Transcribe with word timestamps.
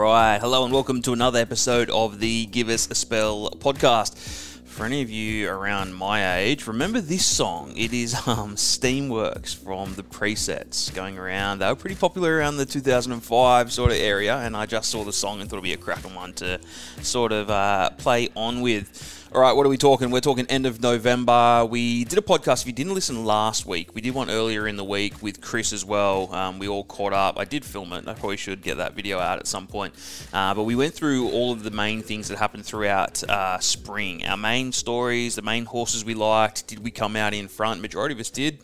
right. 0.00 0.38
Hello 0.40 0.64
and 0.64 0.72
welcome 0.72 1.02
to 1.02 1.12
another 1.12 1.38
episode 1.38 1.90
of 1.90 2.20
the 2.20 2.46
Give 2.46 2.70
Us 2.70 2.90
a 2.90 2.94
Spell 2.94 3.50
podcast. 3.58 4.16
For 4.64 4.86
any 4.86 5.02
of 5.02 5.10
you 5.10 5.50
around 5.50 5.92
my 5.94 6.38
age, 6.38 6.66
remember 6.66 7.02
this 7.02 7.26
song. 7.26 7.74
It 7.76 7.92
is 7.92 8.14
um, 8.26 8.54
Steamworks 8.56 9.54
from 9.54 9.94
the 9.96 10.02
presets 10.02 10.92
going 10.94 11.18
around. 11.18 11.58
They 11.58 11.66
were 11.66 11.74
pretty 11.74 11.96
popular 11.96 12.34
around 12.38 12.56
the 12.56 12.64
2005 12.64 13.70
sort 13.70 13.90
of 13.90 13.98
area, 13.98 14.38
and 14.38 14.56
I 14.56 14.64
just 14.64 14.90
saw 14.90 15.04
the 15.04 15.12
song 15.12 15.42
and 15.42 15.50
thought 15.50 15.56
it'd 15.56 15.64
be 15.64 15.74
a 15.74 15.76
cracking 15.76 16.14
one 16.14 16.32
to 16.34 16.58
sort 17.02 17.32
of 17.32 17.50
uh, 17.50 17.90
play 17.98 18.30
on 18.34 18.62
with. 18.62 19.18
All 19.32 19.40
right, 19.40 19.52
what 19.52 19.64
are 19.64 19.68
we 19.68 19.76
talking? 19.76 20.10
We're 20.10 20.20
talking 20.20 20.44
end 20.46 20.66
of 20.66 20.82
November. 20.82 21.64
We 21.64 22.02
did 22.02 22.18
a 22.18 22.20
podcast. 22.20 22.62
If 22.62 22.66
you 22.66 22.72
didn't 22.72 22.94
listen 22.94 23.24
last 23.24 23.64
week, 23.64 23.94
we 23.94 24.00
did 24.00 24.12
one 24.12 24.28
earlier 24.28 24.66
in 24.66 24.76
the 24.76 24.82
week 24.82 25.22
with 25.22 25.40
Chris 25.40 25.72
as 25.72 25.84
well. 25.84 26.34
Um, 26.34 26.58
we 26.58 26.66
all 26.66 26.82
caught 26.82 27.12
up. 27.12 27.38
I 27.38 27.44
did 27.44 27.64
film 27.64 27.92
it. 27.92 28.08
I 28.08 28.14
probably 28.14 28.38
should 28.38 28.60
get 28.60 28.78
that 28.78 28.94
video 28.94 29.20
out 29.20 29.38
at 29.38 29.46
some 29.46 29.68
point. 29.68 29.94
Uh, 30.32 30.52
but 30.54 30.64
we 30.64 30.74
went 30.74 30.94
through 30.94 31.30
all 31.30 31.52
of 31.52 31.62
the 31.62 31.70
main 31.70 32.02
things 32.02 32.26
that 32.26 32.38
happened 32.38 32.66
throughout 32.66 33.22
uh, 33.22 33.60
spring. 33.60 34.26
Our 34.26 34.36
main 34.36 34.72
stories, 34.72 35.36
the 35.36 35.42
main 35.42 35.64
horses 35.64 36.04
we 36.04 36.14
liked. 36.14 36.66
Did 36.66 36.80
we 36.80 36.90
come 36.90 37.14
out 37.14 37.32
in 37.32 37.46
front? 37.46 37.80
Majority 37.80 38.14
of 38.14 38.18
us 38.18 38.30
did. 38.30 38.58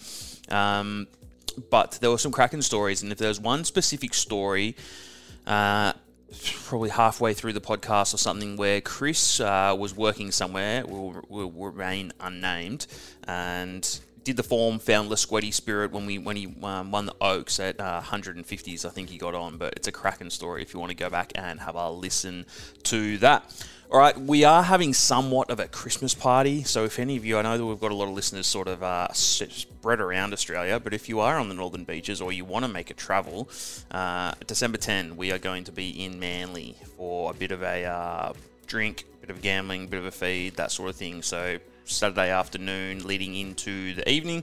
Um, 0.48 1.06
but 1.70 1.92
there 2.00 2.10
were 2.10 2.18
some 2.18 2.32
cracking 2.32 2.62
stories, 2.62 3.04
and 3.04 3.12
if 3.12 3.18
there's 3.18 3.38
one 3.38 3.62
specific 3.62 4.14
story. 4.14 4.74
Uh, 5.46 5.92
probably 6.64 6.90
halfway 6.90 7.34
through 7.34 7.52
the 7.52 7.60
podcast 7.60 8.14
or 8.14 8.18
something 8.18 8.56
where 8.56 8.80
Chris 8.80 9.40
uh, 9.40 9.74
was 9.78 9.94
working 9.94 10.32
somewhere, 10.32 10.84
will, 10.86 11.24
will 11.28 11.50
remain 11.50 12.12
unnamed, 12.20 12.86
and 13.24 14.00
did 14.24 14.36
the 14.36 14.42
form, 14.42 14.80
found 14.80 15.08
Lasqueti 15.08 15.54
Spirit 15.54 15.92
when 15.92 16.04
we 16.04 16.18
when 16.18 16.36
he 16.36 16.52
um, 16.62 16.90
won 16.90 17.06
the 17.06 17.14
Oaks 17.20 17.60
at 17.60 17.80
uh, 17.80 18.00
150s, 18.02 18.84
I 18.84 18.88
think 18.88 19.08
he 19.08 19.18
got 19.18 19.36
on. 19.36 19.56
But 19.56 19.74
it's 19.76 19.86
a 19.86 19.92
cracking 19.92 20.30
story 20.30 20.62
if 20.62 20.74
you 20.74 20.80
want 20.80 20.90
to 20.90 20.96
go 20.96 21.08
back 21.08 21.32
and 21.36 21.60
have 21.60 21.76
a 21.76 21.90
listen 21.90 22.44
to 22.84 23.18
that. 23.18 23.44
All 23.88 24.00
right, 24.00 24.20
we 24.20 24.42
are 24.42 24.64
having 24.64 24.92
somewhat 24.92 25.48
of 25.48 25.60
a 25.60 25.68
Christmas 25.68 26.12
party. 26.12 26.64
So, 26.64 26.84
if 26.84 26.98
any 26.98 27.16
of 27.16 27.24
you, 27.24 27.38
I 27.38 27.42
know 27.42 27.56
that 27.56 27.64
we've 27.64 27.78
got 27.78 27.92
a 27.92 27.94
lot 27.94 28.08
of 28.08 28.14
listeners 28.14 28.48
sort 28.48 28.66
of 28.66 28.82
uh, 28.82 29.12
spread 29.12 30.00
around 30.00 30.32
Australia, 30.32 30.80
but 30.80 30.92
if 30.92 31.08
you 31.08 31.20
are 31.20 31.38
on 31.38 31.48
the 31.48 31.54
northern 31.54 31.84
beaches 31.84 32.20
or 32.20 32.32
you 32.32 32.44
want 32.44 32.64
to 32.64 32.68
make 32.68 32.90
a 32.90 32.94
travel, 32.94 33.48
uh, 33.92 34.32
December 34.44 34.76
10, 34.76 35.16
we 35.16 35.30
are 35.30 35.38
going 35.38 35.62
to 35.62 35.72
be 35.72 36.04
in 36.04 36.18
Manly 36.18 36.74
for 36.96 37.30
a 37.30 37.34
bit 37.34 37.52
of 37.52 37.62
a 37.62 37.84
uh, 37.84 38.32
drink, 38.66 39.04
bit 39.20 39.30
of 39.30 39.40
gambling, 39.40 39.86
bit 39.86 40.00
of 40.00 40.06
a 40.06 40.10
feed, 40.10 40.56
that 40.56 40.72
sort 40.72 40.90
of 40.90 40.96
thing. 40.96 41.22
So, 41.22 41.60
Saturday 41.86 42.30
afternoon 42.30 43.06
leading 43.06 43.34
into 43.34 43.94
the 43.94 44.08
evening. 44.10 44.42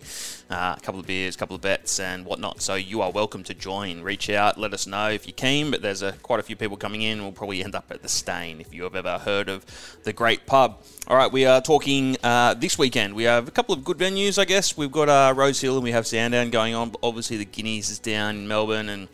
Uh, 0.50 0.76
a 0.78 0.82
couple 0.82 1.00
of 1.00 1.06
beers, 1.06 1.36
a 1.36 1.38
couple 1.38 1.56
of 1.56 1.62
bets, 1.62 2.00
and 2.00 2.26
whatnot. 2.26 2.62
So 2.62 2.76
you 2.76 3.02
are 3.02 3.12
welcome 3.12 3.44
to 3.44 3.54
join. 3.54 4.02
Reach 4.02 4.30
out, 4.30 4.58
let 4.58 4.74
us 4.74 4.88
know 4.88 5.10
if 5.10 5.28
you 5.28 5.34
keen. 5.34 5.72
But 5.72 5.82
there's 5.82 6.02
a, 6.02 6.14
quite 6.14 6.40
a 6.40 6.44
few 6.44 6.56
people 6.56 6.78
coming 6.78 7.02
in. 7.02 7.22
We'll 7.22 7.32
probably 7.32 7.64
end 7.64 7.76
up 7.76 7.86
at 7.92 8.02
the 8.02 8.10
Steyne 8.10 8.62
if 8.62 8.74
you 8.74 8.84
have 8.84 8.96
ever 8.96 9.20
heard 9.20 9.50
of 9.50 9.66
the 10.04 10.14
Great 10.14 10.46
Pub. 10.46 10.82
All 11.08 11.18
right, 11.18 11.32
we 11.32 11.46
are 11.46 11.62
talking 11.62 12.18
uh, 12.24 12.54
this 12.54 12.78
weekend. 12.78 13.14
We 13.14 13.24
have 13.24 13.48
a 13.48 13.52
couple 13.52 13.76
of 13.76 13.84
good 13.84 13.98
venues, 13.98 14.40
I 14.40 14.46
guess. 14.46 14.78
We've 14.78 14.92
got 14.92 15.10
uh, 15.10 15.34
Rose 15.36 15.60
Hill 15.60 15.76
and 15.76 15.84
we 15.84 15.92
have 15.92 16.08
Sandown 16.08 16.50
going 16.50 16.74
on. 16.74 16.94
Obviously, 17.04 17.38
the 17.38 17.46
Guineas 17.46 17.90
is 17.90 18.00
down 18.00 18.38
in 18.38 18.48
Melbourne 18.48 18.90
and 18.90 19.08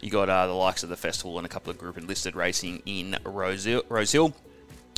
you 0.00 0.10
got 0.10 0.28
uh, 0.28 0.46
the 0.46 0.54
likes 0.54 0.82
of 0.82 0.88
the 0.88 0.96
festival 0.96 1.38
and 1.38 1.46
a 1.46 1.48
couple 1.48 1.70
of 1.70 1.78
group 1.78 1.98
enlisted 1.98 2.34
racing 2.34 2.82
in 2.86 3.16
Rose 3.24 3.64
Hill. 3.64 3.84
Rose 3.88 4.12
Hill. 4.12 4.34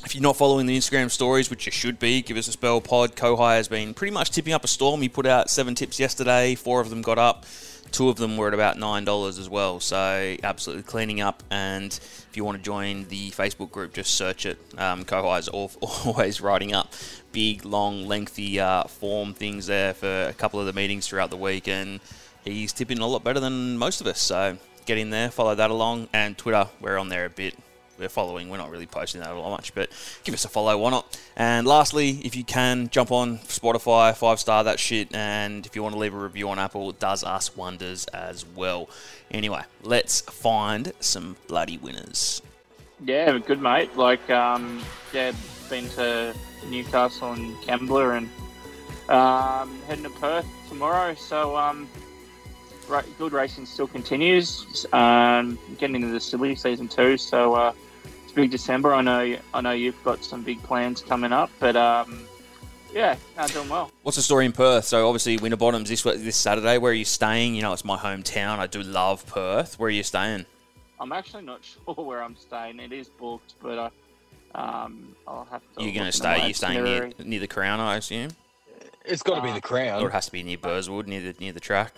If 0.05 0.17
you're 0.17 0.23
not 0.23 0.37
following 0.37 0.67
the 0.67 0.77
Instagram 0.77 1.11
stories, 1.11 1.49
which 1.49 1.65
you 1.65 1.71
should 1.71 2.01
be, 2.01 2.23
give 2.23 2.37
us 2.37 2.49
a 2.49 2.53
spell 2.53 2.81
pod. 2.81 3.15
Kohai 3.15 3.55
has 3.57 3.69
been 3.69 3.95
pretty 3.95 4.13
much 4.13 4.31
tipping 4.31 4.53
up 4.53 4.65
a 4.65 4.69
storm. 4.69 5.01
He 5.01 5.09
put 5.09 5.27
out 5.27 5.49
seven 5.49 5.77
tips 5.77 6.01
yesterday. 6.01 6.57
Four 6.57 6.81
of 6.81 6.91
them 6.91 7.03
got 7.03 7.19
up. 7.19 7.47
Two 7.93 8.09
of 8.09 8.17
them 8.17 8.37
were 8.37 8.49
at 8.49 8.55
about 8.55 8.79
nine 8.79 9.05
dollars 9.05 9.39
as 9.39 9.49
well. 9.49 9.79
So 9.79 10.37
absolutely 10.43 10.83
cleaning 10.83 11.21
up. 11.21 11.45
And 11.53 11.93
if 11.93 12.37
you 12.37 12.45
want 12.45 12.59
to 12.59 12.65
join 12.65 13.07
the 13.09 13.31
Facebook 13.31 13.71
group, 13.71 13.95
just 13.95 14.15
search 14.15 14.45
it. 14.45 14.59
Um, 14.77 15.03
is 15.03 15.49
always 15.49 16.41
writing 16.41 16.75
up 16.75 16.93
big, 17.31 17.65
long, 17.65 18.09
lengthy 18.09 18.59
uh, 18.59 18.85
form 18.85 19.35
things 19.35 19.67
there 19.67 19.95
for 19.95 20.25
a 20.25 20.33
couple 20.33 20.59
of 20.59 20.67
the 20.67 20.73
meetings 20.73 21.07
throughout 21.07 21.31
the 21.31 21.37
week, 21.37 21.69
and 21.69 22.01
he's 22.45 22.73
tipping 22.73 22.99
a 22.99 23.07
lot 23.07 23.23
better 23.23 23.41
than 23.41 23.79
most 23.79 24.01
of 24.01 24.09
us. 24.09 24.21
So 24.21 24.59
get 24.85 24.99
in 24.99 25.11
there, 25.11 25.31
follow 25.31 25.55
that 25.55 25.71
along, 25.71 26.09
and 26.13 26.37
Twitter, 26.37 26.69
we're 26.81 26.99
on 26.99 27.09
there 27.09 27.25
a 27.25 27.31
bit 27.31 27.55
we're 28.03 28.09
following. 28.09 28.51
We're 28.51 28.59
not 28.59 28.71
really 28.71 28.87
posting 28.87 29.21
that 29.21 29.31
a 29.31 29.39
lot 29.39 29.51
much, 29.51 29.75
but 29.75 29.89
give 30.25 30.35
us 30.35 30.45
a 30.45 30.49
follow, 30.49 30.77
why 30.77 30.91
not? 30.91 31.19
And 31.37 31.67
lastly, 31.67 32.21
if 32.25 32.37
you 32.37 32.45
can, 32.45 32.89
jump 32.89 33.13
on 33.13 33.39
Spotify, 33.39 34.15
five 34.15 34.41
star 34.41 34.65
that 34.65 34.79
shit, 34.79 35.15
and 35.15 35.65
if 35.65 35.75
you 35.77 35.83
want 35.83 35.95
to 35.95 35.99
leave 35.99 36.15
a 36.15 36.19
review 36.19 36.51
on 36.51 36.59
Apple, 36.59 36.91
it 36.91 36.99
does 36.99 37.25
us 37.25 37.57
wonders 37.57 38.07
as 38.07 38.45
well. 38.45 38.91
Anyway, 39.31 39.63
let's 39.83 40.21
find 40.21 40.93
some 41.01 41.37
bloody 41.47 41.79
winners. 41.79 42.43
Yeah, 43.05 43.39
good 43.39 43.63
mate. 43.63 43.97
Like, 43.97 44.29
um, 44.31 44.83
yeah, 45.13 45.33
been 45.71 45.89
to 45.91 46.35
Newcastle 46.69 47.33
and 47.33 47.55
Kembla 47.59 48.19
and 48.19 49.11
um, 49.11 49.81
heading 49.87 50.05
to 50.05 50.11
Perth 50.11 50.47
tomorrow. 50.69 51.15
So, 51.15 51.57
um, 51.57 51.89
good 53.19 53.33
racing 53.33 53.67
still 53.67 53.87
continues. 53.87 54.87
Um, 54.93 55.59
getting 55.79 55.97
into 55.97 56.09
the 56.09 56.21
silly 56.21 56.55
season 56.55 56.89
too. 56.89 57.17
So, 57.17 57.55
uh, 57.55 57.73
it's 58.33 58.37
big 58.37 58.51
December. 58.51 58.95
I 58.95 59.03
know. 59.03 59.37
I 59.53 59.61
know 59.61 59.73
you've 59.73 60.03
got 60.05 60.25
some 60.25 60.43
big 60.43 60.63
plans 60.63 61.03
coming 61.03 61.33
up, 61.33 61.51
but 61.61 61.77
um, 61.77 62.27
yeah, 62.95 63.17
no, 63.37 63.47
doing 63.49 63.69
well. 63.69 63.91
What's 64.03 64.17
the 64.17 64.23
story 64.23 64.47
in 64.47 64.53
Perth? 64.53 64.87
So 64.87 65.07
obviously 65.07 65.37
Winterbottom's 65.37 65.91
this 65.91 66.03
this 66.03 66.37
Saturday. 66.37 66.79
Where 66.79 66.93
are 66.93 66.95
you 66.95 67.05
staying? 67.05 67.55
You 67.55 67.63
know, 67.63 67.75
it's 67.75 67.85
my 67.85 67.99
hometown. 67.99 68.59
I 68.59 68.67
do 68.67 68.83
love 68.83 69.27
Perth. 69.27 69.79
Where 69.79 69.89
are 69.89 69.91
you 69.91 70.03
staying? 70.03 70.47
I'm 70.99 71.13
actually 71.13 71.43
not 71.43 71.61
sure 71.87 71.95
where 71.95 72.23
I'm 72.23 72.37
staying. 72.37 72.81
It 72.81 72.93
is 72.93 73.09
booked, 73.09 73.55
but 73.63 73.79
uh, 73.79 73.91
um, 74.55 75.15
I'll 75.27 75.47
have 75.51 75.63
to. 75.77 75.85
You're 75.85 75.93
going 75.93 76.07
to 76.07 76.13
stay? 76.13 76.45
You're 76.47 76.55
staying 76.55 76.85
near, 76.85 77.11
near 77.23 77.41
the 77.41 77.47
Crown, 77.47 77.81
I 77.81 77.97
assume. 77.97 78.31
It's 79.05 79.23
got 79.23 79.35
to 79.35 79.41
uh, 79.41 79.45
be 79.45 79.53
the 79.53 79.61
Crown, 79.61 80.03
or 80.03 80.09
it 80.09 80.13
has 80.13 80.27
to 80.27 80.33
be 80.33 80.43
near 80.43 80.57
Burswood, 80.57 81.07
near 81.07 81.21
the 81.21 81.35
near 81.39 81.53
the 81.53 81.61
track. 81.61 81.93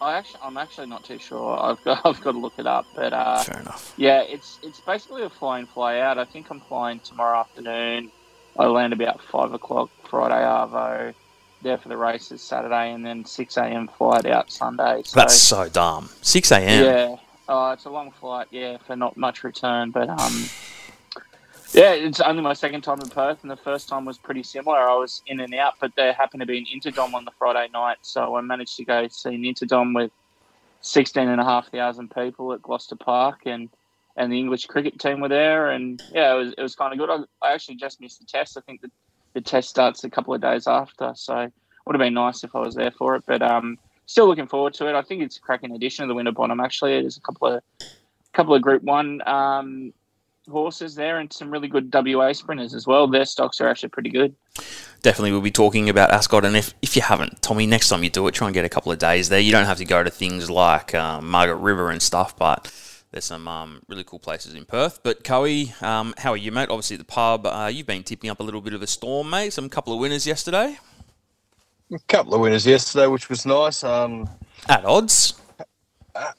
I 0.00 0.14
actually, 0.14 0.40
I'm 0.42 0.56
actually 0.56 0.86
not 0.88 1.04
too 1.04 1.18
sure. 1.18 1.58
I've 1.58 1.82
got, 1.84 2.02
I've 2.04 2.20
got 2.20 2.32
to 2.32 2.38
look 2.38 2.54
it 2.58 2.66
up. 2.66 2.86
But 2.94 3.12
uh, 3.12 3.42
fair 3.42 3.60
enough. 3.60 3.94
Yeah, 3.96 4.22
it's 4.22 4.58
it's 4.62 4.80
basically 4.80 5.22
a 5.22 5.30
fly-in, 5.30 5.66
fly-out. 5.66 6.18
I 6.18 6.24
think 6.24 6.50
I'm 6.50 6.60
flying 6.60 7.00
tomorrow 7.00 7.40
afternoon. 7.40 8.10
I 8.58 8.66
land 8.66 8.92
about 8.92 9.22
five 9.22 9.52
o'clock 9.52 9.90
Friday 10.08 10.34
Arvo. 10.34 11.14
There 11.62 11.78
for 11.78 11.88
the 11.88 11.96
races 11.96 12.42
Saturday, 12.42 12.92
and 12.92 13.04
then 13.04 13.24
six 13.24 13.56
a.m. 13.56 13.88
flight 13.88 14.26
out 14.26 14.50
Sunday. 14.50 15.02
So, 15.04 15.18
That's 15.18 15.40
so 15.40 15.68
dumb. 15.68 16.10
Six 16.20 16.52
a.m. 16.52 16.84
Yeah, 16.84 17.16
uh, 17.48 17.72
it's 17.72 17.86
a 17.86 17.90
long 17.90 18.12
flight. 18.12 18.48
Yeah, 18.50 18.76
for 18.86 18.94
not 18.94 19.16
much 19.16 19.42
return, 19.42 19.90
but 19.90 20.08
um, 20.10 20.44
yeah, 21.72 21.92
it's 21.92 22.20
only 22.20 22.42
my 22.42 22.52
second 22.52 22.82
time 22.82 23.00
in 23.00 23.08
Perth, 23.08 23.42
and 23.42 23.50
the 23.50 23.56
first 23.56 23.88
time 23.88 24.04
was 24.04 24.18
pretty 24.18 24.42
similar. 24.42 24.76
I 24.76 24.94
was 24.94 25.22
in 25.26 25.40
and 25.40 25.54
out, 25.54 25.74
but 25.80 25.92
there 25.96 26.12
happened 26.12 26.40
to 26.40 26.46
be 26.46 26.58
an 26.58 26.66
Interdom 26.72 27.14
on 27.14 27.24
the 27.24 27.32
Friday 27.38 27.68
night, 27.72 27.98
so 28.02 28.36
I 28.36 28.40
managed 28.40 28.76
to 28.76 28.84
go 28.84 29.08
see 29.08 29.34
an 29.34 29.42
Interdom 29.42 29.94
with 29.94 30.10
16,500 30.80 32.14
people 32.14 32.52
at 32.52 32.62
Gloucester 32.62 32.96
Park, 32.96 33.40
and 33.46 33.68
and 34.16 34.32
the 34.32 34.38
English 34.38 34.66
cricket 34.66 34.98
team 34.98 35.20
were 35.20 35.28
there, 35.28 35.70
and 35.70 36.02
yeah, 36.12 36.34
it 36.34 36.38
was, 36.38 36.54
it 36.56 36.62
was 36.62 36.74
kind 36.74 36.92
of 36.92 36.98
good. 36.98 37.10
I, 37.10 37.46
I 37.46 37.52
actually 37.52 37.76
just 37.76 38.00
missed 38.00 38.18
the 38.18 38.24
test. 38.24 38.56
I 38.56 38.62
think 38.62 38.80
the, 38.80 38.90
the 39.34 39.42
test 39.42 39.68
starts 39.68 40.04
a 40.04 40.10
couple 40.10 40.32
of 40.32 40.40
days 40.40 40.66
after, 40.66 41.12
so 41.14 41.40
it 41.40 41.52
would 41.84 41.94
have 41.94 42.00
been 42.00 42.14
nice 42.14 42.42
if 42.42 42.54
I 42.54 42.60
was 42.60 42.74
there 42.74 42.90
for 42.92 43.16
it. 43.16 43.24
But 43.26 43.42
um, 43.42 43.78
still 44.06 44.26
looking 44.26 44.46
forward 44.46 44.72
to 44.74 44.88
it. 44.88 44.94
I 44.94 45.02
think 45.02 45.22
it's 45.22 45.36
a 45.36 45.40
cracking 45.40 45.72
edition 45.72 46.02
of 46.02 46.08
the 46.08 46.14
Winterbottom. 46.14 46.60
Actually, 46.60 47.00
there's 47.00 47.18
a 47.18 47.20
couple 47.20 47.48
of 47.48 47.62
couple 48.32 48.54
of 48.54 48.62
Group 48.62 48.82
One 48.82 49.20
um, 49.28 49.92
horses 50.50 50.94
there 50.94 51.18
and 51.18 51.32
some 51.32 51.50
really 51.50 51.68
good 51.68 51.92
WA 51.92 52.32
sprinters 52.32 52.74
as 52.74 52.86
well. 52.86 53.06
Their 53.06 53.24
stocks 53.24 53.60
are 53.60 53.68
actually 53.68 53.90
pretty 53.90 54.10
good. 54.10 54.34
Definitely, 55.02 55.32
we'll 55.32 55.40
be 55.40 55.50
talking 55.50 55.88
about 55.88 56.10
Ascot. 56.10 56.44
And 56.44 56.56
if, 56.56 56.74
if 56.82 56.96
you 56.96 57.02
haven't, 57.02 57.42
Tommy, 57.42 57.66
next 57.66 57.88
time 57.88 58.02
you 58.02 58.10
do 58.10 58.26
it, 58.26 58.34
try 58.34 58.48
and 58.48 58.54
get 58.54 58.64
a 58.64 58.68
couple 58.68 58.90
of 58.90 58.98
days 58.98 59.28
there. 59.28 59.40
You 59.40 59.52
don't 59.52 59.66
have 59.66 59.78
to 59.78 59.84
go 59.84 60.02
to 60.02 60.10
things 60.10 60.50
like 60.50 60.94
um, 60.94 61.28
Margaret 61.28 61.56
River 61.56 61.90
and 61.90 62.02
stuff, 62.02 62.36
but 62.36 62.72
there's 63.12 63.24
some 63.24 63.46
um, 63.46 63.82
really 63.88 64.04
cool 64.04 64.18
places 64.18 64.54
in 64.54 64.64
Perth. 64.64 65.00
But 65.02 65.24
Coe, 65.24 65.64
um, 65.80 66.14
how 66.18 66.32
are 66.32 66.36
you, 66.36 66.50
mate? 66.52 66.70
Obviously, 66.70 66.94
at 66.94 66.98
the 66.98 67.04
pub. 67.04 67.46
Uh, 67.46 67.70
you've 67.72 67.86
been 67.86 68.02
tipping 68.02 68.30
up 68.30 68.40
a 68.40 68.42
little 68.42 68.60
bit 68.60 68.72
of 68.72 68.82
a 68.82 68.86
storm, 68.86 69.30
mate. 69.30 69.52
Some 69.52 69.68
couple 69.68 69.92
of 69.92 70.00
winners 70.00 70.26
yesterday. 70.26 70.78
A 71.92 71.98
couple 72.08 72.34
of 72.34 72.40
winners 72.40 72.66
yesterday, 72.66 73.06
which 73.06 73.28
was 73.28 73.46
nice. 73.46 73.84
Um, 73.84 74.28
At 74.68 74.84
odds. 74.84 75.34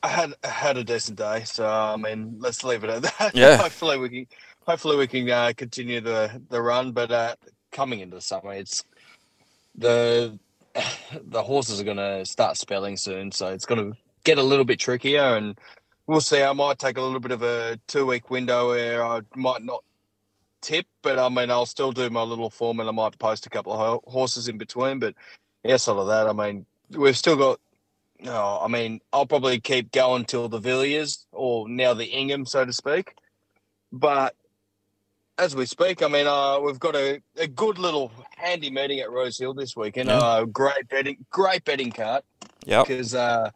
I 0.04 0.08
had 0.08 0.34
I 0.44 0.48
had 0.48 0.78
a 0.78 0.84
decent 0.84 1.18
day, 1.18 1.44
so 1.46 1.68
I 1.68 1.96
mean, 1.98 2.38
let's 2.40 2.64
leave 2.64 2.84
it 2.84 2.90
at 2.90 3.02
that. 3.04 3.36
Yeah. 3.36 3.58
hopefully 3.62 3.98
we 3.98 4.10
can 4.10 4.28
hopefully 4.66 4.98
we 4.98 5.08
can 5.08 5.30
uh, 5.30 5.54
continue 5.56 6.02
the 6.02 6.42
the 6.50 6.62
run. 6.62 6.92
But 6.92 7.12
uh, 7.12 7.36
coming 7.72 8.00
into 8.00 8.16
the 8.16 8.22
summer, 8.22 8.54
it's 8.54 8.84
the 9.76 10.38
the 11.22 11.44
horses 11.44 11.80
are 11.80 11.84
going 11.86 11.98
to 11.98 12.26
start 12.26 12.58
spelling 12.58 12.98
soon, 12.98 13.32
so 13.32 13.48
it's 13.50 13.66
going 13.66 13.92
to 13.92 13.98
get 14.24 14.38
a 14.38 14.44
little 14.44 14.66
bit 14.66 14.80
trickier, 14.80 15.38
and 15.38 15.60
we'll 16.08 16.22
see. 16.22 16.42
I 16.42 16.54
might 16.54 16.80
take 16.80 16.98
a 16.98 17.02
little 17.02 17.20
bit 17.20 17.32
of 17.32 17.44
a 17.44 17.80
two 17.88 18.06
week 18.06 18.30
window 18.30 18.70
where 18.70 19.06
I 19.06 19.22
might 19.36 19.64
not 19.64 19.84
tip, 20.62 20.86
but 21.02 21.20
I 21.20 21.30
mean, 21.30 21.52
I'll 21.52 21.66
still 21.66 21.92
do 21.92 22.10
my 22.10 22.24
little 22.24 22.50
form, 22.50 22.80
and 22.80 22.90
I 22.90 22.92
might 22.92 23.18
post 23.20 23.46
a 23.46 23.50
couple 23.50 23.74
of 23.74 24.04
horses 24.06 24.48
in 24.48 24.58
between. 24.58 25.00
But 25.00 25.16
yeah, 25.64 25.78
sort 25.78 26.00
of 26.00 26.08
that. 26.08 26.28
I 26.28 26.34
mean, 26.34 26.66
we've 26.90 27.18
still 27.18 27.36
got 27.36 27.60
oh, 28.26 28.60
I 28.64 28.68
mean, 28.68 29.00
I'll 29.14 29.26
probably 29.26 29.60
keep 29.60 29.92
going 29.92 30.26
till 30.26 30.50
the 30.50 30.60
Villiers 30.60 31.26
or 31.32 31.68
now 31.70 31.94
the 31.94 32.06
Ingham, 32.06 32.46
so 32.46 32.66
to 32.66 32.74
speak. 32.74 33.14
But 33.92 34.36
as 35.38 35.56
we 35.56 35.66
speak, 35.66 36.02
I 36.02 36.08
mean, 36.08 36.28
uh, 36.28 36.60
we've 36.60 36.80
got 36.80 36.96
a, 36.96 37.22
a 37.38 37.48
good 37.48 37.78
little 37.78 38.12
handy 38.36 38.70
meeting 38.70 39.00
at 39.00 39.12
Rose 39.12 39.38
Hill 39.38 39.54
this 39.54 39.76
weekend. 39.76 40.10
Yeah. 40.10 40.18
Uh, 40.18 40.46
great 40.46 40.90
betting, 40.90 41.26
great 41.30 41.64
betting 41.64 41.92
cart 41.92 42.26
Yeah, 42.66 42.84
because 42.84 43.14
uh, 43.14 43.52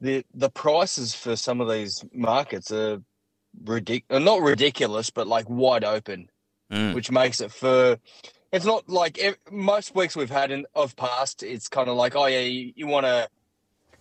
the 0.00 0.24
the 0.34 0.50
prices 0.50 1.14
for 1.14 1.36
some 1.36 1.60
of 1.60 1.70
these 1.70 2.04
markets 2.12 2.72
are 2.72 3.02
ridiculous. 3.64 4.24
Not 4.24 4.40
ridiculous, 4.40 5.10
but 5.10 5.26
like 5.26 5.48
wide 5.48 5.84
open, 5.84 6.28
Mm. 6.70 6.94
which 6.94 7.10
makes 7.10 7.42
it 7.42 7.52
for. 7.52 7.98
It's 8.50 8.64
not 8.64 8.88
like 8.88 9.18
most 9.50 9.94
weeks 9.94 10.16
we've 10.16 10.30
had 10.30 10.50
in 10.50 10.64
of 10.74 10.96
past. 10.96 11.42
It's 11.42 11.68
kind 11.68 11.88
of 11.88 11.96
like, 11.96 12.16
oh 12.16 12.26
yeah, 12.26 12.40
you, 12.40 12.72
you 12.74 12.86
want 12.86 13.04
to 13.04 13.28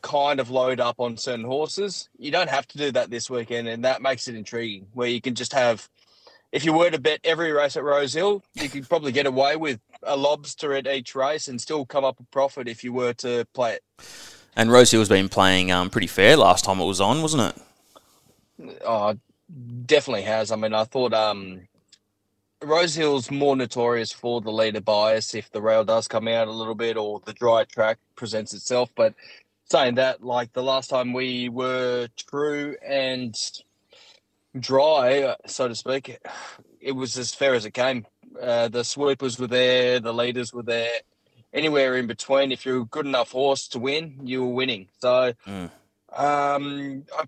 kind 0.01 0.39
of 0.39 0.49
load 0.49 0.79
up 0.79 0.99
on 0.99 1.17
certain 1.17 1.45
horses. 1.45 2.09
You 2.17 2.31
don't 2.31 2.49
have 2.49 2.67
to 2.69 2.77
do 2.77 2.91
that 2.91 3.09
this 3.09 3.29
weekend, 3.29 3.67
and 3.67 3.85
that 3.85 4.01
makes 4.01 4.27
it 4.27 4.35
intriguing. 4.35 4.87
Where 4.93 5.07
you 5.07 5.21
can 5.21 5.35
just 5.35 5.53
have, 5.53 5.89
if 6.51 6.65
you 6.65 6.73
were 6.73 6.89
to 6.89 6.99
bet 6.99 7.19
every 7.23 7.51
race 7.51 7.77
at 7.77 7.83
Rose 7.83 8.13
Hill, 8.13 8.43
you 8.55 8.69
could 8.69 8.87
probably 8.87 9.11
get 9.11 9.25
away 9.25 9.55
with 9.55 9.79
a 10.03 10.17
lobster 10.17 10.73
at 10.73 10.87
each 10.87 11.15
race 11.15 11.47
and 11.47 11.61
still 11.61 11.85
come 11.85 12.03
up 12.03 12.19
a 12.19 12.23
profit 12.25 12.67
if 12.67 12.83
you 12.83 12.93
were 12.93 13.13
to 13.13 13.45
play 13.53 13.73
it. 13.73 13.83
And 14.55 14.71
Rose 14.71 14.91
Hill's 14.91 15.09
been 15.09 15.29
playing 15.29 15.71
um, 15.71 15.89
pretty 15.89 16.07
fair 16.07 16.35
last 16.35 16.65
time 16.65 16.79
it 16.79 16.85
was 16.85 16.99
on, 16.99 17.21
wasn't 17.21 17.55
it? 18.59 18.77
Oh, 18.85 19.17
definitely 19.85 20.23
has. 20.23 20.51
I 20.51 20.55
mean, 20.55 20.73
I 20.73 20.83
thought 20.83 21.13
um, 21.13 21.61
Rose 22.61 22.93
Hill's 22.93 23.31
more 23.31 23.55
notorious 23.55 24.11
for 24.11 24.41
the 24.41 24.51
leader 24.51 24.81
bias 24.81 25.33
if 25.33 25.51
the 25.51 25.61
rail 25.61 25.83
does 25.83 26.07
come 26.07 26.27
out 26.27 26.47
a 26.47 26.51
little 26.51 26.75
bit 26.75 26.97
or 26.97 27.21
the 27.25 27.33
dry 27.33 27.63
track 27.63 27.97
presents 28.15 28.53
itself. 28.53 28.89
But 28.95 29.13
saying 29.71 29.95
that, 29.95 30.21
like 30.21 30.51
the 30.51 30.61
last 30.61 30.89
time 30.89 31.13
we 31.13 31.47
were 31.47 32.09
true 32.29 32.75
and 32.85 33.33
dry, 34.59 35.35
so 35.47 35.69
to 35.69 35.75
speak, 35.75 36.19
it 36.81 36.91
was 36.91 37.17
as 37.17 37.33
fair 37.33 37.55
as 37.55 37.65
it 37.65 37.73
came. 37.73 38.05
Uh, 38.39 38.67
the 38.67 38.83
swoopers 38.83 39.39
were 39.39 39.47
there, 39.47 39.99
the 39.99 40.13
leaders 40.13 40.53
were 40.53 40.63
there. 40.63 40.91
Anywhere 41.53 41.95
in 41.95 42.07
between, 42.07 42.51
if 42.51 42.65
you're 42.65 42.81
a 42.81 42.85
good 42.85 43.05
enough 43.05 43.31
horse 43.31 43.67
to 43.69 43.79
win, 43.79 44.19
you 44.23 44.43
were 44.43 44.53
winning. 44.53 44.87
So, 44.99 45.33
Mm. 45.47 45.71
um, 46.13 47.05
I, 47.17 47.23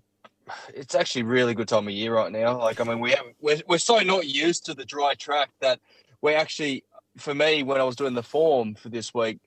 it's 0.74 0.94
actually 0.94 1.22
a 1.22 1.26
really 1.26 1.54
good 1.54 1.68
time 1.68 1.88
of 1.88 1.94
year 1.94 2.14
right 2.14 2.30
now. 2.30 2.58
Like, 2.58 2.78
I 2.80 2.84
mean, 2.84 3.00
we 3.00 3.12
have 3.12 3.24
we're, 3.40 3.62
we're 3.66 3.78
so 3.78 3.98
not 4.00 4.26
used 4.26 4.66
to 4.66 4.74
the 4.74 4.84
dry 4.84 5.14
track 5.14 5.50
that 5.60 5.80
we 6.20 6.34
actually, 6.34 6.84
for 7.16 7.34
me, 7.34 7.62
when 7.62 7.80
I 7.80 7.84
was 7.84 7.96
doing 7.96 8.14
the 8.14 8.22
form 8.22 8.74
for 8.74 8.90
this 8.90 9.14
week, 9.14 9.38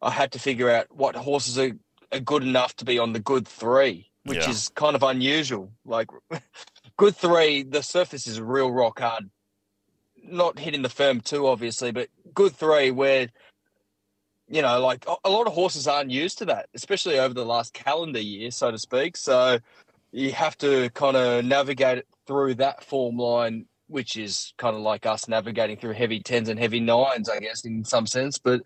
I 0.00 0.10
had 0.10 0.32
to 0.32 0.38
figure 0.38 0.70
out 0.70 0.86
what 0.90 1.16
horses 1.16 1.58
are, 1.58 1.72
are 2.12 2.20
good 2.20 2.42
enough 2.42 2.74
to 2.76 2.84
be 2.84 2.98
on 2.98 3.12
the 3.12 3.20
good 3.20 3.46
three, 3.46 4.10
which 4.24 4.38
Yeah. 4.38 4.50
is 4.50 4.70
kind 4.74 4.96
of 4.96 5.02
unusual. 5.02 5.72
Like, 5.84 6.08
good 6.96 7.16
three, 7.16 7.62
the 7.62 7.82
surface 7.82 8.26
is 8.26 8.40
real 8.40 8.70
rock 8.70 9.00
hard. 9.00 9.30
Not 10.22 10.58
hitting 10.58 10.82
the 10.82 10.88
firm 10.88 11.20
two, 11.20 11.46
obviously, 11.46 11.92
but 11.92 12.08
good 12.34 12.54
three 12.54 12.90
where 12.90 13.28
you 14.52 14.62
know, 14.62 14.80
like 14.80 15.06
a- 15.06 15.14
a 15.24 15.30
lot 15.30 15.46
of 15.46 15.52
horses 15.52 15.86
aren't 15.86 16.10
used 16.10 16.38
to 16.38 16.44
that, 16.46 16.68
especially 16.74 17.20
over 17.20 17.32
the 17.32 17.44
last 17.44 17.72
calendar 17.72 18.18
year, 18.18 18.50
so 18.50 18.72
to 18.72 18.78
speak. 18.78 19.16
So 19.16 19.60
you 20.10 20.32
have 20.32 20.58
to 20.58 20.90
kind 20.90 21.16
of 21.16 21.44
navigate 21.44 21.98
it 21.98 22.08
through 22.26 22.56
that 22.56 22.82
form 22.82 23.16
line, 23.16 23.66
which 23.86 24.16
is 24.16 24.52
kind 24.58 24.74
of 24.74 24.82
like 24.82 25.06
us 25.06 25.28
navigating 25.28 25.76
through 25.76 25.92
heavy 25.92 26.18
tens 26.20 26.48
and 26.48 26.58
heavy 26.58 26.80
nines, 26.80 27.28
I 27.28 27.38
guess, 27.38 27.64
in 27.64 27.84
some 27.84 28.08
sense. 28.08 28.38
But 28.38 28.62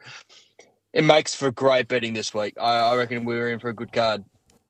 it 0.95 1.03
makes 1.03 1.35
for 1.35 1.51
great 1.51 1.89
betting 1.89 2.15
this 2.15 2.33
week. 2.33 2.55
I, 2.59 2.79
I 2.79 2.97
reckon 2.97 3.25
we're 3.25 3.53
in 3.53 3.59
for 3.59 3.69
a 3.69 3.75
good 3.75 3.93
card. 3.93 4.25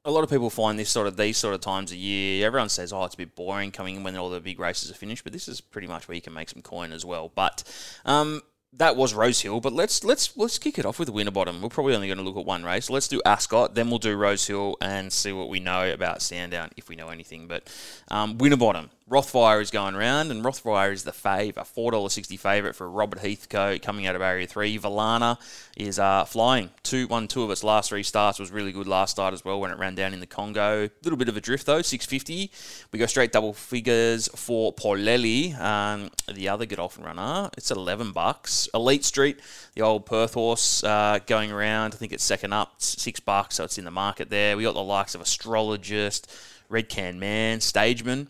A 0.06 0.10
lot 0.10 0.24
of 0.24 0.30
people 0.30 0.50
find 0.50 0.78
this 0.78 0.90
sort 0.90 1.06
of 1.06 1.16
these 1.16 1.36
sort 1.36 1.54
of 1.54 1.60
times 1.60 1.92
of 1.92 1.98
year. 1.98 2.46
Everyone 2.46 2.68
says, 2.68 2.92
"Oh, 2.92 3.04
it's 3.04 3.14
a 3.14 3.18
bit 3.18 3.36
boring 3.36 3.70
coming 3.70 3.96
in 3.96 4.02
when 4.02 4.16
all 4.16 4.30
the 4.30 4.40
big 4.40 4.58
races 4.58 4.90
are 4.90 4.94
finished," 4.94 5.24
but 5.24 5.32
this 5.32 5.48
is 5.48 5.60
pretty 5.60 5.86
much 5.86 6.08
where 6.08 6.14
you 6.14 6.20
can 6.20 6.34
make 6.34 6.48
some 6.48 6.62
coin 6.62 6.92
as 6.92 7.04
well. 7.04 7.30
But 7.34 7.62
um, 8.04 8.42
that 8.74 8.96
was 8.96 9.14
Rose 9.14 9.40
Hill. 9.40 9.60
But 9.60 9.72
let's 9.72 10.04
let's 10.04 10.36
let's 10.36 10.58
kick 10.58 10.78
it 10.78 10.84
off 10.84 10.98
with 10.98 11.08
Winterbottom. 11.08 11.62
We're 11.62 11.68
probably 11.68 11.94
only 11.94 12.08
going 12.08 12.18
to 12.18 12.24
look 12.24 12.36
at 12.36 12.44
one 12.44 12.64
race. 12.64 12.90
Let's 12.90 13.08
do 13.08 13.20
Ascot, 13.24 13.74
then 13.74 13.88
we'll 13.88 13.98
do 13.98 14.16
Rose 14.16 14.46
Hill 14.46 14.76
and 14.80 15.12
see 15.12 15.32
what 15.32 15.48
we 15.48 15.60
know 15.60 15.90
about 15.90 16.22
Sandown 16.22 16.70
if 16.76 16.88
we 16.88 16.96
know 16.96 17.08
anything. 17.08 17.46
But 17.46 17.72
um, 18.08 18.38
Winterbottom, 18.38 18.90
Rothfire 19.10 19.60
is 19.60 19.70
going 19.70 19.94
around, 19.94 20.30
and 20.30 20.42
Rothfire 20.42 20.90
is 20.90 21.04
the 21.04 21.10
fave, 21.10 21.58
a 21.58 21.64
four 21.64 21.90
dollar 21.90 22.08
sixty 22.08 22.38
favourite 22.38 22.74
for 22.74 22.88
Robert 22.88 23.18
Heathcote 23.18 23.82
coming 23.82 24.06
out 24.06 24.16
of 24.16 24.22
Area 24.22 24.46
Three. 24.46 24.78
Valana 24.78 25.38
is 25.76 25.98
uh, 25.98 26.24
flying. 26.24 26.70
Two 26.82 27.06
won 27.06 27.28
two 27.28 27.42
of 27.42 27.50
its 27.50 27.62
last 27.62 27.90
three 27.90 28.02
starts. 28.02 28.38
Was 28.38 28.50
really 28.50 28.72
good 28.72 28.88
last 28.88 29.10
start 29.10 29.34
as 29.34 29.44
well 29.44 29.60
when 29.60 29.70
it 29.70 29.76
ran 29.76 29.94
down 29.94 30.14
in 30.14 30.20
the 30.20 30.26
Congo. 30.26 30.86
A 30.86 30.90
little 31.02 31.18
bit 31.18 31.28
of 31.28 31.36
a 31.36 31.40
drift 31.42 31.66
though, 31.66 31.82
six 31.82 32.06
fifty. 32.06 32.50
We 32.92 32.98
go 32.98 33.04
straight 33.04 33.30
double 33.30 33.52
figures 33.52 34.26
for 34.34 34.72
Paulelli, 34.72 35.54
um, 35.60 36.10
the 36.32 36.48
other 36.48 36.64
good 36.64 36.76
Godolphin 36.76 37.04
runner. 37.04 37.50
It's 37.58 37.70
eleven 37.70 38.12
bucks. 38.12 38.70
Elite 38.72 39.04
Street, 39.04 39.38
the 39.74 39.82
old 39.82 40.06
Perth 40.06 40.32
horse, 40.32 40.82
uh, 40.82 41.18
going 41.26 41.52
around. 41.52 41.92
I 41.92 41.98
think 41.98 42.14
it's 42.14 42.24
second 42.24 42.54
up, 42.54 42.72
it's 42.76 43.02
six 43.02 43.20
bucks, 43.20 43.56
so 43.56 43.64
it's 43.64 43.76
in 43.76 43.84
the 43.84 43.90
market 43.90 44.30
there. 44.30 44.56
We 44.56 44.62
got 44.62 44.72
the 44.72 44.82
likes 44.82 45.14
of 45.14 45.20
Astrologist, 45.20 46.34
Red 46.70 46.88
Can 46.88 47.18
Man, 47.18 47.58
Stageman. 47.58 48.28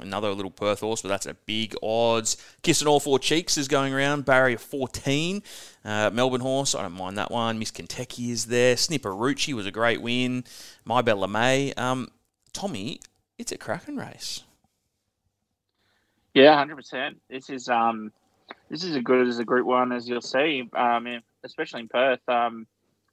Another 0.00 0.30
little 0.30 0.50
Perth 0.50 0.80
horse, 0.80 1.02
but 1.02 1.08
that's 1.08 1.26
a 1.26 1.34
big 1.34 1.74
odds. 1.82 2.36
Kissing 2.62 2.88
All 2.88 3.00
Four 3.00 3.18
Cheeks 3.18 3.56
is 3.56 3.68
going 3.68 3.92
around. 3.92 4.24
Barrier 4.24 4.58
14. 4.58 5.42
Uh, 5.84 6.10
Melbourne 6.12 6.40
horse, 6.40 6.74
I 6.74 6.82
don't 6.82 6.92
mind 6.92 7.18
that 7.18 7.30
one. 7.30 7.58
Miss 7.58 7.70
Kentucky 7.70 8.30
is 8.30 8.46
there. 8.46 8.74
Snipperucci 8.74 9.52
was 9.54 9.66
a 9.66 9.70
great 9.70 10.00
win. 10.00 10.44
My 10.84 11.02
Bella 11.02 11.28
May. 11.28 11.72
Um, 11.74 12.08
Tommy, 12.52 13.00
it's 13.38 13.52
a 13.52 13.58
cracking 13.58 13.96
race. 13.96 14.42
Yeah, 16.34 16.56
hundred 16.56 16.76
percent. 16.76 17.20
This 17.30 17.48
is 17.48 17.68
um, 17.68 18.12
this 18.68 18.82
is 18.82 18.96
as 18.96 19.02
good 19.02 19.28
as 19.28 19.38
a 19.38 19.44
Group 19.44 19.66
One 19.66 19.92
as 19.92 20.08
you'll 20.08 20.20
see. 20.20 20.68
Um, 20.74 21.20
especially 21.44 21.80
in 21.80 21.88
Perth. 21.88 22.28
Um, 22.28 22.66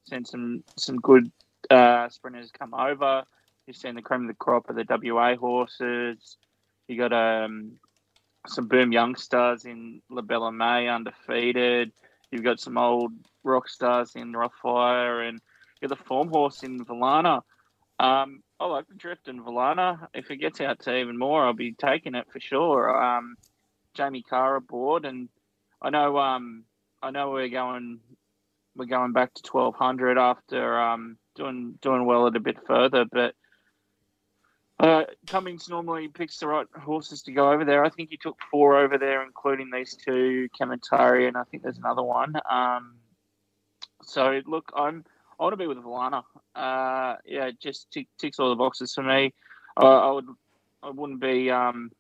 seen 0.10 0.26
some 0.26 0.64
some 0.78 0.98
good 0.98 1.32
uh, 1.70 2.10
sprinters 2.10 2.52
come 2.52 2.74
over. 2.74 3.24
You've 3.68 3.78
seen 3.78 3.96
the 3.96 4.02
cream 4.02 4.22
of 4.22 4.28
the 4.28 4.34
crop 4.34 4.70
of 4.70 4.76
the 4.76 4.86
WA 5.14 5.36
horses. 5.36 6.38
You 6.92 6.98
got 6.98 7.14
um, 7.14 7.78
some 8.48 8.68
boom 8.68 8.92
youngsters 8.92 9.64
in 9.64 10.02
Labella 10.12 10.54
May 10.54 10.90
undefeated. 10.90 11.94
You've 12.32 12.44
got 12.44 12.60
some 12.60 12.78
old 12.78 13.14
rock 13.46 13.70
stars 13.70 14.12
in 14.18 14.34
Rothfire, 14.34 15.26
and 15.26 15.40
you've 15.80 15.90
got 15.90 15.98
the 15.98 16.04
form 16.04 16.28
horse 16.28 16.64
in 16.64 16.84
Valana. 16.84 17.44
Um, 17.98 18.44
I 18.60 18.66
like 18.66 18.90
the 18.90 18.96
drift 18.96 19.30
in 19.30 19.42
Valana. 19.42 20.10
If 20.14 20.32
it 20.32 20.42
gets 20.42 20.60
out 20.60 20.82
to 20.82 20.98
even 20.98 21.18
more, 21.18 21.46
I'll 21.46 21.54
be 21.54 21.72
taking 21.72 22.14
it 22.14 22.28
for 22.30 22.42
sure. 22.42 23.02
Um, 23.02 23.38
Jamie 23.94 24.26
Kah 24.30 24.58
aboard, 24.58 25.06
and 25.06 25.30
I 25.82 25.92
know 25.92 26.18
um, 26.18 26.66
I 27.02 27.12
know 27.12 27.32
we're 27.32 27.48
going 27.48 28.02
we're 28.76 28.84
going 28.84 29.14
back 29.14 29.34
to 29.36 29.44
twelve 29.44 29.76
hundred 29.76 30.18
after 30.18 30.78
um, 30.78 31.18
doing 31.38 31.80
doing 31.82 32.06
well 32.06 32.28
at 32.28 32.36
a 32.36 32.42
bit 32.42 32.58
further, 32.68 33.06
but. 33.10 33.34
Uh, 34.82 35.04
Cummings 35.28 35.70
normally 35.70 36.08
picks 36.08 36.40
the 36.40 36.48
right 36.48 36.66
horses 36.76 37.22
to 37.22 37.32
go 37.32 37.52
over 37.52 37.64
there. 37.64 37.86
I 37.86 37.90
think 37.90 38.10
he 38.10 38.18
took 38.18 38.40
four 38.50 38.80
over 38.80 38.98
there, 38.98 39.22
including 39.22 39.70
these 39.70 39.94
two, 39.94 40.50
Kementari, 40.60 41.28
and 41.28 41.38
I 41.38 41.44
think 41.44 41.62
there's 41.62 41.78
another 41.78 42.02
one. 42.02 42.34
Um, 42.50 42.96
so 44.02 44.42
look, 44.48 44.72
I'm 44.76 45.06
I 45.40 45.44
want 45.44 45.54
to 45.54 45.58
be 45.58 45.68
with 45.68 45.78
Valana. 45.78 46.24
Uh, 46.56 47.18
yeah, 47.26 47.46
it 47.46 47.60
just 47.60 47.92
tick, 47.92 48.08
ticks 48.18 48.40
all 48.40 48.50
the 48.50 48.56
boxes 48.56 48.94
for 48.94 49.04
me. 49.04 49.34
Uh, 49.80 50.10
I 50.10 50.12
would, 50.12 50.28
I 50.82 50.90
wouldn't 50.90 51.20
be, 51.20 51.52
um, 51.52 51.92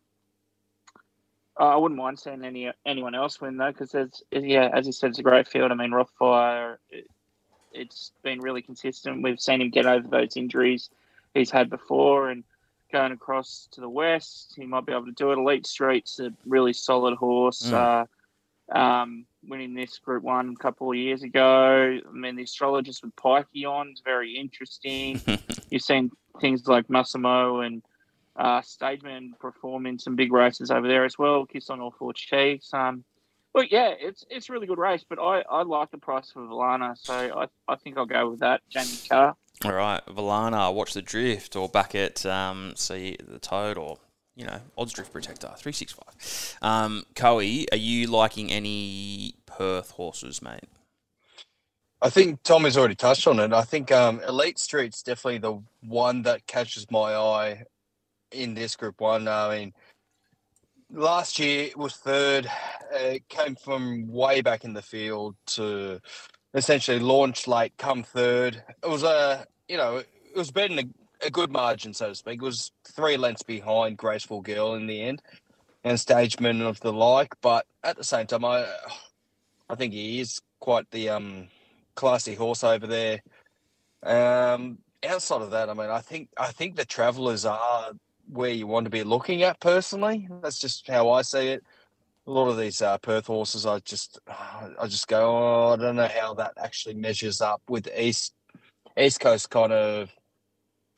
I 1.57 1.75
wouldn't 1.75 2.00
mind 2.00 2.19
seeing 2.19 2.43
any 2.43 2.71
anyone 2.83 3.13
else 3.13 3.39
win 3.39 3.57
though, 3.57 3.71
because 3.71 3.91
there's, 3.91 4.23
yeah, 4.31 4.69
as 4.73 4.88
you 4.88 4.91
said, 4.91 5.11
it's 5.11 5.19
a 5.19 5.23
great 5.23 5.47
field. 5.47 5.71
I 5.71 5.75
mean, 5.75 5.91
Rothfire, 5.91 6.77
it, 6.89 7.07
it's 7.73 8.11
been 8.23 8.39
really 8.39 8.63
consistent. 8.63 9.21
We've 9.21 9.39
seen 9.39 9.61
him 9.61 9.69
get 9.69 9.85
over 9.85 10.07
those 10.07 10.35
injuries 10.35 10.89
he's 11.35 11.51
had 11.51 11.69
before, 11.69 12.29
and 12.29 12.43
going 12.91 13.12
across 13.12 13.67
to 13.71 13.81
the 13.81 13.89
west, 13.89 14.53
he 14.55 14.65
might 14.65 14.86
be 14.86 14.91
able 14.91 15.05
to 15.05 15.12
do 15.12 15.31
it. 15.31 15.38
Elite 15.38 15.65
Street's 15.65 16.19
a 16.19 16.33
really 16.45 16.74
solid 16.74 17.15
horse. 17.15 17.63
Mm. 17.63 17.74
Uh, 17.74 18.05
um, 18.77 19.25
winning 19.43 19.74
this 19.74 19.98
Group 20.00 20.24
One 20.24 20.55
a 20.57 20.62
couple 20.62 20.91
of 20.91 20.98
years 20.98 21.24
ago. 21.24 22.00
I 22.07 22.12
mean, 22.12 22.36
the 22.36 22.43
astrologist 22.43 23.03
with 23.03 23.15
Pikey 23.15 23.65
on 23.65 23.91
is 23.91 24.01
very 24.03 24.38
interesting. 24.38 25.19
You've 25.69 25.81
seen 25.81 26.12
things 26.39 26.67
like 26.67 26.89
Massimo 26.89 27.62
and 27.62 27.81
uh, 28.36 28.62
Stageman 28.62 29.38
perform 29.39 29.86
in 29.86 30.00
some 30.00 30.15
big 30.15 30.31
races 30.31 30.71
over 30.71 30.88
there 30.88 31.05
as 31.05 31.17
well. 31.17 31.45
Kiss 31.45 31.69
on 31.69 31.81
all 31.81 31.91
four 31.91 32.13
cheeks. 32.13 32.74
Um, 32.74 33.03
but 33.53 33.71
yeah, 33.71 33.93
it's 34.00 34.24
it's 34.29 34.50
a 34.50 34.53
really 34.53 34.67
good 34.67 34.77
race. 34.77 35.03
But 35.07 35.19
I, 35.19 35.43
I 35.50 35.63
like 35.63 35.91
the 35.91 35.98
price 35.98 36.31
for 36.31 36.41
Valana, 36.41 36.95
so 36.98 37.13
I, 37.13 37.48
I 37.67 37.75
think 37.75 37.98
I'll 37.98 38.05
go 38.05 38.29
with 38.29 38.39
that. 38.39 38.62
Jamie 38.69 38.88
Kah. 39.10 39.33
All 39.63 39.73
right, 39.73 40.01
Valana, 40.07 40.73
watch 40.73 40.93
the 40.93 41.03
drift, 41.03 41.55
or 41.55 41.69
back 41.69 41.93
at 41.93 42.25
um, 42.25 42.73
see 42.75 43.15
the 43.23 43.37
toad, 43.37 43.77
or 43.77 43.97
you 44.35 44.45
know, 44.45 44.59
odds 44.75 44.93
drift 44.93 45.13
protector 45.13 45.51
three 45.55 45.71
six 45.71 45.93
five. 45.93 46.57
Um, 46.63 47.03
Coe, 47.15 47.37
are 47.37 47.41
you 47.43 48.07
liking 48.07 48.51
any 48.51 49.35
Perth 49.45 49.91
horses, 49.91 50.41
mate? 50.41 50.63
I 52.01 52.09
think 52.09 52.41
Tom 52.41 52.63
has 52.63 52.75
already 52.75 52.95
touched 52.95 53.27
on 53.27 53.39
it. 53.39 53.53
I 53.53 53.61
think 53.61 53.91
um, 53.91 54.21
Elite 54.27 54.57
Street's 54.57 55.03
definitely 55.03 55.37
the 55.37 55.61
one 55.81 56.23
that 56.23 56.47
catches 56.47 56.89
my 56.89 57.13
eye 57.13 57.63
in 58.31 58.55
this 58.55 58.75
Group 58.75 58.99
One. 58.99 59.27
I 59.27 59.59
mean, 59.59 59.73
last 60.91 61.37
year 61.37 61.65
it 61.65 61.77
was 61.77 61.93
third. 61.97 62.49
It 62.91 63.27
came 63.29 63.55
from 63.55 64.11
way 64.11 64.41
back 64.41 64.63
in 64.63 64.73
the 64.73 64.81
field 64.81 65.35
to 65.47 66.01
essentially 66.53 67.00
launch 67.00 67.48
late, 67.48 67.74
come 67.77 68.03
third. 68.03 68.63
It 68.84 68.89
was 68.89 69.03
a 69.03 69.46
you 69.67 69.77
know 69.77 69.98
it 69.98 70.36
was 70.36 70.51
than 70.51 70.79
a, 70.79 71.25
a 71.25 71.29
good 71.29 71.51
margin, 71.51 71.93
so 71.93 72.10
to 72.10 72.15
speak. 72.15 72.41
It 72.41 72.46
was 72.46 72.72
three 72.86 73.17
lengths 73.17 73.43
behind 73.43 73.98
Graceful 73.98 74.41
Girl 74.41 74.75
in 74.75 74.88
the 74.88 75.01
end 75.01 75.22
and 75.84 75.98
Stageman 75.98 76.62
of 76.62 76.79
the 76.79 76.93
like. 76.93 77.34
But 77.41 77.65
at 77.84 77.98
the 77.98 78.03
same 78.03 78.27
time, 78.27 78.46
I 78.46 78.65
I 79.70 79.75
think 79.75 79.93
he 79.93 80.20
is 80.20 80.41
quite 80.60 80.89
the 80.91 81.10
um 81.10 81.48
classy 81.96 82.36
horse 82.36 82.63
over 82.63 82.88
there. 82.88 83.22
Um, 84.03 84.79
outside 85.08 85.41
of 85.41 85.51
that, 85.51 85.70
I 85.70 85.74
mean, 85.74 85.89
I 85.89 86.00
think 86.00 86.29
I 86.38 86.51
think 86.51 86.75
the 86.75 86.86
Travellers 86.86 87.46
are 87.46 87.91
where 88.31 88.50
you 88.50 88.67
want 88.67 88.86
to 88.86 88.89
be 88.89 89.03
looking 89.03 89.43
at 89.43 89.60
personally. 89.60 90.27
That's 90.41 90.60
just 90.60 90.88
how 90.88 91.10
I 91.10 91.22
see 91.22 91.50
it. 91.50 91.63
A 92.27 92.31
lot 92.31 92.49
of 92.49 92.57
these 92.57 92.81
uh, 92.81 92.97
Perth 92.99 93.27
horses, 93.27 93.65
I 93.65 93.79
just 93.79 94.19
I 94.27 94.87
just 94.87 95.07
go, 95.07 95.21
oh, 95.21 95.73
I 95.73 95.75
don't 95.75 95.95
know 95.95 96.07
how 96.07 96.33
that 96.35 96.53
actually 96.61 96.95
measures 96.95 97.41
up 97.41 97.61
with 97.69 97.89
East 97.97 98.33
East 98.97 99.19
Coast 99.19 99.49
kind 99.49 99.71
of 99.73 100.11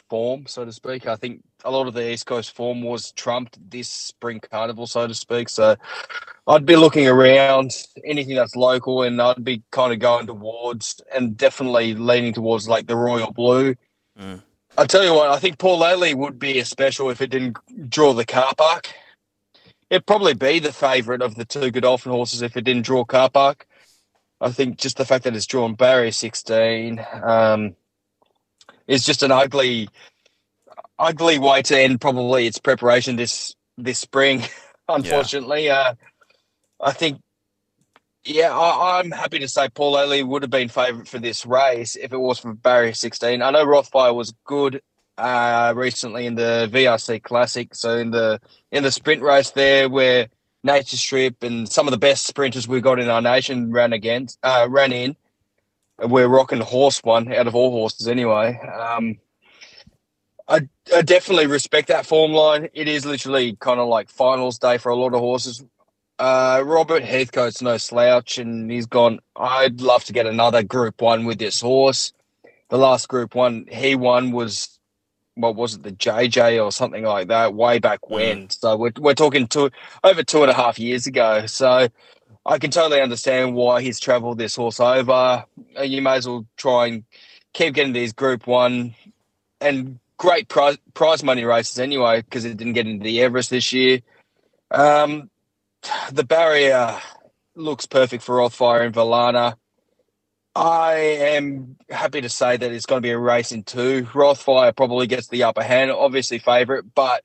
form, 0.10 0.46
so 0.46 0.66
to 0.66 0.72
speak. 0.72 1.08
I 1.08 1.16
think 1.16 1.42
a 1.64 1.72
lot 1.72 1.88
of 1.88 1.94
the 1.94 2.12
East 2.12 2.26
Coast 2.26 2.56
form 2.56 2.82
was 2.82 3.12
trumped 3.14 3.58
this 3.70 3.90
spring 3.90 4.40
carnival, 4.52 4.86
so 4.86 5.08
to 5.08 5.14
speak. 5.14 5.50
So 5.50 5.76
I'd 6.48 6.66
be 6.66 6.76
looking 6.76 7.08
around 7.08 7.72
anything 8.06 8.36
that's 8.36 8.56
local, 8.56 9.04
and 9.04 9.22
I'd 9.22 9.44
be 9.44 9.64
kind 9.72 9.94
of 9.94 10.00
going 10.00 10.28
towards 10.28 11.02
and 11.14 11.38
definitely 11.38 11.96
leaning 11.96 12.34
towards 12.34 12.68
like 12.68 12.88
the 12.88 12.96
Royal 12.96 13.32
Blue. 13.32 13.76
Mm. 14.20 14.42
I 14.78 14.86
tell 14.86 15.04
you 15.04 15.14
what, 15.14 15.30
I 15.30 15.40
think 15.40 15.58
Paul 15.60 15.80
Lely 15.80 16.14
would 16.14 16.40
be 16.40 16.60
a 16.60 16.66
special 16.66 17.10
if 17.10 17.22
it 17.22 17.30
didn't 17.30 17.58
draw 17.90 18.14
the 18.14 18.26
car 18.26 18.54
park. 18.58 18.94
It'd 19.94 20.08
probably 20.08 20.34
be 20.34 20.58
the 20.58 20.74
favourite 20.74 21.22
of 21.22 21.36
the 21.36 21.46
two 21.46 21.70
Godolphin 21.70 22.12
horses 22.12 22.42
if 22.42 22.58
it 22.58 22.64
didn't 22.64 22.82
draw 22.82 23.06
car 23.06 23.30
park. 23.30 23.68
I 24.42 24.50
think 24.50 24.80
just 24.80 24.98
the 24.98 25.06
fact 25.06 25.24
that 25.26 25.36
it's 25.36 25.46
drawn 25.46 25.76
barrier 25.76 26.10
16 26.10 27.00
um, 27.22 27.76
is 28.88 29.06
just 29.06 29.22
an 29.22 29.32
ugly 29.32 29.88
ugly 30.98 31.38
way 31.38 31.62
to 31.62 31.80
end 31.80 32.02
probably 32.02 32.48
its 32.48 32.58
preparation 32.58 33.18
this 33.18 33.54
this 33.78 34.00
spring. 34.00 34.42
Unfortunately, 34.90 35.68
yeah. 35.68 35.80
uh, 35.80 35.94
I 36.82 36.92
think 36.92 37.22
yeah, 38.26 38.52
I, 38.52 39.00
am 39.00 39.12
happy 39.12 39.38
to 39.38 39.48
say 39.48 39.70
Paul 39.70 39.94
Ailey 39.94 40.26
would 40.26 40.42
have 40.42 40.50
been 40.50 40.70
favourite 40.70 41.08
for 41.08 41.20
this 41.20 41.46
race 41.46 41.96
if 41.96 42.14
it 42.14 42.20
was 42.20 42.40
for 42.40 42.56
barrier 42.56 42.94
16. 42.94 43.44
I 43.44 43.52
know 43.52 43.64
Rothfire 43.64 44.16
was 44.16 44.34
good 44.44 44.82
uh, 45.18 45.74
recently 45.76 46.26
in 46.26 46.36
the 46.36 46.70
VRC 46.72 47.22
Classic, 47.24 47.74
so 47.76 47.98
in 47.98 48.12
the 48.12 48.40
in 48.72 48.84
the 48.84 48.92
sprint 48.92 49.22
race 49.22 49.52
there 49.52 49.90
where 49.90 50.28
Nature 50.64 50.98
Strip 50.98 51.44
and 51.44 51.70
some 51.70 51.88
of 51.88 51.92
the 51.92 51.98
best 51.98 52.26
sprinters 52.26 52.68
we've 52.68 52.82
got 52.82 53.00
in 53.00 53.10
our 53.10 53.22
nation 53.22 53.72
ran 53.72 53.94
against, 53.94 54.40
uh, 54.44 54.68
ran 54.70 54.94
in. 54.94 55.16
We're 56.00 56.28
rocking 56.28 56.62
horse 56.62 57.04
one 57.04 57.32
out 57.34 57.48
of 57.48 57.56
all 57.56 57.72
horses 57.72 58.08
anyway. 58.08 58.58
Um, 58.60 59.18
I, 60.48 60.68
I 60.94 61.02
definitely 61.02 61.48
respect 61.48 61.88
that 61.90 62.06
form 62.06 62.32
line. 62.32 62.70
It 62.74 62.88
is 62.88 63.06
literally 63.06 63.56
kind 63.60 63.80
of 63.80 63.88
like 63.88 64.10
finals 64.10 64.58
day 64.58 64.78
for 64.78 64.90
a 64.90 64.96
lot 64.96 65.14
of 65.14 65.20
horses. 65.20 65.64
Uh, 66.20 66.62
Robert 66.66 67.04
Heathcote's 67.04 67.62
no 67.62 67.78
slouch, 67.78 68.38
and 68.38 68.70
he's 68.70 68.86
gone. 68.86 69.20
I'd 69.36 69.82
love 69.82 70.04
to 70.06 70.14
get 70.14 70.26
another 70.26 70.64
Group 70.64 71.02
One 71.02 71.26
with 71.26 71.40
this 71.40 71.60
horse. 71.60 72.14
The 72.70 72.78
last 72.78 73.08
Group 73.08 73.36
One 73.36 73.66
he 73.72 73.96
won 73.96 74.32
was 74.32 74.73
what 75.36 75.56
was 75.56 75.76
it, 75.76 75.84
the 75.84 75.92
JJ 75.92 76.64
or 76.64 76.72
something 76.72 77.04
like 77.04 77.28
that, 77.28 77.54
way 77.54 77.80
back 77.80 78.02
mm. 78.02 78.10
when. 78.12 78.50
So 78.50 78.76
we're 78.78 78.94
we're 78.98 79.14
talking 79.14 79.48
two 79.48 79.72
over 80.04 80.24
two 80.24 80.42
and 80.42 80.52
a 80.52 80.54
half 80.54 80.80
years 80.80 81.08
ago. 81.08 81.46
So 81.46 81.88
I 82.46 82.58
can 82.58 82.72
totally 82.72 83.02
understand 83.02 83.56
why 83.56 83.82
he's 83.82 84.00
travelled 84.00 84.38
this 84.38 84.56
horse 84.56 84.80
over. 84.80 85.46
Uh, 85.78 85.82
you 85.82 86.02
may 86.02 86.16
as 86.16 86.28
well 86.28 86.46
try 86.58 86.88
and 86.88 87.04
keep 87.54 87.74
getting 87.76 87.94
these 87.94 88.14
Group 88.14 88.48
One 88.48 88.96
and 89.62 90.00
great 90.18 90.48
prize, 90.50 90.78
prize 90.94 91.24
money 91.24 91.46
races 91.46 91.80
anyway 91.80 92.22
because 92.22 92.46
it 92.46 92.58
didn't 92.58 92.74
get 92.74 92.88
into 92.88 93.04
the 93.04 93.22
Everest 93.22 93.50
this 93.50 93.74
year. 93.74 94.02
Um, 94.72 95.30
the 96.12 96.24
barrier 96.24 97.00
looks 97.56 97.86
perfect 97.86 98.24
for 98.24 98.38
Rothfire 98.38 98.86
and 98.86 98.96
Valana. 98.96 99.56
I 100.56 100.94
am 100.94 101.78
happy 101.90 102.22
to 102.22 102.30
say 102.30 102.58
that 102.58 102.72
it's 102.72 102.86
going 102.86 103.02
to 103.02 103.06
be 103.06 103.12
a 103.12 103.18
race 103.18 103.52
in 103.52 103.64
two. 103.64 104.04
Rothfire 104.04 104.76
probably 104.76 105.08
gets 105.08 105.28
the 105.28 105.44
upper 105.44 105.64
hand, 105.64 105.92
obviously 105.92 106.38
favourite, 106.38 106.84
but 106.94 107.24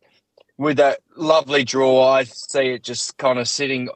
with 0.57 0.79
that 0.79 1.01
lovely 1.17 1.65
draw, 1.65 2.09
I 2.11 2.25
see 2.25 2.71
it 2.71 2.83
just 2.83 3.17
kind 3.19 3.39
of 3.39 3.47
sitting 3.47 3.91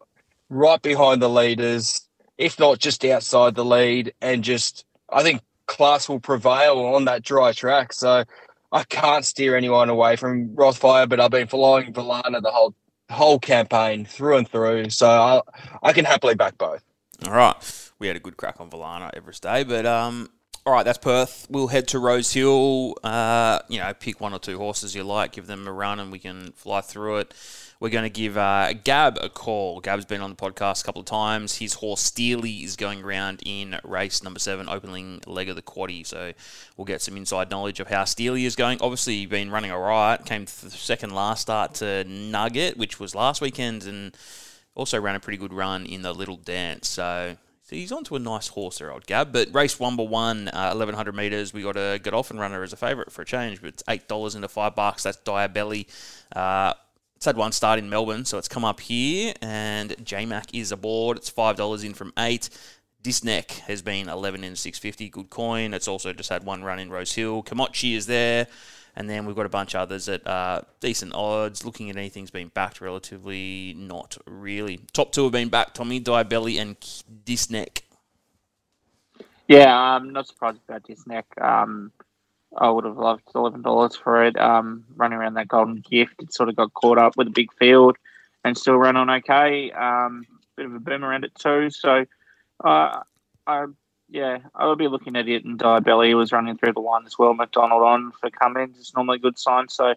right 0.50 0.80
behind 0.80 1.22
the 1.22 1.30
leaders, 1.30 2.06
if 2.36 2.58
not 2.58 2.78
just 2.78 3.04
outside 3.04 3.54
the 3.54 3.64
lead, 3.64 4.12
and 4.20 4.44
just 4.44 4.84
I 5.10 5.22
think 5.22 5.40
class 5.66 6.08
will 6.08 6.20
prevail 6.20 6.78
on 6.78 7.06
that 7.06 7.22
dry 7.22 7.52
track. 7.52 7.92
So 7.92 8.24
I 8.70 8.84
can't 8.84 9.24
steer 9.24 9.56
anyone 9.56 9.88
away 9.88 10.16
from 10.16 10.50
Rothfire, 10.50 11.08
but 11.08 11.20
I've 11.20 11.30
been 11.30 11.48
following 11.48 11.92
Valana 11.92 12.42
the 12.42 12.50
whole 12.50 12.74
whole 13.10 13.38
campaign 13.38 14.04
through 14.04 14.38
and 14.38 14.48
through. 14.48 14.90
So 14.90 15.08
I, 15.08 15.40
I 15.82 15.92
can 15.92 16.04
happily 16.04 16.34
back 16.34 16.56
both. 16.58 16.82
All 17.26 17.32
right, 17.32 17.91
we 18.02 18.08
had 18.08 18.16
a 18.16 18.20
good 18.20 18.36
crack 18.36 18.60
on 18.60 18.68
Valana 18.68 19.10
every 19.14 19.32
day, 19.40 19.62
but 19.62 19.86
um, 19.86 20.28
all 20.66 20.72
right, 20.72 20.84
that's 20.84 20.98
Perth. 20.98 21.46
We'll 21.48 21.68
head 21.68 21.88
to 21.88 21.98
Rose 21.98 22.32
Hill. 22.32 22.96
Uh, 23.02 23.60
you 23.68 23.78
know, 23.78 23.94
pick 23.94 24.20
one 24.20 24.34
or 24.34 24.40
two 24.40 24.58
horses 24.58 24.94
you 24.94 25.04
like, 25.04 25.32
give 25.32 25.46
them 25.46 25.66
a 25.66 25.72
run, 25.72 26.00
and 26.00 26.12
we 26.12 26.18
can 26.18 26.52
fly 26.52 26.80
through 26.80 27.18
it. 27.18 27.34
We're 27.78 27.90
going 27.90 28.04
to 28.04 28.10
give 28.10 28.36
uh, 28.36 28.72
Gab 28.84 29.18
a 29.20 29.28
call. 29.28 29.80
Gab's 29.80 30.04
been 30.04 30.20
on 30.20 30.30
the 30.30 30.36
podcast 30.36 30.82
a 30.82 30.84
couple 30.84 31.00
of 31.00 31.06
times. 31.06 31.58
His 31.58 31.74
horse 31.74 32.00
Steely 32.00 32.62
is 32.64 32.76
going 32.76 33.02
around 33.02 33.42
in 33.44 33.78
race 33.84 34.22
number 34.22 34.38
seven, 34.38 34.68
opening 34.68 35.20
leg 35.26 35.48
of 35.48 35.56
the 35.56 35.62
quaddy. 35.62 36.06
So 36.06 36.32
we'll 36.76 36.84
get 36.84 37.02
some 37.02 37.16
inside 37.16 37.50
knowledge 37.50 37.80
of 37.80 37.88
how 37.88 38.04
Steely 38.04 38.44
is 38.44 38.56
going. 38.56 38.78
Obviously, 38.80 39.26
been 39.26 39.50
running 39.50 39.70
all 39.70 39.80
right. 39.80 40.24
Came 40.24 40.46
second 40.46 41.12
last 41.14 41.42
start 41.42 41.74
to 41.74 42.04
Nugget, 42.04 42.76
which 42.76 42.98
was 42.98 43.14
last 43.14 43.40
weekend, 43.40 43.84
and 43.84 44.16
also 44.74 45.00
ran 45.00 45.16
a 45.16 45.20
pretty 45.20 45.38
good 45.38 45.52
run 45.52 45.86
in 45.86 46.02
the 46.02 46.12
Little 46.12 46.36
Dance. 46.36 46.88
So 46.88 47.36
he's 47.72 47.92
onto 47.92 48.16
a 48.16 48.18
nice 48.18 48.48
horse 48.48 48.78
there, 48.78 48.92
old 48.92 49.06
Gab. 49.06 49.32
But 49.32 49.52
race 49.54 49.78
one 49.78 49.96
by 49.96 50.04
one, 50.04 50.48
uh, 50.48 50.68
1100 50.74 51.14
metres. 51.14 51.52
We 51.52 51.62
got 51.62 51.76
a 51.76 51.98
Godolphin 52.02 52.38
runner 52.38 52.62
as 52.62 52.72
a 52.72 52.76
favourite 52.76 53.10
for 53.10 53.22
a 53.22 53.24
change, 53.24 53.60
but 53.60 53.68
it's 53.68 53.82
$8 53.84 54.36
into 54.36 54.48
5 54.48 54.74
bucks. 54.74 55.02
That's 55.02 55.18
Diabelli. 55.18 55.86
Uh, 56.34 56.74
it's 57.22 57.26
had 57.26 57.36
one 57.36 57.52
start 57.52 57.78
in 57.78 57.88
Melbourne, 57.88 58.24
so 58.24 58.36
it's 58.36 58.48
come 58.48 58.64
up 58.64 58.80
here, 58.80 59.32
and 59.40 59.90
JMac 59.90 60.46
is 60.52 60.72
aboard. 60.72 61.18
It's 61.18 61.28
five 61.30 61.54
dollars 61.54 61.84
in 61.84 61.94
from 61.94 62.12
eight. 62.18 62.50
Disneck 63.04 63.60
has 63.60 63.80
been 63.80 64.08
eleven 64.08 64.42
in 64.42 64.56
six 64.56 64.76
fifty. 64.80 65.08
Good 65.08 65.30
coin. 65.30 65.72
It's 65.72 65.86
also 65.86 66.12
just 66.12 66.30
had 66.30 66.42
one 66.42 66.64
run 66.64 66.80
in 66.80 66.90
Rose 66.90 67.12
Hill. 67.12 67.44
Komochi 67.44 67.94
is 67.94 68.06
there. 68.06 68.48
And 68.94 69.08
then 69.08 69.24
we've 69.24 69.36
got 69.36 69.46
a 69.46 69.50
bunch 69.50 69.74
of 69.74 69.80
others 69.80 70.08
at 70.08 70.26
uh, 70.26 70.62
decent 70.80 71.14
odds. 71.14 71.64
Looking 71.64 71.88
at 71.88 71.96
anything's 71.96 72.30
been 72.30 72.48
backed 72.48 72.80
relatively, 72.80 73.74
not 73.76 74.18
really. 74.26 74.80
Top 74.92 75.12
two 75.12 75.24
have 75.24 75.32
been 75.32 75.48
backed, 75.48 75.76
Tommy, 75.76 76.00
Diabelli 76.00 76.60
and 76.60 76.78
Disneck. 77.24 77.82
Yeah, 79.48 79.74
I'm 79.74 80.12
not 80.12 80.26
surprised 80.26 80.60
about 80.68 80.84
Disneck. 80.84 81.24
Um, 81.40 81.90
I 82.56 82.68
would 82.68 82.84
have 82.84 82.98
loved 82.98 83.22
eleven 83.34 83.62
dollars 83.62 83.96
for 83.96 84.24
it. 84.24 84.38
Um, 84.38 84.84
running 84.96 85.18
around 85.18 85.34
that 85.34 85.48
golden 85.48 85.76
gift, 85.76 86.22
it 86.22 86.32
sort 86.32 86.48
of 86.50 86.56
got 86.56 86.74
caught 86.74 86.98
up 86.98 87.16
with 87.16 87.28
a 87.28 87.30
big 87.30 87.52
field, 87.54 87.96
and 88.44 88.56
still 88.56 88.76
ran 88.76 88.96
on 88.96 89.08
okay. 89.08 89.70
Um, 89.72 90.26
bit 90.56 90.66
of 90.66 90.74
a 90.74 90.78
boom 90.78 91.04
around 91.04 91.24
it 91.24 91.34
too. 91.34 91.70
So, 91.70 92.04
uh, 92.62 93.00
I 93.46 93.66
yeah, 94.12 94.38
I 94.54 94.66
would 94.66 94.78
be 94.78 94.88
looking 94.88 95.16
at 95.16 95.26
it. 95.26 95.44
And 95.44 95.58
Diabelli 95.58 96.14
was 96.14 96.32
running 96.32 96.56
through 96.58 96.74
the 96.74 96.80
line 96.80 97.06
as 97.06 97.18
well. 97.18 97.32
McDonald 97.32 97.82
on 97.82 98.12
for 98.20 98.30
Cummings 98.30 98.78
is 98.78 98.92
normally 98.94 99.16
a 99.16 99.20
good 99.20 99.38
sign. 99.38 99.68
So, 99.68 99.94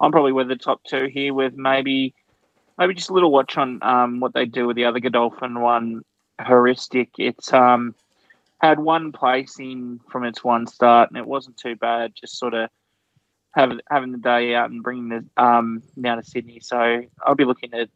I'm 0.00 0.12
probably 0.12 0.32
with 0.32 0.48
the 0.48 0.56
top 0.56 0.84
two 0.84 1.06
here 1.06 1.34
with 1.34 1.54
maybe 1.54 2.14
maybe 2.78 2.94
just 2.94 3.10
a 3.10 3.12
little 3.12 3.32
watch 3.32 3.56
on 3.56 3.80
um, 3.82 4.20
what 4.20 4.34
they 4.34 4.46
do 4.46 4.66
with 4.66 4.76
the 4.76 4.84
other 4.84 5.00
Godolphin 5.00 5.60
one. 5.60 6.02
Heuristic. 6.38 7.10
It's 7.18 7.52
um 7.52 7.94
had 8.60 8.78
one 8.78 9.10
placing 9.12 10.00
from 10.10 10.24
its 10.24 10.44
one 10.44 10.66
start, 10.66 11.10
and 11.10 11.18
it 11.18 11.26
wasn't 11.26 11.56
too 11.56 11.76
bad. 11.76 12.12
Just 12.14 12.38
sort 12.38 12.54
of 12.54 12.70
having 13.52 13.80
having 13.90 14.12
the 14.12 14.18
day 14.18 14.54
out 14.54 14.70
and 14.70 14.82
bringing 14.82 15.08
the 15.08 15.42
um 15.42 15.82
down 16.00 16.18
to 16.18 16.28
Sydney. 16.28 16.60
So 16.60 17.02
I'll 17.24 17.34
be 17.34 17.44
looking 17.44 17.72
at 17.74 17.88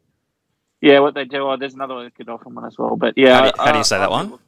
yeah 0.81 0.99
what 0.99 1.13
they 1.13 1.25
do. 1.25 1.47
Oh, 1.47 1.55
there's 1.55 1.75
another 1.75 1.93
one, 1.93 2.11
Godolphin 2.17 2.55
one 2.55 2.65
as 2.65 2.77
well. 2.77 2.95
But 2.95 3.13
yeah, 3.15 3.35
how 3.35 3.41
do 3.41 3.47
you, 3.47 3.53
how 3.63 3.71
do 3.71 3.77
you 3.77 3.83
say 3.83 3.99
that 3.99 4.11
one? 4.11 4.39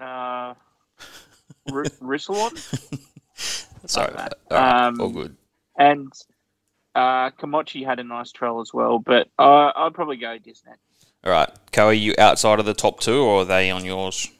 Uh, 0.00 0.54
Rissalon. 1.68 2.56
Sorry, 3.86 4.14
like 4.14 4.32
right. 4.50 4.86
um, 4.86 5.00
all 5.00 5.10
good. 5.10 5.36
And 5.78 6.12
uh, 6.94 7.30
Komochi 7.30 7.84
had 7.84 7.98
a 8.00 8.04
nice 8.04 8.32
trail 8.32 8.60
as 8.60 8.72
well, 8.72 8.98
but 8.98 9.28
uh, 9.38 9.72
I'd 9.74 9.94
probably 9.94 10.16
go 10.16 10.38
Disney. 10.38 10.72
All 11.24 11.32
right, 11.32 11.50
Co, 11.72 11.86
are 11.86 11.92
you 11.92 12.14
outside 12.18 12.60
of 12.60 12.66
the 12.66 12.74
top 12.74 13.00
two, 13.00 13.22
or 13.22 13.42
are 13.42 13.44
they 13.44 13.70
on 13.70 13.84
yours? 13.84 14.30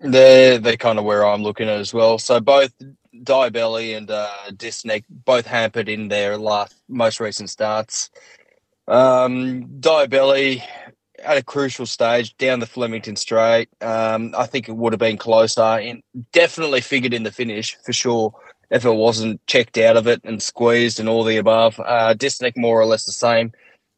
They're 0.00 0.58
they're 0.58 0.76
kind 0.76 0.98
of 0.98 1.04
where 1.04 1.26
I'm 1.26 1.42
looking 1.42 1.68
at 1.68 1.78
as 1.78 1.92
well. 1.92 2.18
So 2.18 2.40
both 2.40 2.72
Diabelli 3.14 3.96
and 3.96 4.10
uh, 4.10 4.30
Disneck 4.50 5.04
both 5.10 5.46
hampered 5.46 5.88
in 5.88 6.08
their 6.08 6.38
last 6.38 6.74
most 6.88 7.20
recent 7.20 7.50
starts. 7.50 8.10
Um, 8.86 9.66
Diabelli 9.80 10.62
at 11.22 11.36
a 11.36 11.42
crucial 11.42 11.86
stage 11.86 12.36
down 12.36 12.60
the 12.60 12.66
Flemington 12.66 13.16
Straight. 13.16 13.68
Um, 13.80 14.34
I 14.36 14.46
think 14.46 14.68
it 14.68 14.76
would 14.76 14.92
have 14.92 15.00
been 15.00 15.16
closer. 15.16 15.78
In 15.78 16.02
definitely 16.32 16.80
figured 16.80 17.14
in 17.14 17.22
the 17.22 17.32
finish 17.32 17.76
for 17.84 17.92
sure. 17.92 18.32
If 18.70 18.84
it 18.84 18.94
wasn't 18.94 19.44
checked 19.46 19.78
out 19.78 19.96
of 19.96 20.06
it 20.06 20.20
and 20.24 20.42
squeezed 20.42 21.00
and 21.00 21.08
all 21.08 21.24
the 21.24 21.38
above, 21.38 21.80
uh, 21.80 22.14
Disneck 22.14 22.54
more 22.56 22.78
or 22.78 22.84
less 22.84 23.06
the 23.06 23.12
same. 23.12 23.52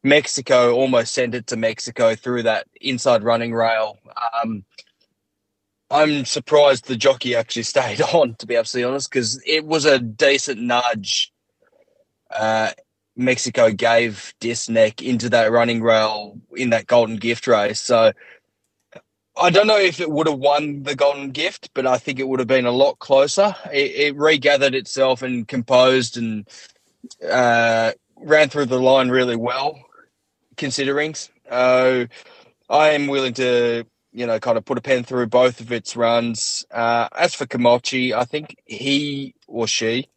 Mexico 0.04 0.72
almost 0.74 1.12
sent 1.12 1.34
it 1.34 1.48
to 1.48 1.56
Mexico 1.56 2.14
through 2.14 2.44
that 2.44 2.66
inside 2.80 3.24
running 3.24 3.52
rail. 3.52 3.98
Um, 4.42 4.64
I'm 5.90 6.24
surprised 6.24 6.86
the 6.86 6.96
jockey 6.96 7.34
actually 7.34 7.62
stayed 7.64 8.00
on, 8.00 8.34
to 8.36 8.46
be 8.46 8.56
absolutely 8.56 8.90
honest, 8.90 9.10
because 9.10 9.42
it 9.44 9.64
was 9.64 9.84
a 9.84 9.98
decent 9.98 10.60
nudge. 10.60 11.32
Uh, 12.30 12.70
Mexico 13.20 13.70
gave 13.70 14.34
Disneck 14.40 15.02
into 15.02 15.28
that 15.30 15.52
running 15.52 15.82
rail 15.82 16.38
in 16.56 16.70
that 16.70 16.86
golden 16.86 17.16
gift 17.16 17.46
race. 17.46 17.80
So 17.80 18.12
I 19.36 19.50
don't 19.50 19.66
know 19.66 19.78
if 19.78 20.00
it 20.00 20.10
would 20.10 20.26
have 20.26 20.38
won 20.38 20.82
the 20.82 20.96
golden 20.96 21.30
gift, 21.30 21.70
but 21.74 21.86
I 21.86 21.98
think 21.98 22.18
it 22.18 22.28
would 22.28 22.40
have 22.40 22.48
been 22.48 22.66
a 22.66 22.72
lot 22.72 22.98
closer. 22.98 23.54
It, 23.72 23.92
it 23.92 24.16
regathered 24.16 24.74
itself 24.74 25.22
and 25.22 25.46
composed 25.46 26.16
and 26.16 26.48
uh, 27.28 27.92
ran 28.16 28.48
through 28.48 28.66
the 28.66 28.80
line 28.80 29.08
really 29.08 29.36
well, 29.36 29.78
considering. 30.56 31.14
Uh, 31.48 32.06
I 32.68 32.90
am 32.90 33.06
willing 33.06 33.34
to 33.34 33.84
you 34.12 34.26
know, 34.26 34.38
kind 34.40 34.58
of 34.58 34.64
put 34.64 34.78
a 34.78 34.80
pen 34.80 35.04
through 35.04 35.26
both 35.26 35.60
of 35.60 35.70
its 35.72 35.96
runs. 35.96 36.64
Uh, 36.70 37.08
as 37.16 37.34
for 37.34 37.46
Kimochi, 37.46 38.12
I 38.14 38.24
think 38.24 38.56
he 38.64 39.34
or 39.46 39.66
she, 39.66 40.08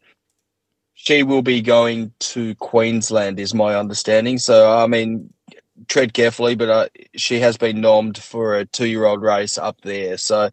she 1.04 1.22
will 1.22 1.42
be 1.42 1.62
going 1.62 2.14
to 2.20 2.56
Queensland, 2.56 3.38
is 3.38 3.54
my 3.54 3.76
understanding. 3.76 4.38
So, 4.38 4.74
I 4.74 4.88
mean, 4.88 5.34
tread 5.90 6.14
carefully, 6.14 6.56
but 6.56 6.70
uh, 6.70 6.88
she 7.16 7.42
has 7.42 7.58
been 7.58 7.78
nommed 7.82 8.18
for 8.18 8.56
a 8.56 8.66
two-year-old 8.66 9.22
race 9.22 9.58
up 9.58 9.82
there. 9.82 10.18
So, 10.18 10.50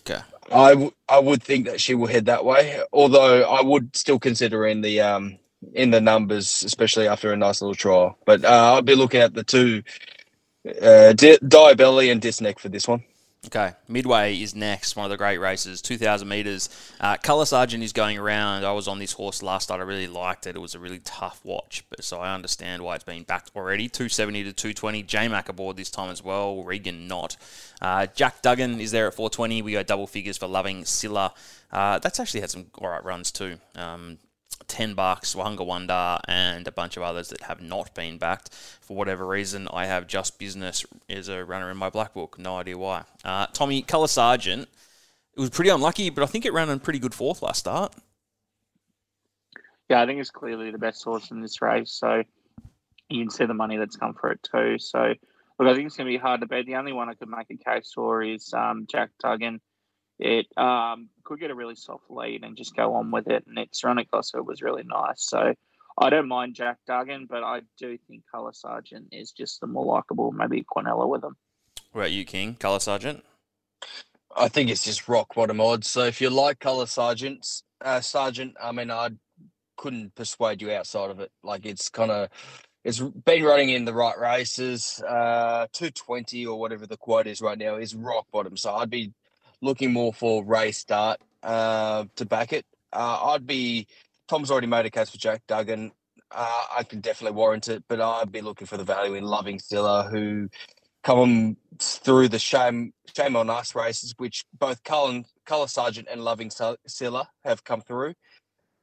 okay. 0.00 0.22
I, 0.50 0.70
w- 0.70 0.92
I 1.06 1.18
would 1.18 1.42
think 1.42 1.66
that 1.66 1.82
she 1.82 1.94
will 1.94 2.06
head 2.06 2.24
that 2.26 2.46
way. 2.46 2.80
Although 2.94 3.42
I 3.42 3.60
would 3.60 3.94
still 3.94 4.18
consider 4.18 4.66
in 4.66 4.80
the 4.80 5.02
um 5.02 5.38
in 5.74 5.90
the 5.90 6.00
numbers, 6.00 6.62
especially 6.62 7.06
after 7.06 7.30
a 7.30 7.36
nice 7.36 7.60
little 7.60 7.74
trial. 7.74 8.16
But 8.24 8.42
uh, 8.42 8.72
I'll 8.72 8.82
be 8.82 8.94
looking 8.94 9.20
at 9.20 9.34
the 9.34 9.44
two 9.44 9.82
uh, 10.66 11.12
Di- 11.12 11.38
Diabelli 11.44 12.10
and 12.10 12.22
Disneck 12.22 12.58
for 12.58 12.70
this 12.70 12.88
one. 12.88 13.04
Okay, 13.46 13.72
Midway 13.88 14.38
is 14.38 14.54
next. 14.54 14.96
One 14.96 15.06
of 15.06 15.10
the 15.10 15.16
great 15.16 15.38
races, 15.38 15.80
2,000 15.80 16.28
metres. 16.28 16.68
Uh, 17.00 17.16
Colour 17.16 17.46
Sergeant 17.46 17.82
is 17.82 17.94
going 17.94 18.18
around. 18.18 18.66
I 18.66 18.72
was 18.72 18.86
on 18.86 18.98
this 18.98 19.12
horse 19.12 19.42
last 19.42 19.70
night. 19.70 19.80
I 19.80 19.84
really 19.84 20.06
liked 20.06 20.46
it. 20.46 20.56
It 20.56 20.58
was 20.58 20.74
a 20.74 20.78
really 20.78 20.98
tough 20.98 21.40
watch, 21.42 21.82
but 21.88 22.04
so 22.04 22.20
I 22.20 22.34
understand 22.34 22.82
why 22.82 22.96
it's 22.96 23.04
been 23.04 23.22
backed 23.22 23.50
already. 23.56 23.88
270 23.88 24.44
to 24.44 24.52
220. 24.52 25.02
J 25.04 25.28
Mac 25.28 25.48
aboard 25.48 25.78
this 25.78 25.88
time 25.90 26.10
as 26.10 26.22
well. 26.22 26.62
Regan 26.62 27.08
not. 27.08 27.38
Uh, 27.80 28.06
Jack 28.14 28.42
Duggan 28.42 28.78
is 28.78 28.90
there 28.90 29.06
at 29.06 29.14
420. 29.14 29.62
We 29.62 29.72
got 29.72 29.86
double 29.86 30.06
figures 30.06 30.36
for 30.36 30.46
Loving 30.46 30.84
Silla. 30.84 31.32
Uh, 31.72 31.98
that's 31.98 32.20
actually 32.20 32.42
had 32.42 32.50
some 32.50 32.66
all 32.76 32.90
right 32.90 33.02
runs 33.02 33.32
too. 33.32 33.56
Um, 33.74 34.18
10 34.68 34.94
bucks, 34.94 35.34
Wahunga 35.34 35.64
Wonder, 35.64 36.18
and 36.26 36.66
a 36.66 36.72
bunch 36.72 36.96
of 36.96 37.02
others 37.02 37.28
that 37.28 37.42
have 37.42 37.60
not 37.60 37.94
been 37.94 38.18
backed. 38.18 38.52
For 38.52 38.96
whatever 38.96 39.26
reason, 39.26 39.68
I 39.72 39.86
have 39.86 40.06
Just 40.06 40.38
Business 40.38 40.84
as 41.08 41.28
a 41.28 41.44
runner 41.44 41.70
in 41.70 41.76
my 41.76 41.90
black 41.90 42.14
book. 42.14 42.38
No 42.38 42.56
idea 42.56 42.78
why. 42.78 43.04
Uh, 43.24 43.46
Tommy, 43.52 43.82
Colour 43.82 44.08
Sergeant, 44.08 44.68
it 45.36 45.40
was 45.40 45.50
pretty 45.50 45.70
unlucky, 45.70 46.10
but 46.10 46.22
I 46.22 46.26
think 46.26 46.44
it 46.44 46.52
ran 46.52 46.70
on 46.70 46.80
pretty 46.80 46.98
good 46.98 47.14
fourth 47.14 47.42
last 47.42 47.60
start. 47.60 47.94
Yeah, 49.88 50.02
I 50.02 50.06
think 50.06 50.20
it's 50.20 50.30
clearly 50.30 50.70
the 50.70 50.78
best 50.78 51.02
horse 51.02 51.30
in 51.30 51.40
this 51.40 51.60
race. 51.60 51.92
So 51.92 52.22
you 53.08 53.22
can 53.24 53.30
see 53.30 53.44
the 53.44 53.54
money 53.54 53.76
that's 53.76 53.96
come 53.96 54.14
for 54.14 54.30
it 54.30 54.40
too. 54.42 54.78
So 54.78 55.14
look, 55.58 55.68
I 55.68 55.74
think 55.74 55.86
it's 55.86 55.96
going 55.96 56.06
to 56.06 56.12
be 56.12 56.16
hard 56.16 56.40
to 56.40 56.46
bet. 56.46 56.66
The 56.66 56.76
only 56.76 56.92
one 56.92 57.08
I 57.08 57.14
could 57.14 57.28
make 57.28 57.50
a 57.50 57.56
case 57.56 57.92
for 57.94 58.22
is 58.22 58.54
um, 58.54 58.86
Jack 58.90 59.10
Duggan 59.20 59.60
it 60.20 60.46
um, 60.56 61.08
could 61.24 61.40
get 61.40 61.50
a 61.50 61.54
really 61.54 61.74
soft 61.74 62.04
lead 62.10 62.44
and 62.44 62.56
just 62.56 62.76
go 62.76 62.94
on 62.94 63.10
with 63.10 63.28
it. 63.28 63.44
And 63.46 63.58
its 63.58 63.82
run 63.82 63.98
at 63.98 64.10
Gosford 64.10 64.46
was 64.46 64.62
really 64.62 64.84
nice. 64.84 65.24
So 65.26 65.54
I 65.98 66.10
don't 66.10 66.28
mind 66.28 66.54
Jack 66.54 66.78
Duggan, 66.86 67.26
but 67.28 67.42
I 67.42 67.62
do 67.78 67.98
think 68.06 68.22
Colour 68.30 68.52
Sergeant 68.52 69.08
is 69.12 69.32
just 69.32 69.60
the 69.60 69.66
more 69.66 69.86
likable, 69.86 70.30
maybe 70.30 70.64
Quinella 70.64 71.08
with 71.08 71.22
them. 71.22 71.36
What 71.92 72.02
about 72.02 72.12
you, 72.12 72.24
King? 72.24 72.54
Colour 72.54 72.80
Sergeant? 72.80 73.24
I 74.36 74.48
think 74.48 74.70
it's 74.70 74.84
just 74.84 75.08
rock 75.08 75.34
bottom 75.34 75.60
odds. 75.60 75.88
So 75.88 76.04
if 76.04 76.20
you 76.20 76.30
like 76.30 76.60
Colour 76.60 76.86
Sergeants, 76.86 77.64
uh, 77.82 78.00
Sergeant, 78.00 78.54
I 78.62 78.72
mean, 78.72 78.90
I 78.90 79.10
couldn't 79.76 80.14
persuade 80.14 80.60
you 80.60 80.70
outside 80.72 81.10
of 81.10 81.20
it. 81.20 81.32
Like 81.42 81.64
it's 81.64 81.88
kind 81.88 82.10
of 82.10 82.28
it's 82.84 83.00
been 83.00 83.42
running 83.42 83.70
in 83.70 83.84
the 83.84 83.94
right 83.94 84.18
races. 84.18 85.02
Uh, 85.06 85.66
220 85.72 86.46
or 86.46 86.58
whatever 86.60 86.86
the 86.86 86.96
quote 86.96 87.26
is 87.26 87.40
right 87.40 87.58
now 87.58 87.76
is 87.76 87.94
rock 87.94 88.26
bottom. 88.32 88.56
So 88.56 88.74
I'd 88.74 88.90
be 88.90 89.12
looking 89.62 89.92
more 89.92 90.12
for 90.12 90.44
race 90.44 90.78
start 90.78 91.20
uh, 91.42 92.04
to 92.16 92.24
back 92.26 92.52
it. 92.52 92.64
Uh, 92.92 93.32
I'd 93.32 93.46
be 93.46 93.86
Tom's 94.28 94.50
already 94.50 94.66
made 94.66 94.86
a 94.86 94.90
case 94.90 95.10
for 95.10 95.18
Jack 95.18 95.42
Duggan. 95.46 95.92
Uh, 96.30 96.64
I 96.78 96.84
can 96.84 97.00
definitely 97.00 97.36
warrant 97.36 97.68
it, 97.68 97.84
but 97.88 98.00
I'd 98.00 98.30
be 98.30 98.40
looking 98.40 98.66
for 98.66 98.76
the 98.76 98.84
value 98.84 99.14
in 99.14 99.24
Loving 99.24 99.58
Stiller, 99.58 100.08
who 100.08 100.48
come 101.02 101.56
through 101.78 102.28
the 102.28 102.38
shame 102.38 102.92
shame 103.16 103.36
on 103.36 103.50
us 103.50 103.74
races, 103.74 104.14
which 104.18 104.44
both 104.58 104.84
Cullen, 104.84 105.24
Colour 105.46 105.66
Sergeant 105.66 106.08
and 106.10 106.22
Loving 106.22 106.50
Stiller 106.86 107.24
have 107.44 107.64
come 107.64 107.80
through 107.80 108.14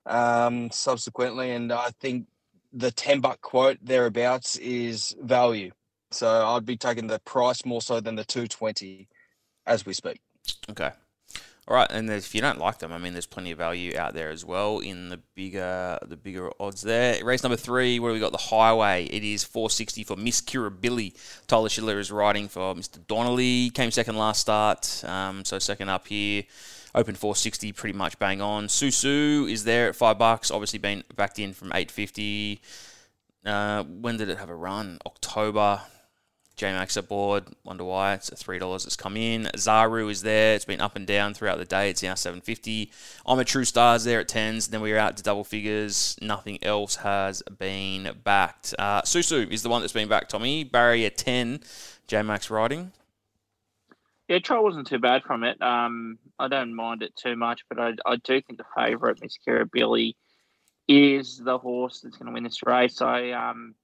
um, 0.05 0.69
subsequently, 0.71 1.51
and 1.51 1.71
I 1.71 1.91
think 2.01 2.27
the 2.73 2.91
ten 2.91 3.21
buck 3.21 3.41
quote 3.41 3.77
thereabouts 3.81 4.57
is 4.57 5.15
value. 5.21 5.71
So 6.11 6.27
I'd 6.27 6.65
be 6.65 6.77
taking 6.77 7.07
the 7.07 7.19
price 7.19 7.65
more 7.65 7.81
so 7.81 7.99
than 7.99 8.15
the 8.15 8.25
two 8.25 8.47
twenty 8.47 9.07
as 9.65 9.85
we 9.85 9.93
speak. 9.93 10.19
Okay. 10.69 10.91
All 11.69 11.75
right, 11.75 11.91
and 11.91 12.09
if 12.09 12.33
you 12.33 12.39
don't 12.39 12.59
like 12.59 12.79
them, 12.79 12.93
I 12.93 12.97
mean, 12.97 13.11
there's 13.11 13.25
plenty 13.25 13.51
of 13.51 13.57
value 13.57 13.97
out 13.97 14.13
there 14.13 14.29
as 14.29 14.45
well 14.45 14.79
in 14.79 15.09
the 15.09 15.19
bigger 15.35 15.99
the 16.01 16.15
bigger 16.15 16.49
odds 16.61 16.81
there. 16.81 17.21
Race 17.25 17.43
number 17.43 17.57
three, 17.57 17.99
where 17.99 18.13
we 18.13 18.21
got 18.21 18.31
the 18.31 18.37
Highway. 18.37 19.03
It 19.03 19.21
is 19.21 19.43
460 19.43 20.05
for 20.05 20.15
Miss 20.15 20.39
Billy. 20.39 21.13
Tyler 21.45 21.67
Schiller 21.67 21.99
is 21.99 22.09
riding 22.09 22.47
for 22.47 22.73
Mr. 22.73 23.05
Donnelly. 23.05 23.69
Came 23.71 23.91
second 23.91 24.15
last 24.15 24.39
start, 24.39 25.03
um, 25.03 25.43
so 25.43 25.59
second 25.59 25.89
up 25.89 26.07
here. 26.07 26.43
Open 26.95 27.15
460, 27.15 27.73
pretty 27.73 27.97
much 27.97 28.17
bang 28.17 28.39
on. 28.39 28.67
Susu 28.67 29.51
is 29.51 29.65
there 29.65 29.89
at 29.89 29.95
five 29.97 30.17
bucks. 30.17 30.49
Obviously, 30.49 30.79
been 30.79 31.03
backed 31.17 31.37
in 31.37 31.51
from 31.51 31.67
850. 31.73 32.61
Uh, 33.45 33.83
when 33.83 34.15
did 34.15 34.29
it 34.29 34.37
have 34.37 34.49
a 34.49 34.55
run? 34.55 34.99
October. 35.05 35.81
JMac's 36.57 36.97
aboard. 36.97 37.45
Wonder 37.63 37.83
why 37.83 38.13
it's 38.13 38.31
at 38.31 38.37
three 38.37 38.57
dollars. 38.57 38.85
It's 38.85 38.95
come 38.95 39.15
in. 39.15 39.43
Zaru 39.55 40.09
is 40.09 40.23
there. 40.23 40.55
It's 40.55 40.65
been 40.65 40.81
up 40.81 40.95
and 40.95 41.05
down 41.05 41.33
throughout 41.33 41.59
the 41.59 41.65
day. 41.65 41.89
It's 41.89 42.01
now 42.01 42.15
seven 42.15 42.41
fifty. 42.41 42.91
I'm 43.25 43.39
a 43.39 43.45
True 43.45 43.63
Stars 43.63 44.03
there 44.03 44.19
at 44.19 44.27
tens. 44.27 44.67
Then 44.67 44.81
we're 44.81 44.97
out 44.97 45.17
to 45.17 45.23
double 45.23 45.43
figures. 45.43 46.17
Nothing 46.21 46.57
else 46.63 46.95
has 46.97 47.43
been 47.59 48.09
backed. 48.23 48.73
Uh, 48.79 49.03
Susu 49.03 49.49
is 49.51 49.61
the 49.61 49.69
one 49.69 49.81
that's 49.81 49.93
been 49.93 50.09
backed. 50.09 50.31
Tommy 50.31 50.63
Barrier 50.63 51.11
ten. 51.11 51.59
JMac's 52.07 52.49
riding. 52.49 52.91
Yeah, 54.27 54.39
trial 54.39 54.63
wasn't 54.63 54.87
too 54.87 54.99
bad 54.99 55.23
from 55.23 55.43
it. 55.43 55.61
Um, 55.61 56.17
I 56.39 56.47
don't 56.47 56.73
mind 56.73 57.01
it 57.01 57.15
too 57.15 57.35
much, 57.35 57.61
but 57.69 57.79
I, 57.79 57.93
I 58.05 58.17
do 58.17 58.41
think 58.41 58.57
the 58.57 58.65
favourite, 58.75 59.21
Miss 59.21 59.37
Billy, 59.71 60.17
is 60.87 61.37
the 61.37 61.57
horse 61.57 62.01
that's 62.01 62.17
going 62.17 62.27
to 62.27 62.33
win 62.33 62.43
this 62.43 62.65
race. 62.65 63.01
I 63.01 63.31
um 63.31 63.75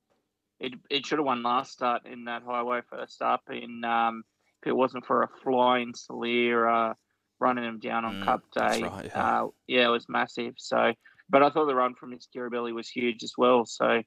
it, 0.59 0.73
it 0.89 1.05
should 1.05 1.19
have 1.19 1.25
won 1.25 1.43
last 1.43 1.71
start 1.71 2.05
in 2.05 2.25
that 2.25 2.43
highway 2.43 2.81
first 2.89 3.21
up. 3.21 3.41
In 3.51 3.83
um, 3.83 4.23
if 4.61 4.67
it 4.67 4.75
wasn't 4.75 5.05
for 5.05 5.23
a 5.23 5.29
flying 5.43 5.93
Salir 5.93 6.91
uh, 6.91 6.93
running 7.39 7.65
him 7.65 7.79
down 7.79 8.05
on 8.05 8.15
mm, 8.15 8.25
Cup 8.25 8.43
Day, 8.55 8.83
right, 8.83 9.05
yeah. 9.05 9.41
Uh, 9.41 9.47
yeah. 9.67 9.85
it 9.85 9.91
was 9.91 10.07
massive. 10.07 10.53
So, 10.57 10.93
but 11.29 11.43
I 11.43 11.49
thought 11.49 11.65
the 11.65 11.75
run 11.75 11.95
from 11.95 12.11
Miss 12.11 12.27
Kirribilli 12.33 12.73
was 12.73 12.87
huge 12.87 13.23
as 13.23 13.33
well. 13.37 13.65
So, 13.65 14.03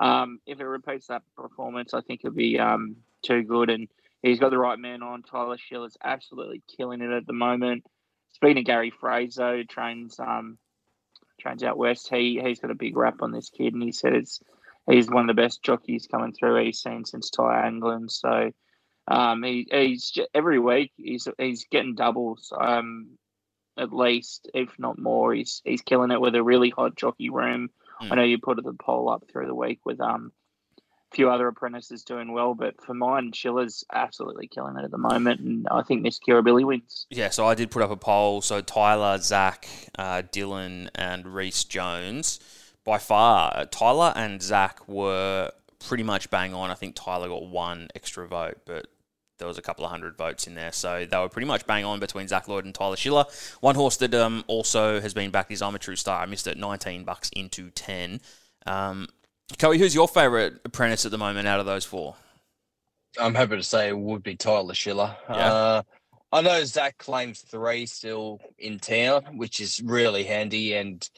um, 0.00 0.40
if 0.46 0.60
it 0.60 0.64
repeats 0.64 1.06
that 1.06 1.22
performance, 1.36 1.94
I 1.94 2.00
think 2.02 2.20
it'll 2.22 2.34
be 2.34 2.58
um, 2.58 2.96
too 3.22 3.42
good. 3.42 3.70
And 3.70 3.88
he's 4.22 4.40
got 4.40 4.50
the 4.50 4.58
right 4.58 4.78
man 4.78 5.02
on. 5.02 5.22
Tyler 5.22 5.56
Schiller's 5.56 5.96
absolutely 6.02 6.62
killing 6.76 7.00
it 7.00 7.10
at 7.10 7.26
the 7.26 7.32
moment. 7.32 7.84
Speaking 8.32 8.58
of 8.58 8.64
Gary 8.64 8.90
Fraser, 8.90 9.64
trains 9.64 10.18
um, 10.18 10.58
trains 11.40 11.62
out 11.62 11.78
west. 11.78 12.08
He 12.10 12.40
he's 12.44 12.60
got 12.60 12.70
a 12.70 12.74
big 12.74 12.96
rap 12.96 13.22
on 13.22 13.30
this 13.30 13.50
kid, 13.50 13.74
and 13.74 13.82
he 13.82 13.92
said 13.92 14.12
it's 14.12 14.40
he's 14.90 15.08
one 15.08 15.28
of 15.28 15.34
the 15.36 15.42
best 15.42 15.62
jockeys 15.62 16.06
coming 16.10 16.32
through 16.32 16.64
he's 16.64 16.82
seen 16.82 17.04
since 17.04 17.30
Ty 17.30 17.66
England. 17.68 18.10
So 18.10 18.52
um, 19.08 19.42
he, 19.42 19.66
he's 19.70 20.16
every 20.34 20.58
week 20.58 20.92
he's 20.96 21.28
he's 21.38 21.66
getting 21.70 21.94
doubles 21.94 22.52
um, 22.58 23.10
at 23.76 23.92
least, 23.92 24.50
if 24.54 24.78
not 24.78 24.98
more. 24.98 25.34
He's 25.34 25.62
he's 25.64 25.82
killing 25.82 26.10
it 26.10 26.20
with 26.20 26.34
a 26.34 26.42
really 26.42 26.70
hot 26.70 26.96
jockey 26.96 27.30
room. 27.30 27.70
Mm. 28.02 28.12
I 28.12 28.14
know 28.16 28.22
you 28.24 28.38
put 28.38 28.62
the 28.62 28.72
poll 28.72 29.08
up 29.08 29.24
through 29.30 29.46
the 29.46 29.54
week 29.54 29.80
with 29.84 30.00
um 30.00 30.32
a 30.78 31.14
few 31.14 31.30
other 31.30 31.48
apprentices 31.48 32.02
doing 32.02 32.32
well, 32.32 32.54
but 32.54 32.82
for 32.82 32.94
mine, 32.94 33.32
Schiller's 33.32 33.84
absolutely 33.92 34.48
killing 34.48 34.76
it 34.76 34.84
at 34.84 34.90
the 34.90 34.98
moment, 34.98 35.40
and 35.40 35.66
I 35.70 35.82
think 35.82 36.02
Miss 36.02 36.18
Kirribilli 36.18 36.64
wins. 36.64 37.06
Yeah, 37.10 37.30
so 37.30 37.46
I 37.46 37.54
did 37.54 37.70
put 37.70 37.82
up 37.82 37.90
a 37.90 37.96
poll. 37.96 38.40
So 38.40 38.60
Tyler, 38.60 39.18
Zach, 39.18 39.68
uh, 39.96 40.22
Dylan, 40.22 40.88
and 40.94 41.26
Reese 41.26 41.64
Jones. 41.64 42.40
By 42.84 42.98
far, 42.98 43.64
Tyler 43.66 44.12
and 44.14 44.42
Zach 44.42 44.86
were 44.86 45.50
pretty 45.80 46.02
much 46.02 46.30
bang 46.30 46.54
on. 46.54 46.70
I 46.70 46.74
think 46.74 46.94
Tyler 46.94 47.28
got 47.28 47.46
one 47.46 47.88
extra 47.94 48.26
vote, 48.26 48.58
but 48.66 48.86
there 49.38 49.48
was 49.48 49.58
a 49.58 49.62
couple 49.62 49.84
of 49.84 49.90
hundred 49.90 50.16
votes 50.16 50.46
in 50.46 50.54
there, 50.54 50.72
so 50.72 51.06
they 51.06 51.16
were 51.16 51.28
pretty 51.28 51.46
much 51.46 51.66
bang 51.66 51.84
on 51.84 51.98
between 51.98 52.28
Zach 52.28 52.46
Lloyd 52.46 52.64
and 52.64 52.74
Tyler 52.74 52.96
Schiller. 52.96 53.24
One 53.60 53.74
horse 53.74 53.96
that 53.98 54.14
um, 54.14 54.44
also 54.46 55.00
has 55.00 55.14
been 55.14 55.30
backed 55.30 55.50
is 55.50 55.62
I'm 55.62 55.74
a 55.74 55.78
True 55.78 55.96
Star. 55.96 56.20
I 56.20 56.26
missed 56.26 56.46
it, 56.46 56.56
19 56.56 57.04
bucks 57.04 57.30
into 57.34 57.70
10. 57.70 58.20
Um, 58.66 59.08
Coey, 59.58 59.78
who's 59.78 59.94
your 59.94 60.08
favourite 60.08 60.54
apprentice 60.64 61.04
at 61.04 61.10
the 61.10 61.18
moment 61.18 61.48
out 61.48 61.60
of 61.60 61.66
those 61.66 61.84
four? 61.84 62.16
I'm 63.18 63.34
happy 63.34 63.56
to 63.56 63.62
say 63.62 63.88
it 63.88 63.98
would 63.98 64.22
be 64.22 64.36
Tyler 64.36 64.74
Schiller. 64.74 65.16
Yeah. 65.28 65.52
Uh, 65.52 65.82
I 66.32 66.40
know 66.40 66.64
Zach 66.64 66.98
claims 66.98 67.40
three 67.42 67.86
still 67.86 68.40
in 68.58 68.78
town, 68.78 69.36
which 69.36 69.60
is 69.60 69.80
really 69.84 70.24
handy, 70.24 70.74
and 70.74 71.08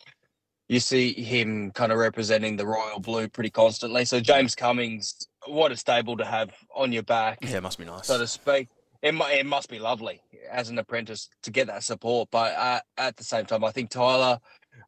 you 0.68 0.80
see 0.80 1.12
him 1.12 1.70
kind 1.72 1.92
of 1.92 1.98
representing 1.98 2.56
the 2.56 2.66
royal 2.66 2.98
blue 3.00 3.28
pretty 3.28 3.50
constantly. 3.50 4.04
So 4.04 4.20
James 4.20 4.54
Cummings, 4.54 5.28
what 5.46 5.70
a 5.72 5.76
stable 5.76 6.16
to 6.16 6.24
have 6.24 6.50
on 6.74 6.92
your 6.92 7.04
back, 7.04 7.38
Yeah, 7.42 7.58
it 7.58 7.62
must 7.62 7.78
be 7.78 7.84
nice. 7.84 8.06
so 8.06 8.18
to 8.18 8.26
speak. 8.26 8.68
It, 9.02 9.14
it 9.14 9.46
must 9.46 9.68
be 9.68 9.78
lovely 9.78 10.20
as 10.50 10.68
an 10.68 10.78
apprentice 10.78 11.28
to 11.42 11.50
get 11.50 11.68
that 11.68 11.84
support, 11.84 12.28
but 12.32 12.54
uh, 12.54 12.80
at 12.96 13.16
the 13.16 13.24
same 13.24 13.44
time, 13.46 13.62
I 13.64 13.70
think 13.70 13.90
Tyler. 13.90 14.38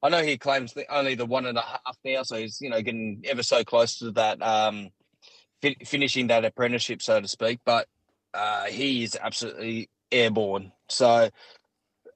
I 0.03 0.09
know 0.09 0.23
he 0.23 0.39
claims 0.39 0.73
the, 0.75 0.93
only 0.95 1.15
the 1.15 1.27
one 1.27 1.47
and 1.47 1.59
a 1.59 1.61
half 1.63 1.97
now, 2.05 2.23
so 2.23 2.37
he's 2.37 2.61
you 2.61 2.71
know 2.71 2.81
getting 2.83 3.23
ever 3.27 3.43
so 3.43 3.65
close 3.65 3.99
to 3.99 4.11
that 4.13 4.41
um, 4.43 4.89
fi- 5.63 5.77
finishing 5.85 6.29
that 6.29 6.45
apprenticeship, 6.45 7.03
so 7.03 7.21
to 7.21 7.29
speak. 7.29 7.61
But 7.65 7.87
uh, 8.35 8.65
he 8.65 9.05
is 9.05 9.17
absolutely 9.21 9.91
airborne, 10.11 10.73
so 10.89 11.31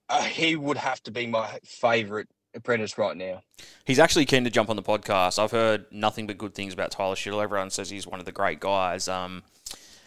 uh, 0.08 0.22
he 0.22 0.56
would 0.56 0.76
have 0.76 1.02
to 1.04 1.10
be 1.10 1.26
my 1.26 1.58
favourite 1.64 2.28
apprentice 2.54 2.98
right 2.98 3.16
now. 3.16 3.42
He's 3.84 3.98
actually 3.98 4.26
keen 4.26 4.44
to 4.44 4.50
jump 4.50 4.68
on 4.70 4.76
the 4.76 4.82
podcast. 4.82 5.38
I've 5.38 5.50
heard 5.50 5.86
nothing 5.90 6.26
but 6.26 6.38
good 6.38 6.54
things 6.54 6.72
about 6.74 6.90
Tyler 6.90 7.16
Schiller. 7.16 7.44
Everyone 7.44 7.70
says 7.70 7.90
he's 7.90 8.06
one 8.06 8.20
of 8.20 8.26
the 8.26 8.32
great 8.32 8.60
guys. 8.60 9.08
Um, 9.08 9.42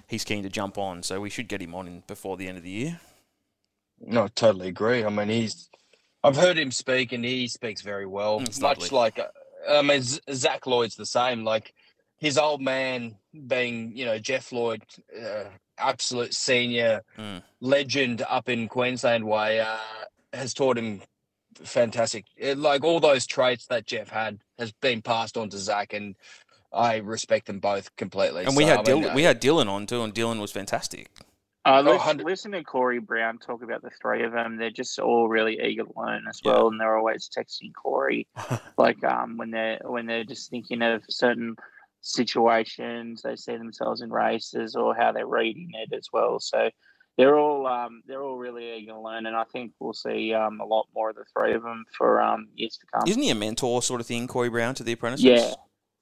he's 0.08 0.24
keen 0.24 0.44
to 0.44 0.50
jump 0.50 0.78
on, 0.78 1.04
so 1.04 1.20
we 1.20 1.30
should 1.30 1.48
get 1.48 1.62
him 1.62 1.74
on 1.76 1.88
in, 1.88 2.04
before 2.08 2.38
the 2.38 2.48
end 2.48 2.58
of 2.58 2.64
the 2.64 2.70
year. 2.70 3.00
No, 4.00 4.26
I 4.26 4.28
totally 4.36 4.68
agree. 4.68 5.04
I 5.04 5.10
mean, 5.10 5.30
he's. 5.30 5.70
I've 6.24 6.36
heard 6.36 6.58
him 6.58 6.72
speak, 6.72 7.12
and 7.14 7.24
he 7.24 7.48
speaks 7.48 7.82
very 7.82 8.06
well. 8.08 8.40
Mm, 8.40 8.48
it's 8.48 8.60
Much 8.60 8.80
lovely. 8.92 8.98
like, 8.98 9.20
uh, 9.20 9.28
I 9.78 9.82
mean, 9.82 10.02
Zach 10.34 10.66
Lloyd's 10.66 10.96
the 10.96 11.06
same. 11.06 11.44
Like 11.44 11.74
his 12.18 12.38
old 12.38 12.62
man 12.62 13.16
being, 13.48 13.96
you 13.96 14.06
know, 14.06 14.18
Jeff 14.18 14.52
Lloyd, 14.52 14.82
uh, 15.24 15.46
absolute 15.78 16.34
senior 16.34 17.02
Mm. 17.18 17.44
legend 17.62 18.24
up 18.28 18.50
in 18.50 18.68
Queensland 18.68 19.24
way, 19.26 19.60
uh, 19.60 19.78
has 20.34 20.54
taught 20.54 20.78
him 20.78 21.02
fantastic. 21.64 22.26
uh, 22.44 22.56
Like 22.56 22.84
all 22.84 23.00
those 23.00 23.26
traits 23.26 23.66
that 23.68 23.86
Jeff 23.86 24.10
had 24.10 24.40
has 24.58 24.72
been 24.74 25.02
passed 25.02 25.38
on 25.38 25.50
to 25.50 25.58
Zach, 25.58 25.94
and 25.94 26.16
I 26.74 26.98
respect 26.98 27.48
them 27.48 27.60
both 27.60 27.96
completely. 27.96 28.46
And 28.46 28.56
we 28.56 28.64
So, 28.64 28.70
had 28.70 28.80
I 28.80 28.94
mean, 28.94 29.04
Dylan, 29.04 29.12
uh, 29.12 29.16
we 29.16 29.24
had 29.24 29.42
Dylan 29.42 29.70
on 29.70 29.86
too, 29.88 30.04
and 30.04 30.14
Dylan 30.14 30.40
was 30.40 30.52
fantastic. 30.52 31.10
Uh, 31.66 31.82
Oh, 31.84 31.94
listen, 31.94 32.18
listen 32.18 32.52
to 32.52 32.64
Corey 32.64 33.00
Brown 33.00 33.40
talk 33.40 33.64
about 33.64 33.82
the 33.82 33.90
three 34.00 34.24
of 34.24 34.34
them. 34.34 34.58
They're 34.58 34.70
just 34.70 35.00
all 35.00 35.28
really 35.28 35.60
eager 35.60 35.84
to 35.84 35.94
learn 35.96 36.26
as 36.30 36.40
Yeah. 36.44 36.52
well, 36.52 36.68
and 36.68 36.80
they're 36.80 36.96
always 36.98 37.28
texting 37.28 37.74
Corey, 37.74 38.28
like 38.78 39.04
um, 39.04 39.38
when 39.38 39.50
they're 39.50 39.80
when 39.84 40.06
they're 40.06 40.24
just 40.24 40.52
thinking 40.52 40.82
of 40.84 41.04
certain 41.10 41.56
situations 42.02 43.24
they 43.24 43.36
see 43.36 43.58
themselves 43.58 44.02
in 44.02 44.12
races 44.12 44.76
or 44.76 44.96
how 44.96 45.12
they're 45.12 45.26
reading 45.26 45.72
it 45.74 45.92
as 45.92 46.08
well. 46.14 46.40
So 46.40 46.70
they're 47.18 47.38
all 47.38 47.66
um, 47.68 48.02
they're 48.08 48.24
all 48.24 48.38
really 48.38 48.74
eager 48.78 48.92
to 48.92 49.00
learn, 49.00 49.26
and 49.26 49.36
I 49.36 49.44
think 49.46 49.72
we'll 49.80 49.94
see 49.94 50.34
um, 50.34 50.60
a 50.60 50.66
lot 50.66 50.88
more 50.94 51.10
of 51.10 51.16
the 51.16 51.24
three 51.38 51.54
of 51.54 51.64
them 51.64 51.86
for 51.98 52.22
um, 52.22 52.48
years 52.56 52.78
to 52.78 52.86
come. 52.94 53.08
Isn't 53.08 53.22
he 53.22 53.30
a 53.30 53.36
mentor 53.36 53.82
sort 53.82 54.02
of 54.02 54.08
thing, 54.08 54.28
Corey 54.28 54.50
Brown, 54.50 54.76
to 54.76 54.84
the 54.84 54.92
apprentices? 54.94 55.26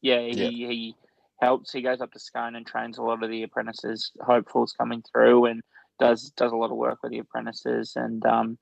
Yeah, 0.02 0.20
yeah. 0.20 0.20
He, 0.20 0.32
Yeah. 0.62 0.68
he 0.70 0.96
helps. 1.42 1.72
He 1.72 1.82
goes 1.82 2.02
up 2.02 2.12
to 2.14 2.20
Scone 2.20 2.56
and 2.56 2.66
trains 2.66 2.98
a 2.98 3.04
lot 3.04 3.22
of 3.24 3.30
the 3.30 3.44
apprentices, 3.44 4.12
hopefuls 4.26 4.74
coming 4.78 5.04
through, 5.12 5.46
and 5.46 5.62
does 6.00 6.32
does 6.32 6.52
a 6.52 6.56
lot 6.56 6.72
of 6.72 6.78
work 6.78 7.00
with 7.04 7.12
the 7.12 7.20
apprentices 7.20 7.94
and 7.96 8.26
um, 8.26 8.58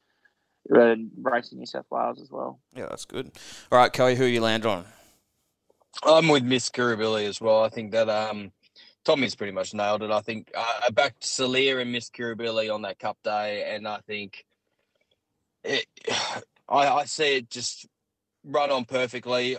racing 0.68 1.58
New 1.60 1.66
South 1.66 1.86
Wales 1.90 2.20
as 2.22 2.30
well. 2.30 2.60
Yeah, 2.76 2.88
that's 2.90 3.06
good. 3.06 3.32
All 3.72 3.78
right, 3.78 3.92
Coey, 3.92 4.16
who 4.16 4.26
you 4.26 4.42
land 4.42 4.66
on? 4.66 4.86
I'm 6.04 6.28
with 6.28 6.44
Miss 6.44 6.70
Kirribilli 6.70 7.28
as 7.28 7.42
well. 7.42 7.64
I 7.64 7.70
think 7.70 7.92
that 7.92 8.10
um, 8.10 8.52
Tommy's 9.04 9.36
pretty 9.36 9.54
much 9.54 9.74
nailed 9.74 10.04
it. 10.04 10.12
I 10.12 10.22
think 10.22 10.52
uh, 10.56 10.82
I 10.88 10.90
backed 10.92 11.24
Salir 11.24 11.82
and 11.82 11.92
Miss 11.92 12.10
Kirribilli 12.10 12.74
on 12.74 12.84
that 12.84 13.00
Cup 13.00 13.18
day, 13.24 13.74
and 13.74 13.88
I 13.88 13.98
think 14.08 14.46
it, 15.64 15.86
I, 16.70 16.88
I 16.88 17.06
see 17.06 17.38
it 17.38 17.50
just 17.50 17.88
run 18.44 18.72
on 18.72 18.86
perfectly, 18.86 19.58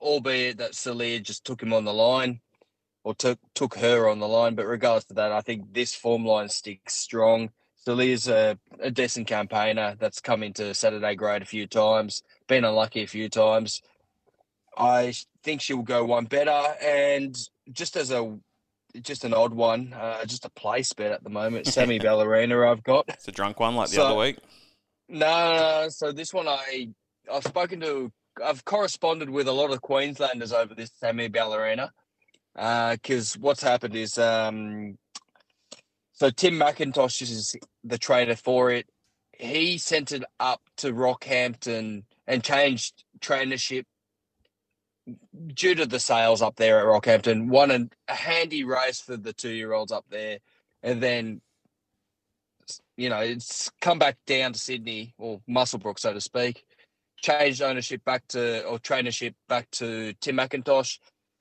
albeit 0.00 0.58
that 0.58 0.72
Salir 0.72 1.22
just 1.22 1.44
took 1.44 1.62
him 1.62 1.72
on 1.72 1.84
the 1.84 1.94
line 1.94 2.40
or 3.04 3.14
took 3.14 3.38
took 3.54 3.76
her 3.76 4.08
on 4.08 4.18
the 4.18 4.28
line. 4.28 4.54
But 4.54 4.66
regardless 4.66 5.08
of 5.10 5.16
that, 5.16 5.32
I 5.32 5.40
think 5.40 5.72
this 5.72 5.94
form 5.94 6.24
line 6.24 6.48
sticks 6.48 6.94
strong. 6.94 7.50
Salir's 7.86 8.26
a, 8.26 8.58
a 8.80 8.90
decent 8.90 9.28
campaigner 9.28 9.94
that's 9.98 10.20
come 10.20 10.42
into 10.42 10.74
Saturday 10.74 11.14
grade 11.14 11.42
a 11.42 11.46
few 11.46 11.68
times, 11.68 12.24
been 12.48 12.64
unlucky 12.64 13.04
a 13.04 13.06
few 13.06 13.28
times. 13.28 13.80
I 14.76 15.14
think 15.44 15.60
she'll 15.60 15.82
go 15.82 16.04
one 16.04 16.24
better, 16.24 16.74
and 16.82 17.38
just 17.72 17.96
as 17.96 18.10
a 18.10 18.38
just 19.02 19.24
an 19.24 19.34
odd 19.34 19.52
one, 19.54 19.92
uh, 19.92 20.24
just 20.24 20.44
a 20.44 20.50
place 20.50 20.92
bet 20.92 21.12
at 21.12 21.22
the 21.24 21.30
moment. 21.30 21.66
Sammy 21.68 21.98
Ballerina, 21.98 22.70
I've 22.70 22.82
got. 22.82 23.04
It's 23.08 23.28
a 23.28 23.32
drunk 23.32 23.60
one 23.60 23.74
like 23.76 23.88
the 23.90 23.96
So- 23.96 24.06
other 24.06 24.16
week. 24.18 24.38
No, 25.08 25.18
no, 25.18 25.82
no, 25.82 25.88
so 25.88 26.10
this 26.10 26.34
one 26.34 26.48
I 26.48 26.88
I've 27.32 27.44
spoken 27.44 27.78
to 27.80 28.10
I've 28.44 28.64
corresponded 28.64 29.30
with 29.30 29.46
a 29.46 29.52
lot 29.52 29.70
of 29.70 29.80
Queenslanders 29.80 30.52
over 30.52 30.74
this 30.74 30.90
Sammy 30.98 31.28
Ballerina. 31.28 31.92
Because 32.54 33.36
what's 33.38 33.62
happened 33.62 33.94
is 33.94 34.18
um 34.18 34.98
so 36.12 36.30
Tim 36.30 36.54
McIntosh 36.54 37.22
is 37.22 37.54
the 37.84 37.98
trainer 37.98 38.34
for 38.34 38.72
it. 38.72 38.86
He 39.38 39.78
sent 39.78 40.10
it 40.12 40.24
up 40.40 40.60
to 40.78 40.92
Rockhampton 40.92 42.02
and 42.26 42.42
changed 42.42 43.04
trainership 43.20 43.84
due 45.54 45.74
to 45.74 45.86
the 45.86 46.00
sales 46.00 46.42
up 46.42 46.56
there 46.56 46.80
at 46.80 46.86
Rockhampton. 46.86 47.48
Won 47.48 47.70
a, 47.70 48.12
handy 48.12 48.64
race 48.64 49.00
for 49.00 49.16
the 49.16 49.32
two 49.32 49.50
year 49.50 49.72
olds 49.72 49.92
up 49.92 50.04
there, 50.10 50.38
and 50.82 51.02
then 51.02 51.40
you 52.96 53.08
know, 53.08 53.20
it's 53.20 53.70
come 53.80 53.98
back 53.98 54.16
down 54.26 54.52
to 54.52 54.58
Sydney 54.58 55.14
or 55.18 55.40
Muswellbrook, 55.48 55.98
so 55.98 56.12
to 56.12 56.20
speak. 56.20 56.64
Changed 57.18 57.62
ownership 57.62 58.04
back 58.04 58.26
to 58.28 58.64
or 58.64 58.78
trainership 58.78 59.34
back 59.48 59.70
to 59.72 60.12
Tim 60.20 60.36
McIntosh. 60.36 60.98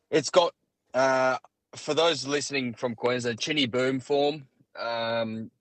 It's 0.09 0.29
got 0.29 0.53
uh, 0.93 1.37
for 1.75 1.93
those 1.93 2.25
listening 2.25 2.73
from 2.73 2.95
Queensland, 2.95 3.39
Chinny 3.39 3.65
Boom 3.65 3.99
form. 3.99 4.47
Um, 4.79 5.51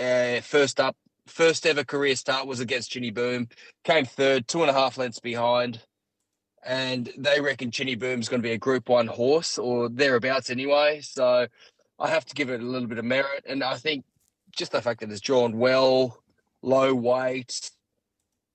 uh, 0.00 0.40
first 0.40 0.80
up, 0.80 0.96
first 1.26 1.66
ever 1.66 1.84
career 1.84 2.16
start 2.16 2.46
was 2.46 2.60
against 2.60 2.90
Chinny 2.90 3.10
Boom. 3.10 3.48
Came 3.84 4.04
third, 4.04 4.48
two 4.48 4.62
and 4.62 4.70
a 4.70 4.74
half 4.74 4.96
lengths 4.98 5.20
behind. 5.20 5.80
And 6.64 7.12
they 7.16 7.40
reckon 7.40 7.70
Chinny 7.70 7.96
Boom's 7.96 8.28
going 8.28 8.40
to 8.40 8.46
be 8.46 8.54
a 8.54 8.58
Group 8.58 8.88
One 8.88 9.08
horse 9.08 9.58
or 9.58 9.88
thereabouts 9.88 10.50
anyway. 10.50 11.00
So 11.00 11.46
I 11.98 12.08
have 12.08 12.24
to 12.26 12.34
give 12.34 12.50
it 12.50 12.60
a 12.60 12.64
little 12.64 12.88
bit 12.88 12.98
of 12.98 13.04
merit. 13.04 13.44
And 13.46 13.64
I 13.64 13.76
think 13.76 14.04
just 14.52 14.72
the 14.72 14.82
fact 14.82 15.00
that 15.00 15.10
it's 15.10 15.20
drawn 15.20 15.58
well, 15.58 16.22
low 16.62 16.94
weight, 16.94 17.70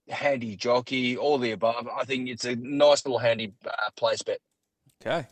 handy 0.09 0.55
jockey, 0.55 1.17
all 1.17 1.37
the 1.37 1.51
above. 1.51 1.87
I 1.87 2.05
think 2.05 2.29
it's 2.29 2.45
a 2.45 2.55
nice 2.55 3.05
little 3.05 3.19
handy 3.19 3.53
uh, 3.65 3.89
place 3.95 4.21
bet. 4.21 4.39
Okay. 5.01 5.27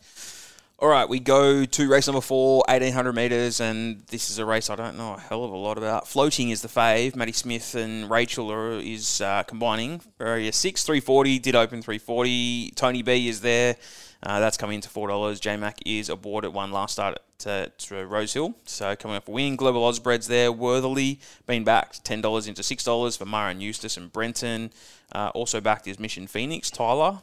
All 0.77 0.89
right, 0.89 1.07
we 1.07 1.21
go 1.21 1.63
to 1.63 1.89
race 1.89 2.07
number 2.07 2.19
four, 2.19 2.57
1800 2.67 3.13
metres, 3.15 3.61
and 3.61 4.01
this 4.07 4.29
is 4.29 4.39
a 4.39 4.45
race 4.45 4.69
I 4.69 4.75
don't 4.75 4.97
know 4.97 5.13
a 5.13 5.19
hell 5.19 5.45
of 5.45 5.51
a 5.51 5.55
lot 5.55 5.77
about. 5.77 6.05
Floating 6.05 6.49
is 6.49 6.61
the 6.61 6.67
fave. 6.67 7.15
Maddie 7.15 7.31
Smith 7.31 7.75
and 7.75 8.09
Rachel 8.09 8.51
are 8.51 8.71
is 8.79 9.21
uh, 9.21 9.43
combining. 9.43 10.01
Area 10.19 10.51
6, 10.51 10.83
340, 10.83 11.39
did 11.39 11.55
open 11.55 11.81
340. 11.81 12.73
Tony 12.75 13.03
B 13.03 13.29
is 13.29 13.39
there. 13.39 13.77
Uh, 14.21 14.41
that's 14.41 14.57
coming 14.57 14.75
into 14.75 14.89
$4. 14.89 15.39
J 15.39 15.55
Mac 15.55 15.77
is 15.85 16.09
aboard 16.09 16.43
at 16.43 16.51
one 16.51 16.73
last 16.73 16.91
start 16.91 17.19
at 17.45 17.79
to 17.79 18.05
Rose 18.05 18.33
Hill. 18.33 18.53
So 18.65 18.97
coming 18.97 19.15
off 19.15 19.29
a 19.29 19.31
win. 19.31 19.55
Global 19.55 19.89
Osbreds 19.89 20.27
there. 20.27 20.51
Worthily 20.51 21.21
been 21.45 21.63
backed. 21.63 22.03
$10 22.03 22.47
into 22.49 22.61
$6 22.61 23.17
for 23.17 23.37
and 23.49 23.63
Eustace 23.63 23.95
and 23.95 24.11
Brenton. 24.11 24.71
Uh, 25.13 25.31
also 25.33 25.61
backed 25.61 25.87
is 25.87 25.99
Mission 25.99 26.27
Phoenix, 26.27 26.69
Tyler. 26.69 27.19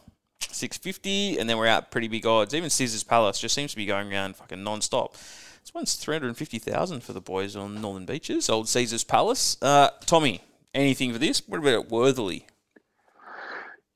650, 0.50 1.38
and 1.38 1.48
then 1.48 1.58
we're 1.58 1.66
out 1.66 1.90
pretty 1.90 2.08
big 2.08 2.26
odds. 2.26 2.54
Even 2.54 2.70
Caesar's 2.70 3.04
Palace 3.04 3.38
just 3.38 3.54
seems 3.54 3.70
to 3.72 3.76
be 3.76 3.86
going 3.86 4.12
around 4.12 4.36
fucking 4.36 4.62
non-stop. 4.62 5.12
This 5.12 5.72
one's 5.72 5.94
350,000 5.94 7.02
for 7.02 7.12
the 7.12 7.20
boys 7.20 7.54
on 7.54 7.80
Northern 7.80 8.04
Beaches, 8.04 8.50
old 8.50 8.68
Caesar's 8.68 9.04
Palace. 9.04 9.56
Uh, 9.62 9.90
Tommy, 10.06 10.40
anything 10.74 11.12
for 11.12 11.18
this? 11.18 11.46
What 11.46 11.60
about 11.60 11.88
Worthily? 11.88 12.46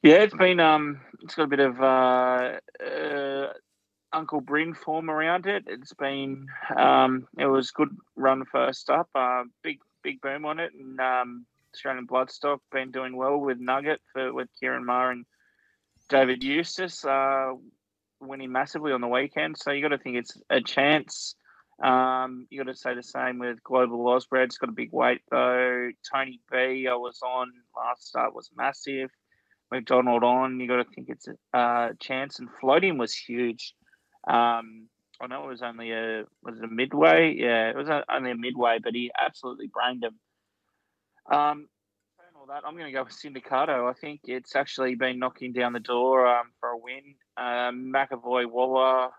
Yeah, 0.02 0.22
it's 0.22 0.35
been 0.35 0.61
um, 0.61 1.00
it's 1.22 1.35
got 1.35 1.44
a 1.44 1.48
bit 1.48 1.59
of 1.59 1.82
uh, 1.82 2.59
uh, 2.85 3.52
Uncle 4.12 4.40
Bryn 4.40 4.74
form 4.74 5.11
around 5.11 5.46
it. 5.46 5.64
It's 5.66 5.94
been 5.94 6.46
um, 6.76 7.26
it 7.37 7.46
was 7.46 7.72
good 7.72 7.96
run 8.14 8.44
first 8.44 8.88
up. 8.88 9.09
Uh, 9.14 9.44
big 9.64 9.80
big 10.04 10.20
boom 10.20 10.44
on 10.44 10.61
it, 10.61 10.72
and 10.74 11.00
um, 11.00 11.46
Australian 11.74 12.06
Bloodstock 12.06 12.61
been 12.70 12.92
doing 12.92 13.16
well 13.16 13.38
with 13.38 13.59
Nugget 13.59 14.00
for 14.12 14.32
with 14.32 14.48
Ciaron 14.62 14.85
Maher 14.85 15.11
and 15.11 15.26
David 16.08 16.42
Eustace 16.42 17.04
uh, 17.04 17.52
winning 18.20 18.52
massively 18.52 18.92
on 18.92 19.00
the 19.00 19.08
weekend. 19.08 19.56
So 19.58 19.70
you 19.72 19.82
got 19.82 19.88
to 19.88 19.98
think 19.98 20.16
it's 20.16 20.36
a 20.50 20.60
chance. 20.60 21.34
Um, 21.82 22.46
you 22.48 22.62
got 22.62 22.70
to 22.70 22.76
say 22.76 22.94
the 22.94 23.02
same 23.02 23.38
with 23.38 23.62
Global 23.62 23.98
Ausbred's 24.04 24.56
got 24.56 24.70
a 24.70 24.72
big 24.72 24.92
weight 24.92 25.20
though. 25.30 25.90
Tony 26.10 26.40
B, 26.50 26.88
I 26.90 26.94
was 26.94 27.20
on 27.22 27.52
last 27.76 28.06
start 28.06 28.34
was 28.34 28.50
massive. 28.56 29.10
McDonald 29.70 30.22
on, 30.22 30.60
you 30.60 30.68
got 30.68 30.76
to 30.76 30.84
think 30.84 31.08
it's 31.10 31.28
a 31.28 31.58
uh, 31.58 31.88
chance. 32.00 32.38
And 32.38 32.48
floating 32.60 32.98
was 32.98 33.14
huge. 33.14 33.74
Um, 34.26 34.88
I 35.20 35.26
know 35.28 35.44
it 35.44 35.48
was 35.48 35.62
only 35.62 35.92
a 35.92 36.24
was 36.42 36.58
it 36.58 36.64
a 36.64 36.68
midway? 36.68 37.34
Yeah, 37.36 37.70
it 37.70 37.76
was 37.76 37.88
a, 37.88 38.04
only 38.10 38.30
a 38.30 38.36
midway, 38.36 38.78
but 38.82 38.94
he 38.94 39.10
absolutely 39.18 39.68
brained 39.68 40.04
him. 40.04 40.18
Um, 41.30 41.68
all 42.46 42.54
that, 42.54 42.66
I'm 42.66 42.74
going 42.74 42.87
to 42.87 42.92
go 42.92 43.04
with 43.04 43.12
Syndicato. 43.12 43.88
I 43.88 43.92
think 43.92 44.20
it's 44.24 44.56
actually 44.56 44.94
been 44.94 45.18
knocking 45.18 45.52
down 45.52 45.72
the 45.72 45.80
door 45.80 46.26
um, 46.26 46.50
for 46.61 46.70
a 46.70 46.76
win. 46.76 47.14
Um, 47.37 47.92
McEvoy 47.92 48.46
Waller, 48.46 49.11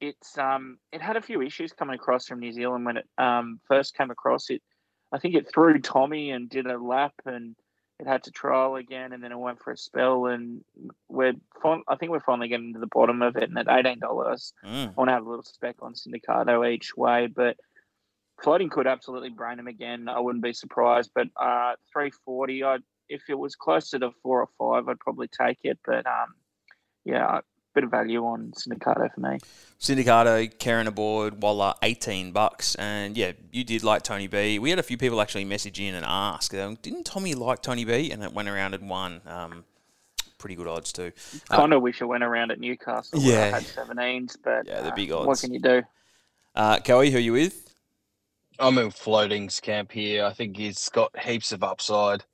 it's 0.00 0.36
um, 0.38 0.78
it 0.92 1.02
had 1.02 1.16
a 1.16 1.22
few 1.22 1.42
issues 1.42 1.72
coming 1.72 1.94
across 1.94 2.26
from 2.26 2.40
New 2.40 2.52
Zealand 2.52 2.84
when 2.84 2.98
it 2.98 3.08
um, 3.18 3.60
first 3.66 3.96
came 3.96 4.10
across. 4.10 4.50
It, 4.50 4.62
I 5.12 5.18
think 5.18 5.34
it 5.34 5.50
threw 5.52 5.78
Tommy 5.80 6.30
and 6.30 6.48
did 6.48 6.66
a 6.66 6.78
lap 6.78 7.14
and 7.24 7.56
it 7.98 8.06
had 8.06 8.22
to 8.24 8.30
trial 8.30 8.76
again, 8.76 9.12
and 9.12 9.24
then 9.24 9.32
it 9.32 9.38
went 9.38 9.60
for 9.60 9.72
a 9.72 9.76
spell. 9.76 10.26
And 10.26 10.64
we're, 11.08 11.32
I 11.64 11.96
think 11.96 12.12
we're 12.12 12.20
finally 12.20 12.46
getting 12.46 12.74
to 12.74 12.78
the 12.78 12.86
bottom 12.86 13.22
of 13.22 13.36
it. 13.36 13.48
And 13.48 13.58
at 13.58 13.66
eighteen 13.68 13.98
dollars, 13.98 14.52
mm. 14.64 14.88
I 14.88 14.92
want 14.96 15.08
to 15.08 15.14
have 15.14 15.26
a 15.26 15.28
little 15.28 15.42
spec 15.42 15.76
on 15.82 15.94
Syndicato 15.94 16.68
each 16.72 16.96
way, 16.96 17.26
but 17.26 17.56
floating 18.42 18.68
could 18.68 18.86
absolutely 18.86 19.30
brain 19.30 19.58
him 19.58 19.66
again. 19.66 20.08
I 20.08 20.20
wouldn't 20.20 20.42
be 20.42 20.52
surprised. 20.52 21.10
But 21.14 21.28
uh, 21.36 21.74
three 21.92 22.10
forty, 22.24 22.64
I 22.64 22.78
if 23.08 23.22
it 23.28 23.38
was 23.38 23.54
closer 23.54 23.98
to 23.98 24.10
four 24.22 24.40
or 24.40 24.48
five, 24.58 24.88
I'd 24.88 25.00
probably 25.00 25.28
take 25.28 25.58
it. 25.64 25.78
But 25.84 26.06
um, 26.06 26.34
yeah, 27.04 27.38
a 27.38 27.42
bit 27.74 27.84
of 27.84 27.90
value 27.90 28.24
on 28.24 28.52
Syndicato 28.52 29.12
for 29.14 29.20
me. 29.20 29.38
Syndicato, 29.80 30.52
Kerrin 30.58 30.86
aboard, 30.86 31.42
Waller, 31.42 31.74
18 31.82 32.32
bucks. 32.32 32.74
And 32.74 33.16
yeah, 33.16 33.32
you 33.52 33.64
did 33.64 33.82
like 33.82 34.02
Tony 34.02 34.26
B. 34.26 34.58
We 34.58 34.70
had 34.70 34.78
a 34.78 34.82
few 34.82 34.98
people 34.98 35.20
actually 35.20 35.44
message 35.44 35.80
in 35.80 35.94
and 35.94 36.04
ask, 36.04 36.52
um, 36.54 36.76
didn't 36.82 37.04
Tommy 37.04 37.34
like 37.34 37.62
Tony 37.62 37.84
B? 37.84 38.10
And 38.10 38.22
it 38.22 38.32
went 38.32 38.48
around 38.48 38.74
and 38.74 38.90
won. 38.90 39.20
Um, 39.26 39.64
pretty 40.38 40.54
good 40.54 40.68
odds 40.68 40.92
too. 40.92 41.12
I 41.50 41.56
Kind 41.56 41.72
of 41.72 41.78
uh, 41.78 41.80
wish 41.80 42.00
it 42.00 42.04
went 42.04 42.24
around 42.24 42.50
at 42.50 42.60
Newcastle. 42.60 43.20
Yeah. 43.20 43.50
had 43.50 43.64
17s, 43.64 44.36
but 44.42 44.66
yeah, 44.66 44.82
the 44.82 44.92
big 44.92 45.10
odds. 45.12 45.26
What 45.26 45.40
can 45.40 45.52
you 45.52 45.60
do? 45.60 45.82
Uh, 46.54 46.78
Kelly, 46.78 47.10
who 47.10 47.18
are 47.18 47.20
you 47.20 47.32
with? 47.32 47.67
I'm 48.58 48.78
in 48.78 48.90
floatings 48.90 49.60
camp 49.60 49.92
here. 49.92 50.24
I 50.24 50.32
think 50.32 50.56
he's 50.56 50.88
got 50.88 51.18
heaps 51.18 51.52
of 51.52 51.62
upside. 51.62 52.24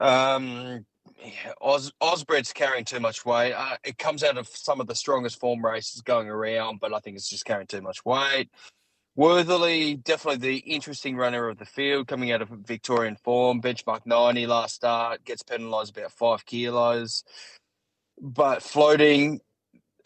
Um, 0.00 0.86
yeah, 1.22 1.52
Os, 1.60 1.92
Ausbred's 2.00 2.52
carrying 2.52 2.84
too 2.84 3.00
much 3.00 3.24
weight. 3.24 3.52
Uh, 3.52 3.76
it 3.84 3.98
comes 3.98 4.22
out 4.22 4.38
of 4.38 4.48
some 4.48 4.80
of 4.80 4.86
the 4.86 4.94
strongest 4.94 5.38
form 5.38 5.64
races 5.64 6.00
going 6.00 6.28
around, 6.28 6.80
but 6.80 6.92
I 6.92 6.98
think 6.98 7.16
it's 7.16 7.28
just 7.28 7.44
carrying 7.44 7.66
too 7.66 7.82
much 7.82 8.04
weight. 8.04 8.50
Worthily, 9.16 9.94
definitely 9.94 10.50
the 10.50 10.56
interesting 10.58 11.16
runner 11.16 11.48
of 11.48 11.58
the 11.58 11.66
field 11.66 12.08
coming 12.08 12.32
out 12.32 12.42
of 12.42 12.48
Victorian 12.48 13.16
form. 13.22 13.62
Benchmark 13.62 14.00
90 14.06 14.46
last 14.46 14.74
start, 14.74 15.24
gets 15.24 15.42
penalised 15.42 15.96
about 15.96 16.12
five 16.12 16.44
kilos. 16.44 17.22
But 18.20 18.62
floating, 18.62 19.40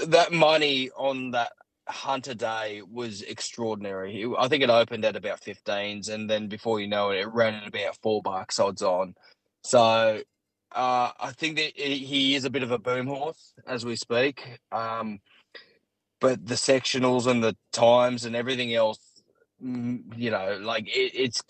that 0.01 0.31
money 0.31 0.91
on 0.97 1.31
that 1.31 1.53
Hunter 1.89 2.35
Day 2.35 2.83
was 2.91 3.23
extraordinary. 3.23 4.27
I 4.39 4.49
think 4.49 4.63
it 4.63 4.71
opened 4.71 5.05
at 5.05 5.17
about 5.17 5.41
15s, 5.41 6.09
and 6.11 6.29
then 6.29 6.49
before 6.49 6.81
you 6.81 6.89
know 6.89 7.11
it, 7.11 7.21
it 7.21 7.33
ran 7.33 7.55
at 7.55 7.67
about 7.67 7.97
four 8.03 8.23
bucks 8.23 8.59
odds 8.59 8.83
on. 8.83 9.15
So 9.63 10.23
uh, 10.73 11.11
I 11.19 11.33
think 11.33 11.57
that 11.57 11.77
he 11.77 12.35
is 12.35 12.45
a 12.45 12.51
bit 12.51 12.63
of 12.63 12.71
a 12.71 12.79
boom 12.79 13.07
horse 13.07 13.55
as 13.67 13.85
we 13.85 13.97
speak. 13.97 14.61
Um, 14.71 15.21
but 16.21 16.45
the 16.45 16.55
sectionals 16.55 17.27
and 17.27 17.43
the 17.43 17.57
times 17.73 18.25
and 18.25 18.35
everything 18.37 18.75
else, 18.75 18.99
mm, 19.65 20.03
you 20.17 20.31
know, 20.31 20.59
like 20.61 20.89
it, 20.89 21.13
it's 21.15 21.43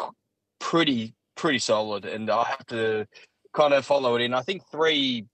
pretty 0.60 1.14
pretty 1.36 1.58
solid. 1.58 2.04
And 2.04 2.30
I 2.30 2.44
have 2.44 2.66
to 2.66 3.06
kind 3.52 3.72
of 3.72 3.84
follow 3.84 4.16
it 4.16 4.22
in. 4.22 4.34
I 4.34 4.42
think 4.42 4.62
three, 4.70 5.26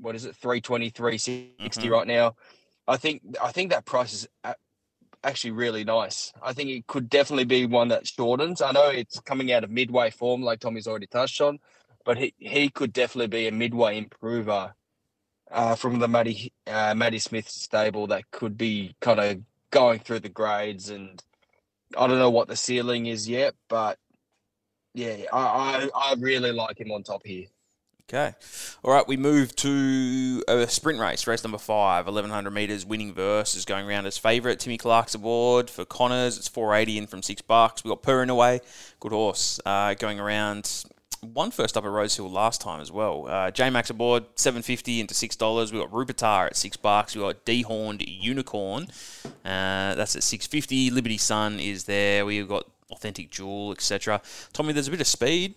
what 0.00 0.14
is 0.14 0.24
it, 0.24 0.36
320, 0.36 0.90
360 0.90 1.56
mm-hmm. 1.58 1.92
right 1.92 2.06
now. 2.06 2.34
I 2.88 2.96
think 2.96 3.22
I 3.42 3.52
think 3.52 3.70
that 3.70 3.84
price 3.84 4.12
is 4.12 4.28
actually 5.24 5.50
really 5.50 5.84
nice. 5.84 6.32
I 6.42 6.52
think 6.52 6.70
it 6.70 6.86
could 6.86 7.10
definitely 7.10 7.44
be 7.44 7.66
one 7.66 7.88
that 7.88 8.06
shortens. 8.06 8.62
I 8.62 8.70
know 8.70 8.88
it's 8.88 9.20
coming 9.20 9.52
out 9.52 9.64
of 9.64 9.70
midway 9.70 10.10
form, 10.10 10.42
like 10.42 10.60
Tommy's 10.60 10.86
already 10.86 11.08
touched 11.08 11.40
on, 11.40 11.58
but 12.04 12.16
he, 12.16 12.34
he 12.38 12.68
could 12.68 12.92
definitely 12.92 13.26
be 13.26 13.48
a 13.48 13.52
midway 13.52 13.98
improver 13.98 14.74
uh, 15.50 15.74
from 15.74 15.98
the 15.98 16.08
Matty 16.08 16.52
uh, 16.66 16.94
Smith 17.18 17.48
stable 17.48 18.06
that 18.08 18.30
could 18.30 18.56
be 18.56 18.94
kind 19.00 19.20
of 19.20 19.40
going 19.70 19.98
through 19.98 20.20
the 20.20 20.28
grades 20.28 20.90
and 20.90 21.22
I 21.96 22.06
don't 22.06 22.18
know 22.18 22.30
what 22.30 22.48
the 22.48 22.56
ceiling 22.56 23.06
is 23.06 23.28
yet, 23.28 23.54
but 23.68 23.98
yeah, 24.94 25.16
I, 25.32 25.88
I, 25.94 26.10
I 26.10 26.14
really 26.18 26.52
like 26.52 26.80
him 26.80 26.90
on 26.90 27.02
top 27.02 27.24
here. 27.24 27.46
Okay. 28.08 28.34
All 28.84 28.92
right, 28.92 29.06
we 29.08 29.16
move 29.16 29.56
to 29.56 30.40
a 30.46 30.68
sprint 30.68 31.00
race, 31.00 31.26
race 31.26 31.42
number 31.42 31.58
five, 31.58 32.06
1100 32.06 32.52
metres, 32.52 32.86
winning 32.86 33.12
verse 33.12 33.56
is 33.56 33.64
going 33.64 33.84
around 33.84 34.06
as 34.06 34.16
favourite. 34.16 34.60
Timmy 34.60 34.78
Clark's 34.78 35.16
aboard 35.16 35.68
for 35.68 35.84
Connors. 35.84 36.38
It's 36.38 36.46
480 36.46 36.98
in 36.98 37.06
from 37.08 37.20
six 37.20 37.42
bucks. 37.42 37.82
we 37.82 37.88
got 37.88 38.04
Purin 38.04 38.28
away, 38.28 38.60
good 39.00 39.10
horse, 39.10 39.58
uh, 39.66 39.94
going 39.94 40.20
around 40.20 40.84
one 41.20 41.50
first 41.50 41.76
up 41.76 41.84
at 41.84 41.90
Rosehill 41.90 42.30
last 42.30 42.60
time 42.60 42.80
as 42.80 42.92
well. 42.92 43.26
Uh, 43.26 43.50
J 43.50 43.70
Mac's 43.70 43.90
aboard, 43.90 44.24
seven 44.36 44.62
fifty 44.62 45.00
into 45.00 45.14
six 45.14 45.34
dollars. 45.34 45.72
We 45.72 45.80
got 45.80 45.90
Rupertar 45.90 46.46
at 46.46 46.56
six 46.56 46.76
bucks. 46.76 47.16
We 47.16 47.22
got 47.22 47.44
Dehorned 47.44 48.04
Unicorn, 48.06 48.86
uh, 49.44 49.94
that's 49.96 50.14
at 50.14 50.22
six 50.22 50.46
fifty. 50.46 50.90
Liberty 50.90 51.18
Sun 51.18 51.58
is 51.58 51.84
there. 51.84 52.24
We've 52.24 52.46
got 52.46 52.68
Authentic 52.90 53.30
Jewel, 53.30 53.72
etc. 53.72 54.20
Tommy, 54.52 54.72
there's 54.72 54.86
a 54.88 54.92
bit 54.92 55.00
of 55.00 55.08
speed. 55.08 55.56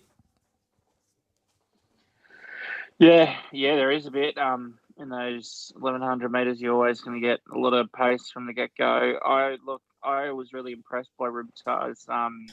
Yeah, 3.00 3.34
yeah, 3.50 3.74
there 3.74 3.90
is 3.90 4.06
a 4.06 4.10
bit. 4.12 4.38
Um, 4.38 4.78
in 4.96 5.08
those 5.08 5.72
eleven 5.74 6.02
hundred 6.02 6.30
meters, 6.30 6.60
you're 6.60 6.74
always 6.74 7.00
going 7.00 7.20
to 7.20 7.26
get 7.26 7.40
a 7.52 7.58
lot 7.58 7.72
of 7.72 7.90
pace 7.92 8.30
from 8.30 8.46
the 8.46 8.52
get 8.52 8.70
go. 8.78 9.18
I 9.24 9.56
look, 9.66 9.82
I 10.04 10.30
was 10.30 10.52
really 10.52 10.72
impressed 10.72 11.10
by 11.18 11.26
Rupertar's 11.26 12.04
um, 12.08 12.46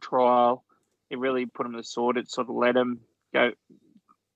trial 0.00 0.62
it 1.10 1.18
really 1.18 1.46
put 1.46 1.66
him 1.66 1.72
to 1.72 1.78
the 1.78 1.84
sword. 1.84 2.16
It 2.16 2.30
sort 2.30 2.48
of 2.48 2.54
let 2.54 2.76
him 2.76 3.00
go 3.32 3.52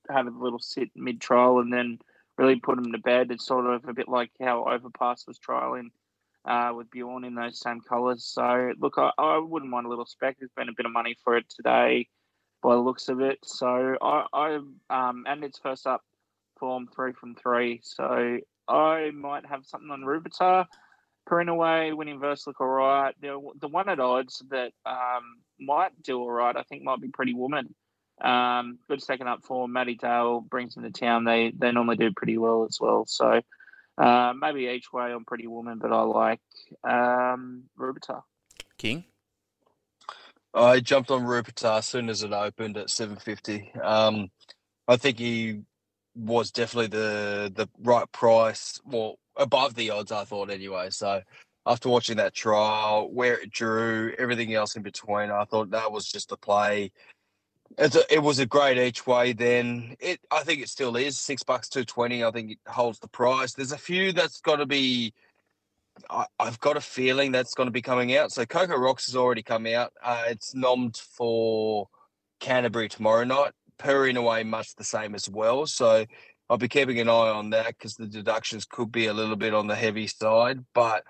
have 0.08 0.26
a 0.26 0.30
little 0.30 0.58
sit 0.58 0.90
mid 0.94 1.20
trial 1.20 1.58
and 1.60 1.72
then 1.72 1.98
really 2.38 2.56
put 2.56 2.78
him 2.78 2.92
to 2.92 2.98
bed. 2.98 3.30
It's 3.30 3.46
sort 3.46 3.66
of 3.66 3.88
a 3.88 3.92
bit 3.92 4.08
like 4.08 4.30
how 4.40 4.64
Overpass 4.64 5.26
was 5.26 5.38
trialing 5.38 5.88
uh, 6.44 6.72
with 6.74 6.90
Bjorn 6.90 7.24
in 7.24 7.34
those 7.34 7.60
same 7.60 7.80
colours. 7.80 8.24
So 8.24 8.72
look, 8.78 8.94
I, 8.96 9.10
I, 9.18 9.38
wouldn't 9.38 9.70
mind 9.70 9.86
a 9.86 9.90
little 9.90 10.06
spec. 10.06 10.36
There's 10.38 10.50
been 10.56 10.68
a 10.68 10.74
bit 10.76 10.86
of 10.86 10.92
money 10.92 11.16
for 11.22 11.36
it 11.36 11.46
today 11.48 12.08
by 12.62 12.74
the 12.74 12.80
looks 12.80 13.08
of 13.08 13.20
it. 13.20 13.38
So 13.44 13.96
I, 14.00 14.26
I 14.32 14.54
um, 14.90 15.24
and 15.26 15.44
it's 15.44 15.58
first 15.58 15.86
up 15.86 16.02
form 16.58 16.88
three 16.94 17.12
from 17.12 17.34
three. 17.34 17.80
So 17.82 18.38
I 18.68 19.10
might 19.12 19.46
have 19.46 19.66
something 19.66 19.90
on 19.90 20.02
Rupertar. 20.02 20.66
Away, 21.32 21.92
winning 21.92 22.18
verse 22.18 22.44
look 22.44 22.60
all 22.60 22.66
right. 22.66 23.14
The, 23.20 23.40
the 23.60 23.68
one 23.68 23.88
at 23.88 24.00
odds 24.00 24.42
that 24.50 24.72
um, 24.84 25.38
might 25.60 25.92
do 26.02 26.18
all 26.18 26.28
right, 26.28 26.56
I 26.56 26.64
think, 26.64 26.82
might 26.82 27.00
be 27.00 27.06
Pretty 27.06 27.34
Woman. 27.34 27.72
Um, 28.20 28.80
good 28.88 29.00
second 29.00 29.28
up 29.28 29.44
for 29.44 29.68
Maddie 29.68 29.94
Dale 29.94 30.40
brings 30.40 30.74
them 30.74 30.82
to 30.82 30.90
town. 30.90 31.22
They 31.22 31.52
they 31.56 31.70
normally 31.70 31.96
do 31.96 32.10
pretty 32.10 32.36
well 32.36 32.66
as 32.68 32.78
well. 32.80 33.06
So 33.06 33.42
uh, 33.96 34.32
maybe 34.36 34.66
each 34.66 34.92
way 34.92 35.12
on 35.12 35.24
Pretty 35.24 35.46
Woman, 35.46 35.78
but 35.78 35.92
I 35.92 36.02
like 36.02 36.40
um, 36.82 37.64
Rupertar. 37.78 38.22
King. 38.76 39.04
I 40.52 40.80
jumped 40.80 41.10
on 41.10 41.22
Rupertar 41.22 41.78
as 41.78 41.86
soon 41.86 42.08
as 42.08 42.22
it 42.22 42.32
opened 42.32 42.76
at 42.76 42.90
seven 42.90 43.16
fifty. 43.16 43.72
Um, 43.82 44.30
I 44.88 44.96
think 44.96 45.18
he 45.18 45.60
was 46.14 46.50
definitely 46.50 46.88
the 46.88 47.52
the 47.54 47.68
right 47.78 48.10
price. 48.12 48.80
Well, 48.84 49.18
above 49.36 49.74
the 49.74 49.90
odds, 49.90 50.10
I 50.12 50.24
thought 50.24 50.50
anyway. 50.50 50.90
So 50.90 51.22
after 51.66 51.88
watching 51.88 52.16
that 52.16 52.34
trial, 52.34 53.10
where 53.12 53.38
it 53.38 53.50
drew, 53.50 54.12
everything 54.18 54.54
else 54.54 54.74
in 54.74 54.82
between, 54.82 55.30
I 55.30 55.44
thought 55.44 55.70
that 55.70 55.92
was 55.92 56.06
just 56.06 56.32
a 56.32 56.36
play. 56.36 56.90
A, 57.78 57.90
it 58.10 58.22
was 58.22 58.40
a 58.40 58.46
great 58.46 58.78
each 58.78 59.06
way. 59.06 59.32
Then 59.32 59.94
it, 60.00 60.18
I 60.30 60.42
think 60.42 60.60
it 60.60 60.68
still 60.68 60.96
is 60.96 61.16
six 61.16 61.44
bucks 61.44 61.68
two 61.68 61.84
twenty. 61.84 62.24
I 62.24 62.32
think 62.32 62.50
it 62.52 62.58
holds 62.66 62.98
the 62.98 63.08
price. 63.08 63.52
There's 63.52 63.72
a 63.72 63.78
few 63.78 64.12
that's 64.12 64.40
got 64.40 64.56
to 64.56 64.66
be. 64.66 65.14
I, 66.08 66.26
have 66.38 66.60
got 66.60 66.76
a 66.76 66.80
feeling 66.80 67.32
that's 67.32 67.54
going 67.54 67.66
to 67.66 67.72
be 67.72 67.82
coming 67.82 68.16
out. 68.16 68.32
So 68.32 68.46
Coco 68.46 68.76
Rocks 68.76 69.06
has 69.06 69.16
already 69.16 69.42
come 69.42 69.66
out. 69.66 69.92
Uh, 70.02 70.24
it's 70.28 70.54
nommed 70.54 70.98
for 70.98 71.88
Canterbury 72.40 72.88
tomorrow 72.88 73.24
night. 73.24 73.52
Per 73.78 74.06
in 74.06 74.16
a 74.16 74.22
way, 74.22 74.44
much 74.44 74.74
the 74.76 74.84
same 74.84 75.14
as 75.14 75.28
well. 75.28 75.66
So 75.66 76.04
I'll 76.48 76.58
be 76.58 76.68
keeping 76.68 77.00
an 77.00 77.08
eye 77.08 77.12
on 77.12 77.50
that 77.50 77.68
because 77.68 77.94
the 77.94 78.06
deductions 78.06 78.64
could 78.64 78.92
be 78.92 79.06
a 79.06 79.14
little 79.14 79.36
bit 79.36 79.54
on 79.54 79.66
the 79.66 79.74
heavy 79.74 80.06
side. 80.06 80.64
But 80.74 81.04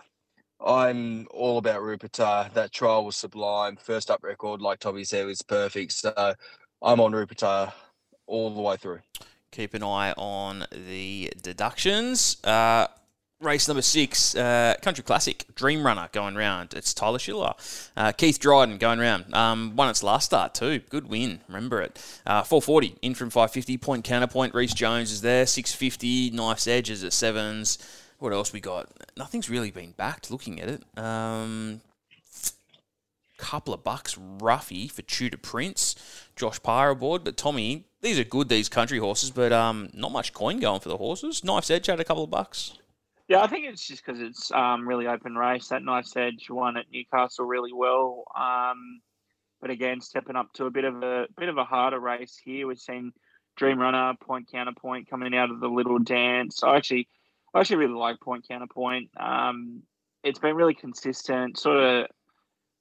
I'm 0.64 1.26
all 1.31 1.59
about 1.59 1.81
Rupertar. 1.81 2.53
That 2.53 2.72
trial 2.72 3.05
was 3.05 3.16
sublime. 3.16 3.76
First 3.76 4.11
up 4.11 4.22
record, 4.22 4.61
like 4.61 4.79
Toby 4.79 5.05
said, 5.05 5.26
was 5.26 5.42
perfect. 5.42 5.92
So 5.92 6.12
I'm 6.83 7.00
on 7.00 7.12
Rupertar 7.12 7.72
all 8.26 8.55
the 8.55 8.61
way 8.61 8.76
through. 8.76 9.00
Keep 9.50 9.74
an 9.74 9.83
eye 9.83 10.12
on 10.12 10.66
the 10.70 11.33
deductions. 11.42 12.37
Uh, 12.44 12.87
race 13.40 13.66
number 13.68 13.83
six, 13.83 14.35
uh, 14.35 14.74
Country 14.83 15.03
Classic, 15.03 15.44
Dream 15.55 15.85
Runner 15.85 16.09
going 16.12 16.35
round. 16.35 16.74
It's 16.74 16.92
Tyler 16.92 17.18
Schiller. 17.18 17.55
Uh, 17.96 18.12
Keith 18.12 18.38
Dryden 18.38 18.79
going 18.79 18.98
round. 18.98 19.35
Um, 19.35 19.74
won 19.76 19.88
its 19.88 20.03
last 20.03 20.26
start 20.26 20.55
too. 20.55 20.81
Good 20.90 21.09
win. 21.09 21.40
Remember 21.48 21.81
it. 21.81 21.98
Uh, 22.26 22.42
440 22.42 22.96
in 23.03 23.14
from 23.14 23.31
550. 23.31 23.79
Point 23.79 24.05
counterpoint. 24.05 24.55
Reese 24.55 24.74
Jones 24.74 25.11
is 25.11 25.22
there. 25.22 25.46
650. 25.46 26.31
Knife's 26.31 26.66
Edge 26.66 26.90
is 26.90 27.03
at 27.03 27.12
sevens. 27.12 27.79
What 28.18 28.33
else 28.33 28.53
we 28.53 28.61
got? 28.61 28.88
Nothing's 29.16 29.48
really 29.48 29.70
been 29.70 29.92
backed 29.92 30.31
looking 30.31 30.61
at 30.61 30.68
it. 30.68 30.98
Um, 30.98 31.81
couple 33.38 33.72
of 33.72 33.83
bucks 33.83 34.16
roughy 34.16 34.90
for 34.90 35.00
Tudor 35.00 35.38
Prince. 35.38 35.96
Josh 36.37 36.62
Parr 36.62 36.90
aboard. 36.90 37.24
But 37.24 37.38
Tommy, 37.38 37.87
these 38.03 38.18
are 38.18 38.24
good, 38.24 38.50
these 38.50 38.68
country 38.68 38.98
horses, 38.98 39.31
but 39.31 39.50
um, 39.50 39.88
not 39.94 40.12
much 40.12 40.35
coin 40.35 40.61
going 40.61 40.81
for 40.81 40.90
the 40.90 40.98
horses. 40.98 41.42
Knife's 41.42 41.70
Edge 41.70 41.87
had 41.87 42.00
a 42.00 42.05
couple 42.05 42.24
of 42.24 42.31
bucks. 42.31 42.74
Yeah, 43.30 43.42
I 43.42 43.46
think 43.46 43.64
it's 43.64 43.86
just 43.86 44.04
because 44.04 44.20
it's 44.20 44.50
um, 44.50 44.88
really 44.88 45.06
open 45.06 45.36
race. 45.36 45.68
That 45.68 45.84
Knife's 45.84 46.16
Edge 46.16 46.50
won 46.50 46.76
at 46.76 46.86
Newcastle 46.92 47.44
really 47.44 47.72
well. 47.72 48.24
Um, 48.36 49.00
but 49.60 49.70
again, 49.70 50.00
stepping 50.00 50.34
up 50.34 50.52
to 50.54 50.64
a 50.64 50.70
bit 50.72 50.82
of 50.82 51.00
a 51.04 51.26
bit 51.38 51.48
of 51.48 51.56
a 51.56 51.62
harder 51.62 52.00
race 52.00 52.36
here. 52.44 52.66
We've 52.66 52.76
seen 52.76 53.12
Dream 53.56 53.78
Runner, 53.78 54.14
Point 54.20 54.50
Counterpoint 54.50 55.08
coming 55.08 55.32
out 55.32 55.52
of 55.52 55.60
the 55.60 55.68
Little 55.68 56.00
Dance. 56.00 56.64
I 56.64 56.76
actually, 56.76 57.06
I 57.54 57.60
actually 57.60 57.76
really 57.76 57.94
like 57.94 58.18
Point 58.18 58.48
Counterpoint. 58.48 59.10
Um, 59.16 59.84
it's 60.24 60.40
been 60.40 60.56
really 60.56 60.74
consistent. 60.74 61.56
Sort 61.56 61.76
of, 61.76 62.06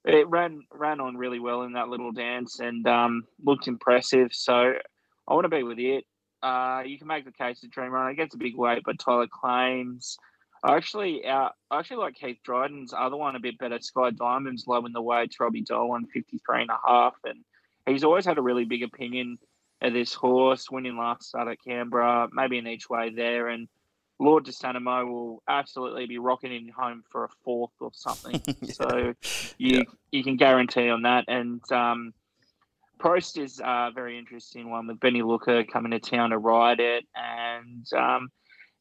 it 0.03 0.27
ran 0.29 0.63
ran 0.73 0.99
on 0.99 1.15
really 1.15 1.39
well 1.39 1.61
in 1.61 1.73
that 1.73 1.89
Little 1.89 2.11
Dance 2.11 2.59
and 2.59 2.87
um, 2.87 3.23
looked 3.45 3.67
impressive. 3.67 4.33
So 4.33 4.73
I 5.27 5.33
want 5.35 5.45
to 5.45 5.49
be 5.49 5.61
with 5.61 5.77
it. 5.77 6.05
Uh, 6.41 6.81
you 6.87 6.97
can 6.97 7.05
make 7.05 7.25
the 7.25 7.31
case 7.31 7.61
that 7.61 7.69
Dream 7.69 7.91
Runner 7.91 8.15
gets 8.15 8.33
a 8.33 8.39
big 8.39 8.57
weight, 8.57 8.81
but 8.83 8.97
Tyler 8.97 9.27
claims. 9.31 10.17
I 10.63 10.75
actually, 10.75 11.25
uh, 11.25 11.49
I 11.71 11.79
actually 11.79 11.97
like 11.97 12.15
Keith 12.15 12.39
Dryden's 12.43 12.93
other 12.93 13.15
one 13.15 13.35
a 13.35 13.39
bit 13.39 13.57
better. 13.57 13.79
Sky 13.79 14.11
Diamonds 14.11 14.65
low 14.67 14.85
in 14.85 14.91
the 14.91 15.01
weight. 15.01 15.35
Robbie 15.39 15.61
Dolan 15.61 16.05
53 16.07 16.61
and 16.61 16.69
a 16.69 16.79
half, 16.85 17.15
and 17.23 17.43
he's 17.85 18.03
always 18.03 18.25
had 18.25 18.37
a 18.37 18.41
really 18.41 18.65
big 18.65 18.83
opinion 18.83 19.39
of 19.81 19.93
this 19.93 20.13
horse. 20.13 20.69
Winning 20.69 20.97
last 20.97 21.29
start 21.29 21.47
at 21.47 21.63
Canberra, 21.65 22.27
maybe 22.33 22.57
an 22.57 22.67
each 22.67 22.89
way 22.89 23.09
there, 23.09 23.47
and 23.47 23.67
Lord 24.19 24.43
de 24.43 24.51
Stanimo 24.51 25.07
will 25.07 25.43
absolutely 25.47 26.05
be 26.05 26.17
rocketing 26.17 26.69
home 26.75 27.03
for 27.09 27.23
a 27.23 27.29
fourth 27.43 27.71
or 27.79 27.91
something. 27.93 28.41
yeah. 28.61 28.71
So 28.73 29.13
you 29.57 29.77
yeah. 29.77 29.83
you 30.11 30.23
can 30.23 30.35
guarantee 30.35 30.89
on 30.89 31.03
that, 31.03 31.25
and 31.29 31.61
um, 31.71 32.13
Prost 32.99 33.41
is 33.41 33.61
a 33.63 33.91
very 33.95 34.17
interesting 34.17 34.69
one 34.69 34.87
with 34.87 34.99
Benny 34.99 35.21
Looker 35.21 35.63
coming 35.63 35.91
to 35.91 35.99
town 35.99 36.31
to 36.31 36.37
ride 36.37 36.81
it, 36.81 37.05
and 37.15 37.87
um, 37.93 38.29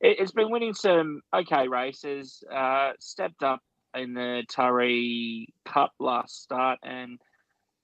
it, 0.00 0.20
has 0.20 0.32
been 0.32 0.50
winning 0.50 0.74
some 0.74 1.22
okay 1.34 1.68
races. 1.68 2.42
Uh, 2.52 2.92
stepped 2.98 3.42
up 3.42 3.60
in 3.94 4.14
the 4.14 4.44
Taree 4.50 5.46
Cup 5.64 5.92
last 5.98 6.42
start 6.42 6.78
and 6.82 7.18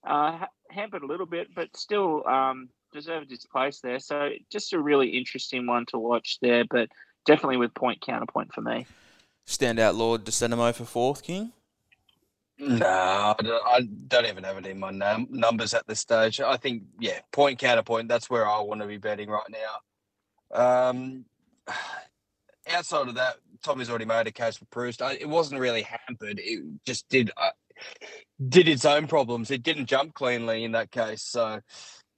uh, 0.06 0.46
hampered 0.70 1.02
a 1.02 1.06
little 1.06 1.26
bit, 1.26 1.48
but 1.54 1.74
still 1.76 2.26
um, 2.26 2.68
deserved 2.92 3.32
its 3.32 3.46
place 3.46 3.80
there. 3.80 3.98
So 3.98 4.30
just 4.50 4.72
a 4.72 4.80
really 4.80 5.08
interesting 5.08 5.66
one 5.66 5.86
to 5.86 5.98
watch 5.98 6.38
there, 6.40 6.64
but 6.68 6.88
definitely 7.24 7.56
with 7.56 7.74
point 7.74 8.00
counterpoint 8.00 8.52
for 8.52 8.60
me. 8.60 8.86
Standout 9.46 9.96
Lord 9.96 10.24
Descenimo 10.24 10.74
for 10.74 10.84
fourth, 10.84 11.22
King? 11.22 11.52
No, 12.58 12.86
I 12.86 13.80
don't 14.06 14.26
even 14.26 14.44
have 14.44 14.58
it 14.58 14.66
in 14.66 14.78
my 14.78 14.90
num- 14.90 15.26
numbers 15.30 15.74
at 15.74 15.86
this 15.86 16.00
stage. 16.00 16.40
I 16.40 16.56
think, 16.56 16.84
yeah, 17.00 17.18
point 17.32 17.58
counterpoint. 17.58 18.08
That's 18.08 18.30
where 18.30 18.48
I 18.48 18.60
want 18.60 18.80
to 18.80 18.86
be 18.86 18.96
betting 18.96 19.28
right 19.28 19.42
now. 19.50 20.88
Um, 20.88 21.24
outside 22.70 23.08
of 23.08 23.14
that, 23.14 23.36
Tommy's 23.62 23.90
already 23.90 24.04
made 24.04 24.26
a 24.26 24.32
case 24.32 24.56
for 24.56 24.66
Proust. 24.66 25.00
It 25.00 25.28
wasn't 25.28 25.60
really 25.60 25.82
hampered. 25.82 26.40
It 26.42 26.62
just 26.86 27.08
did 27.08 27.30
uh, 27.36 27.50
did 28.48 28.68
its 28.68 28.84
own 28.84 29.06
problems. 29.06 29.50
It 29.50 29.62
didn't 29.62 29.86
jump 29.86 30.14
cleanly 30.14 30.64
in 30.64 30.72
that 30.72 30.90
case. 30.90 31.22
So 31.22 31.60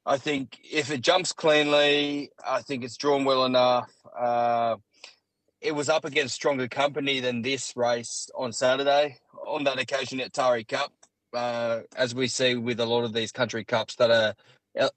I 0.04 0.18
think 0.18 0.59
if 0.62 0.90
it 0.90 1.00
jumps 1.00 1.32
cleanly, 1.32 2.30
I 2.44 2.62
think 2.62 2.85
it's 2.85 2.96
drawn 2.96 3.24
well 3.24 3.44
enough. 3.44 3.90
Uh, 4.16 4.76
it 5.61 5.74
was 5.74 5.88
up 5.88 6.04
against 6.04 6.35
stronger 6.35 6.68
company 6.68 7.20
than 7.20 7.42
this 7.42 7.72
race 7.76 8.30
on 8.37 8.52
Saturday. 8.52 9.18
On 9.46 9.64
that 9.64 9.78
occasion 9.78 10.20
at 10.20 10.32
Taree 10.32 10.66
Cup, 10.66 10.92
uh, 11.32 11.80
as 11.96 12.14
we 12.14 12.26
see 12.26 12.56
with 12.56 12.80
a 12.80 12.87
lot 12.87 13.04
of 13.04 13.12
these 13.12 13.32
country 13.32 13.64
cups 13.64 13.94
that 13.96 14.11
are 14.11 14.35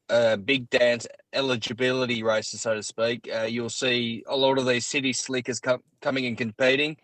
uh, 0.09 0.35
big 0.37 0.69
dance 0.69 1.07
eligibility 1.33 2.23
races, 2.23 2.61
so 2.61 2.75
to 2.75 2.83
speak, 2.83 3.29
uh, 3.33 3.43
you'll 3.43 3.69
see 3.69 4.23
a 4.27 4.35
lot 4.35 4.57
of 4.57 4.65
these 4.65 4.85
city 4.85 5.13
slickers 5.13 5.59
com- 5.59 5.83
coming 6.01 6.25
and 6.25 6.37
competing. 6.37 6.97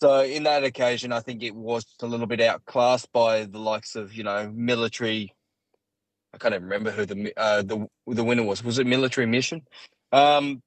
So 0.00 0.22
in 0.22 0.42
that 0.42 0.62
occasion, 0.62 1.12
I 1.12 1.20
think 1.20 1.42
it 1.42 1.54
was 1.54 1.86
a 2.02 2.06
little 2.06 2.26
bit 2.26 2.40
outclassed 2.40 3.10
by 3.12 3.44
the 3.44 3.58
likes 3.58 3.96
of 3.96 4.14
you 4.14 4.24
know 4.24 4.50
military. 4.54 5.32
I 6.34 6.38
can't 6.38 6.54
even 6.54 6.64
remember 6.64 6.90
who 6.90 7.06
the 7.06 7.32
uh, 7.36 7.62
the 7.62 7.86
the 8.06 8.24
winner 8.24 8.42
was. 8.42 8.62
Was 8.62 8.78
it 8.78 8.86
Military 8.86 9.26
Mission? 9.26 9.62
Um, 10.12 10.62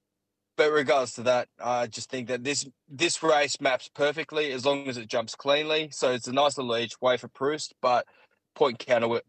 but 0.57 0.71
regards 0.71 1.13
to 1.13 1.23
that, 1.23 1.47
I 1.63 1.87
just 1.87 2.09
think 2.09 2.27
that 2.27 2.43
this 2.43 2.67
this 2.89 3.21
race 3.21 3.61
maps 3.61 3.89
perfectly 3.93 4.51
as 4.51 4.65
long 4.65 4.87
as 4.89 4.97
it 4.97 5.07
jumps 5.07 5.35
cleanly. 5.35 5.89
So 5.91 6.11
it's 6.11 6.27
a 6.27 6.33
nice 6.33 6.57
little 6.57 6.75
each 6.75 6.99
way 6.99 7.15
for 7.17 7.27
Proust, 7.27 7.73
but 7.81 8.05
point 8.55 8.79
counter 8.79 9.21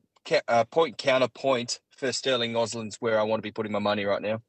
uh, 0.48 0.64
point 0.64 0.98
counterpoint 0.98 1.78
for 2.00 2.12
Sterling 2.12 2.54
Osland's 2.54 2.96
where 2.96 3.20
I 3.20 3.22
want 3.22 3.38
to 3.38 3.42
be 3.42 3.52
putting 3.52 3.70
my 3.70 3.78
money 3.78 4.04
right 4.04 4.20
now. 4.20 4.42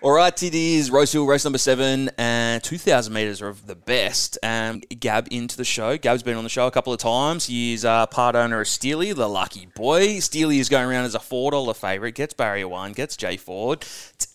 All 0.00 0.12
right, 0.12 0.42
it 0.44 0.54
is 0.54 0.92
Rosehill 0.92 1.26
race 1.26 1.44
number 1.44 1.58
seven, 1.58 2.08
and 2.16 2.62
2,000 2.62 3.12
metres 3.12 3.42
of 3.42 3.66
the 3.66 3.74
best. 3.74 4.38
Um, 4.44 4.80
Gab 5.00 5.26
into 5.32 5.56
the 5.56 5.64
show. 5.64 5.98
Gab's 5.98 6.22
been 6.22 6.36
on 6.36 6.44
the 6.44 6.50
show 6.50 6.68
a 6.68 6.70
couple 6.70 6.92
of 6.92 7.00
times. 7.00 7.46
He's 7.46 7.84
uh, 7.84 8.06
part 8.06 8.36
owner 8.36 8.60
of 8.60 8.68
Steely, 8.68 9.12
the 9.12 9.28
lucky 9.28 9.66
boy. 9.74 10.20
Steely 10.20 10.60
is 10.60 10.68
going 10.68 10.88
around 10.88 11.06
as 11.06 11.16
a 11.16 11.18
$4 11.18 11.74
favourite, 11.74 12.14
gets 12.14 12.32
barrier 12.32 12.68
one, 12.68 12.92
gets 12.92 13.16
Jay 13.16 13.36
Ford. 13.36 13.82
It's 14.14 14.27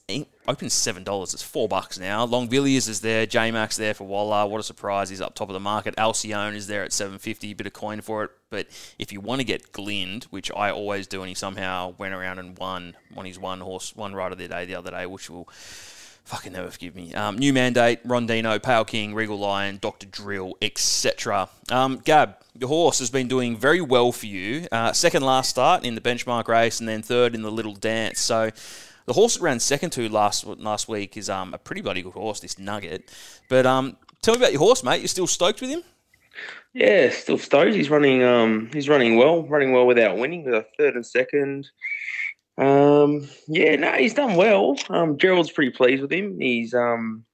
open 0.47 0.69
seven 0.69 1.03
dollars. 1.03 1.33
It's 1.33 1.43
four 1.43 1.67
bucks 1.67 1.99
now. 1.99 2.23
Long 2.25 2.49
Villiers 2.49 2.87
is 2.87 3.01
there. 3.01 3.25
J 3.25 3.51
Mac's 3.51 3.77
there 3.77 3.93
for 3.93 4.05
Waller. 4.05 4.47
What 4.47 4.59
a 4.59 4.63
surprise! 4.63 5.09
He's 5.09 5.21
up 5.21 5.35
top 5.35 5.49
of 5.49 5.53
the 5.53 5.59
market. 5.59 5.95
Alcyone 5.97 6.55
is 6.55 6.67
there 6.67 6.83
at 6.83 6.93
seven 6.93 7.17
fifty. 7.17 7.53
Bit 7.53 7.67
of 7.67 7.73
coin 7.73 8.01
for 8.01 8.23
it. 8.25 8.31
But 8.49 8.67
if 8.99 9.11
you 9.11 9.19
want 9.19 9.39
to 9.39 9.45
get 9.45 9.71
Glind, 9.71 10.25
which 10.25 10.51
I 10.55 10.71
always 10.71 11.07
do, 11.07 11.21
and 11.21 11.29
he 11.29 11.35
somehow 11.35 11.95
went 11.97 12.13
around 12.13 12.39
and 12.39 12.57
won 12.57 12.95
on 13.15 13.25
his 13.25 13.39
one 13.39 13.61
horse, 13.61 13.95
one 13.95 14.13
rider 14.13 14.35
the 14.35 14.47
day 14.47 14.65
the 14.65 14.75
other 14.75 14.91
day, 14.91 15.05
which 15.05 15.29
will 15.29 15.47
fucking 16.25 16.53
never 16.53 16.71
forgive 16.71 16.95
me. 16.95 17.13
Um, 17.13 17.37
new 17.37 17.51
mandate, 17.51 18.05
Rondino, 18.07 18.61
Pale 18.61 18.85
King, 18.85 19.13
Regal 19.13 19.37
Lion, 19.37 19.77
Doctor 19.81 20.07
Drill, 20.07 20.55
etc. 20.61 21.49
Um, 21.69 21.97
Gab, 21.97 22.37
your 22.57 22.69
horse 22.69 22.99
has 22.99 23.09
been 23.09 23.27
doing 23.27 23.57
very 23.57 23.81
well 23.81 24.11
for 24.11 24.27
you. 24.27 24.67
Uh, 24.71 24.93
second 24.93 25.23
last 25.23 25.49
start 25.49 25.83
in 25.83 25.95
the 25.95 26.01
benchmark 26.01 26.47
race, 26.47 26.79
and 26.79 26.87
then 26.87 27.01
third 27.01 27.35
in 27.35 27.41
the 27.41 27.51
little 27.51 27.73
dance. 27.73 28.21
So 28.21 28.51
the 29.05 29.13
horse 29.13 29.35
that 29.35 29.43
ran 29.43 29.59
second 29.59 29.91
to 29.91 30.07
last 30.09 30.45
last 30.45 30.87
week 30.87 31.17
is 31.17 31.29
um, 31.29 31.53
a 31.53 31.57
pretty 31.57 31.81
bloody 31.81 32.01
good 32.01 32.13
horse, 32.13 32.39
this 32.39 32.57
Nugget. 32.57 33.11
But 33.49 33.65
um, 33.65 33.97
tell 34.21 34.35
me 34.35 34.41
about 34.41 34.51
your 34.51 34.59
horse, 34.59 34.83
mate. 34.83 35.01
You're 35.01 35.07
still 35.07 35.27
stoked 35.27 35.61
with 35.61 35.69
him? 35.69 35.83
Yeah, 36.73 37.09
still 37.09 37.37
stoked. 37.37 37.75
He's 37.75 37.89
running. 37.89 38.23
Um, 38.23 38.69
he's 38.73 38.89
running 38.89 39.17
well. 39.17 39.43
Running 39.43 39.71
well 39.71 39.85
without 39.85 40.17
winning 40.17 40.43
with 40.45 40.53
a 40.53 40.65
third 40.77 40.95
and 40.95 41.05
second. 41.05 41.69
Um, 42.57 43.27
yeah, 43.47 43.75
no, 43.75 43.91
he's 43.93 44.13
done 44.13 44.35
well. 44.35 44.75
Um, 44.89 45.17
Gerald's 45.17 45.51
pretty 45.51 45.71
pleased 45.71 46.01
with 46.01 46.11
him. 46.11 46.39
He's 46.39 46.73
um, 46.73 47.25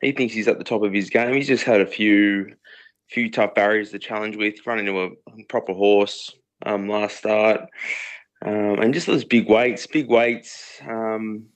he 0.00 0.12
thinks 0.12 0.34
he's 0.34 0.48
at 0.48 0.58
the 0.58 0.64
top 0.64 0.82
of 0.82 0.92
his 0.92 1.10
game. 1.10 1.34
He's 1.34 1.46
just 1.46 1.64
had 1.64 1.80
a 1.80 1.86
few, 1.86 2.54
few 3.10 3.30
tough 3.30 3.54
barriers 3.54 3.90
to 3.90 3.98
challenge 3.98 4.36
with. 4.36 4.66
Running 4.66 4.86
into 4.86 5.00
a 5.02 5.44
proper 5.48 5.72
horse 5.72 6.34
um, 6.64 6.88
last 6.88 7.16
start. 7.16 7.68
Um, 8.44 8.80
and 8.80 8.94
just 8.94 9.06
those 9.06 9.24
big 9.24 9.48
weights, 9.48 9.86
big 9.86 10.08
weights. 10.08 10.80
Um, 10.86 11.46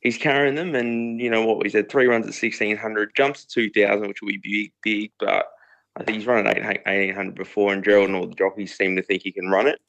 he's 0.00 0.18
carrying 0.18 0.54
them, 0.54 0.74
and 0.74 1.20
you 1.20 1.30
know 1.30 1.44
what 1.46 1.62
we 1.62 1.68
said: 1.68 1.88
three 1.88 2.06
runs 2.06 2.26
at 2.26 2.34
sixteen 2.34 2.76
hundred, 2.76 3.14
jumps 3.16 3.44
to 3.44 3.48
two 3.48 3.70
thousand, 3.70 4.08
which 4.08 4.20
will 4.22 4.28
be 4.28 4.38
big, 4.42 4.72
big. 4.82 5.12
But 5.18 5.46
I 5.96 6.04
think 6.04 6.18
he's 6.18 6.26
run 6.26 6.46
at 6.46 6.82
eighteen 6.86 7.14
hundred 7.14 7.36
before, 7.36 7.72
and 7.72 7.84
Gerald 7.84 8.08
and 8.08 8.16
all 8.16 8.26
the 8.26 8.34
jockeys 8.34 8.76
seem 8.76 8.96
to 8.96 9.02
think 9.02 9.22
he 9.22 9.32
can 9.32 9.48
run 9.48 9.66
it. 9.66 9.80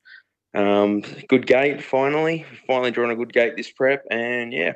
Um, 0.53 1.01
good 1.29 1.47
gate, 1.47 1.83
finally, 1.83 2.45
finally 2.67 2.91
drawn 2.91 3.11
a 3.11 3.15
good 3.15 3.33
gate 3.33 3.55
this 3.55 3.71
prep, 3.71 4.03
and 4.09 4.51
yeah. 4.53 4.73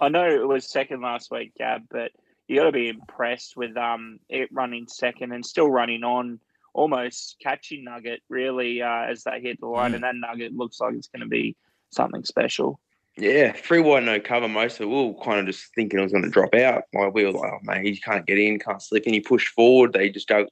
I 0.00 0.08
know 0.08 0.28
it 0.28 0.46
was 0.46 0.70
second 0.70 1.02
last 1.02 1.30
week, 1.30 1.52
Gab, 1.56 1.82
but 1.90 2.10
you 2.48 2.58
got 2.58 2.64
to 2.64 2.72
be 2.72 2.88
impressed 2.88 3.56
with 3.56 3.76
um 3.76 4.18
it 4.28 4.48
running 4.52 4.86
second 4.88 5.32
and 5.32 5.44
still 5.44 5.70
running 5.70 6.04
on 6.04 6.40
almost 6.74 7.36
catching 7.42 7.84
Nugget 7.84 8.20
really 8.28 8.82
uh, 8.82 9.04
as 9.08 9.24
they 9.24 9.40
hit 9.40 9.60
the 9.60 9.66
line, 9.66 9.92
mm. 9.92 9.94
and 9.94 10.04
that 10.04 10.16
Nugget 10.16 10.54
looks 10.54 10.80
like 10.80 10.94
it's 10.94 11.08
going 11.08 11.22
to 11.22 11.28
be 11.28 11.56
something 11.90 12.24
special. 12.24 12.80
yeah, 13.16 13.52
three 13.52 13.80
wide 13.80 14.04
no 14.04 14.20
cover. 14.20 14.48
Most 14.48 14.76
of 14.76 14.82
it, 14.82 14.88
we 14.88 15.06
were 15.06 15.24
kind 15.24 15.40
of 15.40 15.46
just 15.46 15.72
thinking 15.74 15.98
it 15.98 16.02
was 16.02 16.12
going 16.12 16.24
to 16.24 16.30
drop 16.30 16.54
out. 16.54 16.82
Like 16.92 17.14
we 17.14 17.24
were 17.24 17.32
like, 17.32 17.52
oh 17.52 17.58
man, 17.62 17.84
he 17.84 17.96
can't 17.96 18.26
get 18.26 18.38
in, 18.38 18.58
can't 18.58 18.82
slip 18.82 19.04
and 19.06 19.14
He 19.14 19.20
pushed 19.20 19.48
forward. 19.48 19.92
They 19.92 20.10
just 20.10 20.28
dug, 20.28 20.46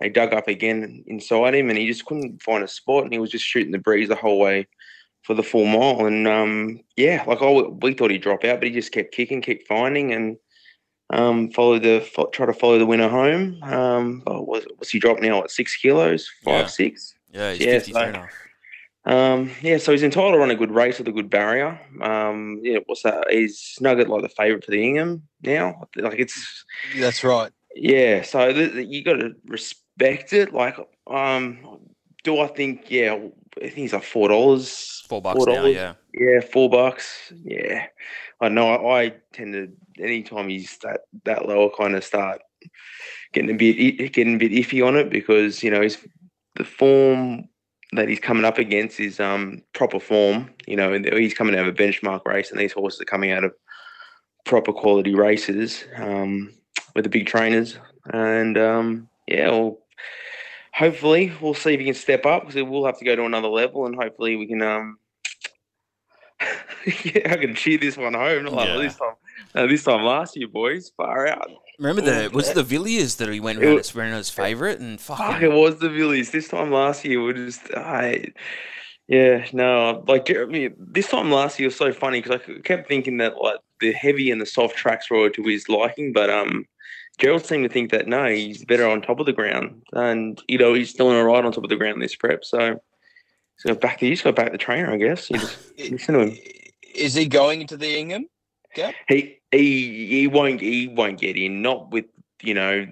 they 0.00 0.08
dug 0.08 0.32
up 0.32 0.48
again 0.48 1.04
inside 1.06 1.54
him, 1.54 1.68
and 1.68 1.78
he 1.78 1.86
just 1.86 2.06
couldn't 2.06 2.42
find 2.42 2.64
a 2.64 2.68
spot. 2.68 3.04
And 3.04 3.12
he 3.12 3.18
was 3.18 3.30
just 3.30 3.44
shooting 3.44 3.72
the 3.72 3.78
breeze 3.78 4.08
the 4.08 4.16
whole 4.16 4.40
way 4.40 4.66
for 5.22 5.34
the 5.34 5.42
full 5.42 5.66
mile. 5.66 6.06
And 6.06 6.26
um, 6.26 6.80
yeah, 6.96 7.22
like 7.26 7.42
oh, 7.42 7.78
we 7.82 7.92
thought 7.92 8.10
he'd 8.10 8.22
drop 8.22 8.44
out, 8.44 8.60
but 8.60 8.68
he 8.68 8.70
just 8.70 8.92
kept 8.92 9.14
kicking, 9.14 9.42
kept 9.42 9.66
finding, 9.68 10.12
and 10.12 10.38
um, 11.10 11.50
followed 11.50 11.82
the 11.82 12.00
fo- 12.00 12.28
try 12.30 12.46
to 12.46 12.52
follow 12.52 12.78
the 12.78 12.86
winner 12.86 13.08
home. 13.08 13.58
Um, 13.62 14.22
oh, 14.26 14.42
was 14.42 14.64
what's 14.76 14.90
he 14.90 14.98
dropped 14.98 15.22
now? 15.22 15.38
What 15.40 15.50
six 15.50 15.76
kilos? 15.76 16.30
Five, 16.44 16.60
Yeah. 16.62 16.66
six. 16.66 17.14
Yeah, 17.32 17.52
he's 17.52 17.60
Yeah, 17.66 17.72
53 17.72 17.92
so- 18.02 18.10
now. 18.12 18.28
Um, 19.06 19.50
yeah, 19.62 19.78
so 19.78 19.92
he's 19.92 20.02
entitled 20.02 20.34
to 20.34 20.38
run 20.38 20.50
a 20.50 20.54
good 20.54 20.70
race 20.70 20.98
with 20.98 21.08
a 21.08 21.12
good 21.12 21.30
barrier. 21.30 21.80
Um, 22.02 22.60
yeah, 22.62 22.80
what's 22.86 23.02
that? 23.02 23.26
He's 23.30 23.78
nugget 23.80 24.08
like 24.08 24.22
the 24.22 24.28
favourite 24.28 24.62
for 24.64 24.70
the 24.72 24.84
Ingham 24.84 25.22
now. 25.42 25.88
Like 25.96 26.18
it's 26.18 26.64
That's 26.98 27.24
right. 27.24 27.50
yeah. 27.74 28.20
So 28.22 28.52
th- 28.52 28.72
th- 28.72 28.88
you 28.88 29.02
got 29.02 29.14
to 29.14 29.30
respect 29.46 30.34
it. 30.34 30.52
Like, 30.52 30.76
um, 31.06 31.78
do 32.24 32.40
I 32.40 32.46
think? 32.48 32.90
Yeah, 32.90 33.18
I 33.56 33.62
think 33.62 33.74
he's 33.74 33.92
like 33.92 34.04
four 34.04 34.28
dollars. 34.28 35.04
Four 35.08 35.22
bucks 35.22 35.44
$4. 35.44 35.74
yeah. 35.74 35.94
Yeah, 36.14 36.40
four 36.40 36.70
bucks. 36.70 37.32
Yeah, 37.42 37.86
I 38.40 38.48
know. 38.48 38.68
I, 38.68 39.02
I 39.02 39.14
tend 39.32 39.52
to 39.54 40.02
anytime 40.02 40.48
he's 40.48 40.78
that 40.78 41.00
that 41.24 41.46
low, 41.46 41.68
I 41.68 41.76
kind 41.76 41.94
of 41.94 42.04
start 42.04 42.40
getting 43.32 43.50
a 43.50 43.54
bit 43.54 44.12
getting 44.12 44.34
a 44.34 44.38
bit 44.38 44.52
iffy 44.52 44.86
on 44.86 44.96
it 44.96 45.10
because 45.10 45.62
you 45.62 45.70
know 45.70 45.80
he's 45.80 45.98
the 46.56 46.64
form 46.64 47.48
that 47.92 48.08
he's 48.08 48.20
coming 48.20 48.44
up 48.44 48.58
against 48.58 49.00
is 49.00 49.18
um 49.20 49.62
proper 49.72 49.98
form. 49.98 50.50
You 50.66 50.76
know, 50.76 50.92
he's 50.92 51.34
coming 51.34 51.56
out 51.56 51.66
of 51.66 51.74
a 51.74 51.76
benchmark 51.76 52.24
race, 52.24 52.50
and 52.50 52.60
these 52.60 52.72
horses 52.72 53.00
are 53.00 53.06
coming 53.06 53.32
out 53.32 53.44
of 53.44 53.52
proper 54.44 54.72
quality 54.72 55.14
races 55.14 55.84
um, 55.96 56.52
with 56.94 57.04
the 57.04 57.10
big 57.10 57.26
trainers. 57.26 57.78
And 58.12 58.56
um, 58.56 59.08
yeah, 59.26 59.48
well, 59.50 59.78
hopefully 60.80 61.32
we'll 61.40 61.54
see 61.54 61.74
if 61.74 61.78
he 61.80 61.86
can 61.86 61.94
step 61.94 62.26
up 62.26 62.46
because 62.46 62.60
we'll 62.64 62.86
have 62.86 62.98
to 62.98 63.04
go 63.04 63.14
to 63.14 63.24
another 63.24 63.48
level, 63.48 63.86
and 63.86 63.94
hopefully 63.94 64.34
we 64.34 64.46
can. 64.48 64.62
Um, 64.62 64.98
yeah, 67.04 67.32
I 67.32 67.36
can 67.36 67.54
cheer 67.54 67.78
this 67.78 67.96
one 67.96 68.14
home. 68.14 68.44
Not 68.44 68.52
like 68.54 68.68
Yeah. 68.68 68.78
this 68.78 68.96
time. 68.96 69.14
Uh, 69.54 69.66
this 69.66 69.84
time 69.84 70.02
last 70.02 70.36
year, 70.36 70.48
boys, 70.48 70.90
far 70.96 71.26
out. 71.26 71.50
Remember 71.78 72.02
the 72.02 72.30
was 72.32 72.48
it 72.50 72.54
the 72.54 72.62
Villiers 72.62 73.16
that 73.16 73.28
he 73.28 73.40
went 73.40 73.58
It 73.62 73.66
around 73.66 73.74
was- 73.76 73.88
as 73.90 73.94
ran 73.94 74.12
as 74.12 74.30
favourite 74.30 74.78
and 74.80 75.00
Fuck, 75.00 75.18
fucking 75.18 75.50
it 75.50 75.54
was 75.54 75.78
the 75.78 75.88
Villiers. 75.88 76.30
This 76.30 76.48
time 76.48 76.70
last 76.72 77.04
year, 77.04 77.22
we 77.22 77.32
just, 77.34 77.62
I, 77.74 78.26
yeah, 79.08 79.44
no, 79.52 80.04
like 80.08 80.30
I 80.34 80.44
mean, 80.44 80.74
this 80.78 81.08
time 81.08 81.30
last 81.30 81.58
year 81.58 81.68
was 81.68 81.76
so 81.76 81.92
funny 81.92 82.20
because 82.22 82.40
I 82.48 82.60
kept 82.60 82.86
thinking 82.88 83.16
that 83.18 83.36
like 83.40 83.58
the 83.80 83.92
heavy 83.92 84.30
and 84.30 84.40
the 84.40 84.46
soft 84.46 84.76
tracks 84.76 85.10
were 85.10 85.30
to 85.30 85.42
his 85.42 85.68
liking, 85.68 86.12
but 86.12 86.30
um, 86.30 86.64
Gerald 87.20 87.44
seemed 87.44 87.64
to 87.64 87.72
think 87.72 87.90
that 87.90 88.08
no, 88.08 88.26
he's 88.26 88.64
better 88.64 88.88
on 88.88 89.02
top 89.02 89.20
of 89.20 89.26
the 89.26 89.32
ground, 89.32 89.82
and 89.92 90.42
you 90.48 90.56
know 90.56 90.72
he's 90.72 90.90
still 90.90 91.08
all 91.08 91.22
right 91.22 91.44
on 91.44 91.52
top 91.52 91.64
of 91.64 91.70
the 91.70 91.76
ground 91.76 92.00
this 92.00 92.16
prep. 92.16 92.44
So, 92.44 92.82
so 93.58 93.74
back 93.74 93.98
to 93.98 94.06
you, 94.06 94.12
just 94.12 94.24
go 94.24 94.32
back 94.32 94.50
the 94.50 94.58
trainer, 94.58 94.90
I 94.90 94.96
guess. 94.96 95.30
You 95.30 95.38
just 95.38 95.78
listen 95.78 96.14
to 96.14 96.20
him. 96.20 96.38
Is 96.94 97.14
he 97.14 97.26
going 97.26 97.60
into 97.60 97.76
the 97.76 97.98
Ingham? 97.98 98.26
He 99.08 99.38
he 99.52 100.06
he 100.06 100.26
won't 100.26 100.60
he 100.62 100.88
won't 100.88 101.20
get 101.20 101.36
in. 101.36 101.60
Not 101.60 101.90
with 101.90 102.06
you 102.42 102.54
know 102.54 102.86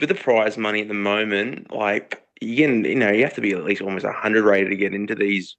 with 0.00 0.08
the 0.08 0.14
prize 0.16 0.58
money 0.58 0.82
at 0.82 0.88
the 0.88 0.94
moment. 0.94 1.72
Like 1.72 2.26
you 2.40 2.56
can 2.56 2.84
you 2.84 2.96
know 2.96 3.12
you 3.12 3.22
have 3.22 3.34
to 3.34 3.40
be 3.40 3.52
at 3.52 3.64
least 3.64 3.80
almost 3.80 4.04
hundred 4.06 4.44
rated 4.44 4.70
to 4.70 4.76
get 4.76 4.92
into 4.92 5.14
these 5.14 5.56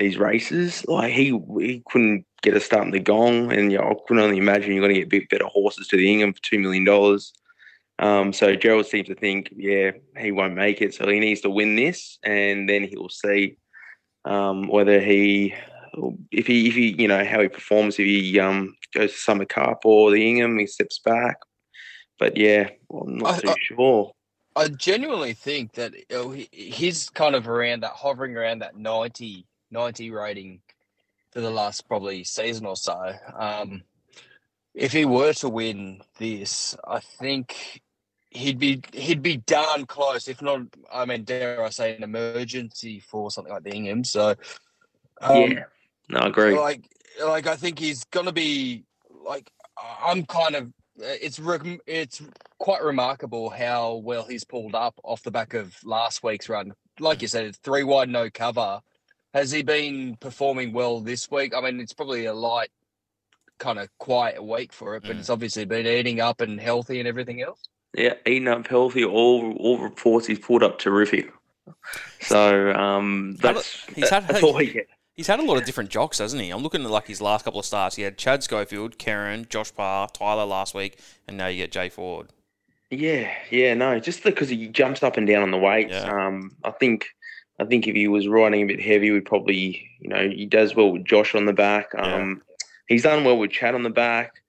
these 0.00 0.18
races. 0.18 0.84
Like 0.88 1.12
he 1.12 1.38
he 1.58 1.82
couldn't 1.86 2.26
get 2.42 2.56
a 2.56 2.60
start 2.60 2.86
in 2.86 2.90
the 2.90 2.98
gong, 3.00 3.52
and 3.52 3.70
you 3.70 3.78
know, 3.78 3.90
I 3.90 3.94
couldn't 4.06 4.22
only 4.22 4.38
imagine 4.38 4.72
you're 4.72 4.82
going 4.82 4.94
to 4.94 5.00
get 5.00 5.08
bit 5.10 5.28
better 5.30 5.46
horses 5.46 5.86
to 5.88 5.96
the 5.96 6.10
Ingham 6.10 6.32
for 6.32 6.42
two 6.42 6.58
million 6.58 6.84
dollars. 6.84 7.32
Um, 7.98 8.32
so 8.32 8.56
Gerald 8.56 8.86
seems 8.86 9.08
to 9.08 9.14
think, 9.14 9.50
yeah, 9.54 9.90
he 10.18 10.32
won't 10.32 10.54
make 10.54 10.80
it, 10.80 10.94
so 10.94 11.06
he 11.06 11.20
needs 11.20 11.42
to 11.42 11.50
win 11.50 11.76
this, 11.76 12.18
and 12.24 12.66
then 12.66 12.84
he'll 12.84 13.10
see 13.10 13.58
um, 14.24 14.68
whether 14.68 15.00
he 15.00 15.54
if 16.32 16.46
he 16.46 16.68
if 16.68 16.74
he 16.74 16.94
you 17.00 17.08
know 17.08 17.24
how 17.24 17.40
he 17.40 17.48
performs 17.48 17.98
if 17.98 18.06
he 18.06 18.40
um 18.40 18.74
goes 18.94 19.12
to 19.12 19.18
Summer 19.18 19.44
Cup 19.44 19.80
or 19.84 20.10
the 20.10 20.26
Ingham 20.28 20.58
he 20.58 20.66
steps 20.66 20.98
back. 20.98 21.36
But 22.18 22.36
yeah, 22.36 22.70
well, 22.88 23.04
I'm 23.04 23.18
not 23.18 23.34
I- 23.34 23.40
too 23.40 23.48
I- 23.50 23.54
sure. 23.60 24.12
I 24.56 24.66
genuinely 24.66 25.32
think 25.32 25.74
that 25.74 25.94
he- 25.94 26.48
he's 26.50 27.08
kind 27.08 27.36
of 27.36 27.48
around 27.48 27.80
that, 27.80 27.92
hovering 27.92 28.36
around 28.36 28.58
that 28.58 28.76
90, 28.76 29.46
90 29.70 30.10
rating 30.10 30.60
for 31.32 31.40
the 31.40 31.50
last 31.50 31.86
probably 31.86 32.24
season 32.24 32.66
or 32.66 32.76
so. 32.76 33.12
Um, 33.36 33.82
if 34.74 34.92
he 34.92 35.04
were 35.04 35.32
to 35.34 35.48
win 35.48 36.02
this, 36.18 36.76
I 36.86 37.00
think 37.00 37.82
he'd 38.30 38.58
be 38.58 38.82
he'd 38.92 39.22
be 39.22 39.38
darn 39.38 39.86
close. 39.86 40.28
If 40.28 40.40
not, 40.42 40.62
I 40.92 41.04
mean, 41.04 41.24
dare 41.24 41.62
I 41.62 41.70
say, 41.70 41.96
an 41.96 42.02
emergency 42.02 43.00
for 43.00 43.30
something 43.30 43.52
like 43.52 43.64
the 43.64 43.74
Ingham. 43.74 44.04
So, 44.04 44.36
um, 45.20 45.52
yeah, 45.52 45.64
no, 46.08 46.20
I 46.20 46.28
agree. 46.28 46.56
like 46.56 46.88
like 47.22 47.46
I 47.46 47.56
think 47.56 47.78
he's 47.78 48.04
gonna 48.04 48.32
be 48.32 48.84
like 49.24 49.50
I'm 50.04 50.24
kind 50.24 50.54
of 50.54 50.72
it's 50.98 51.40
it's 51.86 52.22
quite 52.58 52.82
remarkable 52.82 53.50
how 53.50 53.94
well 53.96 54.24
he's 54.24 54.44
pulled 54.44 54.74
up 54.74 55.00
off 55.02 55.22
the 55.22 55.30
back 55.30 55.54
of 55.54 55.74
last 55.84 56.22
week's 56.22 56.48
run. 56.48 56.74
Like 56.98 57.22
you 57.22 57.28
said, 57.28 57.46
it's 57.46 57.58
three 57.58 57.84
wide, 57.84 58.08
no 58.08 58.30
cover. 58.30 58.80
Has 59.34 59.50
he 59.52 59.62
been 59.62 60.16
performing 60.16 60.72
well 60.72 61.00
this 61.00 61.30
week? 61.30 61.54
I 61.54 61.60
mean, 61.60 61.80
it's 61.80 61.92
probably 61.92 62.24
a 62.26 62.34
light, 62.34 62.70
kind 63.58 63.78
of 63.78 63.88
quiet 63.98 64.42
week 64.42 64.72
for 64.72 64.96
it, 64.96 65.02
but 65.02 65.16
Mm. 65.16 65.20
it's 65.20 65.30
obviously 65.30 65.64
been 65.64 65.86
eating 65.86 66.20
up 66.20 66.40
and 66.40 66.60
healthy 66.60 66.98
and 66.98 67.06
everything 67.06 67.40
else. 67.42 67.60
Yeah, 67.96 68.14
eating 68.26 68.48
up 68.48 68.66
healthy. 68.66 69.04
All 69.04 69.52
all 69.58 69.78
reports 69.78 70.26
he's 70.26 70.38
pulled 70.38 70.62
up 70.62 70.78
terrific. 70.78 71.32
So 72.20 72.72
um, 72.72 73.36
that's 73.40 73.84
he's 73.94 74.10
had- 74.10 74.26
that's 74.28 74.42
all 74.42 74.58
he 74.58 74.66
gets. 74.72 74.90
He's 75.14 75.26
had 75.26 75.38
a 75.40 75.42
lot 75.42 75.58
of 75.58 75.64
different 75.66 75.90
jocks, 75.90 76.18
hasn't 76.18 76.40
he? 76.40 76.50
I'm 76.50 76.62
looking 76.62 76.82
at 76.82 76.90
like 76.90 77.06
his 77.06 77.20
last 77.20 77.44
couple 77.44 77.60
of 77.60 77.66
starts. 77.66 77.96
He 77.96 78.02
had 78.02 78.16
Chad 78.16 78.42
Schofield, 78.42 78.96
Kerrin, 78.96 79.46
Josh 79.48 79.74
Parr, 79.74 80.08
Tyler 80.08 80.46
last 80.46 80.74
week, 80.74 80.98
and 81.28 81.36
now 81.36 81.48
you 81.48 81.58
get 81.58 81.72
Jay 81.72 81.90
Ford. 81.90 82.28
Yeah, 82.90 83.30
yeah, 83.50 83.74
no, 83.74 84.00
just 84.00 84.22
because 84.24 84.48
he 84.48 84.68
jumps 84.68 85.02
up 85.02 85.16
and 85.18 85.26
down 85.26 85.42
on 85.42 85.50
the 85.50 85.58
weights. 85.58 85.92
Yeah. 85.92 86.26
Um, 86.26 86.56
I 86.64 86.70
think, 86.70 87.06
I 87.60 87.64
think 87.66 87.86
if 87.86 87.94
he 87.94 88.08
was 88.08 88.26
riding 88.26 88.62
a 88.62 88.66
bit 88.66 88.80
heavy, 88.80 89.10
we'd 89.10 89.26
probably, 89.26 89.86
you 90.00 90.08
know, 90.08 90.28
he 90.28 90.46
does 90.46 90.74
well 90.74 90.90
with 90.92 91.04
Josh 91.04 91.34
on 91.34 91.44
the 91.44 91.52
back. 91.52 91.90
Um, 91.96 92.40
he's 92.88 93.02
done 93.02 93.22
well 93.22 93.36
with 93.36 93.50
Chad 93.50 93.74
on 93.74 93.82
the 93.82 93.90
back, 93.90 94.42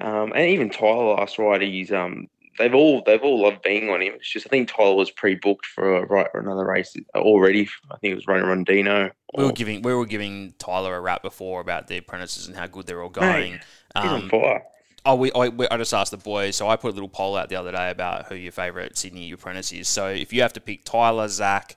um, 0.00 0.32
and 0.34 0.48
even 0.48 0.70
Tyler 0.70 1.14
last 1.14 1.38
ride. 1.38 1.60
He's 1.62 1.92
um, 1.92 2.28
they've 2.58 2.74
all 2.74 3.02
they've 3.04 3.22
all 3.22 3.42
loved 3.42 3.62
being 3.62 3.90
on 3.90 4.00
him. 4.00 4.14
It's 4.14 4.30
just 4.32 4.46
I 4.46 4.50
think 4.50 4.68
Tyler 4.68 4.94
was 4.94 5.10
pre-booked 5.10 5.66
for 5.66 5.98
a 5.98 6.06
right 6.06 6.26
for 6.32 6.40
another 6.40 6.64
race 6.64 6.96
already. 7.14 7.68
I 7.90 7.96
think 7.98 8.12
it 8.12 8.16
was 8.16 8.26
running 8.26 8.46
Rondino. 8.46 9.10
We 9.36 9.44
were 9.44 9.52
giving 9.52 9.82
we 9.82 9.94
were 9.94 10.06
giving 10.06 10.54
Tyler 10.58 10.96
a 10.96 11.00
rap 11.00 11.22
before 11.22 11.60
about 11.60 11.88
the 11.88 11.98
apprentices 11.98 12.48
and 12.48 12.56
how 12.56 12.66
good 12.66 12.86
they're 12.86 13.02
all 13.02 13.10
Mate, 13.10 13.20
going. 13.20 13.52
He's 13.52 13.60
on 14.10 14.22
Um, 14.22 14.28
fire. 14.30 14.62
oh, 15.04 15.16
we, 15.16 15.30
I, 15.32 15.48
we 15.48 15.68
I 15.68 15.76
just 15.76 15.92
asked 15.92 16.12
the 16.12 16.16
boys. 16.16 16.56
So 16.56 16.68
I 16.68 16.76
put 16.76 16.92
a 16.92 16.94
little 16.94 17.08
poll 17.10 17.36
out 17.36 17.50
the 17.50 17.56
other 17.56 17.72
day 17.72 17.90
about 17.90 18.26
who 18.26 18.36
your 18.36 18.52
favourite 18.52 18.96
Sydney 18.96 19.30
apprentice 19.32 19.70
is. 19.72 19.88
So 19.88 20.08
if 20.08 20.32
you 20.32 20.40
have 20.40 20.54
to 20.54 20.60
pick 20.60 20.84
Tyler, 20.84 21.28
Zach, 21.28 21.76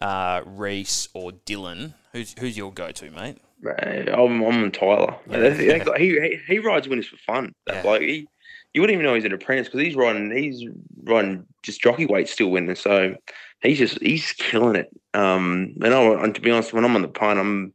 uh, 0.00 0.42
Reese, 0.44 1.08
or 1.14 1.32
Dylan, 1.32 1.94
who's 2.12 2.34
who's 2.38 2.56
your 2.56 2.72
go-to, 2.72 3.10
mate? 3.10 3.38
Mate, 3.60 4.08
I'm, 4.08 4.42
I'm 4.42 4.64
on 4.64 4.70
Tyler. 4.70 5.16
Yeah. 5.30 5.38
That's- 5.38 5.58
that 5.58 5.86
guy- 5.86 5.98
he, 5.98 6.08
he 6.20 6.38
he 6.46 6.58
rides 6.58 6.88
winners 6.88 7.08
for 7.08 7.16
fun. 7.18 7.52
That 7.66 7.76
Yeah. 7.76 7.82
bloke, 7.82 8.02
he 8.02 8.28
you 8.74 8.82
wouldn't 8.82 8.94
even 8.94 9.06
know 9.06 9.14
he's 9.14 9.24
an 9.24 9.32
apprentice 9.32 9.68
because 9.68 9.80
he's 9.80 9.96
riding 9.96 10.30
he's 10.30 10.62
riding 11.04 11.46
just 11.62 11.80
jockey 11.80 12.04
weight 12.06 12.28
still 12.28 12.50
winning. 12.50 12.74
So 12.76 13.14
he's 13.62 13.78
just 13.78 14.00
he's 14.02 14.32
killing 14.32 14.76
it. 14.76 14.90
Um, 15.14 15.72
and, 15.82 15.94
I, 15.94 16.02
and 16.22 16.34
to 16.34 16.40
be 16.42 16.50
honest, 16.50 16.74
when 16.74 16.84
I'm 16.84 16.94
on 16.94 17.00
the 17.02 17.08
pine, 17.08 17.38
I'm 17.38 17.72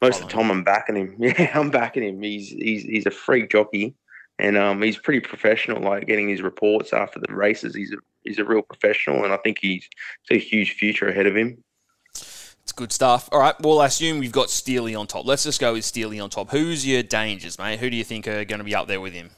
most 0.00 0.22
of 0.22 0.28
the 0.28 0.32
time 0.32 0.50
I'm 0.52 0.62
backing 0.62 0.94
him. 0.94 1.16
Yeah, 1.18 1.50
I'm 1.58 1.70
backing 1.70 2.04
him. 2.04 2.22
He's 2.22 2.50
he's 2.50 2.84
he's 2.84 3.06
a 3.06 3.10
freak 3.10 3.50
jockey, 3.50 3.94
and 4.38 4.56
um, 4.56 4.80
he's 4.80 4.96
pretty 4.96 5.18
professional. 5.18 5.82
Like 5.82 6.06
getting 6.06 6.28
his 6.28 6.40
reports 6.40 6.92
after 6.92 7.18
the 7.18 7.34
races, 7.34 7.74
he's 7.74 7.92
a 7.92 7.96
he's 8.28 8.38
a 8.38 8.44
real 8.44 8.62
professional, 8.62 9.24
and 9.24 9.32
I 9.32 9.38
think 9.38 9.58
he's 9.60 9.88
got 10.28 10.36
a 10.36 10.38
huge 10.38 10.72
future 10.72 11.08
ahead 11.08 11.26
of 11.26 11.36
him. 11.36 11.62
It's 12.14 12.72
good 12.74 12.92
stuff. 12.92 13.28
All 13.32 13.40
right. 13.40 13.58
Well, 13.60 13.80
I 13.80 13.86
assume 13.86 14.18
we've 14.18 14.30
got 14.30 14.50
Steely 14.50 14.94
on 14.94 15.06
top. 15.06 15.24
Let's 15.24 15.42
just 15.42 15.60
go 15.60 15.72
with 15.72 15.84
Steely 15.84 16.20
on 16.20 16.28
top. 16.28 16.50
Who's 16.50 16.86
your 16.86 17.02
dangers, 17.02 17.58
mate? 17.58 17.80
Who 17.80 17.88
do 17.88 17.96
you 17.96 18.04
think 18.04 18.28
are 18.28 18.44
going 18.44 18.58
to 18.58 18.64
be 18.64 18.74
up 18.74 18.88
there 18.88 19.00
with 19.00 19.14
him? 19.14 19.30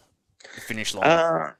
The 0.57 0.61
finish 0.61 0.95
line. 0.95 1.07
Uh, 1.07 1.53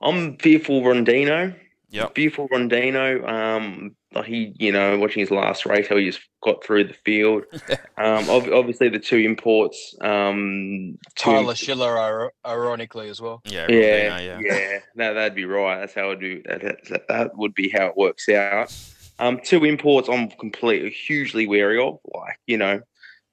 I'm 0.00 0.38
fearful 0.38 0.80
Rondino. 0.80 1.54
Yep. 1.92 2.14
Beautiful 2.14 2.48
Rondino. 2.48 3.28
Um, 3.28 3.94
like 4.14 4.24
he, 4.24 4.54
you 4.58 4.72
know, 4.72 4.98
watching 4.98 5.20
his 5.20 5.30
last 5.30 5.66
race, 5.66 5.86
how 5.88 5.96
he 5.96 6.06
just 6.06 6.20
got 6.42 6.64
through 6.64 6.84
the 6.84 6.94
field. 6.94 7.44
um, 7.98 8.28
ob- 8.30 8.48
obviously 8.50 8.88
the 8.88 8.98
two 8.98 9.18
imports. 9.18 9.94
Um, 10.00 10.98
two- 11.16 11.30
Tyler 11.30 11.54
Schiller, 11.54 12.32
ironically 12.46 13.10
as 13.10 13.20
well. 13.20 13.42
yeah. 13.44 13.66
Yeah, 13.68 13.76
Rondino, 13.76 14.18
yeah, 14.18 14.38
yeah. 14.40 14.78
that 14.96 15.12
that'd 15.12 15.34
be 15.34 15.44
right. 15.44 15.80
That's 15.80 15.94
how 15.94 16.10
it 16.10 16.20
do. 16.20 16.42
That, 16.46 16.62
that 16.88 17.08
that 17.08 17.36
would 17.36 17.52
be 17.54 17.68
how 17.68 17.86
it 17.86 17.96
works 17.96 18.26
out. 18.30 18.74
Um, 19.18 19.40
two 19.44 19.64
imports, 19.66 20.08
I'm 20.08 20.30
completely 20.30 20.90
hugely 20.90 21.46
wary 21.46 21.78
of. 21.78 21.98
Like 22.14 22.38
you 22.46 22.56
know, 22.56 22.80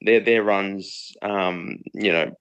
their 0.02 0.20
their 0.20 0.44
runs, 0.44 1.14
um, 1.22 1.78
you 1.94 2.12
know, 2.12 2.36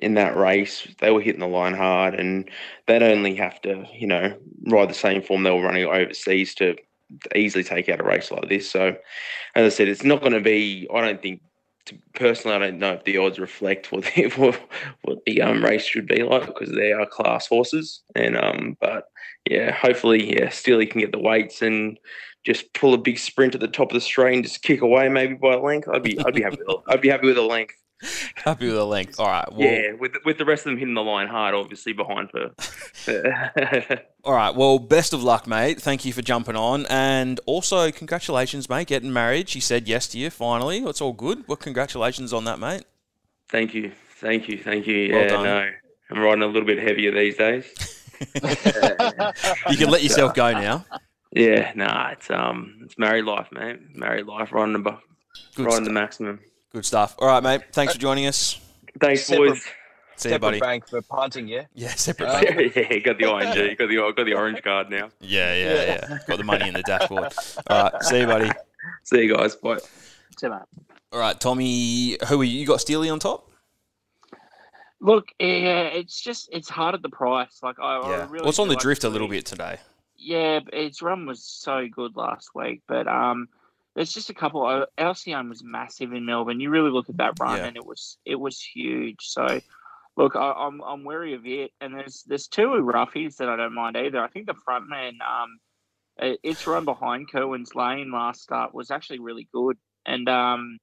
in 0.00 0.14
that 0.14 0.36
race, 0.36 0.86
they 0.98 1.10
were 1.10 1.20
hitting 1.20 1.40
the 1.40 1.46
line 1.46 1.74
hard, 1.74 2.14
and 2.14 2.48
they'd 2.86 3.02
only 3.02 3.34
have 3.36 3.60
to, 3.62 3.86
you 3.94 4.06
know, 4.06 4.36
ride 4.66 4.90
the 4.90 4.94
same 4.94 5.22
form 5.22 5.42
they 5.42 5.50
were 5.50 5.62
running 5.62 5.84
overseas 5.84 6.54
to 6.56 6.76
easily 7.34 7.64
take 7.64 7.88
out 7.88 8.00
a 8.00 8.04
race 8.04 8.30
like 8.30 8.48
this. 8.48 8.70
So, 8.70 8.96
as 9.54 9.72
I 9.72 9.74
said, 9.74 9.88
it's 9.88 10.04
not 10.04 10.20
going 10.20 10.32
to 10.32 10.40
be. 10.40 10.88
I 10.92 11.00
don't 11.00 11.22
think. 11.22 11.42
Personally, 12.14 12.54
I 12.56 12.58
don't 12.60 12.78
know 12.78 12.92
if 12.92 13.04
the 13.04 13.16
odds 13.16 13.40
reflect 13.40 13.90
what 13.90 14.04
the 14.04 14.28
what, 14.36 14.60
what 15.02 15.18
the 15.26 15.42
um, 15.42 15.64
race 15.64 15.84
should 15.84 16.06
be 16.06 16.22
like 16.22 16.46
because 16.46 16.70
they 16.70 16.92
are 16.92 17.06
class 17.06 17.46
horses, 17.46 18.02
and 18.14 18.36
um, 18.36 18.76
but 18.80 19.04
yeah, 19.48 19.72
hopefully, 19.72 20.36
yeah, 20.38 20.50
Steely 20.50 20.86
can 20.86 21.00
get 21.00 21.12
the 21.12 21.18
weights 21.18 21.62
and 21.62 21.98
just 22.44 22.72
pull 22.74 22.94
a 22.94 22.98
big 22.98 23.18
sprint 23.18 23.54
at 23.54 23.60
the 23.60 23.68
top 23.68 23.90
of 23.90 23.94
the 23.94 24.00
straight 24.00 24.34
and 24.34 24.44
just 24.44 24.62
kick 24.62 24.82
away 24.82 25.08
maybe 25.08 25.34
by 25.34 25.54
a 25.54 25.58
length. 25.58 25.88
I'd 25.88 26.02
be 26.02 26.18
I'd 26.20 26.34
be 26.34 26.42
happy. 26.42 26.58
With, 26.66 26.76
I'd 26.86 27.00
be 27.00 27.08
happy 27.08 27.26
with 27.26 27.38
a 27.38 27.42
length. 27.42 27.74
Happy 28.34 28.66
with 28.66 28.76
the 28.76 28.86
length. 28.86 29.20
All 29.20 29.26
right. 29.26 29.50
Well, 29.52 29.60
yeah, 29.60 29.92
with 29.92 30.16
with 30.24 30.38
the 30.38 30.44
rest 30.44 30.60
of 30.60 30.70
them 30.70 30.78
hitting 30.78 30.94
the 30.94 31.02
line 31.02 31.28
hard, 31.28 31.54
obviously 31.54 31.92
behind 31.92 32.30
her. 32.32 34.02
all 34.24 34.34
right. 34.34 34.54
Well, 34.54 34.78
best 34.78 35.12
of 35.12 35.22
luck, 35.22 35.46
mate. 35.46 35.80
Thank 35.80 36.04
you 36.04 36.12
for 36.12 36.22
jumping 36.22 36.56
on, 36.56 36.86
and 36.86 37.40
also 37.46 37.90
congratulations, 37.90 38.68
mate, 38.68 38.88
getting 38.88 39.12
married. 39.12 39.48
She 39.48 39.60
said 39.60 39.86
yes 39.86 40.08
to 40.08 40.18
you 40.18 40.30
finally. 40.30 40.78
It's 40.78 41.00
all 41.00 41.12
good. 41.12 41.46
Well, 41.46 41.56
congratulations 41.56 42.32
on 42.32 42.44
that, 42.44 42.58
mate. 42.58 42.84
Thank 43.48 43.74
you, 43.74 43.92
thank 44.16 44.48
you, 44.48 44.58
thank 44.58 44.86
you. 44.86 45.12
Well 45.12 45.22
yeah, 45.22 45.28
done. 45.28 45.44
no, 45.44 45.70
I'm 46.10 46.18
riding 46.18 46.42
a 46.42 46.46
little 46.46 46.64
bit 46.64 46.78
heavier 46.78 47.12
these 47.12 47.36
days. 47.36 47.66
you 48.20 49.76
can 49.76 49.90
let 49.90 50.02
yourself 50.02 50.34
go 50.34 50.52
now. 50.52 50.84
Yeah, 51.32 51.72
nah, 51.74 52.10
it's 52.10 52.30
um, 52.30 52.80
it's 52.82 52.98
married 52.98 53.24
life, 53.24 53.48
man. 53.52 53.90
Married 53.94 54.26
life, 54.26 54.52
riding 54.52 54.82
the, 54.82 54.98
riding 55.58 55.84
the 55.84 55.90
maximum. 55.90 56.40
Good 56.72 56.84
stuff. 56.84 57.16
All 57.18 57.26
right, 57.26 57.42
mate. 57.42 57.62
Thanks 57.72 57.94
for 57.94 57.98
joining 57.98 58.26
us. 58.26 58.60
Thanks, 59.00 59.24
separate, 59.24 59.50
boys. 59.50 59.64
See 60.16 60.30
you, 60.30 60.38
buddy. 60.38 60.60
bank 60.60 60.86
for 60.86 61.02
punting, 61.02 61.48
yeah. 61.48 61.64
Yeah, 61.74 61.94
separate 61.94 62.28
uh, 62.28 62.40
bank. 62.42 62.76
yeah, 62.76 62.98
got 62.98 63.18
the 63.18 63.26
orange. 63.26 63.78
got 63.78 63.88
the 63.88 64.12
got 64.16 64.24
the 64.24 64.34
orange 64.34 64.62
card 64.62 64.90
now. 64.90 65.10
Yeah, 65.20 65.54
yeah, 65.54 65.74
yeah. 65.74 66.06
yeah. 66.10 66.18
got 66.28 66.38
the 66.38 66.44
money 66.44 66.68
in 66.68 66.74
the 66.74 66.82
dashboard. 66.82 67.32
All 67.66 67.82
right, 67.84 68.02
see 68.02 68.20
you, 68.20 68.26
buddy. 68.26 68.50
See 69.02 69.22
you 69.22 69.34
guys. 69.34 69.56
Bye. 69.56 69.78
See 69.78 70.46
you, 70.46 70.50
mate. 70.50 70.60
All 71.12 71.18
right, 71.18 71.40
Tommy. 71.40 72.18
Who 72.28 72.40
are 72.40 72.44
you? 72.44 72.60
You 72.60 72.66
got 72.66 72.80
Steely 72.80 73.10
on 73.10 73.18
top. 73.18 73.50
Look, 75.00 75.32
yeah, 75.40 75.86
it's 75.86 76.20
just 76.20 76.50
it's 76.52 76.68
hard 76.68 76.94
at 76.94 77.02
the 77.02 77.08
price. 77.08 77.60
Like 77.62 77.80
I, 77.80 78.00
yeah. 78.00 78.06
I 78.06 78.24
really. 78.26 78.42
Well, 78.42 78.50
it's 78.50 78.58
on 78.58 78.68
the 78.68 78.74
like 78.74 78.82
drift 78.82 79.04
a 79.04 79.08
little 79.08 79.28
bit 79.28 79.44
today. 79.46 79.78
Yeah, 80.16 80.60
its 80.72 81.02
run 81.02 81.26
was 81.26 81.42
so 81.42 81.88
good 81.90 82.14
last 82.14 82.50
week, 82.54 82.82
but 82.86 83.08
um, 83.08 83.48
there's 84.00 84.14
just 84.14 84.30
a 84.30 84.34
couple. 84.34 84.64
Uh, 84.64 84.86
Alcyone 84.96 85.50
was 85.50 85.62
massive 85.62 86.14
in 86.14 86.24
Melbourne. 86.24 86.58
You 86.58 86.70
really 86.70 86.90
look 86.90 87.10
at 87.10 87.18
that 87.18 87.34
run, 87.38 87.58
yeah. 87.58 87.66
and 87.66 87.76
it 87.76 87.84
was 87.84 88.16
it 88.24 88.40
was 88.40 88.58
huge. 88.58 89.18
So, 89.20 89.60
look, 90.16 90.36
I, 90.36 90.52
am 90.52 90.80
I'm, 90.80 90.82
I'm 90.82 91.04
wary 91.04 91.34
of 91.34 91.44
it. 91.44 91.72
And 91.82 91.92
there's 91.92 92.24
there's 92.26 92.48
two 92.48 92.62
roughies 92.62 93.36
that 93.36 93.50
I 93.50 93.56
don't 93.56 93.74
mind 93.74 93.98
either. 93.98 94.24
I 94.24 94.28
think 94.28 94.46
the 94.46 94.54
front 94.54 94.88
man, 94.88 95.18
um, 95.20 95.58
its 96.42 96.66
run 96.66 96.86
behind 96.86 97.30
Kerwin's 97.30 97.74
Lane 97.74 98.10
last 98.10 98.40
start 98.40 98.72
was 98.72 98.90
actually 98.90 99.18
really 99.18 99.46
good. 99.52 99.76
And 100.06 100.26
um, 100.30 100.78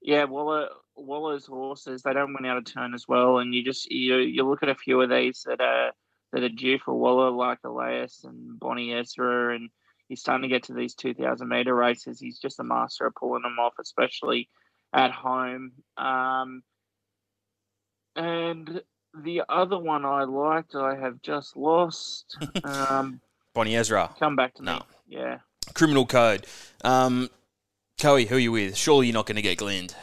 yeah, 0.00 0.22
Waller 0.22 0.68
Waller's 0.94 1.46
horses 1.46 2.02
they 2.02 2.12
don't 2.12 2.32
win 2.32 2.48
out 2.48 2.58
of 2.58 2.64
turn 2.64 2.94
as 2.94 3.08
well. 3.08 3.38
And 3.38 3.52
you 3.52 3.64
just 3.64 3.90
you 3.90 4.18
you 4.18 4.48
look 4.48 4.62
at 4.62 4.68
a 4.68 4.76
few 4.76 5.00
of 5.00 5.10
these 5.10 5.42
that 5.48 5.60
are 5.60 5.90
that 6.32 6.44
are 6.44 6.48
due 6.48 6.78
for 6.78 6.94
Waller, 6.94 7.32
like 7.32 7.58
Elias 7.64 8.22
and 8.22 8.56
Bonnie 8.60 8.94
Ezra 8.94 9.56
and 9.56 9.68
he's 10.10 10.20
starting 10.20 10.42
to 10.42 10.48
get 10.48 10.64
to 10.64 10.74
these 10.74 10.94
2000 10.94 11.48
meter 11.48 11.74
races. 11.74 12.18
He's 12.18 12.38
just 12.38 12.58
a 12.58 12.64
master 12.64 13.06
of 13.06 13.14
pulling 13.14 13.42
them 13.42 13.58
off, 13.60 13.74
especially 13.80 14.48
at 14.92 15.12
home. 15.12 15.72
Um, 15.96 16.62
and 18.16 18.82
the 19.14 19.42
other 19.48 19.78
one 19.78 20.04
I 20.04 20.24
liked, 20.24 20.74
I 20.74 20.96
have 20.96 21.22
just 21.22 21.56
lost. 21.56 22.36
Um, 22.64 23.20
Bonnie 23.54 23.76
Ezra. 23.76 24.14
Come 24.18 24.36
back 24.36 24.54
to 24.54 24.62
no. 24.62 24.74
me. 24.74 24.80
Yeah. 25.08 25.38
Criminal 25.74 26.06
Code. 26.06 26.46
Um, 26.84 27.30
Coey, 28.00 28.26
who 28.26 28.36
are 28.36 28.40
you 28.40 28.52
with? 28.52 28.76
Surely 28.76 29.06
you're 29.06 29.14
not 29.14 29.26
going 29.26 29.36
to 29.36 29.42
get 29.42 29.58
Glenned. 29.58 29.94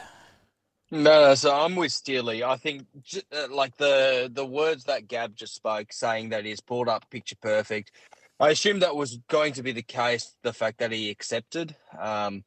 No, 0.89 1.21
no, 1.21 1.35
so 1.35 1.53
I'm 1.53 1.75
with 1.75 1.91
Steely. 1.91 2.43
I 2.43 2.55
think 2.55 2.85
uh, 3.33 3.47
like 3.51 3.75
the 3.75 4.31
the 4.33 4.45
words 4.45 4.85
that 4.85 5.09
Gab 5.09 5.35
just 5.35 5.53
spoke, 5.53 5.91
saying 5.91 6.29
that 6.29 6.45
he's 6.45 6.61
pulled 6.61 6.87
up 6.87 7.09
picture 7.09 7.35
perfect. 7.41 7.91
I 8.39 8.49
assume 8.49 8.79
that 8.79 8.95
was 8.95 9.19
going 9.29 9.53
to 9.53 9.63
be 9.63 9.71
the 9.71 9.81
case. 9.81 10.35
The 10.43 10.53
fact 10.53 10.79
that 10.79 10.91
he 10.91 11.09
accepted, 11.09 11.75
um, 11.99 12.43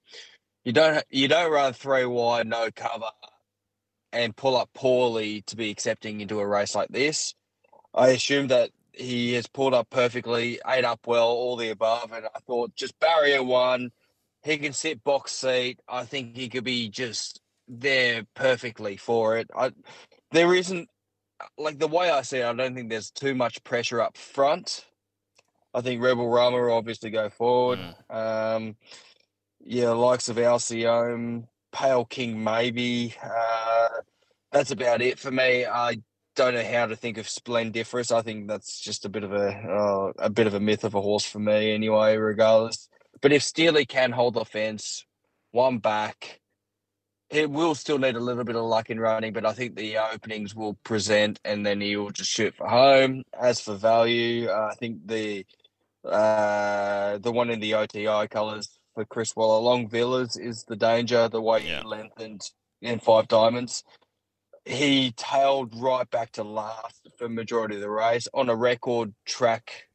you 0.65 0.73
don't 0.73 1.05
you 1.11 1.27
don't 1.27 1.51
run 1.51 1.73
three 1.73 2.05
wide, 2.05 2.47
no 2.47 2.69
cover, 2.75 3.11
and 4.13 4.37
pull 4.37 4.57
up 4.57 4.71
poorly 4.75 5.43
to 5.43 5.57
be 5.57 5.71
accepting 5.71 6.21
into 6.21 6.39
a 6.39 6.47
race 6.47 6.75
like 6.75 6.91
this. 6.91 7.35
I 7.93 8.09
assume 8.11 8.49
that 8.49 8.71
he 8.93 9.33
has 9.35 9.49
pulled 9.49 9.75
up 9.75 9.91
perfectly, 9.91 10.61
ate 10.67 10.85
up 10.85 11.07
well, 11.07 11.29
all 11.29 11.57
the 11.57 11.71
above, 11.71 12.13
and 12.13 12.27
I 12.27 12.39
thought 12.47 12.75
just 12.77 12.99
barrier 13.01 13.43
one, 13.43 13.91
he 14.45 14.59
can 14.59 14.73
sit 14.73 15.03
box 15.03 15.33
seat. 15.33 15.81
I 15.89 16.05
think 16.05 16.37
he 16.37 16.49
could 16.49 16.65
be 16.65 16.89
just 16.89 17.41
there 17.67 18.25
perfectly 18.35 18.97
for 18.97 19.39
it. 19.39 19.51
I 19.57 19.73
there 20.31 20.55
isn't 20.55 20.89
like 21.59 21.81
the 21.81 21.89
way 21.89 22.11
I 22.11 22.23
see 22.23 22.39
it. 22.39 22.45
I 22.45 22.53
don't 22.53 22.77
think 22.77 22.91
there's 22.91 23.11
too 23.11 23.35
much 23.35 23.65
pressure 23.65 24.01
up 24.01 24.17
front 24.17 24.85
I 25.73 25.81
think 25.81 26.03
Rebel 26.03 26.29
Rama 26.29 26.61
will 26.61 26.73
obviously 26.73 27.11
go 27.11 27.29
forward. 27.31 27.79
Mm. 28.11 28.57
Um, 28.57 28.77
yeah, 29.65 29.91
likes 29.91 30.29
of 30.29 30.37
Alcyone, 30.37 31.47
Pale 31.73 32.07
King 32.07 32.43
maybe. 32.43 33.15
Uh, 33.23 33.89
that's 34.51 34.71
about 34.71 35.01
it 35.03 35.19
for 35.19 35.31
me. 35.31 35.65
I 35.65 35.99
don't 36.35 36.55
know 36.55 36.65
how 36.65 36.87
to 36.87 36.97
think 36.97 37.19
of 37.19 37.27
Splendiferous. 37.27 38.11
I 38.11 38.23
think 38.23 38.49
that's 38.49 38.81
just 38.81 39.05
a 39.05 39.09
bit 39.09 39.25
of 39.25 39.33
a 39.33 39.49
uh, 39.49 40.13
a 40.19 40.31
bit 40.31 40.47
of 40.47 40.55
a 40.55 40.61
myth 40.61 40.85
of 40.85 40.95
a 40.95 41.01
horse 41.01 41.25
for 41.25 41.39
me 41.39 41.73
anyway, 41.73 42.17
regardless. 42.17 42.89
But 43.21 43.33
if 43.33 43.43
Steely 43.43 43.85
can 43.85 44.13
hold 44.13 44.35
the 44.35 44.45
fence, 44.45 45.05
one 45.53 45.79
back, 45.79 46.41
it 47.31 47.51
will 47.51 47.75
still 47.75 47.99
need 47.99 48.17
a 48.17 48.21
little 48.21 48.45
bit 48.45 48.57
of 48.57 48.65
luck 48.65 48.91
in 48.91 48.99
running, 48.99 49.33
but 49.33 49.47
I 49.47 49.53
think 49.53 49.77
the 49.77 49.99
openings 49.99 50.55
will 50.55 50.75
present 50.83 51.39
and 51.45 51.65
then 51.65 51.81
he'll 51.81 52.11
just 52.11 52.31
shoot 52.31 52.55
for 52.57 52.67
home. 52.67 53.23
As 53.39 53.61
for 53.61 53.75
value, 53.75 54.49
uh, 54.49 54.69
I 54.73 54.75
think 54.75 55.07
the 55.07 55.47
uh, 56.05 57.19
the 57.19 57.33
one 57.33 57.51
in 57.51 57.61
the 57.61 57.75
OTI 57.75 58.29
colours 58.29 58.79
for 58.95 59.05
Chris 59.05 59.35
Waller. 59.37 59.61
Long 59.61 59.89
Villas 59.89 60.37
is 60.37 60.65
the 60.65 60.77
danger, 60.77 61.29
the 61.29 61.41
way 61.41 61.67
yeah. 61.67 61.81
he 61.81 61.87
lengthened 61.87 62.43
in 62.81 62.99
five 62.99 63.29
diamonds. 63.29 63.85
He 64.65 65.13
tailed 65.17 65.75
right 65.77 66.09
back 66.11 66.33
to 66.33 66.45
last 66.45 67.09
for 67.17 67.29
majority 67.29 67.77
of 67.77 67.81
the 67.81 67.91
race 67.91 68.29
on 68.35 68.49
a 68.49 68.57
record 68.57 69.15
track 69.25 69.89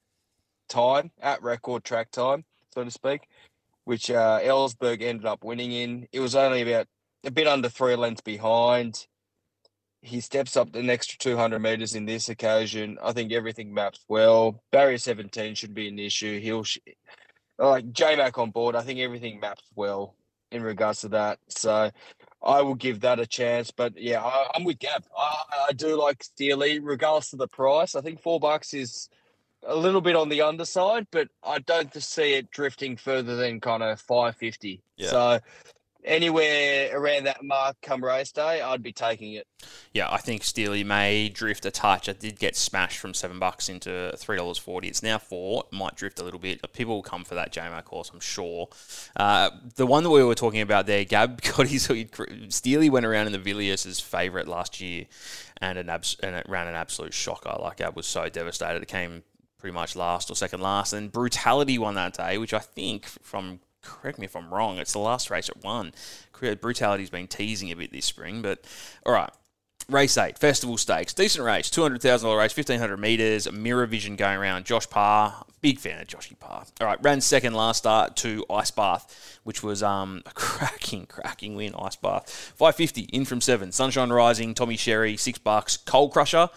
time, 0.67 1.11
at 1.21 1.41
record 1.43 1.83
track 1.83 2.11
time, 2.11 2.45
so 2.73 2.83
to 2.83 2.91
speak, 2.91 3.27
which 3.83 4.09
uh, 4.09 4.39
Ellsberg 4.41 5.01
ended 5.01 5.25
up 5.25 5.43
winning 5.43 5.71
in. 5.71 6.07
It 6.11 6.19
was 6.19 6.35
only 6.35 6.61
about 6.61 6.87
a 7.23 7.31
bit 7.31 7.47
under 7.47 7.69
three 7.69 7.95
lengths 7.95 8.21
behind 8.21 9.07
he 10.05 10.21
steps 10.21 10.55
up 10.55 10.75
an 10.75 10.89
extra 10.89 11.17
200 11.17 11.59
meters 11.59 11.95
in 11.95 12.05
this 12.05 12.29
occasion. 12.29 12.97
I 13.01 13.11
think 13.11 13.31
everything 13.31 13.73
maps 13.73 14.05
well. 14.07 14.61
Barrier 14.71 14.99
17 14.99 15.55
should 15.55 15.73
be 15.73 15.87
an 15.87 15.97
issue. 15.97 16.39
He'll 16.39 16.63
sh- 16.63 16.77
like 17.57 17.91
J 17.91 18.15
Mac 18.15 18.37
on 18.37 18.51
board. 18.51 18.75
I 18.75 18.81
think 18.81 18.99
everything 18.99 19.39
maps 19.39 19.63
well 19.75 20.15
in 20.51 20.61
regards 20.61 21.01
to 21.01 21.09
that. 21.09 21.39
So 21.49 21.89
I 22.43 22.61
will 22.61 22.75
give 22.75 23.01
that 23.01 23.19
a 23.19 23.25
chance. 23.25 23.71
But 23.71 23.97
yeah, 23.97 24.23
I, 24.23 24.51
am 24.55 24.63
with 24.63 24.79
Gab. 24.79 25.03
I, 25.17 25.43
I, 25.69 25.73
do 25.73 25.99
like 25.99 26.23
Steely, 26.23 26.79
regardless 26.79 27.33
of 27.33 27.39
the 27.39 27.47
price. 27.47 27.95
I 27.95 28.01
think 28.01 28.21
four 28.21 28.39
bucks 28.39 28.73
is 28.73 29.09
a 29.65 29.75
little 29.75 30.01
bit 30.01 30.15
on 30.15 30.29
the 30.29 30.41
underside, 30.41 31.07
but 31.11 31.29
I 31.43 31.59
don't 31.59 31.91
see 32.01 32.33
it 32.35 32.51
drifting 32.51 32.95
further 32.95 33.35
than 33.35 33.59
kind 33.59 33.81
of 33.81 33.99
550. 34.01 34.83
Yeah. 34.97 35.09
So 35.09 35.39
anywhere 36.05 36.97
around 36.97 37.25
that 37.25 37.43
mark 37.43 37.75
come 37.81 38.03
race 38.03 38.31
day, 38.31 38.61
I'd 38.61 38.83
be 38.83 38.93
taking 38.93 39.33
it. 39.33 39.47
Yeah, 39.93 40.11
I 40.11 40.17
think 40.17 40.43
Steely 40.43 40.83
may 40.83 41.29
drift 41.29 41.65
a 41.65 41.71
touch. 41.71 42.07
It 42.07 42.19
did 42.19 42.39
get 42.39 42.55
smashed 42.55 42.97
from 42.99 43.13
seven 43.13 43.39
bucks 43.39 43.69
into 43.69 44.13
three 44.17 44.37
dollars 44.37 44.57
forty. 44.57 44.87
It's 44.87 45.03
now 45.03 45.17
four. 45.17 45.65
It 45.71 45.75
might 45.75 45.95
drift 45.95 46.19
a 46.19 46.23
little 46.23 46.39
bit. 46.39 46.61
People 46.73 46.95
will 46.95 47.03
come 47.03 47.23
for 47.23 47.35
that 47.35 47.51
JMO 47.51 47.83
course, 47.83 48.11
I'm 48.13 48.19
sure. 48.19 48.69
Uh, 49.15 49.49
the 49.75 49.85
one 49.85 50.03
that 50.03 50.09
we 50.09 50.23
were 50.23 50.35
talking 50.35 50.61
about 50.61 50.85
there, 50.85 51.03
Gab 51.05 51.41
got 51.57 51.67
his 51.67 51.89
Steely 52.49 52.89
went 52.89 53.05
around 53.05 53.27
in 53.27 53.33
the 53.33 53.39
Villiers 53.39 53.99
favourite 53.99 54.47
last 54.47 54.79
year, 54.79 55.05
and 55.61 55.77
an 55.77 55.89
abs- 55.89 56.17
and 56.21 56.35
it 56.35 56.45
ran 56.47 56.67
an 56.67 56.75
absolute 56.75 57.13
shocker. 57.13 57.55
Like 57.59 57.77
Gab 57.77 57.95
was 57.95 58.07
so 58.07 58.29
devastated. 58.29 58.81
It 58.81 58.87
came 58.87 59.23
pretty 59.57 59.73
much 59.73 59.95
last 59.95 60.29
or 60.29 60.35
second 60.35 60.61
last, 60.61 60.93
and 60.93 61.11
Brutality 61.11 61.77
won 61.77 61.95
that 61.95 62.13
day, 62.13 62.37
which 62.37 62.53
I 62.53 62.59
think 62.59 63.05
from 63.05 63.59
correct 63.85 64.19
me 64.19 64.25
if 64.25 64.35
I'm 64.35 64.53
wrong. 64.53 64.77
It's 64.77 64.93
the 64.93 64.99
last 64.99 65.29
race 65.29 65.49
at 65.49 65.63
one. 65.63 65.93
Brutality's 66.33 67.09
been 67.09 67.27
teasing 67.27 67.71
a 67.71 67.75
bit 67.75 67.91
this 67.91 68.05
spring, 68.05 68.41
but 68.41 68.65
all 69.05 69.13
right. 69.13 69.29
Race 69.87 70.17
eight, 70.17 70.39
Festival 70.39 70.77
Stakes, 70.77 71.13
decent 71.13 71.45
race, 71.45 71.69
two 71.69 71.83
hundred 71.83 72.01
thousand 72.01 72.25
dollar 72.27 72.39
race, 72.39 72.51
fifteen 72.51 72.79
hundred 72.79 72.97
meters, 72.97 73.51
Mirror 73.51 73.85
Vision 73.85 74.15
going 74.15 74.39
around. 74.39 74.65
Josh 74.65 74.89
Parr, 74.89 75.45
big 75.61 75.77
fan 75.77 76.01
of 76.01 76.07
Joshy 76.07 76.37
Parr. 76.39 76.65
All 76.81 76.87
right, 76.87 76.97
ran 77.03 77.21
second 77.21 77.53
last 77.53 77.77
start 77.77 78.15
to 78.17 78.43
Ice 78.49 78.71
Bath, 78.71 79.39
which 79.43 79.61
was 79.61 79.83
um, 79.83 80.23
a 80.25 80.31
cracking, 80.33 81.05
cracking 81.05 81.55
win. 81.55 81.75
Ice 81.77 81.95
bath. 81.95 82.27
550 82.55 83.01
in 83.15 83.25
from 83.25 83.41
seven. 83.41 83.71
Sunshine 83.71 84.09
Rising, 84.09 84.55
Tommy 84.55 84.77
Berry, 84.83 85.17
six 85.17 85.37
bucks. 85.37 85.77
Coal 85.77 86.09
Crusher. 86.09 86.49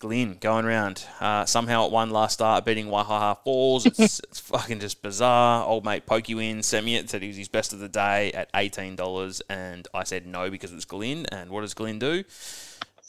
Glyn 0.00 0.38
going 0.40 0.64
round. 0.64 1.04
Uh, 1.20 1.44
somehow 1.44 1.84
it 1.86 1.92
won 1.92 2.08
last 2.08 2.32
start, 2.32 2.64
beating 2.64 2.86
Waihaha 2.86 3.36
Falls. 3.44 3.84
It's, 3.84 4.18
it's 4.24 4.40
fucking 4.40 4.80
just 4.80 5.02
bizarre. 5.02 5.64
Old 5.64 5.84
mate 5.84 6.06
Pokey 6.06 6.34
win, 6.34 6.62
sent 6.62 6.86
me 6.86 6.96
it, 6.96 7.08
said 7.10 7.20
he 7.20 7.28
was 7.28 7.36
his 7.36 7.48
best 7.48 7.74
of 7.74 7.78
the 7.80 7.88
day 7.88 8.32
at 8.32 8.50
$18. 8.54 9.42
And 9.50 9.86
I 9.92 10.04
said 10.04 10.26
no 10.26 10.50
because 10.50 10.72
it's 10.72 10.86
Glyn. 10.86 11.26
And 11.26 11.50
what 11.50 11.60
does 11.60 11.74
Glyn 11.74 11.98
do? 11.98 12.24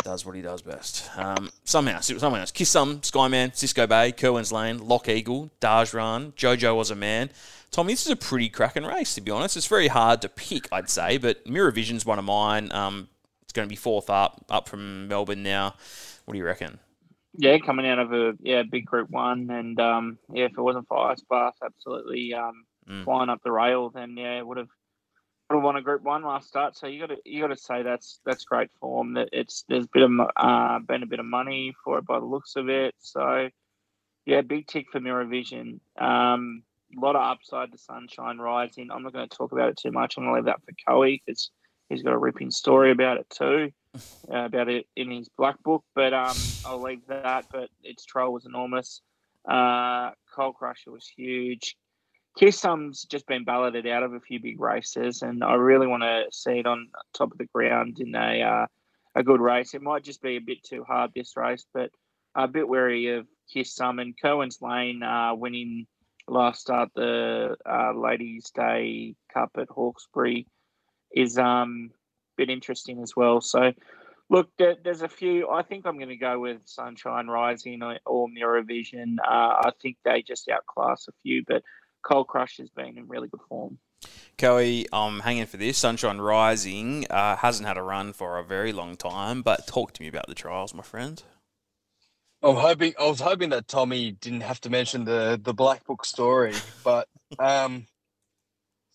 Does 0.03 0.25
what 0.25 0.35
he 0.35 0.41
does 0.41 0.61
best. 0.61 1.09
Um, 1.15 1.49
somehow, 1.63 2.01
someone 2.01 2.41
else. 2.41 2.51
Kiss 2.51 2.69
Some, 2.69 2.99
Skyman, 2.99 3.55
Cisco 3.55 3.87
Bay, 3.87 4.11
Kerwins 4.11 4.51
Lane, 4.51 4.85
Lock 4.85 5.07
Eagle, 5.07 5.49
Daj 5.61 5.93
Run, 5.93 6.33
Jojo 6.33 6.75
was 6.75 6.91
a 6.91 6.95
man. 6.95 7.29
Tommy, 7.69 7.93
this 7.93 8.05
is 8.05 8.11
a 8.11 8.17
pretty 8.17 8.49
cracking 8.49 8.83
race, 8.83 9.15
to 9.15 9.21
be 9.21 9.31
honest. 9.31 9.55
It's 9.55 9.67
very 9.67 9.87
hard 9.87 10.21
to 10.23 10.29
pick, 10.29 10.67
I'd 10.73 10.89
say, 10.89 11.17
but 11.17 11.47
Mirror 11.47 11.71
Vision's 11.71 12.05
one 12.05 12.19
of 12.19 12.25
mine. 12.25 12.69
Um, 12.73 13.07
it's 13.43 13.53
going 13.53 13.65
to 13.65 13.69
be 13.69 13.77
fourth 13.77 14.09
up, 14.09 14.43
up 14.49 14.67
from 14.67 15.07
Melbourne 15.07 15.43
now. 15.43 15.75
What 16.25 16.33
do 16.33 16.37
you 16.37 16.45
reckon? 16.45 16.79
Yeah, 17.33 17.57
coming 17.59 17.87
out 17.87 17.99
of 17.99 18.11
a 18.13 18.33
yeah 18.41 18.63
big 18.63 18.85
group 18.85 19.09
one, 19.09 19.49
and 19.49 19.79
um, 19.79 20.17
yeah, 20.33 20.45
if 20.45 20.51
it 20.57 20.61
wasn't 20.61 20.87
for 20.87 21.11
Ice 21.11 21.23
Bath, 21.29 21.55
absolutely 21.63 22.33
um, 22.33 22.65
Mm. 22.89 23.03
flying 23.03 23.29
up 23.29 23.41
the 23.43 23.51
rail, 23.51 23.91
then 23.91 24.17
yeah, 24.17 24.39
it 24.39 24.47
would 24.47 24.57
have 24.57 24.67
would 25.49 25.57
have 25.57 25.63
won 25.63 25.75
a 25.75 25.81
group 25.83 26.01
one 26.01 26.23
last 26.23 26.47
start. 26.47 26.75
So 26.75 26.87
you 26.87 26.99
got 26.99 27.09
to 27.13 27.17
you 27.25 27.41
got 27.41 27.47
to 27.49 27.57
say 27.57 27.83
that's 27.83 28.19
that's 28.25 28.43
great 28.43 28.71
form. 28.79 29.13
That 29.13 29.29
it's 29.31 29.63
there's 29.69 29.85
bit 29.85 30.01
of 30.03 30.09
mo- 30.09 30.31
uh, 30.35 30.79
been 30.79 31.03
a 31.03 31.07
bit 31.07 31.19
of 31.19 31.25
money 31.27 31.75
for 31.83 31.99
it 31.99 32.05
by 32.05 32.19
the 32.19 32.25
looks 32.25 32.55
of 32.55 32.69
it. 32.69 32.95
So 32.99 33.49
yeah, 34.25 34.41
big 34.41 34.65
tick 34.67 34.87
for 34.91 34.99
Mirror 34.99 35.25
Vision. 35.25 35.79
Um, 35.99 36.63
a 36.97 36.99
lot 36.99 37.15
of 37.15 37.21
upside 37.21 37.71
to 37.71 37.77
Sunshine 37.77 38.39
Rising. 38.39 38.89
I'm 38.91 39.03
not 39.03 39.13
going 39.13 39.29
to 39.29 39.37
talk 39.37 39.51
about 39.51 39.69
it 39.69 39.77
too 39.77 39.91
much. 39.91 40.15
I'm 40.17 40.23
going 40.23 40.33
to 40.33 40.35
leave 40.37 40.45
that 40.45 40.61
for 40.65 40.73
Coe 40.87 41.03
because 41.03 41.51
he's 41.89 42.03
got 42.03 42.13
a 42.13 42.17
ripping 42.17 42.51
story 42.51 42.91
about 42.91 43.17
it 43.17 43.29
too, 43.29 43.71
about 44.29 44.69
it 44.69 44.87
in 44.95 45.11
his 45.11 45.29
black 45.29 45.61
book. 45.63 45.83
But 45.95 46.13
um, 46.13 46.35
I'll 46.65 46.81
leave 46.81 47.05
that. 47.07 47.45
But 47.51 47.69
its 47.83 48.05
troll 48.05 48.33
was 48.33 48.45
enormous. 48.45 49.01
Uh, 49.47 50.11
Coal 50.33 50.53
Crusher 50.53 50.91
was 50.91 51.07
huge. 51.07 51.75
Kissum's 52.39 53.03
just 53.03 53.27
been 53.27 53.43
balloted 53.43 53.85
out 53.87 54.03
of 54.03 54.13
a 54.13 54.19
few 54.19 54.39
big 54.39 54.59
races, 54.59 55.21
and 55.21 55.43
I 55.43 55.55
really 55.55 55.87
want 55.87 56.03
to 56.03 56.25
see 56.31 56.59
it 56.59 56.65
on 56.65 56.87
top 57.13 57.31
of 57.31 57.37
the 57.37 57.45
ground 57.53 57.97
in 57.99 58.15
a 58.15 58.41
uh, 58.41 58.65
a 59.15 59.23
good 59.23 59.41
race. 59.41 59.73
It 59.73 59.81
might 59.81 60.03
just 60.03 60.21
be 60.21 60.37
a 60.37 60.41
bit 60.41 60.63
too 60.63 60.85
hard 60.85 61.11
this 61.13 61.35
race, 61.35 61.65
but 61.73 61.91
a 62.33 62.47
bit 62.47 62.67
wary 62.67 63.09
of 63.09 63.27
Kissum 63.53 64.01
and 64.01 64.15
Cohen's 64.19 64.61
Lane 64.61 65.03
uh, 65.03 65.35
winning 65.35 65.87
last 66.27 66.61
start 66.61 66.89
the 66.95 67.57
uh, 67.69 67.91
Ladies' 67.93 68.51
Day 68.55 69.15
Cup 69.33 69.51
at 69.57 69.67
Hawkesbury 69.69 70.47
is 71.13 71.37
um 71.37 71.91
bit 72.37 72.49
interesting 72.49 73.01
as 73.01 73.15
well. 73.15 73.41
So. 73.41 73.73
Look, 74.29 74.49
there, 74.57 74.77
there's 74.81 75.01
a 75.01 75.09
few. 75.09 75.49
I 75.49 75.61
think 75.61 75.85
I'm 75.85 75.97
going 75.97 76.07
to 76.07 76.15
go 76.15 76.39
with 76.39 76.61
Sunshine 76.63 77.27
Rising 77.27 77.83
or, 77.83 77.99
or 78.05 78.29
Mirror 78.29 78.63
Vision. 78.63 79.17
Uh, 79.21 79.59
I 79.65 79.71
think 79.81 79.97
they 80.05 80.21
just 80.21 80.47
outclass 80.47 81.09
a 81.09 81.11
few, 81.21 81.43
but 81.45 81.63
Coal 82.01 82.23
Crush 82.23 82.55
has 82.57 82.69
been 82.69 82.97
in 82.97 83.09
really 83.09 83.27
good 83.27 83.41
form. 83.49 83.77
Coey, 84.37 84.85
I'm 84.93 85.19
hanging 85.19 85.45
for 85.47 85.57
this. 85.57 85.77
Sunshine 85.77 86.19
Rising 86.19 87.05
uh, 87.09 87.35
hasn't 87.35 87.67
had 87.67 87.77
a 87.77 87.83
run 87.83 88.13
for 88.13 88.37
a 88.37 88.43
very 88.43 88.71
long 88.71 88.95
time, 88.95 89.41
but 89.41 89.67
talk 89.67 89.91
to 89.93 90.01
me 90.01 90.07
about 90.07 90.27
the 90.27 90.33
trials, 90.33 90.73
my 90.73 90.83
friend. 90.83 91.21
I'm 92.41 92.55
hoping 92.55 92.93
I 92.99 93.07
was 93.07 93.19
hoping 93.19 93.49
that 93.49 93.67
Tommy 93.67 94.13
didn't 94.13 94.41
have 94.41 94.61
to 94.61 94.69
mention 94.69 95.03
the 95.03 95.39
the 95.43 95.53
black 95.53 95.85
book 95.85 96.05
story, 96.05 96.53
but 96.83 97.07
um, 97.37 97.85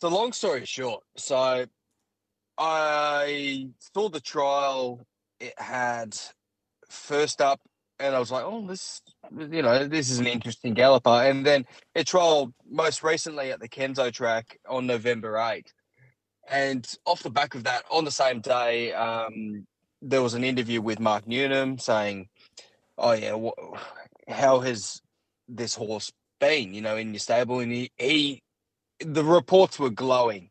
so 0.01 0.09
long 0.09 0.32
story 0.32 0.64
short, 0.64 1.05
so 1.16 1.66
I 2.59 3.68
saw 3.94 4.09
the 4.09 4.20
trial. 4.20 5.07
It 5.40 5.54
had 5.59 6.16
first 6.88 7.40
up, 7.40 7.61
and 7.98 8.14
I 8.14 8.18
was 8.18 8.30
like, 8.30 8.44
"Oh, 8.44 8.66
this, 8.66 9.02
you 9.30 9.62
know, 9.62 9.86
this 9.86 10.11
is 10.11 10.18
an 10.18 10.26
interesting 10.26 10.74
galloper." 10.74 11.11
And 11.11 11.44
then 11.44 11.66
it 11.94 12.07
trialed 12.07 12.52
most 12.68 13.02
recently 13.02 13.50
at 13.50 13.61
the 13.61 13.68
Kenzo 13.68 14.12
track 14.12 14.59
on 14.68 14.86
November 14.86 15.36
8. 15.36 15.72
And 16.48 16.86
off 17.04 17.22
the 17.22 17.30
back 17.30 17.54
of 17.54 17.64
that, 17.64 17.84
on 17.90 18.04
the 18.04 18.11
same 18.11 18.40
day, 18.40 18.92
um, 18.92 19.66
there 20.00 20.22
was 20.22 20.34
an 20.34 20.44
interview 20.44 20.80
with 20.80 21.00
Mark 21.00 21.26
Newnham 21.26 21.78
saying, 21.78 22.28
"Oh 22.96 23.12
yeah, 23.12 23.36
wh- 23.36 23.78
how 24.30 24.61
has 24.61 25.02
this 25.48 25.74
horse 25.74 26.12
been? 26.40 26.72
You 26.72 26.80
know, 26.82 26.96
in 26.96 27.12
your 27.12 27.20
stable?" 27.20 27.61
And 27.61 27.72
he, 27.72 27.90
he, 27.96 28.42
the 29.00 29.24
reports 29.24 29.78
were 29.78 29.90
glowing. 29.90 30.50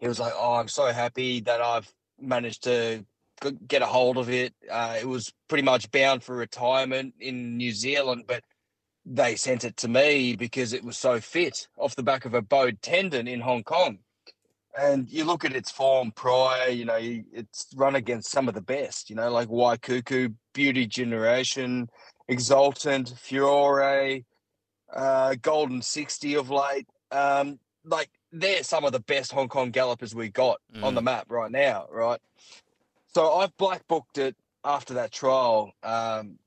He 0.00 0.08
was 0.08 0.18
like, 0.18 0.32
"Oh, 0.36 0.54
I'm 0.54 0.68
so 0.68 0.86
happy 0.86 1.40
that 1.40 1.60
I've 1.60 1.92
managed 2.18 2.64
to 2.64 3.04
get 3.66 3.82
a 3.82 3.86
hold 3.86 4.18
of 4.18 4.28
it. 4.28 4.54
Uh, 4.70 4.96
it 5.00 5.06
was 5.08 5.32
pretty 5.48 5.62
much 5.62 5.90
bound 5.90 6.22
for 6.22 6.34
retirement 6.36 7.14
in 7.20 7.56
New 7.56 7.72
Zealand, 7.72 8.24
but 8.26 8.42
they 9.06 9.34
sent 9.36 9.64
it 9.64 9.76
to 9.78 9.88
me 9.88 10.36
because 10.36 10.72
it 10.72 10.84
was 10.84 10.98
so 10.98 11.20
fit 11.20 11.68
off 11.78 11.96
the 11.96 12.02
back 12.02 12.24
of 12.24 12.34
a 12.34 12.42
bowed 12.42 12.82
tendon 12.82 13.28
in 13.28 13.40
Hong 13.40 13.62
Kong." 13.62 13.98
And 14.78 15.10
you 15.10 15.24
look 15.24 15.44
at 15.44 15.56
its 15.56 15.70
form 15.70 16.12
prior, 16.12 16.68
you 16.68 16.84
know, 16.84 16.98
it's 17.00 17.66
run 17.74 17.96
against 17.96 18.30
some 18.30 18.48
of 18.48 18.54
the 18.54 18.60
best, 18.60 19.10
you 19.10 19.16
know, 19.16 19.30
like 19.30 19.48
Waikuku, 19.48 20.34
Beauty 20.54 20.86
Generation, 20.86 21.90
Exultant, 22.28 23.12
Furore, 23.18 24.20
uh, 24.94 25.34
Golden 25.42 25.82
60 25.82 26.34
of 26.34 26.50
late. 26.50 26.86
Um, 27.10 27.58
like, 27.84 28.10
they're 28.32 28.62
some 28.62 28.84
of 28.84 28.92
the 28.92 29.00
best 29.00 29.32
Hong 29.32 29.48
Kong 29.48 29.70
gallopers 29.70 30.14
we 30.14 30.28
got 30.28 30.60
on 30.82 30.94
the 30.94 31.02
map 31.02 31.26
right 31.30 31.50
now, 31.50 31.86
right? 31.90 32.20
So 33.12 33.34
I've 33.34 33.56
black 33.56 33.86
booked 33.88 34.18
it 34.18 34.36
after 34.64 34.94
that 34.94 35.12
trial. 35.12 35.72
Um, 35.82 36.38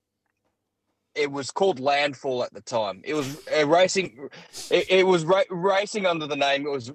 it 1.16 1.32
was 1.32 1.52
called 1.52 1.80
Landfall 1.80 2.44
at 2.44 2.54
the 2.54 2.62
time. 2.62 3.02
It 3.04 3.14
was 3.14 3.48
uh, 3.56 3.68
racing. 3.68 4.30
It, 4.72 4.90
it 4.90 5.08
was 5.08 5.26
ra- 5.26 5.44
racing 5.50 6.06
under 6.06 6.26
the 6.26 6.36
name. 6.36 6.66
It 6.66 6.72
was 6.72 6.90
uh, 6.90 6.94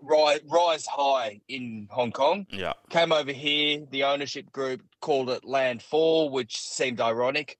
Rise, 0.00 0.40
Rise 0.46 0.86
High 0.86 1.40
in 1.48 1.88
Hong 1.90 2.12
Kong. 2.12 2.46
Yeah. 2.50 2.74
Came 2.90 3.12
over 3.12 3.32
here. 3.32 3.84
The 3.90 4.04
ownership 4.04 4.52
group 4.52 4.82
called 5.00 5.30
it 5.30 5.44
Landfall, 5.44 6.30
which 6.30 6.60
seemed 6.60 7.00
ironic. 7.00 7.58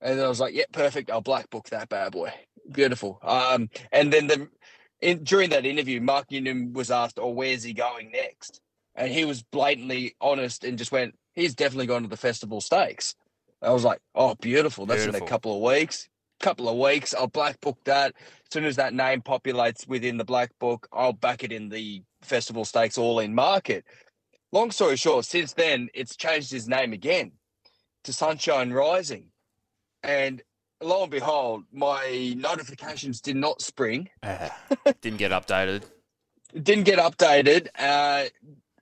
And 0.00 0.20
I 0.20 0.28
was 0.28 0.40
like, 0.40 0.54
"Yeah, 0.54 0.64
perfect. 0.72 1.10
I'll 1.10 1.20
black 1.20 1.50
book 1.50 1.68
that 1.70 1.88
bad 1.88 2.12
boy. 2.12 2.32
Beautiful." 2.72 3.18
Um, 3.22 3.68
and 3.92 4.12
then 4.12 4.26
the 4.26 4.48
in, 5.00 5.24
during 5.24 5.50
that 5.50 5.66
interview, 5.66 6.00
Mark 6.00 6.30
Newnham 6.30 6.72
was 6.72 6.90
asked, 6.90 7.18
"Oh, 7.20 7.30
where's 7.30 7.62
he 7.62 7.72
going 7.72 8.10
next?" 8.10 8.60
And 8.94 9.12
he 9.12 9.24
was 9.24 9.42
blatantly 9.42 10.16
honest 10.20 10.64
and 10.64 10.78
just 10.78 10.92
went, 10.92 11.14
"He's 11.34 11.54
definitely 11.54 11.86
going 11.86 12.02
to 12.02 12.08
the 12.08 12.16
Festival 12.16 12.60
Stakes." 12.60 13.14
I 13.62 13.70
was 13.70 13.84
like, 13.84 14.00
"Oh, 14.14 14.34
beautiful. 14.36 14.86
That's 14.86 15.04
in 15.04 15.14
a 15.14 15.20
couple 15.20 15.54
of 15.54 15.62
weeks. 15.62 16.08
Couple 16.40 16.68
of 16.68 16.76
weeks. 16.76 17.14
I'll 17.14 17.28
black 17.28 17.60
book 17.60 17.78
that. 17.84 18.14
As 18.16 18.52
soon 18.52 18.64
as 18.64 18.76
that 18.76 18.94
name 18.94 19.22
populates 19.22 19.88
within 19.88 20.18
the 20.18 20.24
black 20.24 20.50
book, 20.58 20.86
I'll 20.92 21.14
back 21.14 21.42
it 21.42 21.52
in 21.52 21.70
the 21.70 22.02
Festival 22.22 22.64
Stakes 22.64 22.98
All 22.98 23.18
In 23.20 23.34
market." 23.34 23.84
Long 24.52 24.70
story 24.70 24.96
short, 24.96 25.24
since 25.24 25.52
then 25.54 25.88
it's 25.92 26.16
changed 26.16 26.50
his 26.50 26.68
name 26.68 26.92
again 26.92 27.32
to 28.04 28.12
Sunshine 28.12 28.72
Rising, 28.72 29.32
and 30.02 30.42
lo 30.82 31.02
and 31.02 31.10
behold, 31.10 31.64
my 31.72 32.34
notifications 32.36 33.20
did 33.20 33.36
not 33.36 33.62
spring. 33.62 34.08
Uh, 34.22 34.48
didn't 35.00 35.18
get 35.18 35.30
updated. 35.30 35.84
Didn't 36.62 36.84
get 36.84 36.98
updated. 36.98 37.68
Uh, 37.78 38.24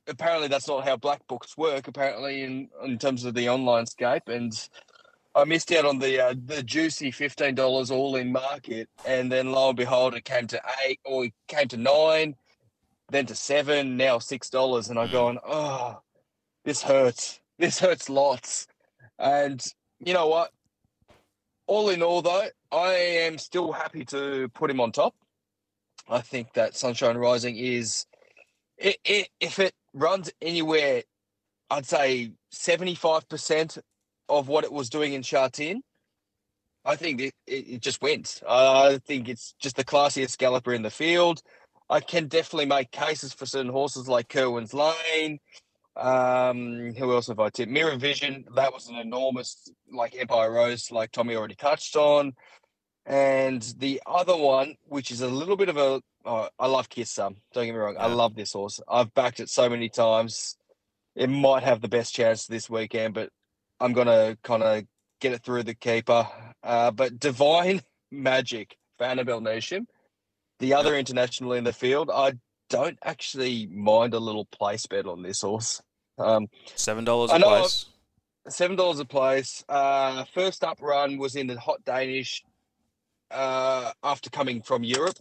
apparently, 0.06 0.48
that's 0.48 0.68
not 0.68 0.84
how 0.84 0.96
black 0.96 1.26
books 1.26 1.56
work. 1.56 1.88
Apparently, 1.88 2.42
in 2.42 2.68
in 2.84 2.98
terms 2.98 3.24
of 3.24 3.34
the 3.34 3.48
online 3.48 3.86
scape, 3.86 4.28
and 4.28 4.68
I 5.34 5.44
missed 5.44 5.72
out 5.72 5.84
on 5.84 5.98
the 5.98 6.20
uh, 6.20 6.34
the 6.44 6.62
juicy 6.62 7.10
fifteen 7.10 7.54
dollars 7.54 7.90
all 7.90 8.16
in 8.16 8.32
market, 8.32 8.88
and 9.06 9.30
then 9.30 9.52
lo 9.52 9.68
and 9.68 9.76
behold, 9.76 10.14
it 10.14 10.24
came 10.24 10.46
to 10.48 10.60
eight, 10.86 11.00
or 11.04 11.26
it 11.26 11.32
came 11.48 11.68
to 11.68 11.76
nine, 11.76 12.36
then 13.10 13.26
to 13.26 13.34
seven, 13.34 13.96
now 13.96 14.18
six 14.18 14.50
dollars, 14.50 14.88
and 14.88 14.98
I'm 14.98 15.10
going, 15.10 15.38
oh, 15.46 16.00
this 16.64 16.82
hurts. 16.82 17.40
This 17.58 17.78
hurts 17.78 18.08
lots, 18.08 18.66
and 19.18 19.64
you 20.00 20.12
know 20.12 20.26
what? 20.26 20.50
All 21.66 21.88
in 21.88 22.02
all, 22.02 22.22
though, 22.22 22.48
I 22.70 22.92
am 22.92 23.38
still 23.38 23.72
happy 23.72 24.04
to 24.06 24.48
put 24.54 24.70
him 24.70 24.80
on 24.80 24.92
top. 24.92 25.14
I 26.08 26.20
think 26.20 26.52
that 26.54 26.76
Sunshine 26.76 27.16
Rising 27.16 27.56
is, 27.56 28.04
it, 28.76 28.98
it, 29.04 29.28
if 29.40 29.58
it 29.58 29.72
runs 29.94 30.30
anywhere, 30.42 31.02
I'd 31.70 31.86
say 31.86 32.32
75% 32.52 33.78
of 34.28 34.48
what 34.48 34.64
it 34.64 34.72
was 34.72 34.90
doing 34.90 35.14
in 35.14 35.22
Sha 35.22 35.48
Tin, 35.48 35.82
I 36.84 36.96
think 36.96 37.20
it, 37.20 37.34
it, 37.46 37.80
just 37.80 38.02
wins. 38.02 38.42
I 38.46 38.98
think 39.06 39.28
it's 39.28 39.54
just 39.58 39.76
the 39.76 39.84
classiest 39.84 40.36
galloper 40.36 40.74
in 40.74 40.82
the 40.82 40.90
field. 40.90 41.40
I 41.88 42.00
can 42.00 42.28
definitely 42.28 42.66
make 42.66 42.90
cases 42.90 43.32
for 43.32 43.46
certain 43.46 43.72
horses 43.72 44.08
like 44.08 44.28
Kerwin's 44.28 44.74
Lane. 44.74 45.40
Um, 45.96 46.94
who 46.94 47.12
else 47.12 47.28
have 47.28 47.40
I 47.40 47.50
tipped? 47.50 47.70
Mirror 47.70 47.96
Vision, 47.96 48.44
that 48.54 48.72
was 48.72 48.88
an 48.88 48.96
enormous, 48.96 49.70
like 49.92 50.16
Empire 50.18 50.52
Rose, 50.52 50.90
like 50.90 51.12
Tommy 51.12 51.36
already 51.36 51.54
touched 51.54 51.96
on. 51.96 52.32
And 53.06 53.62
the 53.78 54.02
other 54.06 54.36
one, 54.36 54.76
which 54.84 55.10
is 55.10 55.20
a 55.20 55.28
little 55.28 55.56
bit 55.56 55.68
of 55.68 55.76
a 55.76 56.00
oh, 56.24 56.48
I 56.58 56.66
love 56.66 56.88
Kiss 56.88 57.10
Some. 57.10 57.36
Don't 57.52 57.66
get 57.66 57.72
me 57.72 57.78
wrong. 57.78 57.96
I 57.98 58.06
love 58.06 58.34
this 58.34 58.52
horse. 58.52 58.80
I've 58.88 59.12
backed 59.14 59.40
it 59.40 59.50
so 59.50 59.68
many 59.68 59.88
times. 59.88 60.56
It 61.14 61.28
might 61.28 61.62
have 61.62 61.80
the 61.80 61.88
best 61.88 62.14
chance 62.14 62.46
this 62.46 62.68
weekend, 62.68 63.14
but 63.14 63.30
I'm 63.80 63.92
gonna 63.92 64.36
kind 64.42 64.62
of 64.62 64.84
get 65.20 65.32
it 65.32 65.44
through 65.44 65.64
the 65.64 65.74
keeper. 65.74 66.26
Uh, 66.62 66.90
but 66.90 67.18
Divine 67.18 67.82
Magic 68.10 68.76
for 68.98 69.04
Annabel 69.04 69.40
Neasham, 69.40 69.86
the 70.58 70.74
other 70.74 70.96
international 70.96 71.52
in 71.52 71.64
the 71.64 71.72
field, 71.72 72.10
I 72.12 72.32
don't 72.70 72.98
actually 73.02 73.66
mind 73.66 74.14
a 74.14 74.18
little 74.18 74.44
place 74.46 74.86
bet 74.86 75.06
on 75.06 75.22
this 75.22 75.42
horse. 75.42 75.82
Um, 76.18 76.48
Seven 76.74 77.04
dollars 77.04 77.30
a 77.32 77.38
place. 77.40 77.86
seven 78.48 78.76
dollars 78.76 79.00
a 79.00 79.04
place. 79.04 79.64
Uh, 79.68 80.24
first 80.32 80.62
up 80.64 80.80
run 80.80 81.18
was 81.18 81.36
in 81.36 81.46
the 81.48 81.58
hot 81.58 81.84
Danish 81.84 82.42
uh, 83.30 83.90
after 84.02 84.30
coming 84.30 84.62
from 84.62 84.84
Europe 84.84 85.16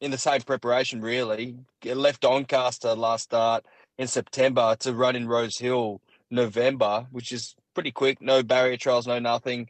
in 0.00 0.10
the 0.10 0.18
same 0.18 0.40
preparation. 0.42 1.00
Really, 1.00 1.56
It 1.82 1.96
left 1.96 2.22
Doncaster 2.22 2.94
last 2.94 3.24
start 3.24 3.64
in 3.98 4.06
September 4.08 4.76
to 4.80 4.92
run 4.94 5.14
in 5.16 5.28
Rose 5.28 5.58
Hill 5.58 6.00
November, 6.30 7.06
which 7.12 7.30
is 7.32 7.54
pretty 7.74 7.92
quick. 7.92 8.20
No 8.20 8.42
barrier 8.42 8.76
trials, 8.76 9.06
no 9.06 9.18
nothing. 9.18 9.68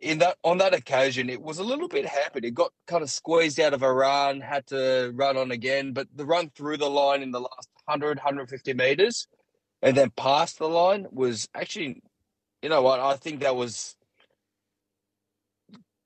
In 0.00 0.18
that 0.18 0.36
on 0.42 0.58
that 0.58 0.74
occasion, 0.74 1.28
it 1.28 1.42
was 1.42 1.58
a 1.58 1.64
little 1.64 1.88
bit 1.88 2.06
hampered. 2.06 2.44
It 2.44 2.54
got 2.54 2.72
kind 2.86 3.02
of 3.02 3.10
squeezed 3.10 3.60
out 3.60 3.74
of 3.74 3.82
a 3.82 3.92
run, 3.92 4.40
had 4.40 4.66
to 4.68 5.12
run 5.14 5.36
on 5.36 5.50
again. 5.50 5.92
But 5.92 6.08
the 6.14 6.24
run 6.24 6.50
through 6.56 6.78
the 6.78 6.88
line 6.88 7.22
in 7.22 7.32
the 7.32 7.40
last 7.40 7.68
100, 7.84 8.18
150 8.18 8.72
meters 8.74 9.28
and 9.82 9.96
then 9.96 10.10
past 10.10 10.58
the 10.58 10.68
line 10.68 11.06
was 11.10 11.48
actually, 11.54 12.02
you 12.62 12.68
know 12.68 12.82
what? 12.82 13.00
I 13.00 13.16
think 13.16 13.40
that 13.40 13.56
was 13.56 13.96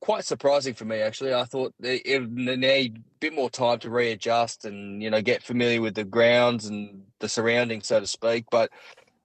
quite 0.01 0.25
surprising 0.25 0.75
for 0.75 0.85
me. 0.85 1.01
Actually, 1.01 1.35
I 1.35 1.45
thought 1.45 1.75
it 1.81 2.31
need 2.31 2.97
a 2.97 3.01
bit 3.21 3.35
more 3.35 3.51
time 3.51 3.79
to 3.81 3.91
readjust 3.91 4.65
and 4.65 5.03
you 5.03 5.11
know 5.11 5.23
get 5.23 5.43
familiar 5.43 5.81
with 5.81 5.95
the 5.95 6.05
grounds 6.05 6.67
and 6.67 7.05
the 7.21 7.29
surroundings, 7.29 7.89
so 7.89 8.01
to 8.01 8.07
speak. 8.07 8.45
But 8.51 8.71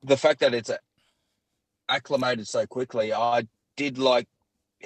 the 0.01 0.17
fact 0.17 0.39
that 0.39 0.53
it's 0.53 0.71
acclimated 1.87 2.47
so 2.47 2.65
quickly, 2.65 3.13
I 3.13 3.43
did 3.77 3.97
like 3.97 4.27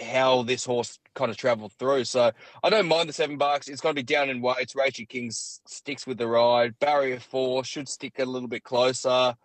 how 0.01 0.43
this 0.43 0.65
horse 0.65 0.99
kind 1.13 1.29
of 1.29 1.37
traveled 1.37 1.73
through. 1.73 2.05
So 2.05 2.31
I 2.63 2.69
don't 2.69 2.87
mind 2.87 3.09
the 3.09 3.13
seven 3.13 3.37
bucks. 3.37 3.67
It's 3.67 3.81
going 3.81 3.95
to 3.95 3.99
be 4.01 4.05
down 4.05 4.29
in 4.29 4.41
weights. 4.41 4.75
Rachel 4.75 5.05
King 5.07 5.29
sticks 5.31 6.07
with 6.07 6.17
the 6.17 6.27
ride. 6.27 6.79
Barrier 6.79 7.19
four 7.19 7.63
should 7.63 7.87
stick 7.87 8.19
a 8.19 8.25
little 8.25 8.47
bit 8.47 8.63
closer. 8.63 9.35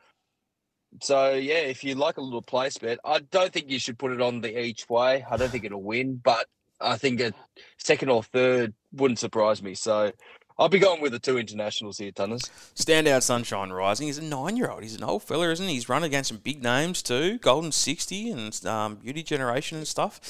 So 1.02 1.34
yeah, 1.34 1.58
if 1.58 1.84
you 1.84 1.94
like 1.94 2.16
a 2.16 2.22
little 2.22 2.42
place 2.42 2.78
bet, 2.78 2.98
I 3.04 3.18
don't 3.18 3.52
think 3.52 3.70
you 3.70 3.78
should 3.78 3.98
put 3.98 4.12
it 4.12 4.22
on 4.22 4.40
the 4.40 4.58
each 4.58 4.88
way. 4.88 5.24
I 5.30 5.36
don't 5.36 5.50
think 5.50 5.64
it'll 5.64 5.82
win, 5.82 6.16
but 6.16 6.46
I 6.80 6.96
think 6.96 7.20
a 7.20 7.32
second 7.76 8.08
or 8.08 8.22
third 8.22 8.72
wouldn't 8.92 9.18
surprise 9.18 9.62
me. 9.62 9.74
So 9.74 10.12
I'll 10.58 10.68
be 10.68 10.78
going 10.80 11.00
with 11.00 11.12
the 11.12 11.18
two 11.20 11.38
internationals 11.38 11.98
here, 11.98 12.10
Tunners. 12.10 12.42
Standout 12.74 13.22
Sunshine 13.22 13.70
Rising. 13.70 14.08
He's 14.08 14.18
a 14.18 14.24
nine-year-old. 14.24 14.82
He's 14.82 14.96
an 14.96 15.04
old 15.04 15.22
fella, 15.22 15.50
isn't 15.50 15.66
he? 15.68 15.74
He's 15.74 15.88
run 15.88 16.02
against 16.02 16.28
some 16.28 16.38
big 16.38 16.62
names 16.62 17.00
too, 17.02 17.38
Golden 17.38 17.70
Sixty 17.72 18.30
and 18.30 18.64
um, 18.66 18.96
Beauty 18.96 19.22
Generation 19.22 19.78
and 19.78 19.86
stuff. 19.86 20.20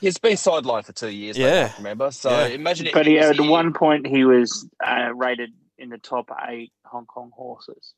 He's 0.00 0.18
been 0.18 0.34
sidelined 0.34 0.84
for 0.84 0.92
two 0.92 1.08
years. 1.10 1.36
Yeah. 1.36 1.46
Yeah, 1.46 1.72
remember. 1.78 2.10
So 2.12 2.30
Yeah. 2.30 2.46
imagine. 2.48 2.88
But 2.92 3.06
he 3.06 3.12
he, 3.12 3.18
at 3.18 3.36
here- 3.36 3.50
one 3.50 3.72
point, 3.72 4.06
he 4.06 4.24
was 4.24 4.68
uh, 4.84 5.12
rated 5.14 5.52
in 5.78 5.88
the 5.88 5.98
top 5.98 6.30
eight 6.48 6.72
Hong 6.84 7.06
Kong 7.06 7.30
horses. 7.34 7.94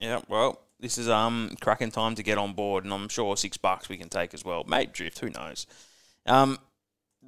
Yeah, 0.00 0.20
well, 0.28 0.60
this 0.80 0.98
is 0.98 1.08
um 1.08 1.54
cracking 1.60 1.92
time 1.92 2.16
to 2.16 2.22
get 2.24 2.38
on 2.38 2.54
board, 2.54 2.84
and 2.84 2.92
I'm 2.92 3.08
sure 3.08 3.36
six 3.36 3.56
bucks 3.56 3.88
we 3.88 3.96
can 3.96 4.08
take 4.08 4.34
as 4.34 4.44
well. 4.44 4.64
Mate 4.64 4.92
drift, 4.92 5.20
who 5.20 5.30
knows? 5.30 5.66
Um, 6.26 6.58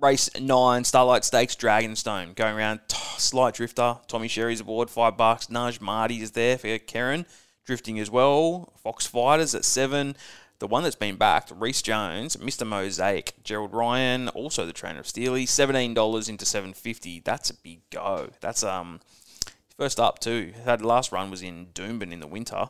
race 0.01 0.31
nine, 0.39 0.85
Starlight 0.85 1.25
Stakes, 1.25 1.57
Dragonstone, 1.57 2.35
going 2.35 2.57
around. 2.57 2.81
T- 2.89 2.97
slight 3.19 3.55
drifter, 3.55 3.99
Tommy 4.07 4.29
Berry's 4.35 4.61
aboard, 4.61 4.91
five 4.91 5.17
bucks. 5.17 5.47
Naj 5.47 5.81
Marty 5.81 6.21
is 6.21 6.33
there 6.33 6.59
for 6.59 6.79
Kerrin, 6.79 7.27
drifting 7.65 7.99
as 7.99 8.11
well. 8.11 8.73
Fox 8.83 9.07
Fighters 9.07 9.55
at 9.55 9.65
seven. 9.65 10.17
The 10.61 10.69
one 10.69 10.85
that's 10.85 10.97
been 10.97 11.17
backed, 11.17 11.53
Reese 11.55 11.83
Jones, 11.83 12.37
Mr. 12.37 12.67
Mosaic, 12.67 13.35
Gerald 13.43 13.75
Ryan, 13.75 14.29
also 14.29 14.65
the 14.65 14.73
trainer 14.73 15.01
of 15.01 15.07
Steely, 15.07 15.47
seventeen 15.47 15.95
dollars 15.95 16.29
into 16.29 16.45
seven 16.45 16.73
fifty. 16.73 17.21
That's 17.21 17.51
a 17.51 17.55
big 17.55 17.81
go. 17.91 18.31
That's 18.41 18.63
um 18.63 19.01
First 19.77 19.99
up 19.99 20.21
too. 20.21 20.53
That 20.65 20.83
last 20.83 21.11
run 21.11 21.31
was 21.31 21.43
in 21.43 21.67
Doomben 21.75 22.13
in 22.13 22.21
the 22.21 22.29
winter. 22.29 22.67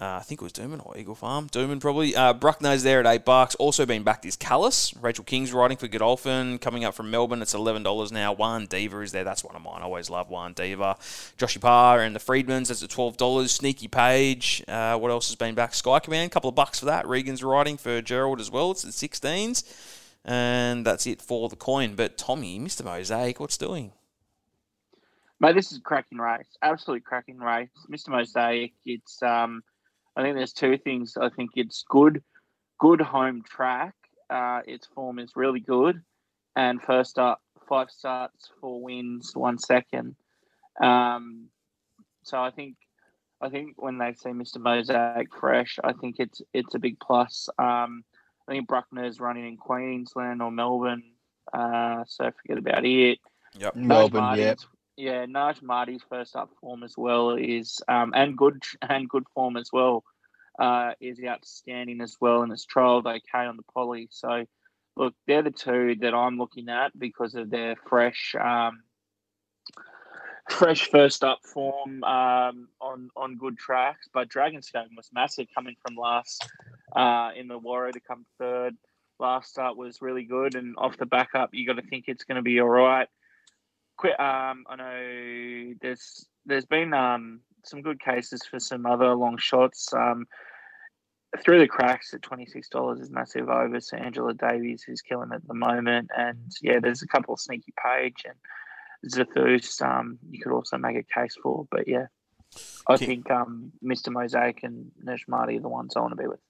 Uh, 0.00 0.16
I 0.16 0.20
think 0.20 0.40
it 0.40 0.44
was 0.44 0.52
Doomben 0.54 0.84
or 0.86 0.96
Eagle 0.96 1.14
Farm. 1.14 1.48
Doomben 1.50 1.78
probably. 1.78 2.16
Uh, 2.16 2.32
Bruckner's 2.32 2.82
there 2.82 3.00
at 3.00 3.06
eight 3.06 3.26
bucks. 3.26 3.54
Also 3.56 3.84
been 3.84 4.02
backed 4.02 4.24
is 4.24 4.34
Callis. 4.34 4.94
Rachel 4.96 5.24
King's 5.24 5.52
riding 5.52 5.76
for 5.76 5.88
Godolphin. 5.88 6.58
Coming 6.58 6.84
up 6.84 6.94
from 6.94 7.10
Melbourne, 7.10 7.42
it's 7.42 7.52
eleven 7.52 7.82
dollars 7.82 8.10
now. 8.10 8.32
Juan 8.32 8.64
Diva 8.64 9.00
is 9.00 9.12
there. 9.12 9.24
That's 9.24 9.44
one 9.44 9.54
of 9.54 9.60
mine. 9.60 9.82
I 9.82 9.84
always 9.84 10.08
love 10.08 10.30
Juan 10.30 10.54
Diva. 10.54 10.96
Joshy 11.36 11.60
Parr 11.60 12.00
and 12.00 12.16
the 12.16 12.20
Freedmans. 12.20 12.68
That's 12.68 12.82
at 12.82 12.88
twelve 12.88 13.18
dollars. 13.18 13.52
Sneaky 13.52 13.88
Page. 13.88 14.64
Uh, 14.66 14.96
what 14.96 15.10
else 15.10 15.28
has 15.28 15.36
been 15.36 15.54
back? 15.54 15.74
Sky 15.74 15.98
Command. 15.98 16.30
A 16.30 16.32
couple 16.32 16.48
of 16.48 16.54
bucks 16.54 16.78
for 16.78 16.86
that. 16.86 17.06
Regan's 17.06 17.44
riding 17.44 17.76
for 17.76 18.00
Gerald 18.00 18.40
as 18.40 18.50
well. 18.50 18.70
It's 18.70 18.86
at 18.86 18.94
sixteens. 18.94 19.64
And 20.24 20.86
that's 20.86 21.06
it 21.06 21.20
for 21.20 21.50
the 21.50 21.56
coin. 21.56 21.94
But 21.94 22.16
Tommy, 22.16 22.58
Mr. 22.58 22.84
Mosaic, 22.84 23.38
what's 23.38 23.58
doing? 23.58 23.92
Mate, 25.40 25.54
this 25.54 25.72
is 25.72 25.78
cracking 25.78 26.18
race. 26.18 26.46
Absolutely 26.62 27.00
cracking 27.00 27.38
race. 27.38 27.70
Mr. 27.90 28.08
Mosaic, 28.08 28.72
it's 28.84 29.22
um 29.22 29.62
I 30.16 30.22
think 30.22 30.36
there's 30.36 30.52
two 30.52 30.76
things. 30.78 31.16
I 31.20 31.28
think 31.28 31.50
it's 31.56 31.84
good 31.88 32.22
good 32.78 33.00
home 33.00 33.42
track. 33.42 33.94
Uh 34.28 34.60
its 34.66 34.86
form 34.94 35.18
is 35.18 35.32
really 35.36 35.60
good. 35.60 36.02
And 36.56 36.82
first 36.82 37.18
up, 37.18 37.40
five 37.68 37.90
starts, 37.90 38.50
four 38.60 38.82
wins, 38.82 39.32
one 39.34 39.58
second. 39.58 40.16
Um 40.82 41.48
so 42.22 42.40
I 42.40 42.50
think 42.50 42.76
I 43.40 43.48
think 43.48 43.74
when 43.76 43.98
they 43.98 44.12
say 44.14 44.30
Mr. 44.30 44.58
Mosaic 44.58 45.34
fresh, 45.34 45.78
I 45.82 45.92
think 45.92 46.16
it's 46.18 46.42
it's 46.52 46.74
a 46.74 46.78
big 46.78 46.98
plus. 47.00 47.48
Um 47.58 48.04
I 48.48 48.52
think 48.52 48.68
Bruckner's 48.68 49.20
running 49.20 49.46
in 49.46 49.56
Queensland 49.56 50.42
or 50.42 50.50
Melbourne. 50.50 51.04
Uh 51.52 52.04
so 52.06 52.30
forget 52.42 52.58
about 52.58 52.84
it. 52.84 53.18
Yep. 53.58 53.76
Melbourne, 53.76 54.22
Naj 54.22 54.38
yeah. 54.38 54.54
Yeah, 55.00 55.24
Naj 55.24 55.62
Marty's 55.62 56.02
first 56.10 56.36
up 56.36 56.50
form 56.60 56.82
as 56.82 56.94
well 56.94 57.30
is 57.30 57.80
um, 57.88 58.12
and 58.14 58.36
good 58.36 58.62
and 58.82 59.08
good 59.08 59.24
form 59.34 59.56
as 59.56 59.70
well 59.72 60.04
uh, 60.58 60.92
is 61.00 61.18
outstanding 61.26 62.02
as 62.02 62.18
well, 62.20 62.42
and 62.42 62.52
it's 62.52 62.66
trialled 62.66 63.06
okay 63.06 63.46
on 63.46 63.56
the 63.56 63.62
poly. 63.72 64.08
So, 64.10 64.44
look, 64.98 65.14
they're 65.26 65.40
the 65.40 65.52
two 65.52 65.96
that 66.02 66.12
I'm 66.12 66.36
looking 66.36 66.68
at 66.68 66.98
because 66.98 67.34
of 67.34 67.48
their 67.48 67.76
fresh, 67.88 68.34
um, 68.38 68.82
fresh 70.50 70.90
first 70.90 71.24
up 71.24 71.38
form 71.46 72.04
um, 72.04 72.68
on 72.82 73.08
on 73.16 73.38
good 73.38 73.56
tracks. 73.56 74.06
But 74.12 74.28
Dragonstone 74.28 74.94
was 74.94 75.08
massive 75.14 75.46
coming 75.54 75.76
from 75.80 75.96
last 75.96 76.46
uh, 76.94 77.30
in 77.34 77.48
the 77.48 77.56
Warrior 77.56 77.92
to 77.92 78.00
come 78.00 78.26
third. 78.38 78.76
Last 79.18 79.48
start 79.48 79.78
was 79.78 80.02
really 80.02 80.24
good, 80.24 80.56
and 80.56 80.74
off 80.76 80.98
the 80.98 81.06
back 81.06 81.30
up, 81.34 81.54
you 81.54 81.66
got 81.66 81.80
to 81.80 81.88
think 81.88 82.04
it's 82.06 82.24
going 82.24 82.36
to 82.36 82.42
be 82.42 82.60
all 82.60 82.68
right 82.68 83.08
quick. 84.00 84.18
Um, 84.18 84.64
I 84.68 84.76
know 84.76 85.74
there's 85.82 86.26
there's 86.46 86.64
been 86.64 86.94
um 86.94 87.40
some 87.64 87.82
good 87.82 88.00
cases 88.00 88.40
for 88.50 88.58
some 88.58 88.86
other 88.86 89.14
long 89.14 89.36
shots. 89.38 89.92
Um, 89.92 90.26
through 91.44 91.60
the 91.60 91.68
cracks 91.68 92.12
at 92.14 92.22
twenty 92.22 92.46
six 92.46 92.68
dollars 92.68 93.00
is 93.00 93.10
massive 93.10 93.48
over. 93.48 93.80
So 93.80 93.96
Angela 93.98 94.34
Davies 94.34 94.82
who's 94.82 95.02
killing 95.02 95.30
at 95.34 95.46
the 95.46 95.54
moment, 95.54 96.08
and 96.16 96.50
yeah, 96.62 96.80
there's 96.80 97.02
a 97.02 97.06
couple 97.06 97.34
of 97.34 97.40
sneaky 97.40 97.72
page 97.84 98.24
and 98.24 99.12
Zathus. 99.12 99.82
Um, 99.82 100.18
you 100.30 100.40
could 100.42 100.52
also 100.52 100.78
make 100.78 100.96
a 100.96 101.20
case 101.20 101.36
for, 101.40 101.66
but 101.70 101.86
yeah, 101.86 102.06
I 102.88 102.96
think 102.96 103.30
um 103.30 103.72
Mr 103.84 104.10
Mosaic 104.10 104.62
and 104.62 104.90
Nesh 105.02 105.26
Marty 105.28 105.58
are 105.58 105.60
the 105.60 105.68
ones 105.68 105.94
I 105.94 106.00
want 106.00 106.12
to 106.12 106.22
be 106.22 106.26
with. 106.26 106.40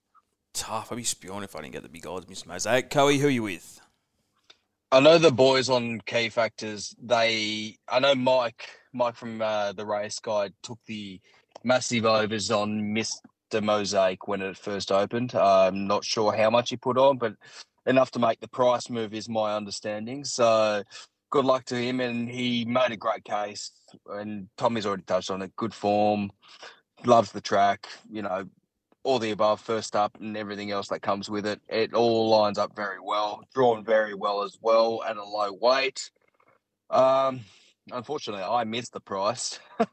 Tough. 0.54 0.90
I'd 0.92 0.96
be 0.96 1.04
spewing 1.04 1.42
if 1.42 1.54
I 1.54 1.60
didn't 1.60 1.74
get 1.74 1.82
the 1.82 1.88
big 1.88 2.06
odds, 2.06 2.26
Mr. 2.26 2.46
Mosaic. 2.46 2.90
Coey, 2.90 3.18
who 3.18 3.28
are 3.28 3.30
you 3.30 3.44
with? 3.44 3.80
I 4.92 4.98
know 4.98 5.18
the 5.18 5.30
boys 5.30 5.70
on 5.70 6.00
key 6.00 6.30
factors. 6.30 6.96
They, 7.00 7.76
I 7.88 8.00
know 8.00 8.16
Mike, 8.16 8.68
Mike 8.92 9.14
from 9.14 9.40
uh, 9.40 9.72
the 9.72 9.86
race 9.86 10.18
guide 10.18 10.52
took 10.64 10.80
the 10.86 11.20
massive 11.62 12.04
overs 12.04 12.50
on 12.50 12.80
Mr. 12.92 13.62
Mosaic 13.62 14.26
when 14.26 14.42
it 14.42 14.56
first 14.56 14.90
opened. 14.90 15.32
I'm 15.36 15.86
not 15.86 16.04
sure 16.04 16.32
how 16.32 16.50
much 16.50 16.70
he 16.70 16.76
put 16.76 16.98
on, 16.98 17.18
but 17.18 17.34
enough 17.86 18.10
to 18.12 18.18
make 18.18 18.40
the 18.40 18.48
price 18.48 18.90
move 18.90 19.14
is 19.14 19.28
my 19.28 19.54
understanding. 19.54 20.24
So 20.24 20.82
good 21.30 21.44
luck 21.44 21.66
to 21.66 21.76
him, 21.76 22.00
and 22.00 22.28
he 22.28 22.64
made 22.64 22.90
a 22.90 22.96
great 22.96 23.22
case. 23.22 23.70
And 24.08 24.48
Tommy's 24.56 24.86
already 24.86 25.04
touched 25.04 25.30
on 25.30 25.42
it. 25.42 25.54
Good 25.54 25.72
form, 25.72 26.32
loves 27.04 27.30
the 27.30 27.40
track. 27.40 27.86
You 28.10 28.22
know, 28.22 28.44
all 29.02 29.18
the 29.18 29.30
above, 29.30 29.60
first 29.60 29.96
up, 29.96 30.16
and 30.20 30.36
everything 30.36 30.70
else 30.70 30.88
that 30.88 31.00
comes 31.00 31.30
with 31.30 31.46
it. 31.46 31.60
It 31.68 31.94
all 31.94 32.28
lines 32.28 32.58
up 32.58 32.76
very 32.76 33.00
well, 33.00 33.42
drawn 33.54 33.84
very 33.84 34.14
well 34.14 34.42
as 34.42 34.58
well 34.60 35.02
at 35.08 35.16
a 35.16 35.24
low 35.24 35.52
weight. 35.52 36.10
Um, 36.90 37.40
unfortunately, 37.92 38.44
I 38.44 38.64
missed 38.64 38.92
the 38.92 39.00
price. 39.00 39.58
uh, 39.80 39.86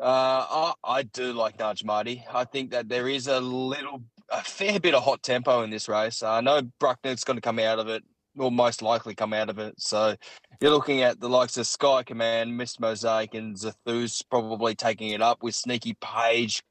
I, 0.00 0.72
I 0.84 1.02
do 1.02 1.32
like 1.32 1.58
Nudge 1.58 1.84
Marty. 1.84 2.24
I 2.32 2.44
think 2.44 2.70
that 2.70 2.88
there 2.88 3.08
is 3.08 3.26
a 3.26 3.40
little, 3.40 4.02
a 4.30 4.42
fair 4.42 4.78
bit 4.78 4.94
of 4.94 5.02
hot 5.02 5.22
tempo 5.22 5.62
in 5.62 5.70
this 5.70 5.88
race. 5.88 6.22
I 6.22 6.40
know 6.40 6.62
Bruckner's 6.78 7.24
going 7.24 7.36
to 7.36 7.42
come 7.42 7.58
out 7.58 7.80
of 7.80 7.88
it. 7.88 8.04
will 8.36 8.52
most 8.52 8.80
likely 8.80 9.14
come 9.14 9.32
out 9.32 9.50
of 9.50 9.58
it. 9.58 9.74
So 9.78 10.14
you're 10.60 10.70
looking 10.70 11.02
at 11.02 11.18
the 11.18 11.28
likes 11.28 11.56
of 11.56 11.66
Sky 11.66 12.04
Command, 12.04 12.56
Mist 12.56 12.78
Mosaic, 12.78 13.34
and 13.34 13.56
Zathus 13.56 14.22
probably 14.30 14.76
taking 14.76 15.10
it 15.10 15.22
up 15.22 15.42
with 15.42 15.56
Sneaky 15.56 15.96
Page 16.00 16.62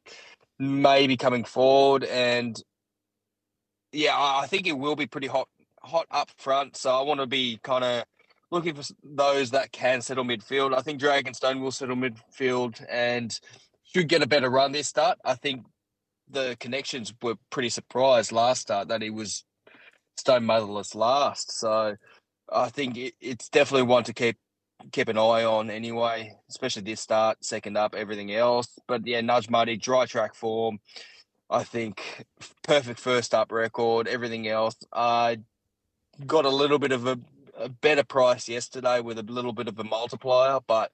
maybe 0.60 1.18
coming 1.18 1.44
forward. 1.44 2.04
And 2.04 2.62
yeah, 3.92 4.16
I 4.16 4.46
think 4.48 4.68
it 4.68 4.78
will 4.78 4.96
be 4.96 5.08
pretty 5.08 5.28
hot 5.28 5.48
hot 5.82 6.06
up 6.12 6.30
front. 6.38 6.76
So 6.76 6.92
I 6.92 7.02
want 7.02 7.22
to 7.22 7.28
be 7.28 7.60
kind 7.64 7.84
of 7.84 8.04
looking 8.52 8.76
for 8.76 8.84
those 9.04 9.52
that 9.52 9.72
can 9.72 10.02
settle 10.02 10.26
midfield. 10.26 10.78
I 10.78 10.82
think 10.82 11.02
Dragonstone 11.02 11.62
will 11.62 11.72
settle 11.72 11.96
midfield 11.96 12.84
and 12.90 13.38
should 13.84 14.08
get 14.08 14.22
a 14.22 14.28
better 14.28 14.50
run 14.50 14.72
this 14.72 14.88
start. 14.88 15.18
I 15.24 15.36
think 15.36 15.66
the 16.30 16.56
connections 16.60 17.14
were 17.22 17.36
pretty 17.50 17.70
surprised 17.70 18.32
last 18.32 18.62
start 18.62 18.90
that 18.90 19.02
he 19.02 19.10
was 19.10 19.46
stone 20.18 20.46
motherless 20.46 20.94
last. 20.94 21.58
So 21.60 21.96
I 22.52 22.70
think 22.70 22.98
it, 22.98 23.14
it's 23.20 23.50
definitely 23.50 23.88
one 23.88 24.04
to 24.04 24.14
keep 24.14 24.38
keep 24.92 25.08
an 25.08 25.18
eye 25.18 25.44
on 25.44 25.70
anyway, 25.70 26.36
especially 26.50 26.84
this 26.84 27.02
start, 27.02 27.44
second 27.44 27.78
up, 27.78 27.96
everything 27.96 28.34
else. 28.34 28.80
But 28.88 29.06
yeah, 29.06 29.22
Nudge 29.22 29.50
Muddy, 29.50 29.78
dry 29.78 30.06
track 30.06 30.36
form. 30.36 30.80
I 31.50 31.64
think 31.64 32.26
perfect 32.64 33.00
first 33.00 33.34
up 33.34 33.52
record, 33.52 34.08
everything 34.08 34.48
else. 34.48 34.76
I 34.94 35.40
got 36.26 36.46
a 36.46 36.50
little 36.50 36.80
bit 36.80 36.92
of 36.92 37.08
a, 37.08 37.20
a, 37.58 37.70
better 37.70 38.04
price 38.04 38.48
yesterday 38.48 39.00
with 39.00 39.18
a 39.18 39.24
little 39.24 39.54
bit 39.54 39.68
of 39.68 39.80
a 39.80 39.84
multiplier, 39.84 40.60
but 40.68 40.92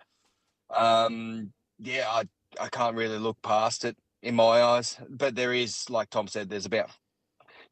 um, 0.73 1.51
yeah, 1.79 2.05
I, 2.09 2.23
I 2.59 2.69
can't 2.69 2.95
really 2.95 3.17
look 3.17 3.41
past 3.41 3.85
it 3.85 3.97
in 4.21 4.35
my 4.35 4.61
eyes. 4.61 4.97
But 5.09 5.35
there 5.35 5.53
is, 5.53 5.89
like 5.89 6.09
Tom 6.09 6.27
said, 6.27 6.49
there's 6.49 6.65
about 6.65 6.89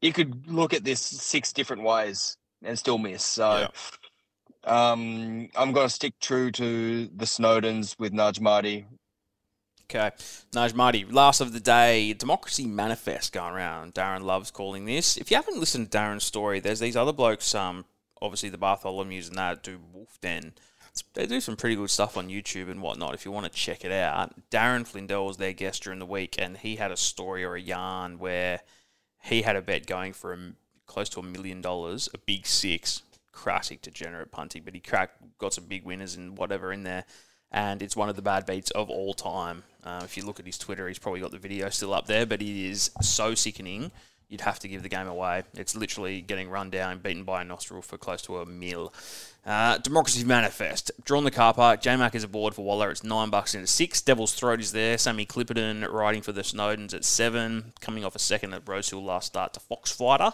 you 0.00 0.12
could 0.12 0.46
look 0.46 0.74
at 0.74 0.84
this 0.84 1.00
six 1.00 1.52
different 1.52 1.82
ways 1.82 2.36
and 2.62 2.78
still 2.78 2.98
miss. 2.98 3.24
So 3.24 3.58
yeah. 3.58 3.68
Um, 4.66 5.48
I'm 5.56 5.72
going 5.72 5.88
to 5.88 5.94
stick 5.94 6.14
true 6.20 6.50
to 6.52 7.06
the 7.06 7.24
Snowdens 7.24 7.98
with 7.98 8.12
Marty. 8.40 8.86
Okay, 9.90 10.10
Marty, 10.74 11.04
last 11.04 11.40
of 11.40 11.52
the 11.52 11.60
day, 11.60 12.14
Democracy 12.14 12.66
Manifest 12.66 13.32
going 13.32 13.52
around. 13.52 13.94
Darren 13.94 14.22
loves 14.22 14.50
calling 14.50 14.86
this. 14.86 15.16
If 15.16 15.30
you 15.30 15.36
haven't 15.36 15.60
listened 15.60 15.90
to 15.90 15.98
Darren's 15.98 16.24
story, 16.24 16.58
there's 16.58 16.80
these 16.80 16.96
other 16.96 17.12
blokes, 17.12 17.54
um, 17.54 17.84
obviously 18.20 18.48
the 18.48 18.58
Bartholomew's 18.58 19.28
and 19.28 19.36
that, 19.36 19.62
do 19.62 19.78
Wolf 19.92 20.18
Den. 20.22 20.54
They 21.12 21.26
do 21.26 21.40
some 21.40 21.56
pretty 21.56 21.76
good 21.76 21.90
stuff 21.90 22.16
on 22.16 22.28
YouTube 22.28 22.70
and 22.70 22.80
whatnot 22.80 23.14
if 23.14 23.24
you 23.24 23.30
want 23.32 23.46
to 23.46 23.52
check 23.52 23.84
it 23.84 23.92
out. 23.92 24.48
Darren 24.50 24.86
Flindell 24.86 25.26
was 25.26 25.36
their 25.36 25.52
guest 25.52 25.82
during 25.82 25.98
the 25.98 26.06
week, 26.06 26.36
and 26.38 26.56
he 26.56 26.76
had 26.76 26.90
a 26.90 26.96
story 26.96 27.44
or 27.44 27.56
a 27.56 27.60
yarn 27.60 28.18
where 28.18 28.60
he 29.22 29.42
had 29.42 29.56
a 29.56 29.62
bet 29.62 29.86
going 29.86 30.12
for 30.12 30.32
a, 30.32 30.38
close 30.86 31.08
to 31.10 31.20
a 31.20 31.24
million 31.24 31.60
dollars, 31.60 32.08
a 32.14 32.18
big 32.18 32.46
six, 32.46 33.02
classic 33.34 33.82
degenerate 33.82 34.30
punting, 34.30 34.62
but 34.64 34.74
he 34.74 34.80
cracked, 34.80 35.22
got 35.38 35.52
some 35.52 35.64
big 35.64 35.84
winners 35.84 36.14
and 36.14 36.38
whatever 36.38 36.72
in 36.72 36.82
there. 36.82 37.04
And 37.52 37.82
it's 37.82 37.94
one 37.94 38.08
of 38.08 38.16
the 38.16 38.22
bad 38.22 38.46
beats 38.46 38.70
of 38.72 38.90
all 38.90 39.14
time. 39.14 39.62
Uh, 39.84 40.00
if 40.04 40.16
you 40.16 40.24
look 40.24 40.40
at 40.40 40.46
his 40.46 40.58
Twitter, 40.58 40.88
he's 40.88 40.98
probably 40.98 41.20
got 41.20 41.30
the 41.30 41.38
video 41.38 41.68
still 41.68 41.94
up 41.94 42.06
there, 42.06 42.26
but 42.26 42.42
it 42.42 42.48
is 42.48 42.90
so 43.00 43.34
sickening 43.34 43.92
you'd 44.28 44.40
have 44.40 44.58
to 44.58 44.68
give 44.68 44.82
the 44.82 44.88
game 44.88 45.06
away. 45.06 45.44
It's 45.54 45.76
literally 45.76 46.20
getting 46.20 46.50
run 46.50 46.70
down, 46.70 46.98
beaten 46.98 47.24
by 47.24 47.42
a 47.42 47.44
nostril 47.44 47.82
for 47.82 47.98
close 47.98 48.22
to 48.22 48.38
a 48.38 48.46
mil. 48.46 48.92
Uh, 49.46 49.76
Democracy 49.78 50.24
Manifest. 50.24 50.90
Drawn 51.04 51.24
the 51.24 51.30
car 51.30 51.52
park. 51.52 51.84
Mac 51.84 52.14
is 52.14 52.24
aboard 52.24 52.54
for 52.54 52.64
Waller. 52.64 52.90
It's 52.90 53.04
nine 53.04 53.28
bucks 53.28 53.54
into 53.54 53.66
six. 53.66 54.00
Devil's 54.00 54.34
Throat 54.34 54.60
is 54.60 54.72
there. 54.72 54.96
Sammy 54.96 55.26
Clipperton 55.26 55.90
riding 55.92 56.22
for 56.22 56.32
the 56.32 56.40
Snowdens 56.40 56.94
at 56.94 57.04
seven. 57.04 57.74
Coming 57.80 58.04
off 58.04 58.16
a 58.16 58.18
second 58.18 58.54
at 58.54 58.66
Rosehill 58.66 59.04
last 59.04 59.26
start 59.26 59.52
to 59.54 59.60
Fox 59.60 59.92
Fighter. 59.92 60.32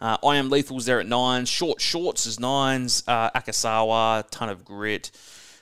Uh, 0.00 0.16
I 0.24 0.36
Am 0.36 0.50
Lethal's 0.50 0.86
there 0.86 0.98
at 0.98 1.06
nine. 1.06 1.44
Short 1.44 1.80
Shorts 1.80 2.26
is 2.26 2.40
nines. 2.40 3.04
Uh, 3.06 3.30
Akasawa, 3.30 4.24
ton 4.30 4.48
of 4.48 4.64
grit. 4.64 5.12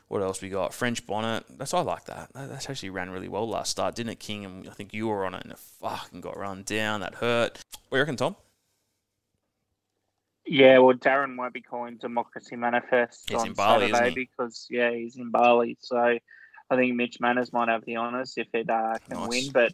What 0.09 0.23
else 0.23 0.41
we 0.41 0.49
got? 0.49 0.73
French 0.73 1.07
Bonnet. 1.07 1.45
That's 1.59 1.75
I 1.75 1.81
like 1.81 2.05
that. 2.05 2.33
That 2.33 2.71
actually 2.71 2.91
ran 2.91 3.11
really 3.11 3.29
well 3.29 3.47
last 3.47 3.73
start, 3.73 3.97
didn't 3.97 4.13
it, 4.13 4.21
King? 4.21 4.45
And 4.45 4.69
I 4.69 4.73
think 4.73 4.95
you 4.95 5.09
were 5.09 5.27
on 5.27 5.35
it 5.35 5.43
and 5.43 5.53
it 5.53 5.59
fucking 5.59 6.21
got 6.23 6.39
run 6.39 6.63
down. 6.63 7.01
That 7.01 7.17
hurt. 7.17 7.59
What 7.89 7.91
do 7.91 7.97
you 7.97 7.99
reckon, 7.99 8.17
Tom? 8.17 8.37
Yeah, 10.47 10.79
well, 10.79 10.95
Darren 10.95 11.37
won't 11.37 11.53
be 11.53 11.61
calling 11.61 11.97
Democracy 11.97 12.55
Manifest 12.55 13.29
he's 13.29 13.39
on 13.39 13.53
Bali, 13.53 13.91
Saturday 13.91 14.15
because 14.15 14.67
yeah, 14.71 14.93
he's 14.93 15.17
in 15.17 15.31
Bali. 15.31 15.77
So 15.81 15.97
I 15.99 16.77
think 16.77 16.95
Mitch 16.95 17.19
Manners 17.21 17.53
might 17.53 17.69
have 17.69 17.85
the 17.85 17.97
honours 17.97 18.35
if 18.37 18.47
it 18.53 18.71
uh, 18.71 18.99
can 19.09 19.19
nice. 19.19 19.29
win. 19.29 19.51
But 19.53 19.73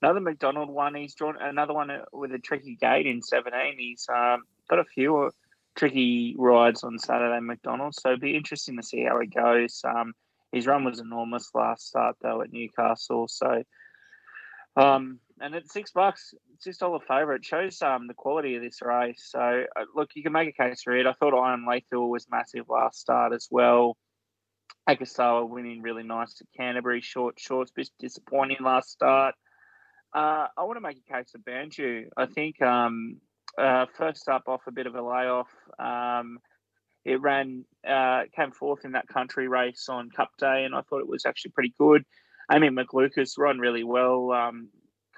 another 0.00 0.20
McDonald 0.20 0.70
one, 0.70 0.94
he's 0.94 1.14
drawn 1.14 1.36
another 1.40 1.74
one 1.74 1.90
with 2.12 2.32
a 2.32 2.38
tricky 2.38 2.76
gate 2.80 3.06
in 3.06 3.20
17. 3.20 3.76
He's 3.76 4.06
um, 4.08 4.44
got 4.68 4.78
a 4.78 4.84
few 4.84 5.30
tricky 5.76 6.34
rides 6.38 6.84
on 6.84 6.98
Saturday 6.98 7.40
McDonald's. 7.40 8.00
So 8.00 8.10
it'd 8.10 8.20
be 8.20 8.36
interesting 8.36 8.76
to 8.76 8.82
see 8.82 9.04
how 9.04 9.20
he 9.20 9.26
goes. 9.26 9.82
Um, 9.84 10.14
his 10.52 10.66
run 10.66 10.84
was 10.84 11.00
enormous 11.00 11.50
last 11.54 11.88
start 11.88 12.16
though 12.22 12.40
at 12.40 12.52
Newcastle. 12.52 13.28
So 13.28 13.62
um, 14.76 15.18
and 15.40 15.54
at 15.54 15.68
six 15.68 15.92
bucks, 15.92 16.34
it's 16.54 16.64
just 16.64 16.64
six 16.64 16.78
dollar 16.78 17.00
favourite 17.00 17.44
shows 17.44 17.80
um 17.82 18.06
the 18.06 18.14
quality 18.14 18.56
of 18.56 18.62
this 18.62 18.80
race. 18.82 19.28
So 19.30 19.40
uh, 19.40 19.84
look, 19.94 20.10
you 20.14 20.22
can 20.22 20.32
make 20.32 20.48
a 20.48 20.52
case 20.52 20.82
for 20.82 20.96
it. 20.96 21.06
I 21.06 21.12
thought 21.12 21.38
I 21.38 21.52
Am 21.52 21.66
Lethal 21.66 22.10
was 22.10 22.26
massive 22.30 22.68
last 22.68 23.00
start 23.00 23.32
as 23.32 23.48
well. 23.50 23.96
Akasawa 24.88 25.48
winning 25.48 25.82
really 25.82 26.02
nice 26.02 26.40
at 26.40 26.46
Canterbury. 26.56 27.00
Short 27.00 27.38
shorts, 27.38 27.72
bit 27.74 27.88
disappointing 27.98 28.58
last 28.60 28.90
start. 28.90 29.34
Uh, 30.14 30.46
I 30.56 30.62
want 30.62 30.76
to 30.76 30.80
make 30.80 30.98
a 30.98 31.12
case 31.12 31.30
for 31.32 31.38
Banju. 31.38 32.06
I 32.16 32.26
think 32.26 32.62
um, 32.62 33.16
uh, 33.58 33.86
first 33.96 34.28
up 34.28 34.44
off 34.46 34.62
a 34.66 34.72
bit 34.72 34.86
of 34.86 34.94
a 34.94 35.02
layoff. 35.02 35.48
Um, 35.78 36.38
it 37.04 37.20
ran, 37.20 37.64
uh, 37.86 38.22
came 38.34 38.52
fourth 38.52 38.84
in 38.84 38.92
that 38.92 39.08
country 39.08 39.48
race 39.48 39.88
on 39.88 40.10
Cup 40.10 40.30
Day, 40.38 40.64
and 40.64 40.74
I 40.74 40.82
thought 40.82 41.00
it 41.00 41.08
was 41.08 41.26
actually 41.26 41.50
pretty 41.50 41.74
good. 41.78 42.04
Amy 42.52 42.68
McLucas 42.70 43.38
run 43.38 43.58
really 43.58 43.84
well. 43.84 44.30
Um, 44.32 44.68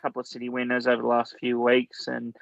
couple 0.07 0.21
of 0.21 0.27
city 0.27 0.49
winners 0.49 0.87
over 0.87 1.03
the 1.03 1.09
last 1.09 1.35
few 1.41 1.61
weeks, 1.61 2.07
and 2.07 2.37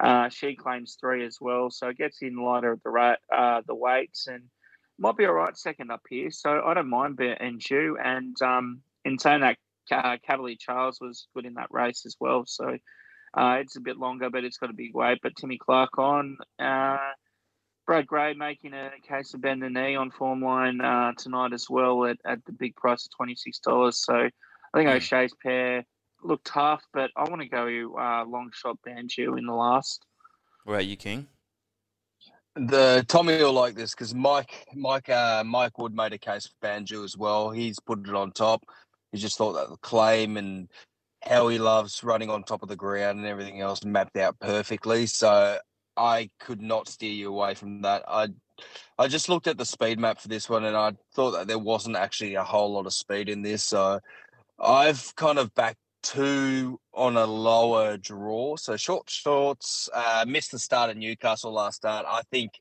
uh, 0.00 0.28
she 0.28 0.54
claims 0.54 0.96
three 1.00 1.26
as 1.26 1.38
well. 1.40 1.68
So 1.68 1.88
it 1.88 1.98
gets 1.98 2.22
in 2.22 2.36
lighter 2.36 2.70
of 2.70 2.82
the 2.84 2.90
rate, 2.90 3.18
uh, 3.36 3.62
the 3.66 3.74
weights, 3.74 4.28
and 4.28 4.44
might 4.98 5.16
be 5.16 5.26
all 5.26 5.32
right 5.32 5.56
second 5.56 5.90
up 5.90 6.02
here. 6.08 6.30
So 6.30 6.62
I 6.64 6.74
don't 6.74 6.88
mind 6.88 7.16
betting 7.16 7.60
you. 7.68 7.98
And 8.02 8.40
um, 8.40 8.82
in 9.04 9.18
saying 9.18 9.40
that, 9.40 9.56
uh, 9.90 10.18
Cavalier 10.24 10.56
Charles 10.58 11.00
was 11.00 11.26
good 11.34 11.44
in 11.44 11.54
that 11.54 11.72
race 11.72 12.06
as 12.06 12.16
well. 12.20 12.44
So 12.46 12.76
uh, 13.34 13.56
it's 13.60 13.76
a 13.76 13.80
bit 13.80 13.96
longer, 13.96 14.30
but 14.30 14.44
it's 14.44 14.58
got 14.58 14.70
a 14.70 14.74
big 14.74 14.94
weight. 14.94 15.18
But 15.20 15.34
Timmy 15.36 15.58
Clark 15.58 15.98
on. 15.98 16.36
Uh, 16.58 16.98
Brad 17.84 18.06
Gray 18.06 18.34
making 18.34 18.74
a 18.74 18.90
case 19.08 19.34
of 19.34 19.40
bend 19.40 19.62
the 19.62 19.70
knee 19.70 19.96
on 19.96 20.10
form 20.10 20.42
line 20.42 20.80
uh, 20.80 21.12
tonight 21.16 21.54
as 21.54 21.68
well 21.68 22.04
at, 22.04 22.18
at 22.24 22.44
the 22.44 22.52
big 22.52 22.76
price 22.76 23.06
of 23.06 23.26
$26. 23.26 23.94
So 23.94 24.14
I 24.14 24.30
think 24.76 24.90
hmm. 24.90 24.96
O'Shea's 24.96 25.32
pair 25.42 25.84
look 26.22 26.40
tough, 26.44 26.82
but 26.92 27.10
I 27.16 27.28
want 27.28 27.42
to 27.42 27.48
go 27.48 27.96
uh, 27.98 28.24
long 28.24 28.50
shot 28.52 28.78
Banju 28.86 29.38
in 29.38 29.46
the 29.46 29.54
last. 29.54 30.04
Where 30.64 30.78
are 30.78 30.82
you, 30.82 30.96
King? 30.96 31.26
The 32.56 33.04
Tommy 33.06 33.36
will 33.36 33.52
like 33.52 33.74
this 33.74 33.92
because 33.92 34.14
Mike, 34.14 34.66
Mike, 34.74 35.08
uh, 35.08 35.44
Mike 35.44 35.78
Wood 35.78 35.94
made 35.94 36.12
a 36.12 36.18
case 36.18 36.46
for 36.46 36.54
Banjo 36.60 37.04
as 37.04 37.16
well. 37.16 37.50
He's 37.50 37.78
put 37.78 38.06
it 38.06 38.14
on 38.14 38.32
top. 38.32 38.64
He 39.12 39.18
just 39.18 39.38
thought 39.38 39.52
that 39.52 39.70
the 39.70 39.76
claim 39.76 40.36
and 40.36 40.68
how 41.22 41.48
he 41.48 41.58
loves 41.58 42.02
running 42.02 42.30
on 42.30 42.42
top 42.42 42.62
of 42.62 42.68
the 42.68 42.76
ground 42.76 43.18
and 43.18 43.26
everything 43.26 43.60
else 43.60 43.84
mapped 43.84 44.16
out 44.16 44.38
perfectly. 44.40 45.06
So 45.06 45.58
I 45.96 46.30
could 46.40 46.60
not 46.60 46.88
steer 46.88 47.12
you 47.12 47.28
away 47.28 47.54
from 47.54 47.82
that. 47.82 48.04
I 48.08 48.28
I 48.98 49.06
just 49.06 49.28
looked 49.28 49.46
at 49.46 49.56
the 49.56 49.64
speed 49.64 50.00
map 50.00 50.20
for 50.20 50.28
this 50.28 50.48
one 50.48 50.64
and 50.64 50.76
I 50.76 50.92
thought 51.14 51.32
that 51.32 51.46
there 51.46 51.58
wasn't 51.58 51.96
actually 51.96 52.34
a 52.34 52.42
whole 52.42 52.72
lot 52.72 52.86
of 52.86 52.92
speed 52.92 53.28
in 53.28 53.42
this. 53.42 53.62
So 53.62 54.00
I've 54.58 55.14
kind 55.14 55.38
of 55.38 55.54
backed 55.54 55.78
two 56.02 56.80
on 56.94 57.16
a 57.16 57.26
lower 57.26 57.96
draw. 57.96 58.56
So 58.56 58.76
short 58.76 59.08
shorts 59.10 59.88
uh, 59.92 60.24
missed 60.26 60.52
the 60.52 60.58
start 60.58 60.90
at 60.90 60.96
Newcastle 60.96 61.52
last 61.52 61.76
start. 61.76 62.06
I 62.08 62.22
think 62.30 62.52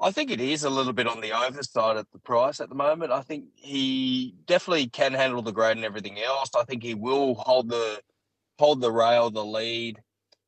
I 0.00 0.10
think 0.10 0.30
it 0.30 0.40
is 0.40 0.64
a 0.64 0.70
little 0.70 0.92
bit 0.92 1.08
on 1.08 1.20
the 1.20 1.32
overside 1.32 1.96
at 1.96 2.10
the 2.12 2.20
price 2.20 2.60
at 2.60 2.68
the 2.68 2.74
moment. 2.74 3.10
I 3.10 3.22
think 3.22 3.46
he 3.54 4.34
definitely 4.46 4.88
can 4.88 5.12
handle 5.12 5.42
the 5.42 5.52
grade 5.52 5.76
and 5.76 5.84
everything 5.84 6.20
else. 6.20 6.50
I 6.54 6.64
think 6.64 6.82
he 6.82 6.94
will 6.94 7.34
hold 7.34 7.68
the 7.68 8.00
hold 8.58 8.80
the 8.80 8.92
rail, 8.92 9.30
the 9.30 9.44
lead. 9.44 9.98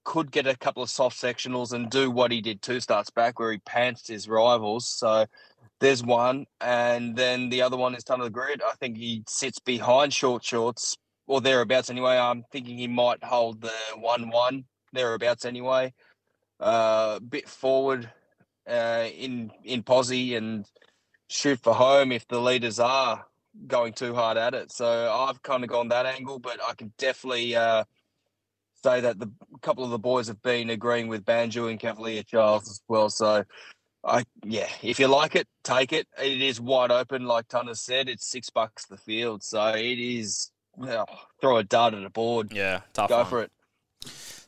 Could 0.05 0.33
get 0.33 0.47
a 0.47 0.57
couple 0.57 0.83
of 0.83 0.91
soft 0.91 1.21
sectionals 1.21 1.73
and 1.73 1.91
do 1.91 2.11
what 2.11 2.33
he 2.33 2.41
did 2.41 2.63
two 2.63 2.81
starts 2.81 3.11
back, 3.11 3.39
where 3.39 3.53
he 3.53 3.59
pantsed 3.59 4.09
his 4.09 4.29
rivals. 4.29 4.89
So 4.89 5.27
there's 5.79 6.03
one, 6.03 6.47
and 6.61 7.15
then 7.17 7.51
the 7.51 7.63
other 7.63 7.77
one 7.77 7.95
is 7.95 8.03
ton 8.03 8.21
of 8.21 8.25
the 8.25 8.31
grid. 8.31 8.63
I 8.63 8.75
think 8.81 8.97
he 8.97 9.25
sits 9.29 9.59
behind 9.59 10.13
short 10.13 10.45
shorts 10.45 10.97
or 11.31 11.41
thereabouts 11.41 11.91
anyway. 11.91 12.18
I'm 12.18 12.43
thinking 12.51 12.76
he 12.76 12.89
might 12.89 13.22
hold 13.22 13.61
the 13.61 13.72
one-one 13.95 14.64
thereabouts 14.93 15.45
anyway. 15.45 15.95
Uh, 16.59 17.20
bit 17.20 17.49
forward 17.49 18.11
uh, 18.68 19.07
in 19.16 19.53
in 19.62 19.85
posse 19.85 20.35
and 20.35 20.66
shoot 21.28 21.61
for 21.62 21.72
home 21.72 22.11
if 22.11 22.26
the 22.26 22.41
leaders 22.41 22.81
are 22.81 23.24
going 23.68 23.93
too 23.93 24.12
hard 24.12 24.39
at 24.39 24.55
it. 24.55 24.72
So 24.72 25.09
I've 25.12 25.41
kind 25.43 25.62
of 25.62 25.70
gone 25.70 25.89
that 25.89 26.05
angle, 26.05 26.41
but 26.41 26.59
I 26.68 26.74
can 26.74 26.93
definitely 26.99 27.55
uh, 27.55 27.85
say 28.83 29.01
that 29.01 29.20
the 29.20 29.31
a 29.55 29.59
couple 29.61 29.85
of 29.85 29.91
the 29.91 30.01
boys 30.01 30.26
have 30.26 30.43
been 30.43 30.68
agreeing 30.70 31.07
with 31.07 31.24
Banjo 31.24 31.68
and 31.68 31.78
Cavalier 31.78 32.24
Charles 32.24 32.68
as 32.68 32.83
well. 32.89 33.09
So 33.09 33.45
I 34.05 34.24
yeah, 34.43 34.68
if 34.83 34.99
you 34.99 35.07
like 35.07 35.37
it, 35.37 35.47
take 35.62 35.93
it. 35.93 36.09
It 36.20 36.43
is 36.43 36.61
wide 36.61 36.91
open, 36.91 37.24
like 37.24 37.47
Tunner 37.47 37.76
said. 37.76 38.09
It's 38.09 38.26
six 38.28 38.51
bucks 38.51 38.87
the 38.87 38.97
field, 38.97 39.45
so 39.45 39.64
it 39.68 40.01
is. 40.01 40.51
Well, 40.81 41.07
throw 41.43 41.59
a 41.59 41.62
dart 41.62 41.93
at 41.93 42.05
a 42.05 42.11
board. 42.11 42.53
Yeah, 42.53 42.81
tough 42.95 43.11
Go 43.11 43.18
one. 43.18 43.26
for 43.26 43.43
it. 43.43 43.51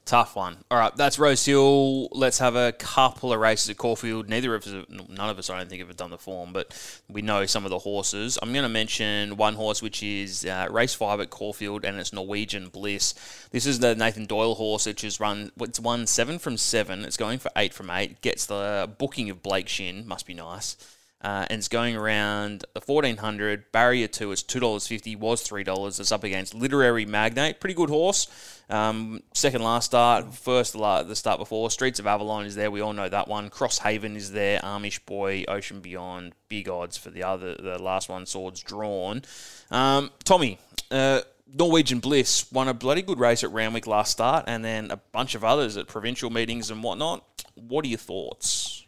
Tough 0.04 0.34
one. 0.34 0.56
All 0.70 0.78
right, 0.78 0.94
that's 0.96 1.18
Rose 1.18 1.44
Hill. 1.44 2.08
Let's 2.10 2.38
have 2.38 2.56
a 2.56 2.72
couple 2.72 3.32
of 3.32 3.38
races 3.38 3.70
at 3.70 3.76
Caulfield. 3.76 4.28
Neither 4.28 4.52
of 4.54 4.66
us, 4.66 4.86
none 4.88 5.30
of 5.30 5.38
us, 5.38 5.48
I 5.48 5.58
don't 5.58 5.68
think, 5.68 5.80
have 5.86 5.96
done 5.96 6.10
the 6.10 6.18
form, 6.18 6.52
but 6.52 6.74
we 7.08 7.22
know 7.22 7.46
some 7.46 7.64
of 7.64 7.70
the 7.70 7.78
horses. 7.78 8.36
I'm 8.42 8.52
going 8.52 8.64
to 8.64 8.68
mention 8.68 9.36
one 9.36 9.54
horse, 9.54 9.80
which 9.80 10.02
is 10.02 10.44
uh, 10.44 10.66
race 10.70 10.94
five 10.94 11.20
at 11.20 11.30
Caulfield, 11.30 11.84
and 11.84 12.00
it's 12.00 12.12
Norwegian 12.12 12.68
Bliss. 12.68 13.14
This 13.52 13.64
is 13.64 13.78
the 13.78 13.94
Nathan 13.94 14.26
Doyle 14.26 14.56
horse, 14.56 14.86
which 14.86 15.02
has 15.02 15.20
run. 15.20 15.52
It's 15.60 15.78
won 15.78 16.06
seven 16.08 16.38
from 16.40 16.56
seven. 16.56 17.04
It's 17.04 17.16
going 17.16 17.38
for 17.38 17.52
eight 17.54 17.72
from 17.72 17.88
eight. 17.90 18.22
Gets 18.22 18.46
the 18.46 18.90
booking 18.98 19.30
of 19.30 19.42
Blake 19.42 19.68
Shin. 19.68 20.08
Must 20.08 20.26
be 20.26 20.34
nice. 20.34 20.76
Uh, 21.22 21.46
and 21.48 21.58
it's 21.58 21.68
going 21.68 21.96
around 21.96 22.64
the 22.74 22.80
1400 22.84 23.70
barrier 23.70 24.08
two 24.08 24.32
is 24.32 24.42
$2.50 24.42 25.18
was 25.18 25.48
$3 25.48 26.00
it's 26.00 26.10
up 26.10 26.24
against 26.24 26.54
literary 26.54 27.06
magnate 27.06 27.60
pretty 27.60 27.74
good 27.74 27.88
horse. 27.88 28.26
Um, 28.68 29.22
second 29.32 29.62
last 29.62 29.86
start 29.86 30.34
first 30.34 30.74
la- 30.74 31.02
the 31.02 31.14
start 31.14 31.38
before. 31.38 31.70
Streets 31.70 32.00
of 32.00 32.06
avalon 32.06 32.46
is 32.46 32.56
there 32.56 32.70
we 32.70 32.80
all 32.80 32.92
know 32.92 33.08
that 33.08 33.28
one. 33.28 33.50
Crosshaven 33.50 34.16
is 34.16 34.32
there 34.32 34.60
amish 34.60 35.04
boy 35.06 35.44
ocean 35.46 35.80
beyond 35.80 36.34
big 36.48 36.68
odds 36.68 36.96
for 36.96 37.10
the 37.10 37.22
other 37.22 37.54
the 37.54 37.78
last 37.80 38.08
one 38.08 38.26
swords 38.26 38.60
drawn. 38.60 39.22
Um, 39.70 40.10
tommy 40.24 40.58
uh, 40.90 41.20
Norwegian 41.54 42.00
Bliss 42.00 42.50
won 42.50 42.68
a 42.68 42.74
bloody 42.74 43.02
good 43.02 43.18
race 43.18 43.44
at 43.44 43.52
Randwick 43.52 43.86
last 43.86 44.12
start, 44.12 44.44
and 44.46 44.64
then 44.64 44.90
a 44.90 44.96
bunch 44.96 45.34
of 45.34 45.44
others 45.44 45.76
at 45.76 45.86
provincial 45.86 46.30
meetings 46.30 46.70
and 46.70 46.82
whatnot. 46.82 47.24
What 47.54 47.84
are 47.84 47.88
your 47.88 47.98
thoughts? 47.98 48.81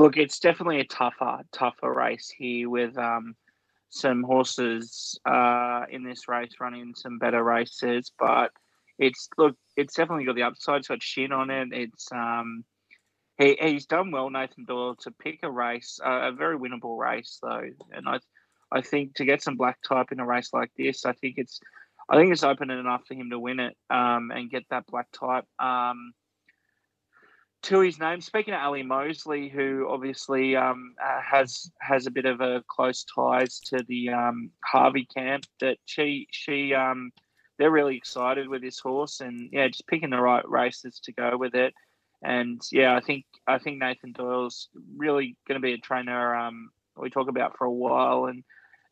Look, 0.00 0.16
it's 0.16 0.38
definitely 0.38 0.80
a 0.80 0.84
tougher, 0.84 1.42
tougher 1.52 1.92
race 1.92 2.32
here 2.34 2.70
with 2.70 2.96
um, 2.96 3.36
some 3.90 4.22
horses 4.22 5.20
uh, 5.26 5.82
in 5.90 6.04
this 6.04 6.26
race 6.26 6.52
running 6.58 6.94
some 6.94 7.18
better 7.18 7.44
races. 7.44 8.10
But 8.18 8.50
it's 8.98 9.28
look, 9.36 9.56
it's 9.76 9.92
definitely 9.92 10.24
got 10.24 10.36
the 10.36 10.44
upside. 10.44 10.78
It's 10.78 10.88
got 10.88 11.02
Shinn 11.02 11.32
on 11.32 11.50
it. 11.50 11.68
It's 11.72 12.10
um, 12.12 12.64
he, 13.36 13.58
he's 13.60 13.84
done 13.84 14.10
well, 14.10 14.30
Nathan 14.30 14.64
Doyle, 14.64 14.96
to 15.02 15.10
pick 15.10 15.40
a 15.42 15.50
race, 15.50 16.00
uh, 16.02 16.28
a 16.28 16.32
very 16.32 16.58
winnable 16.58 16.96
race 16.96 17.38
though. 17.42 17.68
And 17.92 18.08
I, 18.08 18.20
I 18.72 18.80
think 18.80 19.16
to 19.16 19.26
get 19.26 19.42
some 19.42 19.58
black 19.58 19.82
type 19.86 20.12
in 20.12 20.20
a 20.20 20.24
race 20.24 20.48
like 20.54 20.70
this, 20.78 21.04
I 21.04 21.12
think 21.12 21.34
it's, 21.36 21.60
I 22.08 22.16
think 22.16 22.32
it's 22.32 22.42
open 22.42 22.70
enough 22.70 23.02
for 23.06 23.12
him 23.12 23.28
to 23.28 23.38
win 23.38 23.60
it 23.60 23.76
um, 23.90 24.30
and 24.30 24.50
get 24.50 24.64
that 24.70 24.86
black 24.86 25.08
type. 25.12 25.44
Um, 25.58 26.14
to 27.62 27.80
his 27.80 27.98
name. 27.98 28.20
Speaking 28.20 28.54
of 28.54 28.60
Ali 28.60 28.82
Mosley, 28.82 29.48
who 29.48 29.86
obviously 29.88 30.56
um, 30.56 30.94
uh, 31.02 31.20
has 31.20 31.70
has 31.80 32.06
a 32.06 32.10
bit 32.10 32.24
of 32.24 32.40
a 32.40 32.62
close 32.68 33.04
ties 33.04 33.60
to 33.66 33.84
the 33.88 34.10
um, 34.10 34.50
Harvey 34.64 35.04
camp, 35.06 35.44
that 35.60 35.78
she 35.84 36.26
she 36.30 36.74
um, 36.74 37.12
they're 37.58 37.70
really 37.70 37.96
excited 37.96 38.48
with 38.48 38.62
this 38.62 38.78
horse, 38.80 39.20
and 39.20 39.50
yeah, 39.52 39.68
just 39.68 39.86
picking 39.86 40.10
the 40.10 40.20
right 40.20 40.48
races 40.48 41.00
to 41.04 41.12
go 41.12 41.36
with 41.36 41.54
it. 41.54 41.74
And 42.22 42.60
yeah, 42.72 42.96
I 42.96 43.00
think 43.00 43.24
I 43.46 43.58
think 43.58 43.78
Nathan 43.78 44.12
Doyle's 44.12 44.68
really 44.96 45.36
going 45.46 45.60
to 45.60 45.64
be 45.64 45.72
a 45.74 45.78
trainer 45.78 46.34
um, 46.34 46.70
we 46.96 47.10
talk 47.10 47.28
about 47.28 47.56
for 47.56 47.64
a 47.66 47.72
while, 47.72 48.26
and 48.26 48.42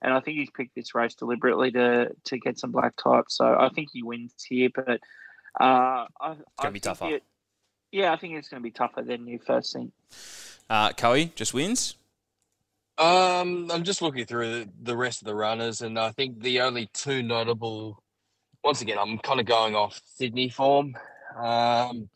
and 0.03 0.13
I 0.15 0.21
think 0.21 0.39
he's 0.39 0.51
picked 0.51 0.75
this 0.75 0.95
race 0.95 1.15
deliberately 1.15 1.71
to 1.73 2.11
to 2.25 2.39
get 2.39 2.59
some 2.59 2.73
black 2.73 2.97
type. 2.97 3.27
So 3.29 3.45
I 3.59 3.69
think 3.71 3.89
he 3.93 4.03
wins 4.03 4.33
here, 4.47 4.69
but 4.75 5.01
uh, 5.61 6.07
I, 6.21 6.33
It's 6.33 6.43
gonna 6.59 6.71
be 6.73 6.81
think 6.81 6.99
tougher. 6.99 7.15
it- 7.15 7.25
yeah, 7.93 8.13
I 8.13 8.17
think 8.17 8.35
it's 8.35 8.49
going 8.49 8.63
to 8.63 8.67
be 8.67 8.71
tougher 8.71 9.03
than 9.03 9.27
you 9.27 9.39
first 9.39 9.73
think. 9.73 9.93
Uh, 10.69 10.93
Coe 10.93 11.25
just 11.25 11.55
wins. 11.55 11.97
Um, 12.99 13.71
I'm 13.71 13.85
just 13.85 14.03
looking 14.03 14.27
through 14.27 14.51
the, 14.51 14.69
the 14.83 14.97
rest 14.97 15.23
of 15.23 15.27
the 15.27 15.35
runners, 15.35 15.83
and 15.83 15.99
I 15.99 16.11
think 16.11 16.43
the 16.43 16.61
only 16.61 16.91
two 16.93 17.23
notable. 17.23 18.03
Once 18.65 18.83
again, 18.83 18.99
I'm 18.99 19.19
kind 19.19 19.39
of 19.39 19.47
going 19.47 19.77
off 19.77 20.01
Sydney 20.05 20.49
form. 20.49 20.97
Um, 21.37 22.09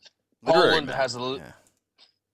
Poland 0.45 0.89
has 0.89 1.15
a 1.15 1.19
little. 1.21 1.37
Yeah. 1.37 1.51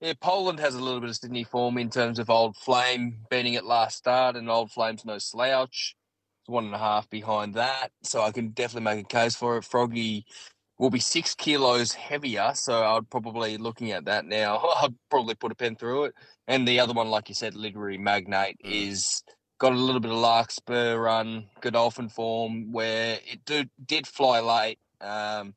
Yeah, 0.02 0.14
Poland 0.22 0.62
has 0.62 0.76
a 0.76 0.82
little 0.82 1.02
bit 1.02 1.10
of 1.10 1.18
Sydney 1.18 1.44
form 1.44 1.78
in 1.78 1.90
terms 1.90 2.20
of 2.20 2.30
Old 2.30 2.56
Flame 2.56 3.18
beating 3.30 3.56
it 3.56 3.66
last 3.66 3.98
start, 3.98 4.38
and 4.38 4.50
Old 4.50 4.72
Flame's 4.72 5.04
no 5.04 5.18
slouch. 5.18 5.96
It's 6.42 6.50
one 6.50 6.66
and 6.66 6.74
a 6.74 6.80
half 6.80 7.10
behind 7.10 7.56
that, 7.56 7.92
so 8.02 8.22
I 8.22 8.32
can 8.32 8.50
definitely 8.50 8.86
make 8.96 9.06
a 9.06 9.08
case 9.08 9.36
for 9.36 9.58
it. 9.58 9.66
Froggy 9.66 10.26
will 10.80 10.90
be 10.90 11.00
six 11.00 11.36
kilos 11.36 11.92
heavier, 11.94 12.52
so 12.56 12.84
I'd 12.84 13.10
probably 13.10 13.58
looking 13.58 13.92
at 13.92 14.06
that 14.06 14.26
now. 14.26 14.58
I'd 14.82 14.96
probably 15.12 15.36
put 15.36 15.52
a 15.52 15.56
pen 15.56 15.76
through 15.76 16.06
it. 16.06 16.16
And 16.48 16.68
the 16.68 16.80
other 16.80 16.94
one, 16.94 17.10
like 17.10 17.30
you 17.30 17.36
said, 17.36 17.54
Literary 17.54 17.98
Magnate, 18.00 18.58
Mm. 18.66 18.72
is 18.88 19.24
got 19.60 19.74
a 19.74 19.76
little 19.76 20.00
bit 20.00 20.12
of 20.12 20.18
Larkspur 20.18 20.98
run, 20.98 21.50
Godolphin 21.60 22.08
form, 22.10 22.72
where 22.72 23.20
it 23.30 23.44
do, 23.46 23.66
did 23.86 24.08
fly 24.08 24.40
late. 24.40 24.80
Um, 25.02 25.54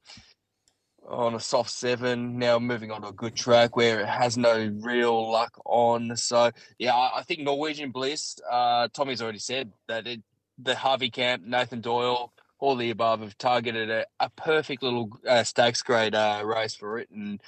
on 1.09 1.35
a 1.35 1.41
soft 1.41 1.71
seven, 1.71 2.39
now 2.39 2.59
moving 2.61 2.91
on 2.93 3.03
to 3.03 3.09
a 3.09 3.13
good 3.13 3.35
track 3.35 3.77
where 3.77 4.01
it 4.01 4.07
has 4.09 4.37
no 4.37 4.73
real 4.83 5.31
luck 5.31 5.51
on. 5.65 6.17
So 6.17 6.51
yeah, 6.79 6.95
I, 6.95 7.19
I 7.19 7.23
think 7.23 7.41
Norwegian 7.41 7.91
Bliss. 7.91 8.37
Uh, 8.49 8.89
Tommy's 8.93 9.21
already 9.21 9.41
said 9.41 9.73
that 9.89 10.07
it, 10.07 10.21
the 10.59 10.77
Harvey 10.77 11.11
Camp, 11.11 11.45
Nathan 11.45 11.81
Doyle, 11.81 12.33
all 12.63 12.77
the 12.77 12.91
above 12.91 13.21
have 13.23 13.37
targeted 13.39 13.91
a, 13.91 14.07
a 14.21 14.31
perfect 14.31 14.85
little 14.85 15.11
uh, 15.29 15.43
stakes 15.43 15.83
grade 15.83 16.15
uh, 16.15 16.43
race 16.45 16.77
for 16.77 17.01
it, 17.01 17.11
and 17.11 17.41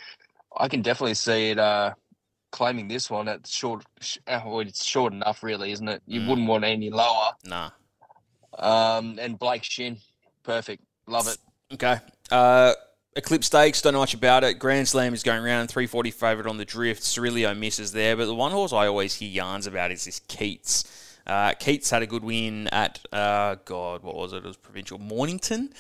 I 0.57 0.67
can 0.67 0.83
definitely 0.83 1.15
see 1.15 1.51
it 1.51 1.59
uh, 1.61 1.95
claiming 2.51 2.89
this 2.89 3.09
one 3.09 3.29
at 3.29 3.47
short. 3.47 3.85
Sh- 4.01 4.19
uh, 4.27 4.41
well, 4.45 4.59
it's 4.59 4.85
short 4.85 5.13
enough, 5.13 5.45
really, 5.45 5.71
isn't 5.71 5.89
it? 5.89 6.03
You 6.09 6.21
Mm. 6.21 6.29
wouldn't 6.29 6.49
want 6.49 6.65
any 6.65 6.91
lower. 6.91 7.31
Nah. 7.45 7.71
Um, 8.59 9.21
and 9.21 9.39
Blake 9.39 9.63
Shinn, 9.63 9.99
perfect, 10.43 10.83
love 11.07 11.29
it. 11.29 11.39
Okay. 11.73 11.99
Uh, 12.33 12.73
Eclipse 13.15 13.47
Stakes, 13.47 13.83
don't 13.83 13.93
know 13.93 14.01
much 14.01 14.15
about 14.15 14.43
it. 14.43 14.55
Grand 14.59 14.89
Slam 14.89 15.15
is 15.15 15.23
going 15.23 15.45
around, 15.45 15.69
340 15.69 16.11
favourite 16.11 16.51
on 16.51 16.57
the 16.57 16.65
drift. 16.65 17.03
Cerilio 17.05 17.57
misses 17.57 17.93
there, 17.93 18.17
but 18.17 18.27
the 18.27 18.35
one 18.35 18.51
horse 18.51 18.73
I 18.73 18.89
always 18.89 19.15
hear 19.15 19.31
yarns 19.31 19.69
about 19.69 19.93
is 19.93 20.05
this 20.07 20.19
Keats. 20.27 21.04
Uh, 21.27 21.53
Keats 21.55 21.91
had 21.91 22.03
a 22.03 22.07
good 22.07 22.25
win 22.25 22.69
at, 22.69 23.01
uh, 23.13 23.57
God, 23.65 24.03
what 24.03 24.15
was 24.15 24.33
it? 24.33 24.39
It 24.39 24.45
was 24.45 24.57
Provincial 24.57 24.99
Mornington. 24.99 25.73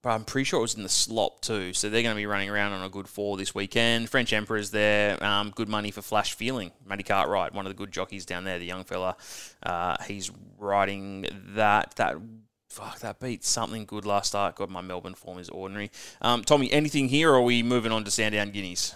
But 0.00 0.10
I'm 0.10 0.24
pretty 0.24 0.44
sure 0.44 0.60
it 0.60 0.62
was 0.62 0.74
in 0.74 0.84
the 0.84 0.88
slop 0.88 1.40
too. 1.40 1.72
So 1.72 1.90
they're 1.90 2.02
going 2.02 2.14
to 2.14 2.20
be 2.20 2.26
running 2.26 2.48
around 2.48 2.72
on 2.72 2.84
a 2.84 2.88
good 2.88 3.08
four 3.08 3.36
this 3.36 3.52
weekend. 3.52 4.08
French 4.08 4.32
Emperor's 4.32 4.70
there. 4.70 5.22
Um, 5.22 5.50
good 5.50 5.68
money 5.68 5.90
for 5.90 6.02
Flash 6.02 6.34
Feeling. 6.34 6.70
Matty 6.86 7.02
Cartwright, 7.02 7.52
one 7.52 7.66
of 7.66 7.70
the 7.70 7.76
good 7.76 7.90
jockeys 7.90 8.24
down 8.24 8.44
there, 8.44 8.60
the 8.60 8.64
young 8.64 8.84
fella. 8.84 9.16
Uh, 9.62 9.96
he's 10.06 10.30
riding 10.56 11.26
that. 11.54 11.96
That 11.96 12.16
fuck 12.68 13.00
that 13.00 13.18
beat 13.18 13.44
something 13.44 13.86
good 13.86 14.04
last 14.04 14.28
start. 14.28 14.54
God, 14.54 14.70
my 14.70 14.82
Melbourne 14.82 15.14
form 15.14 15.38
is 15.38 15.48
ordinary. 15.48 15.90
Um, 16.22 16.44
Tommy, 16.44 16.70
anything 16.70 17.08
here, 17.08 17.30
or 17.30 17.38
are 17.38 17.42
we 17.42 17.64
moving 17.64 17.90
on 17.90 18.04
to 18.04 18.10
Sandown 18.10 18.50
Guineas? 18.50 18.94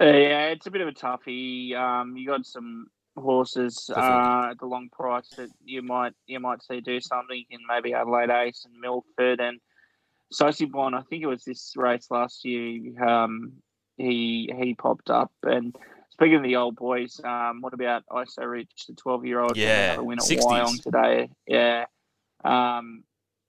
Uh, 0.00 0.06
yeah, 0.06 0.46
it's 0.46 0.66
a 0.66 0.70
bit 0.70 0.80
of 0.80 0.88
a 0.88 0.92
toughie. 0.92 1.74
Um, 1.74 2.16
you 2.16 2.26
got 2.26 2.46
some 2.46 2.86
horses 3.20 3.90
uh, 3.94 4.48
at 4.50 4.58
the 4.58 4.66
long 4.66 4.88
price 4.90 5.28
that 5.36 5.50
you 5.64 5.82
might 5.82 6.12
you 6.26 6.40
might 6.40 6.62
see 6.62 6.80
do 6.80 7.00
something 7.00 7.44
in 7.50 7.60
maybe 7.68 7.94
Adelaide 7.94 8.30
Ace 8.30 8.64
and 8.64 8.80
Milford 8.80 9.40
and 9.40 9.60
Sosi 10.32 10.70
Bond. 10.70 10.94
I 10.94 11.02
think 11.02 11.22
it 11.22 11.26
was 11.26 11.44
this 11.44 11.74
race 11.76 12.06
last 12.10 12.44
year. 12.44 13.02
Um, 13.04 13.54
he 13.96 14.50
he 14.56 14.74
popped 14.74 15.10
up 15.10 15.32
and. 15.42 15.76
Speaking 16.12 16.36
of 16.36 16.42
the 16.42 16.56
old 16.56 16.76
boys, 16.76 17.18
um, 17.24 17.62
what 17.62 17.72
about 17.72 18.02
ISO 18.10 18.46
Rich, 18.46 18.84
the 18.88 18.94
twelve-year-old? 18.94 19.56
Yeah, 19.56 19.96
win 20.00 20.18
at 20.18 20.24
60s. 20.26 20.42
Wyong 20.42 20.82
today. 20.82 21.30
Yeah, 21.46 21.86
um, 22.44 23.04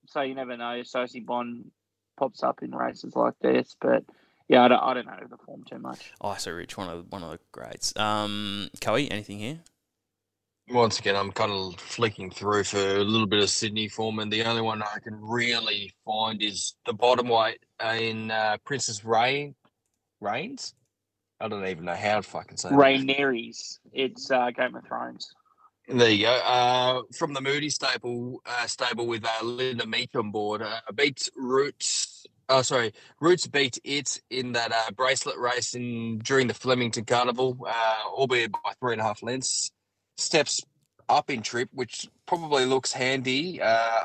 so 0.07 0.22
you 0.22 0.36
never 0.36 0.55
know. 0.55 0.82
Sosi 0.82 1.26
Bond 1.26 1.69
pops 2.17 2.43
up 2.43 2.63
in 2.63 2.72
races 2.74 3.13
like 3.13 3.34
this, 3.41 3.76
but 3.82 4.05
yeah, 4.52 4.66
I 4.66 4.68
don't, 4.68 4.84
I 4.84 4.93
don't 4.93 5.06
know 5.06 5.14
the 5.30 5.38
form 5.45 5.64
too 5.64 5.80
much. 5.80 6.12
Oh, 6.20 6.36
so 6.38 6.52
rich, 6.52 6.76
one 6.76 6.89
of 6.89 7.06
one 7.10 7.24
of 7.24 7.32
the 7.32 7.39
greats. 7.54 7.95
Um, 7.95 8.70
Coe, 8.82 8.95
anything 8.95 9.39
here? 9.39 9.60
Once 10.70 10.99
again, 10.99 11.16
I'm 11.16 11.32
kind 11.32 11.52
of 11.52 11.80
flicking 11.80 12.30
through 12.30 12.66
for 12.66 12.78
a 12.78 13.04
little 13.04 13.28
bit 13.28 13.41
of 13.41 13.49
Sydney 13.49 13.88
form, 13.88 14.20
and 14.20 14.32
the 14.32 14.43
only 14.43 14.62
one 14.62 14.82
I 14.82 14.99
can 14.99 15.18
really 15.22 15.93
find 16.04 16.41
is 16.41 16.76
the 16.86 16.91
bottom 16.91 17.30
weight 17.30 17.60
in 17.97 18.30
uh, 18.30 18.58
Princess 18.66 19.06
Rain. 19.06 19.56
Rains? 20.20 20.74
I 21.39 21.47
don't 21.47 21.66
even 21.66 21.86
know 21.86 21.95
how 21.95 22.18
to 22.18 22.22
fucking 22.22 22.58
say 22.58 22.70
that. 22.70 22.78
Rhaenyra's. 22.78 23.80
It's 23.93 24.30
uh, 24.32 24.52
Game 24.52 24.76
of 24.76 24.86
Thrones. 24.86 25.34
There 25.88 26.10
you 26.10 26.26
go. 26.26 26.32
Uh, 26.32 27.02
from 27.18 27.34
the 27.34 27.41
Moody 27.41 27.70
stable, 27.70 28.41
uh, 28.45 28.68
stable 28.68 29.08
with 29.08 29.26
uh, 29.26 29.45
Linda 29.45 29.88
Meech 29.88 30.16
on 30.16 30.32
board. 30.32 30.62
Uh, 30.62 30.80
beats 30.93 31.30
Roots. 31.38 32.11
Oh, 32.52 32.62
sorry, 32.62 32.93
Roots 33.22 33.47
beat 33.47 33.80
it 33.86 34.20
in 34.30 34.52
that 34.52 34.74
uh, 34.74 34.91
bracelet 34.91 35.38
race 35.38 35.74
in 35.74 36.20
during 36.20 36.47
the 36.47 36.54
Flemington 36.54 37.06
Carnival, 37.06 37.58
uh, 37.66 37.95
albeit 38.08 38.52
by 38.52 38.74
three 38.80 38.91
and 38.91 39.02
a 39.02 39.06
half 39.06 39.24
lengths. 39.24 39.72
Steps 40.18 40.62
up 41.08 41.30
in 41.30 41.41
trip, 41.41 41.70
which 41.72 42.10
probably 42.26 42.66
looks 42.66 42.91
handy. 42.91 43.62
Uh, 43.62 44.04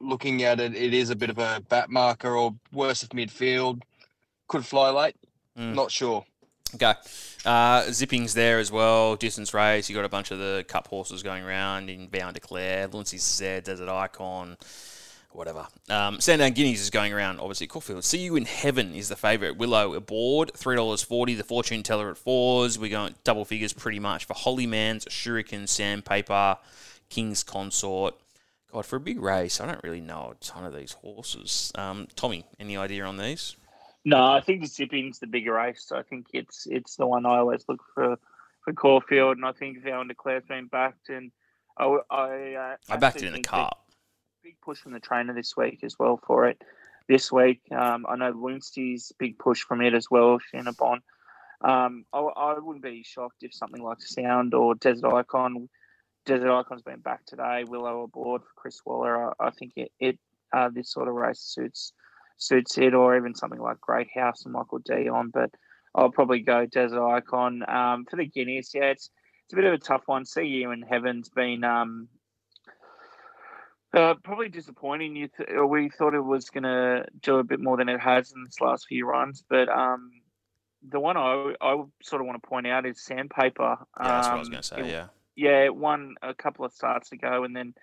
looking 0.00 0.42
at 0.42 0.58
it, 0.58 0.74
it 0.74 0.94
is 0.94 1.10
a 1.10 1.16
bit 1.16 1.28
of 1.28 1.38
a 1.38 1.62
bat 1.68 1.90
marker 1.90 2.34
or 2.34 2.54
worse 2.72 3.02
of 3.02 3.10
midfield. 3.10 3.82
Could 4.48 4.64
fly 4.64 4.88
late. 4.88 5.16
Mm. 5.58 5.74
Not 5.74 5.90
sure. 5.90 6.24
Okay. 6.74 6.94
Uh, 7.44 7.90
zipping's 7.90 8.34
there 8.34 8.58
as 8.58 8.72
well. 8.72 9.16
Distance 9.16 9.52
race. 9.52 9.88
You 9.88 9.94
got 9.94 10.04
a 10.04 10.08
bunch 10.08 10.30
of 10.30 10.38
the 10.38 10.64
cup 10.66 10.88
horses 10.88 11.22
going 11.22 11.42
around 11.42 11.90
in 11.90 12.08
Vow 12.08 12.30
Declare. 12.30 12.88
Lunacy 12.88 13.18
Z, 13.18 13.60
Desert 13.64 13.88
Icon, 13.88 14.56
whatever. 15.32 15.66
Um, 15.88 16.20
Sandown 16.20 16.52
Guineas 16.52 16.80
is 16.80 16.90
going 16.90 17.12
around, 17.12 17.40
obviously, 17.40 17.66
Caulfield. 17.66 18.04
See 18.04 18.18
You 18.18 18.36
in 18.36 18.44
Heaven 18.44 18.94
is 18.94 19.08
the 19.08 19.16
favourite. 19.16 19.56
Willow 19.56 19.94
aboard, 19.94 20.52
$3.40. 20.54 21.36
The 21.36 21.44
Fortune 21.44 21.82
Teller 21.82 22.10
at 22.10 22.18
fours. 22.18 22.78
We're 22.78 22.90
going 22.90 23.14
double 23.24 23.44
figures 23.44 23.72
pretty 23.72 24.00
much 24.00 24.24
for 24.24 24.34
Hollymans, 24.34 25.06
Shuriken, 25.08 25.68
Sandpaper, 25.68 26.56
King's 27.08 27.42
Consort. 27.42 28.14
God, 28.72 28.84
for 28.84 28.96
a 28.96 29.00
big 29.00 29.20
race, 29.20 29.60
I 29.60 29.66
don't 29.66 29.82
really 29.82 30.00
know 30.00 30.34
a 30.34 30.44
ton 30.44 30.64
of 30.64 30.74
these 30.74 30.92
horses. 30.92 31.72
Um, 31.74 32.08
Tommy, 32.16 32.44
any 32.60 32.76
idea 32.76 33.04
on 33.04 33.16
these? 33.16 33.56
No, 34.04 34.24
I 34.24 34.40
think 34.40 34.62
the 34.62 34.68
Zipping's 34.68 35.18
the 35.18 35.26
bigger 35.26 35.54
race. 35.54 35.90
I 35.94 36.02
think 36.02 36.28
it's 36.32 36.66
it's 36.66 36.96
the 36.96 37.06
one 37.06 37.26
I 37.26 37.38
always 37.38 37.64
look 37.68 37.82
for 37.94 38.18
for 38.62 38.72
Caulfield, 38.72 39.36
and 39.36 39.46
I 39.46 39.52
think 39.52 39.82
Vow 39.82 40.02
Declare's 40.04 40.44
been 40.44 40.66
backed, 40.66 41.08
and 41.08 41.30
I 41.78 41.98
I, 42.10 42.54
uh, 42.54 42.76
I 42.90 42.96
backed 42.96 43.22
it 43.22 43.26
in 43.26 43.32
the 43.32 43.42
cup. 43.42 43.87
Big, 44.42 44.60
push 44.60 44.78
from 44.78 44.92
the 44.92 45.00
trainer 45.00 45.34
this 45.34 45.56
week 45.56 45.80
as 45.82 45.98
well 45.98 46.20
for 46.26 46.46
it. 46.46 46.62
This 47.08 47.32
week, 47.32 47.60
um, 47.72 48.06
I 48.08 48.16
know 48.16 48.32
Lunsty's 48.32 49.12
big 49.18 49.38
push 49.38 49.62
from 49.62 49.80
it 49.80 49.94
as 49.94 50.06
well. 50.10 50.38
Shinabon. 50.38 51.00
Um, 51.60 52.04
I, 52.12 52.18
I 52.18 52.58
wouldn't 52.58 52.84
be 52.84 53.02
shocked 53.02 53.42
if 53.42 53.52
something 53.52 53.82
like 53.82 54.00
Sound 54.00 54.54
or 54.54 54.74
Desert 54.76 55.12
Icon. 55.12 55.68
Desert 56.24 56.52
Icon's 56.52 56.82
been 56.82 57.00
back 57.00 57.24
today. 57.26 57.64
Willow 57.66 58.02
aboard 58.02 58.42
for 58.42 58.48
Chris 58.54 58.80
Waller. 58.84 59.30
I, 59.40 59.46
I 59.46 59.50
think 59.50 59.72
it, 59.74 59.90
it 59.98 60.18
uh, 60.52 60.68
this 60.72 60.92
sort 60.92 61.08
of 61.08 61.14
race 61.14 61.40
suits 61.40 61.92
suits 62.36 62.78
it, 62.78 62.94
or 62.94 63.16
even 63.16 63.34
something 63.34 63.60
like 63.60 63.80
Great 63.80 64.08
House 64.14 64.44
and 64.44 64.52
Michael 64.52 64.78
Dion. 64.78 65.30
But 65.32 65.50
I'll 65.94 66.12
probably 66.12 66.40
go 66.40 66.66
Desert 66.66 67.04
Icon 67.04 67.68
um, 67.68 68.04
for 68.08 68.16
the 68.16 68.26
Guineas. 68.26 68.70
Yeah, 68.72 68.90
it's 68.90 69.10
it's 69.44 69.52
a 69.54 69.56
bit 69.56 69.64
of 69.64 69.72
a 69.72 69.78
tough 69.78 70.02
one. 70.06 70.26
See 70.26 70.44
you 70.44 70.70
in 70.70 70.82
Heaven's 70.82 71.30
been 71.30 71.64
um, 71.64 72.08
uh, 73.94 74.14
probably 74.22 74.48
disappointing. 74.48 75.16
You 75.16 75.28
th- 75.28 75.48
we 75.68 75.88
thought 75.88 76.14
it 76.14 76.20
was 76.24 76.50
going 76.50 76.64
to 76.64 77.06
do 77.22 77.36
a 77.38 77.44
bit 77.44 77.60
more 77.60 77.76
than 77.76 77.88
it 77.88 78.00
has 78.00 78.32
in 78.32 78.44
its 78.46 78.60
last 78.60 78.86
few 78.88 79.06
runs, 79.06 79.44
but 79.48 79.68
um, 79.68 80.10
the 80.88 81.00
one 81.00 81.16
I 81.16 81.54
I 81.60 81.82
sort 82.02 82.20
of 82.20 82.26
want 82.26 82.42
to 82.42 82.48
point 82.48 82.66
out 82.66 82.86
is 82.86 83.00
Sandpaper. 83.02 83.76
Yeah, 83.78 83.84
that's 83.98 84.28
what 84.28 84.34
I 84.34 84.38
was 84.38 84.48
Um, 84.48 84.52
going 84.52 84.62
to 84.62 84.68
say, 84.68 84.80
it- 84.80 84.90
yeah. 84.90 85.06
yeah, 85.36 85.64
it 85.64 85.74
won 85.74 86.14
a 86.22 86.34
couple 86.34 86.64
of 86.64 86.72
starts 86.72 87.12
ago 87.12 87.44
and 87.44 87.54
then 87.56 87.74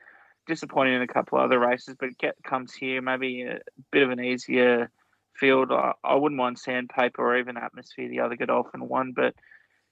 disappointing 0.48 0.94
in 0.94 1.02
a 1.02 1.08
couple 1.08 1.40
of 1.40 1.46
other 1.46 1.58
races, 1.60 1.96
but 2.00 2.18
get 2.20 2.36
comes 2.44 2.74
here 2.74 3.02
maybe 3.02 3.42
a 3.42 3.60
bit 3.92 4.04
of 4.04 4.12
an 4.12 4.20
easier 4.24 4.92
field. 5.34 5.72
I, 5.72 5.94
I 6.04 6.16
wouldn't 6.16 6.38
mind 6.38 6.60
Sandpaper 6.60 7.22
or 7.22 7.38
even 7.38 7.58
Atmosphere, 7.58 8.10
the 8.10 8.20
other 8.20 8.36
Godolphin 8.36 8.88
one, 8.88 9.12
but 9.12 9.34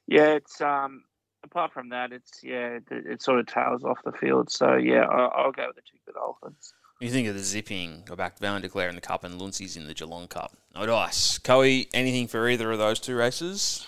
yeah, 0.06 0.34
it's 0.34 0.62
um 0.62 1.04
apart 1.44 1.74
from 1.74 1.90
that, 1.90 2.12
it's 2.12 2.44
yeah, 2.44 2.78
it, 2.78 2.84
it 2.90 3.22
sort 3.22 3.40
of 3.40 3.48
tails 3.48 3.84
off 3.84 4.00
the 4.04 4.12
field. 4.12 4.52
So 4.52 4.76
yeah, 4.76 5.04
I, 5.04 5.26
I'll 5.26 5.52
go 5.52 5.68
with 5.68 5.76
the 5.76 5.82
two 5.82 6.12
Godolphins. 6.12 6.74
You 7.00 7.10
think 7.10 7.28
of 7.28 7.36
the 7.36 7.44
zipping, 7.44 8.04
go 8.06 8.16
back 8.16 8.36
to 8.36 8.42
Van 8.42 8.62
Declare 8.62 8.90
in 8.90 8.96
the 8.96 9.02
Cup 9.02 9.24
and 9.24 9.42
Luncey's 9.42 9.76
in 9.76 9.88
the 9.88 9.94
Geelong 9.94 10.28
Cup. 10.28 10.56
No 10.74 10.86
dice. 10.86 11.38
Coe, 11.38 11.62
anything 11.62 12.28
for 12.28 12.48
either 12.48 12.72
of 12.72 12.78
those 12.78 13.00
two 13.00 13.16
races? 13.16 13.88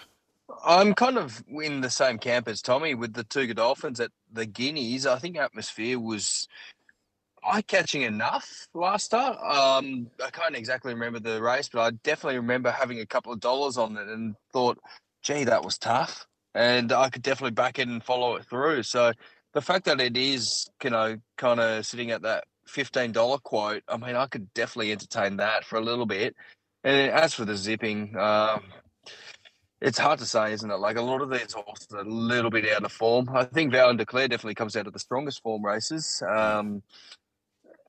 I'm 0.66 0.94
kind 0.94 1.18
of 1.18 1.44
in 1.48 1.82
the 1.82 1.90
same 1.90 2.18
camp 2.18 2.48
as 2.48 2.62
Tommy 2.62 2.94
with 2.96 3.14
the 3.14 3.24
two 3.24 3.48
Godolphins 3.48 4.00
at 4.00 4.12
the 4.34 4.46
Guineas. 4.46 5.06
I 5.06 5.20
think 5.20 5.38
atmosphere 5.38 6.00
was 6.00 6.48
eye 7.46 7.62
catching 7.62 8.02
enough 8.02 8.68
last 8.74 9.06
start. 9.06 9.38
Um, 9.38 10.08
I 10.24 10.30
can't 10.32 10.56
exactly 10.56 10.94
remember 10.94 11.20
the 11.20 11.42
race, 11.42 11.70
but 11.72 11.82
I 11.82 11.92
definitely 12.04 12.38
remember 12.38 12.72
having 12.72 13.00
a 13.00 13.06
couple 13.06 13.32
of 13.32 13.40
dollars 13.40 13.78
on 13.78 13.96
it 13.98 14.08
and 14.08 14.36
thought, 14.52 14.80
gee, 15.22 15.44
that 15.44 15.64
was 15.64 15.78
tough. 15.78 16.26
And 16.56 16.92
I 16.92 17.10
could 17.10 17.22
definitely 17.22 17.52
back 17.52 17.78
it 17.78 17.88
and 17.88 18.04
follow 18.04 18.36
it 18.38 18.46
through. 18.46 18.84
So 18.84 19.12
the 19.54 19.62
fact 19.62 19.86
that 19.86 20.02
it 20.02 20.18
is, 20.18 20.68
you 20.84 20.90
know, 20.90 21.18
kind 21.38 21.60
of 21.60 21.86
sitting 21.86 22.12
at 22.12 22.24
that 22.24 22.46
$15 22.70 23.44
quote, 23.44 23.84
I 23.88 23.98
mean, 23.98 24.16
I 24.16 24.26
could 24.28 24.54
definitely 24.54 24.94
entertain 24.94 25.38
that 25.38 25.66
for 25.66 25.78
a 25.78 25.82
little 25.82 26.06
bit. 26.06 26.36
And 26.84 27.12
as 27.12 27.34
for 27.34 27.46
the 27.46 27.58
zipping, 27.58 28.16
um, 28.18 28.64
it's 29.82 30.00
hard 30.00 30.20
to 30.20 30.26
say, 30.26 30.54
isn't 30.54 30.72
it? 30.72 30.78
Like 30.78 30.98
a 30.98 31.02
lot 31.02 31.22
of 31.22 31.30
these 31.30 31.54
horses 31.54 31.88
are 31.92 32.00
a 32.00 32.10
little 32.10 32.50
bit 32.50 32.70
out 32.72 32.86
of 32.86 32.92
form. 32.92 33.30
I 33.34 33.44
think 33.44 33.74
Vow 33.74 33.90
and 33.90 33.98
Declare 33.98 34.30
definitely 34.30 34.56
comes 34.56 34.76
out 34.76 34.88
of 34.88 34.94
the 34.94 35.00
strongest 35.00 35.44
form 35.44 35.66
races. 35.66 36.24
Um, 36.28 36.82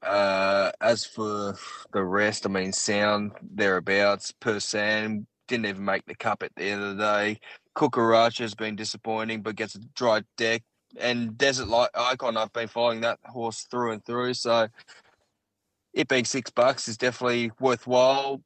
uh, 0.03 0.73
as 0.81 1.05
for 1.05 1.55
the 1.93 2.03
rest, 2.03 2.47
I 2.47 2.49
mean, 2.49 2.73
Sound 2.73 3.33
thereabouts 3.43 4.33
per 4.33 4.61
Sam 4.61 5.27
didn't 5.49 5.67
even 5.67 5.85
make 5.85 6.05
the 6.07 6.15
cup 6.15 6.43
at 6.43 6.55
the 6.57 6.65
end 6.65 6.83
of 6.83 6.97
the 6.97 7.03
day. 7.03 7.41
Kukeracha 7.77 8.39
has 8.39 8.55
been 8.55 8.75
disappointing, 8.75 9.43
but 9.43 9.57
gets 9.57 9.75
a 9.75 9.81
dry 9.95 10.23
deck. 10.37 10.63
And 10.99 11.37
Desert 11.37 11.69
Light 11.69 11.91
Icon, 11.95 12.37
I've 12.37 12.53
been 12.53 12.69
following 12.69 13.03
that 13.03 13.19
horse 13.27 13.67
through 13.71 13.93
and 13.93 14.05
through. 14.05 14.35
So 14.35 14.69
it 15.93 16.09
being 16.09 16.25
six 16.25 16.51
bucks 16.51 16.89
is 16.89 16.97
definitely 16.97 17.53
worthwhile. 17.61 18.41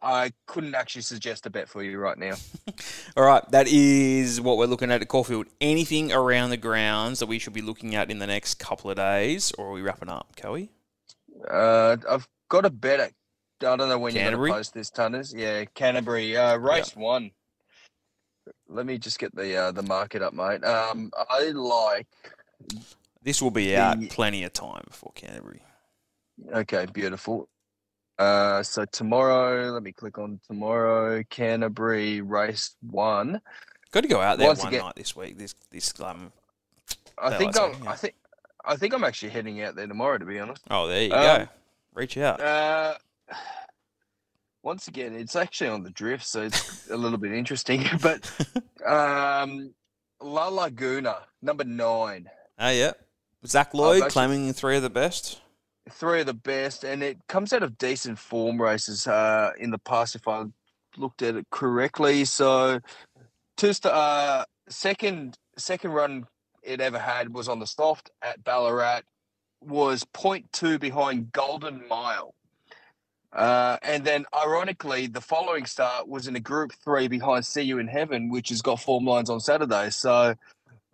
I 0.00 0.32
couldn't 0.46 0.74
actually 0.74 1.02
suggest 1.02 1.46
a 1.46 1.50
bet 1.50 1.68
for 1.68 1.82
you 1.82 1.98
right 1.98 2.18
now. 2.18 2.34
All 3.16 3.24
right, 3.24 3.42
that 3.50 3.68
is 3.68 4.40
what 4.40 4.58
we're 4.58 4.66
looking 4.66 4.90
at 4.90 5.00
at 5.00 5.08
Caulfield. 5.08 5.46
Anything 5.60 6.12
around 6.12 6.50
the 6.50 6.58
grounds 6.58 7.20
that 7.20 7.26
we 7.26 7.38
should 7.38 7.54
be 7.54 7.62
looking 7.62 7.94
at 7.94 8.10
in 8.10 8.18
the 8.18 8.26
next 8.26 8.56
couple 8.56 8.90
of 8.90 8.96
days, 8.96 9.50
or 9.52 9.68
are 9.68 9.72
we 9.72 9.80
wrapping 9.80 10.10
up, 10.10 10.36
Coe? 10.36 10.68
Uh, 11.50 11.96
I've 12.08 12.28
got 12.50 12.66
a 12.66 12.70
bet 12.70 13.00
at, 13.00 13.12
I 13.62 13.76
don't 13.76 13.88
know 13.88 13.98
when 13.98 14.14
you're 14.14 14.30
going 14.30 14.46
to 14.46 14.52
post 14.52 14.74
this, 14.74 14.90
Tunners. 14.90 15.32
Yeah, 15.34 15.64
Canterbury, 15.74 16.36
uh, 16.36 16.56
race 16.56 16.94
one. 16.94 17.30
Let 18.74 18.86
me 18.86 18.98
just 18.98 19.20
get 19.20 19.34
the 19.36 19.56
uh, 19.56 19.72
the 19.72 19.82
market 19.84 20.20
up, 20.20 20.34
mate. 20.34 20.64
Um, 20.64 21.12
I 21.30 21.50
like. 21.50 22.08
This 23.22 23.40
will 23.40 23.52
be 23.52 23.76
out 23.76 24.00
The- 24.00 24.08
plenty 24.08 24.42
of 24.42 24.52
time 24.52 24.82
before 24.88 25.12
Canterbury. 25.14 25.62
Okay, 26.52 26.86
beautiful. 26.92 27.48
Uh, 28.18 28.62
so 28.64 28.84
tomorrow, 28.86 29.70
let 29.70 29.82
me 29.84 29.92
click 29.92 30.18
on 30.18 30.40
tomorrow. 30.46 31.22
Canterbury 31.30 32.20
race 32.20 32.74
one. 32.90 33.40
Got 33.92 34.00
to 34.02 34.08
go 34.08 34.20
out 34.20 34.38
there 34.38 34.48
Once 34.48 34.58
one 34.60 34.68
again- 34.68 34.84
night 34.86 34.96
this 34.96 35.14
week. 35.14 35.38
This 35.38 35.54
this 35.70 35.92
um. 36.00 36.32
I 37.16 37.36
think 37.38 37.56
I 37.56 37.66
I'm. 37.66 37.74
see, 37.74 37.86
I 37.88 37.94
think. 37.96 38.14
I 38.66 38.76
think 38.76 38.94
I'm 38.94 39.04
actually 39.04 39.28
heading 39.30 39.62
out 39.62 39.76
there 39.76 39.86
tomorrow. 39.86 40.18
To 40.18 40.24
be 40.24 40.40
honest. 40.40 40.62
Oh, 40.68 40.88
there 40.88 41.02
you 41.04 41.12
Um, 41.12 41.22
go. 41.44 41.48
Reach 41.94 42.16
out. 42.18 42.40
Uh, 42.40 42.94
once 44.64 44.88
again, 44.88 45.14
it's 45.14 45.36
actually 45.36 45.68
on 45.70 45.84
the 45.84 45.90
drift, 45.90 46.26
so 46.26 46.42
it's 46.42 46.88
a 46.90 46.96
little 46.96 47.18
bit 47.18 47.32
interesting. 47.32 47.84
But 48.02 48.28
um, 48.84 49.72
La 50.20 50.48
Laguna, 50.48 51.18
number 51.42 51.64
nine, 51.64 52.28
Oh 52.58 52.70
yeah. 52.70 52.92
Zac 53.46 53.74
Lloyd 53.74 53.96
actually- 54.04 54.10
claiming 54.10 54.52
three 54.52 54.76
of 54.76 54.82
the 54.82 54.90
best. 54.90 55.40
three 55.90 56.20
of 56.20 56.26
the 56.26 56.34
best, 56.34 56.82
and 56.82 57.02
it 57.02 57.18
comes 57.28 57.52
out 57.52 57.62
of 57.62 57.76
decent 57.78 58.18
form 58.18 58.60
races 58.60 59.06
uh, 59.06 59.50
in 59.58 59.70
the 59.70 59.78
past, 59.78 60.14
if 60.16 60.26
I 60.26 60.44
looked 60.96 61.20
at 61.22 61.34
it 61.36 61.46
correctly. 61.50 62.24
So, 62.24 62.80
two 63.56 63.72
st- 63.74 63.92
uh, 63.92 64.44
second 64.68 65.36
second 65.58 65.90
run 65.92 66.26
it 66.62 66.80
ever 66.80 66.98
had 66.98 67.34
was 67.34 67.48
on 67.48 67.58
the 67.58 67.66
soft 67.66 68.10
at 68.22 68.42
Ballarat, 68.42 69.02
was 69.60 70.04
0.2 70.14 70.80
behind 70.80 71.30
Golden 71.32 71.86
Mile. 71.88 72.34
Uh, 73.34 73.78
and 73.82 74.04
then, 74.04 74.24
ironically, 74.32 75.08
the 75.08 75.20
following 75.20 75.66
start 75.66 76.06
was 76.06 76.28
in 76.28 76.36
a 76.36 76.40
Group 76.40 76.72
Three 76.72 77.08
behind 77.08 77.44
See 77.44 77.62
You 77.62 77.78
in 77.78 77.88
Heaven, 77.88 78.28
which 78.30 78.50
has 78.50 78.62
got 78.62 78.80
form 78.80 79.04
lines 79.04 79.28
on 79.28 79.40
Saturday. 79.40 79.90
So, 79.90 80.36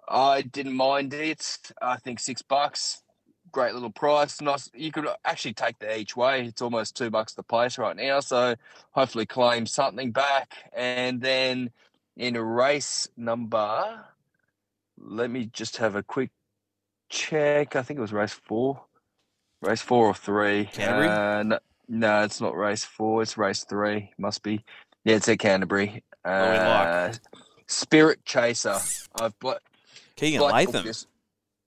I 0.09 0.43
didn't 0.43 0.75
mind 0.75 1.12
it. 1.12 1.71
I 1.83 1.97
think 1.97 2.19
six 2.19 2.41
bucks, 2.41 3.03
great 3.53 3.75
little 3.75 3.91
price. 3.91 4.41
Nice. 4.41 4.71
You 4.75 4.91
could 4.91 5.07
actually 5.25 5.53
take 5.53 5.79
that 5.81 5.99
each 5.99 6.17
way. 6.17 6.47
It's 6.47 6.62
almost 6.62 6.97
two 6.97 7.11
bucks 7.11 7.35
the 7.35 7.43
place 7.43 7.77
right 7.77 7.95
now. 7.95 8.21
So, 8.21 8.55
hopefully, 8.93 9.27
claim 9.27 9.67
something 9.67 10.11
back. 10.11 10.55
And 10.73 11.21
then 11.21 11.71
in 12.17 12.39
race 12.39 13.07
number, 13.17 14.05
let 14.99 15.31
me 15.31 15.51
just 15.53 15.77
have 15.77 15.95
a 15.95 16.03
quick 16.03 16.31
check. 17.11 17.77
I 17.77 17.83
think 17.83 17.99
it 17.99 18.01
was 18.01 18.12
race 18.12 18.33
four, 18.33 18.85
race 19.61 19.83
four 19.83 20.07
or 20.07 20.15
three. 20.15 20.71
Canterbury? 20.73 21.09
Uh, 21.09 21.43
no, 21.43 21.59
no, 21.91 22.23
it's 22.23 22.41
not 22.41 22.57
race 22.57 22.85
four. 22.85 23.21
It's 23.21 23.37
race 23.37 23.65
three. 23.65 24.12
Must 24.17 24.43
be. 24.43 24.65
Yeah, 25.05 25.17
it's 25.17 25.29
at 25.29 25.41
Canterbury. 25.41 26.05
we 26.25 26.31
like? 26.31 26.89
Uh, 26.89 27.12
Spirit 27.67 28.25
Chaser. 28.25 28.79
I've 29.21 29.39
bla- 29.41 29.59
Keagan 30.17 30.39
black 30.39 30.67
booked 30.67 30.75
Latham. 30.75 30.87
this. 30.87 31.07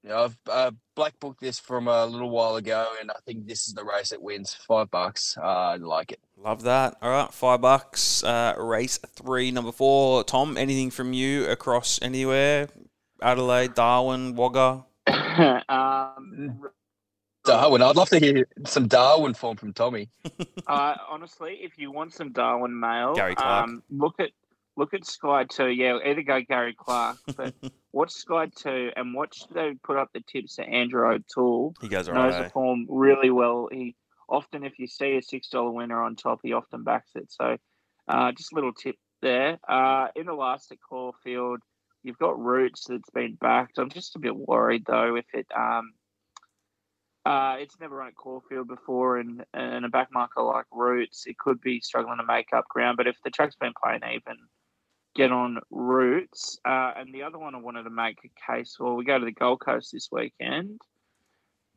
Yeah, 0.04 0.22
I've 0.22 0.38
uh, 0.50 0.72
black 0.96 1.20
booked 1.20 1.42
this 1.42 1.60
from 1.60 1.88
a 1.88 2.06
little 2.06 2.30
while 2.30 2.56
ago, 2.56 2.88
and 3.02 3.12
I 3.12 3.16
think 3.26 3.48
this 3.48 3.68
is 3.68 3.74
the 3.74 3.84
race 3.84 4.10
that 4.10 4.22
wins 4.22 4.54
five 4.54 4.90
bucks. 4.92 5.38
Uh, 5.38 5.42
I 5.46 5.76
like 5.78 6.12
it. 6.12 6.20
Love 6.38 6.64
that. 6.64 6.96
All 7.02 7.10
right, 7.10 7.34
five 7.34 7.62
bucks. 7.62 8.24
Uh, 8.24 8.54
race 8.58 8.98
three, 8.98 9.52
number 9.52 9.72
four. 9.72 10.24
Tom, 10.24 10.58
anything 10.58 10.90
from 10.90 11.14
you 11.14 11.46
across 11.50 12.00
anywhere? 12.02 12.70
Adelaide, 13.22 13.76
Darwin, 13.76 14.36
Wagga. 14.36 14.86
um, 15.70 16.60
Darwin. 17.44 17.82
I'd 17.82 17.96
love 17.96 18.10
to 18.10 18.20
hear 18.20 18.48
some 18.66 18.88
Darwin 18.88 19.34
form 19.34 19.58
from 19.58 19.74
Tommy. 19.74 20.10
uh, 20.68 20.96
honestly, 21.10 21.60
if 21.62 21.78
you 21.78 21.92
want 21.92 22.14
some 22.14 22.32
Darwin 22.32 22.80
mail, 22.80 23.14
Gary 23.14 23.36
Clark. 23.36 23.70
um, 23.70 23.84
look 23.90 24.20
at 24.20 24.32
look 24.76 24.94
at 24.94 25.06
Sky 25.06 25.46
Two. 25.46 25.68
Yeah, 25.68 26.00
either 26.06 26.24
go 26.24 26.42
Gary 26.42 26.76
Clark, 26.78 27.18
but 27.36 27.54
watch 27.92 28.12
Sky 28.12 28.48
Two 28.56 28.92
and 28.96 29.14
watch 29.14 29.44
they 29.54 29.74
put 29.84 29.98
up 29.98 30.10
the 30.14 30.22
tips 30.22 30.56
to 30.56 30.64
Andrew 30.64 31.08
O'Toole. 31.08 31.76
He 31.82 31.88
goes 31.88 32.08
all 32.08 32.16
knows 32.16 32.34
right. 32.34 32.40
the 32.42 32.46
eh? 32.46 32.50
form 32.50 32.86
really 32.90 33.30
well. 33.30 33.68
He 33.72 33.96
often, 34.30 34.64
if 34.64 34.80
you 34.80 34.88
see 34.88 35.18
a 35.18 35.22
six 35.22 35.50
dollar 35.50 35.72
winner 35.72 36.02
on 36.02 36.16
top, 36.16 36.40
he 36.44 36.54
often 36.54 36.84
backs 36.84 37.12
it. 37.16 37.32
So, 37.32 37.58
uh, 38.08 38.32
just 38.32 38.52
a 38.52 38.56
little 38.56 38.74
tip 38.74 38.96
there. 39.22 39.60
Uh, 39.68 40.08
in 40.16 40.30
Elastic 40.30 40.80
Caulfield, 40.88 41.60
you've 42.04 42.18
got 42.18 42.40
Roots 42.40 42.86
that's 42.88 43.10
been 43.12 43.36
backed. 43.36 43.78
I'm 43.78 43.90
just 43.90 44.16
a 44.16 44.20
bit 44.20 44.36
worried 44.36 44.84
though 44.88 45.16
if 45.16 45.26
it. 45.34 45.48
Um, 45.56 45.94
uh, 47.26 47.56
it's 47.60 47.80
never 47.80 47.96
run 47.98 48.08
at 48.08 48.16
Caulfield 48.16 48.68
before, 48.68 49.18
and 49.18 49.46
and 49.54 49.86
a 49.86 49.90
back 49.90 50.10
marker 50.12 50.44
like 50.44 50.66
Roots, 50.72 51.26
it 51.26 51.38
could 51.38 51.62
be 51.62 51.80
struggling 51.80 52.18
to 52.18 52.26
make 52.26 52.54
up 52.54 52.68
ground. 52.68 52.98
But 52.98 53.08
if 53.08 53.16
the 53.24 53.30
track's 53.30 53.56
been 53.56 53.74
playing 53.82 54.02
even, 54.14 54.38
get 55.16 55.32
on 55.32 55.60
Roots. 55.70 56.60
Uh, 56.66 56.92
and 56.98 57.14
the 57.14 57.24
other 57.24 57.40
one 57.40 57.56
I 57.56 57.60
wanted 57.60 57.84
to 57.84 57.90
make 57.90 58.18
a 58.26 58.52
case 58.52 58.76
for, 58.78 58.96
we 58.96 59.06
go 59.06 59.20
to 59.20 59.26
the 59.26 59.32
Gold 59.32 59.62
Coast 59.62 59.92
this 59.94 60.10
weekend. 60.12 60.82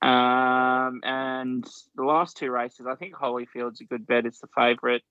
Um, 0.02 1.00
and 1.02 1.64
the 1.94 2.04
last 2.04 2.36
two 2.36 2.50
races, 2.50 2.86
I 2.86 2.94
think 2.96 3.14
Holyfield's 3.14 3.80
a 3.80 3.84
good 3.84 4.06
bet. 4.06 4.26
It's 4.26 4.40
the 4.40 4.48
favourite 4.54 5.02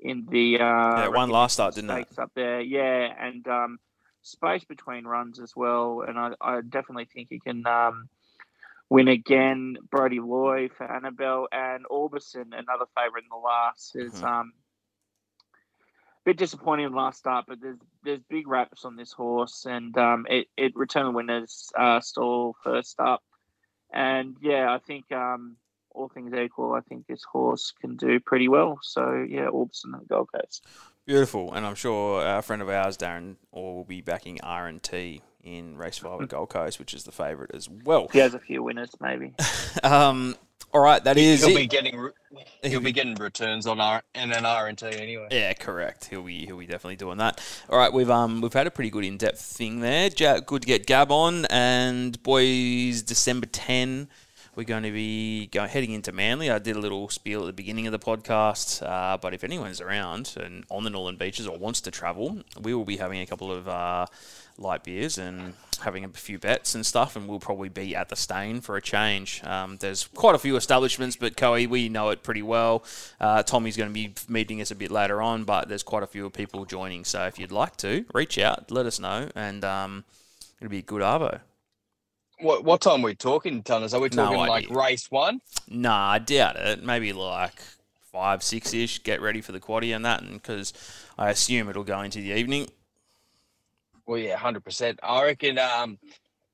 in 0.00 0.26
the 0.30 0.56
uh, 0.56 1.02
Yeah, 1.02 1.08
won 1.08 1.30
last 1.30 1.54
start, 1.54 1.74
didn't 1.74 1.90
it? 1.90 2.18
up 2.18 2.32
there. 2.34 2.60
Yeah, 2.60 3.12
and 3.18 3.46
um, 3.46 3.78
space 4.22 4.64
between 4.64 5.04
runs 5.04 5.40
as 5.40 5.52
well. 5.54 6.04
And 6.06 6.18
I, 6.18 6.32
I 6.40 6.60
definitely 6.60 7.08
think 7.12 7.28
he 7.30 7.40
can 7.40 7.66
um, 7.66 8.08
win 8.92 9.08
again. 9.08 9.76
Brody 9.90 10.20
Loy 10.20 10.68
for 10.76 10.84
Annabel 10.84 11.48
and 11.50 11.86
Orbison, 11.86 12.52
another 12.52 12.84
favourite 12.94 13.24
in 13.24 13.30
the 13.30 13.36
last, 13.36 13.96
is 13.96 14.20
Mhm. 14.20 14.24
um, 14.24 14.52
a 15.40 16.24
bit 16.26 16.36
disappointing 16.36 16.86
in 16.86 16.92
the 16.92 16.98
last 16.98 17.18
start. 17.18 17.46
But 17.48 17.60
there's 17.60 17.78
there's 18.02 18.22
big 18.28 18.46
raps 18.46 18.84
on 18.84 18.96
this 18.96 19.12
horse, 19.12 19.64
and 19.64 19.96
um, 19.96 20.26
it 20.28 20.48
it 20.56 20.76
returned 20.76 21.08
the 21.08 21.12
winners 21.12 21.70
uh, 21.76 22.00
stall 22.00 22.54
first 22.62 23.00
up. 23.00 23.22
And 23.92 24.36
yeah, 24.40 24.72
I 24.72 24.78
think 24.78 25.10
um, 25.12 25.56
all 25.90 26.08
things 26.08 26.34
equal, 26.34 26.74
I 26.74 26.80
think 26.80 27.06
this 27.06 27.22
horse 27.24 27.72
can 27.80 27.96
do 27.96 28.20
pretty 28.20 28.48
well. 28.48 28.78
So 28.82 29.24
yeah, 29.26 29.48
Orbison 29.48 29.94
and 29.94 30.06
Gold 30.08 30.30
Coast. 30.32 30.66
Beautiful, 31.06 31.52
and 31.52 31.66
I'm 31.66 31.74
sure 31.74 32.24
a 32.24 32.42
friend 32.42 32.62
of 32.62 32.68
ours, 32.68 32.96
Darren, 32.96 33.36
will 33.50 33.84
be 33.84 34.02
backing 34.02 34.40
R 34.42 34.66
and 34.68 34.82
T 34.82 35.22
in 35.42 35.76
race 35.76 35.98
five 35.98 36.20
at 36.22 36.28
Gold 36.28 36.50
Coast, 36.50 36.78
which 36.78 36.94
is 36.94 37.04
the 37.04 37.12
favourite 37.12 37.50
as 37.54 37.68
well. 37.68 38.08
He 38.12 38.18
has 38.20 38.34
a 38.34 38.38
few 38.38 38.62
winners, 38.62 38.90
maybe. 39.00 39.34
Um, 39.82 40.36
all 40.72 40.80
right, 40.80 41.02
that 41.04 41.16
is 41.18 41.40
He'll 41.44 41.50
it. 41.56 41.60
be 41.60 41.66
getting 41.66 42.08
he'll 42.62 42.80
be 42.80 42.92
getting 42.92 43.14
returns 43.16 43.66
on 43.66 43.80
R 43.80 44.02
and 44.14 44.32
an 44.32 44.46
R 44.46 44.66
and 44.68 44.78
T 44.78 44.86
anyway. 44.86 45.28
Yeah, 45.30 45.52
correct. 45.54 46.06
He'll 46.06 46.22
be 46.22 46.46
he'll 46.46 46.56
be 46.58 46.66
definitely 46.66 46.96
doing 46.96 47.18
that. 47.18 47.42
All 47.68 47.78
right, 47.78 47.92
we've 47.92 48.08
um 48.10 48.40
we've 48.40 48.52
had 48.52 48.66
a 48.66 48.70
pretty 48.70 48.90
good 48.90 49.04
in 49.04 49.16
depth 49.18 49.40
thing 49.40 49.80
there. 49.80 50.08
Ja- 50.16 50.40
good 50.40 50.62
to 50.62 50.66
get 50.68 50.86
Gab 50.86 51.10
on, 51.10 51.46
and 51.46 52.22
boys, 52.22 53.02
December 53.02 53.46
ten. 53.46 54.08
We're 54.54 54.64
going 54.64 54.82
to 54.82 54.90
be 54.90 55.46
going 55.46 55.70
heading 55.70 55.92
into 55.92 56.12
Manly. 56.12 56.50
I 56.50 56.58
did 56.58 56.76
a 56.76 56.78
little 56.78 57.08
spiel 57.08 57.40
at 57.40 57.46
the 57.46 57.52
beginning 57.54 57.86
of 57.86 57.92
the 57.92 57.98
podcast, 57.98 58.86
uh, 58.86 59.16
but 59.16 59.32
if 59.32 59.44
anyone's 59.44 59.80
around 59.80 60.34
and 60.38 60.64
on 60.68 60.84
the 60.84 60.90
Northern 60.90 61.16
Beaches 61.16 61.46
or 61.46 61.56
wants 61.56 61.80
to 61.82 61.90
travel, 61.90 62.38
we 62.60 62.74
will 62.74 62.84
be 62.84 62.98
having 62.98 63.22
a 63.22 63.26
couple 63.26 63.50
of 63.50 63.66
uh, 63.66 64.04
light 64.58 64.84
beers 64.84 65.16
and 65.16 65.54
having 65.80 66.04
a 66.04 66.08
few 66.08 66.38
bets 66.38 66.74
and 66.74 66.84
stuff, 66.84 67.16
and 67.16 67.28
we'll 67.28 67.40
probably 67.40 67.70
be 67.70 67.96
at 67.96 68.10
the 68.10 68.14
Steyne 68.14 68.60
for 68.60 68.76
a 68.76 68.82
change. 68.82 69.42
Um, 69.42 69.78
there's 69.78 70.06
quite 70.08 70.34
a 70.34 70.38
few 70.38 70.56
establishments, 70.56 71.16
but 71.16 71.34
Coe, 71.34 71.66
we 71.66 71.88
know 71.88 72.10
it 72.10 72.22
pretty 72.22 72.42
well. 72.42 72.84
Uh, 73.18 73.42
Tommy's 73.42 73.78
going 73.78 73.88
to 73.88 73.94
be 73.94 74.12
meeting 74.28 74.60
us 74.60 74.70
a 74.70 74.74
bit 74.74 74.90
later 74.90 75.22
on, 75.22 75.44
but 75.44 75.70
there's 75.70 75.82
quite 75.82 76.02
a 76.02 76.06
few 76.06 76.28
people 76.28 76.66
joining. 76.66 77.06
So 77.06 77.24
if 77.24 77.38
you'd 77.38 77.52
like 77.52 77.78
to, 77.78 78.04
reach 78.12 78.36
out, 78.38 78.70
let 78.70 78.84
us 78.84 79.00
know, 79.00 79.30
and 79.34 79.64
um, 79.64 80.04
it'll 80.60 80.70
be 80.70 80.80
a 80.80 80.82
good 80.82 81.00
arvo. 81.00 81.40
What 82.42 82.64
what 82.64 82.80
time 82.80 83.02
are 83.02 83.06
we 83.06 83.14
talking, 83.14 83.62
Tunners? 83.62 83.94
Are 83.94 84.00
we 84.00 84.08
No 84.08 84.24
talking 84.24 84.38
like 84.38 84.70
race 84.70 85.10
one? 85.10 85.40
Nah, 85.68 86.10
I 86.10 86.18
doubt 86.18 86.56
it. 86.56 86.82
Maybe 86.82 87.12
like 87.12 87.62
five, 88.12 88.42
six 88.42 88.74
ish. 88.74 89.02
Get 89.02 89.20
ready 89.20 89.40
for 89.40 89.52
the 89.52 89.60
quaddy 89.60 89.94
and 89.94 90.04
that, 90.04 90.22
and 90.22 90.34
because 90.34 90.72
I 91.16 91.30
assume 91.30 91.68
it'll 91.68 91.84
go 91.84 92.00
into 92.00 92.20
the 92.20 92.32
evening. 92.32 92.68
Well, 94.06 94.18
yeah, 94.18 94.36
hundred 94.36 94.64
percent. 94.64 94.98
I 95.02 95.22
reckon. 95.22 95.58
Um, 95.58 95.98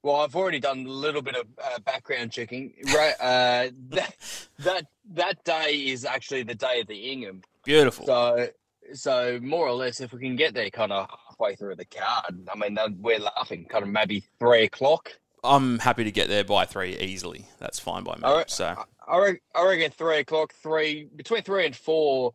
well, 0.03 0.17
I've 0.17 0.37
already 0.37 0.61
done 0.61 0.85
a 0.85 0.91
little 0.91 1.23
bit 1.23 1.37
of 1.37 1.47
uh, 1.63 1.79
background 1.81 2.33
checking. 2.33 2.75
Right, 2.95 3.15
uh, 3.19 3.71
that 3.89 4.15
that 4.59 4.87
that 5.15 5.45
day 5.45 5.87
is 5.87 6.05
actually 6.05 6.43
the 6.43 6.55
day 6.55 6.81
of 6.81 6.87
the 6.87 7.13
Ingham. 7.13 7.41
Beautiful. 7.65 8.05
So, 8.05 8.49
so 8.93 9.39
more 9.43 9.67
or 9.67 9.73
less, 9.73 10.01
if 10.03 10.13
we 10.13 10.21
can 10.21 10.37
get 10.37 10.53
there, 10.53 10.69
kind 10.69 10.93
of 10.93 11.09
halfway 11.29 11.57
through 11.57 11.77
the 11.77 11.87
card, 11.87 12.47
I 12.53 12.59
mean, 12.59 12.79
we're 13.01 13.21
laughing, 13.21 13.65
kind 13.65 13.85
of 13.85 13.89
maybe 13.91 14.23
three 14.39 14.65
o'clock. 14.65 15.13
I'm 15.45 15.79
happy 15.79 16.05
to 16.05 16.11
get 16.11 16.29
there 16.29 16.45
by 16.45 16.65
three 16.65 16.97
easily. 16.97 17.47
That's 17.59 17.79
fine 17.79 18.05
by 18.05 18.17
me. 18.17 18.23
All 18.25 18.37
right. 18.37 18.51
So 18.51 18.75
I 19.07 19.19
reckon, 19.19 19.41
I 19.55 19.67
reckon 19.67 19.91
three 19.91 20.19
o'clock, 20.19 20.53
three 20.53 21.09
between 21.15 21.43
three 21.43 21.67
and 21.67 21.77
four. 21.77 22.35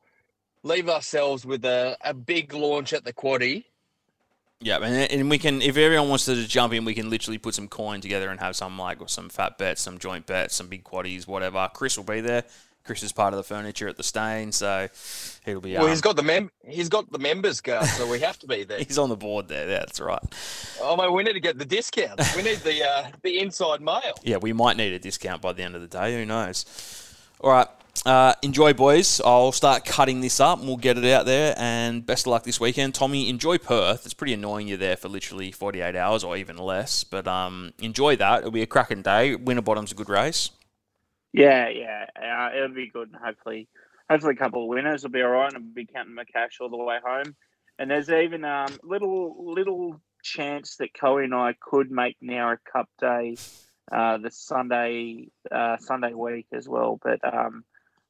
Leave 0.64 0.88
ourselves 0.90 1.46
with 1.46 1.66
a, 1.66 1.98
a 2.02 2.14
big 2.14 2.54
launch 2.54 2.94
at 2.94 3.04
the 3.04 3.12
quaddy. 3.12 3.66
yeah, 4.62 4.78
and, 4.78 5.12
and 5.12 5.30
we 5.30 5.38
can 5.38 5.62
if 5.62 5.76
everyone 5.76 6.08
wants 6.08 6.26
to 6.26 6.36
just 6.36 6.50
jump 6.50 6.74
in, 6.74 6.86
we 6.86 6.94
can 6.94 7.10
literally 7.10 7.38
put 7.38 7.54
some 7.54 7.68
coin 7.68 8.00
together 8.00 8.30
and 8.30 8.40
have 8.40 8.56
some 8.56 8.78
like 8.80 9.00
some 9.08 9.28
fat 9.30 9.58
bets, 9.58 9.82
some 9.82 9.98
joint 9.98 10.26
bets, 10.26 10.56
some 10.56 10.68
big 10.68 10.84
quaddies, 10.86 11.28
whatever. 11.28 11.70
Chris 11.74 11.98
will 11.98 12.06
be 12.06 12.22
there. 12.22 12.44
Chris 12.84 13.02
is 13.02 13.12
part 13.12 13.34
of 13.34 13.38
the 13.38 13.44
furniture 13.44 13.88
at 13.88 13.96
the 13.96 14.04
Steyne, 14.04 14.52
so 14.52 14.90
he'll 15.46 15.62
be. 15.62 15.74
Well, 15.74 15.84
um, 15.84 15.90
he's 15.90 16.02
got 16.02 16.16
the 16.16 16.24
mem 16.24 16.52
he's 16.66 16.90
got 16.90 17.12
the 17.12 17.20
members 17.20 17.62
card, 17.62 17.86
so 17.86 18.10
we 18.10 18.20
have 18.20 18.38
to 18.40 18.48
be 18.48 18.64
there. 18.64 18.80
he's 18.88 18.98
on 18.98 19.10
the 19.10 19.16
board 19.16 19.48
there. 19.48 19.70
Yeah, 19.70 19.80
that's 19.80 20.02
right. 20.02 20.22
Oh 20.82 20.98
man, 20.98 21.14
we 21.14 21.24
need 21.24 21.34
to 21.34 21.40
get 21.40 21.58
the 21.58 21.66
discount. 21.66 22.20
We 22.36 22.44
need 22.44 22.58
the 22.58 22.84
uh, 22.84 23.08
the 23.22 23.40
inside 23.40 23.82
mail. 23.82 24.14
Yeah, 24.24 24.38
we 24.38 24.52
might 24.54 24.78
need 24.78 24.94
a 24.94 25.00
discount 25.00 25.42
by 25.42 25.54
the 25.54 25.64
end 25.64 25.76
of 25.76 25.82
the 25.82 25.88
day. 25.88 26.14
Who 26.16 26.26
knows? 26.26 26.66
All 27.40 27.52
right. 27.52 27.68
Uh, 28.06 28.34
enjoy, 28.42 28.74
boys. 28.74 29.22
I'll 29.24 29.52
start 29.52 29.86
cutting 29.86 30.20
this 30.20 30.40
up 30.40 30.60
and 30.60 30.68
we'll 30.68 30.78
get 30.78 30.98
it 30.98 31.06
out 31.06 31.26
there. 31.26 31.54
And 31.58 32.06
best 32.06 32.26
of 32.26 32.32
luck 32.32 32.44
this 32.44 32.60
weekend. 32.60 32.96
Tommy, 32.96 33.30
enjoy 33.30 33.60
Perth. 33.60 34.04
It's 34.06 34.14
pretty 34.14 34.34
annoying 34.34 34.68
you're 34.68 34.78
there 34.78 34.98
for 34.98 35.08
literally 35.08 35.52
48 35.52 35.96
hours 35.96 36.24
or 36.24 36.36
even 36.36 36.58
less. 36.58 37.04
But 37.04 37.28
um, 37.28 37.74
enjoy 37.80 38.16
that. 38.18 38.40
It'll 38.40 38.52
be 38.52 38.62
a 38.62 38.66
cracking 38.66 39.04
day. 39.04 39.36
Winter 39.36 39.62
Winterbottom's 39.62 39.92
a 39.92 39.96
good 39.96 40.10
race. 40.10 40.50
Yeah, 41.34 41.70
yeah, 41.70 42.06
uh, 42.16 42.56
it'll 42.56 42.76
be 42.76 42.90
good. 42.90 43.10
And 43.12 43.22
hopefully, 43.22 43.68
hopefully, 44.10 44.36
a 44.36 44.38
couple 44.38 44.64
of 44.64 44.70
winners 44.70 45.04
will 45.04 45.10
be 45.10 45.24
all 45.24 45.32
right. 45.32 45.52
And 45.52 45.64
I'll 45.64 45.74
be 45.74 45.88
counting 45.88 46.14
my 46.14 46.26
cash 46.26 46.60
all 46.62 46.70
the 46.70 46.78
way 46.78 47.00
home. 47.04 47.36
And 47.80 47.90
there's 47.90 48.10
even 48.10 48.46
um 48.46 48.78
little 48.84 49.52
little 49.54 50.00
chance 50.22 50.78
that 50.78 50.94
Coe 50.94 51.18
and 51.18 51.34
I 51.34 51.56
could 51.60 51.92
make 51.92 52.18
now 52.22 52.52
a 52.52 52.58
Cup 52.72 52.88
Day, 53.00 53.36
uh, 53.92 54.18
the 54.18 54.32
Sunday 54.32 55.30
uh, 55.52 55.78
Sunday 55.78 56.14
week 56.14 56.48
as 56.54 56.70
well. 56.70 57.00
But 57.04 57.20
um, 57.24 57.64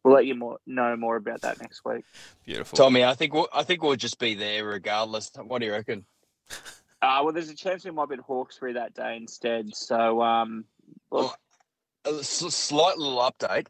we'll 0.03 0.13
let 0.13 0.25
you 0.25 0.35
more 0.35 0.57
know 0.65 0.95
more 0.97 1.15
about 1.15 1.41
that 1.41 1.61
next 1.61 1.83
week. 1.85 2.03
Beautiful. 2.45 2.77
Tommy, 2.77 3.05
I 3.05 3.13
think 3.13 3.33
we'll, 3.33 3.47
I 3.53 3.63
think 3.63 3.83
we'll 3.83 3.95
just 3.95 4.19
be 4.19 4.35
there 4.35 4.65
regardless. 4.65 5.31
What 5.35 5.59
do 5.59 5.65
you 5.65 5.71
reckon? 5.71 6.05
Uh, 7.01 7.21
well, 7.23 7.33
there's 7.33 7.49
a 7.49 7.55
chance 7.55 7.83
we 7.83 7.91
might 7.91 8.09
be 8.09 8.15
at 8.15 8.21
Hawkesbury 8.21 8.73
that 8.73 8.93
day 8.93 9.17
instead. 9.17 9.75
So 9.75 10.21
um, 10.21 10.65
look, 11.11 11.37
A 12.05 12.19
s- 12.19 12.53
slight 12.53 12.97
little 12.97 13.17
update. 13.19 13.67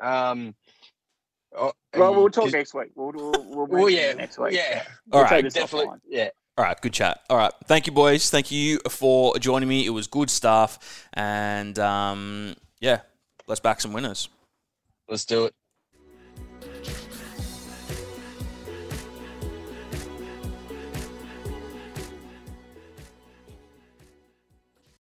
Um, 0.00 0.54
oh, 1.56 1.72
well, 1.96 2.14
we'll 2.14 2.30
talk 2.30 2.52
next 2.52 2.74
week. 2.74 2.90
We'll 2.94 3.12
we'll, 3.12 3.32
we'll 3.44 3.66
Well, 3.68 3.82
mention 3.86 3.98
yeah, 3.98 4.12
next 4.14 4.38
week. 4.38 4.52
yeah, 4.54 4.84
All 5.12 5.20
We'll 5.20 5.30
right. 5.30 5.52
definitely, 5.52 5.98
yeah. 6.08 6.28
All 6.56 6.64
right, 6.64 6.80
good 6.80 6.92
chat. 6.92 7.20
All 7.30 7.36
right, 7.36 7.52
thank 7.66 7.86
you, 7.86 7.92
boys. 7.92 8.30
Thank 8.30 8.50
you 8.50 8.80
for 8.88 9.36
joining 9.38 9.68
me. 9.68 9.86
It 9.86 9.90
was 9.90 10.06
good 10.08 10.28
stuff. 10.30 11.06
And 11.14 11.78
um, 11.78 12.54
yeah, 12.80 13.00
let's 13.46 13.60
back 13.60 13.80
some 13.80 13.92
winners. 13.92 14.28
Let's 15.08 15.24
do 15.24 15.46
it. 15.46 15.54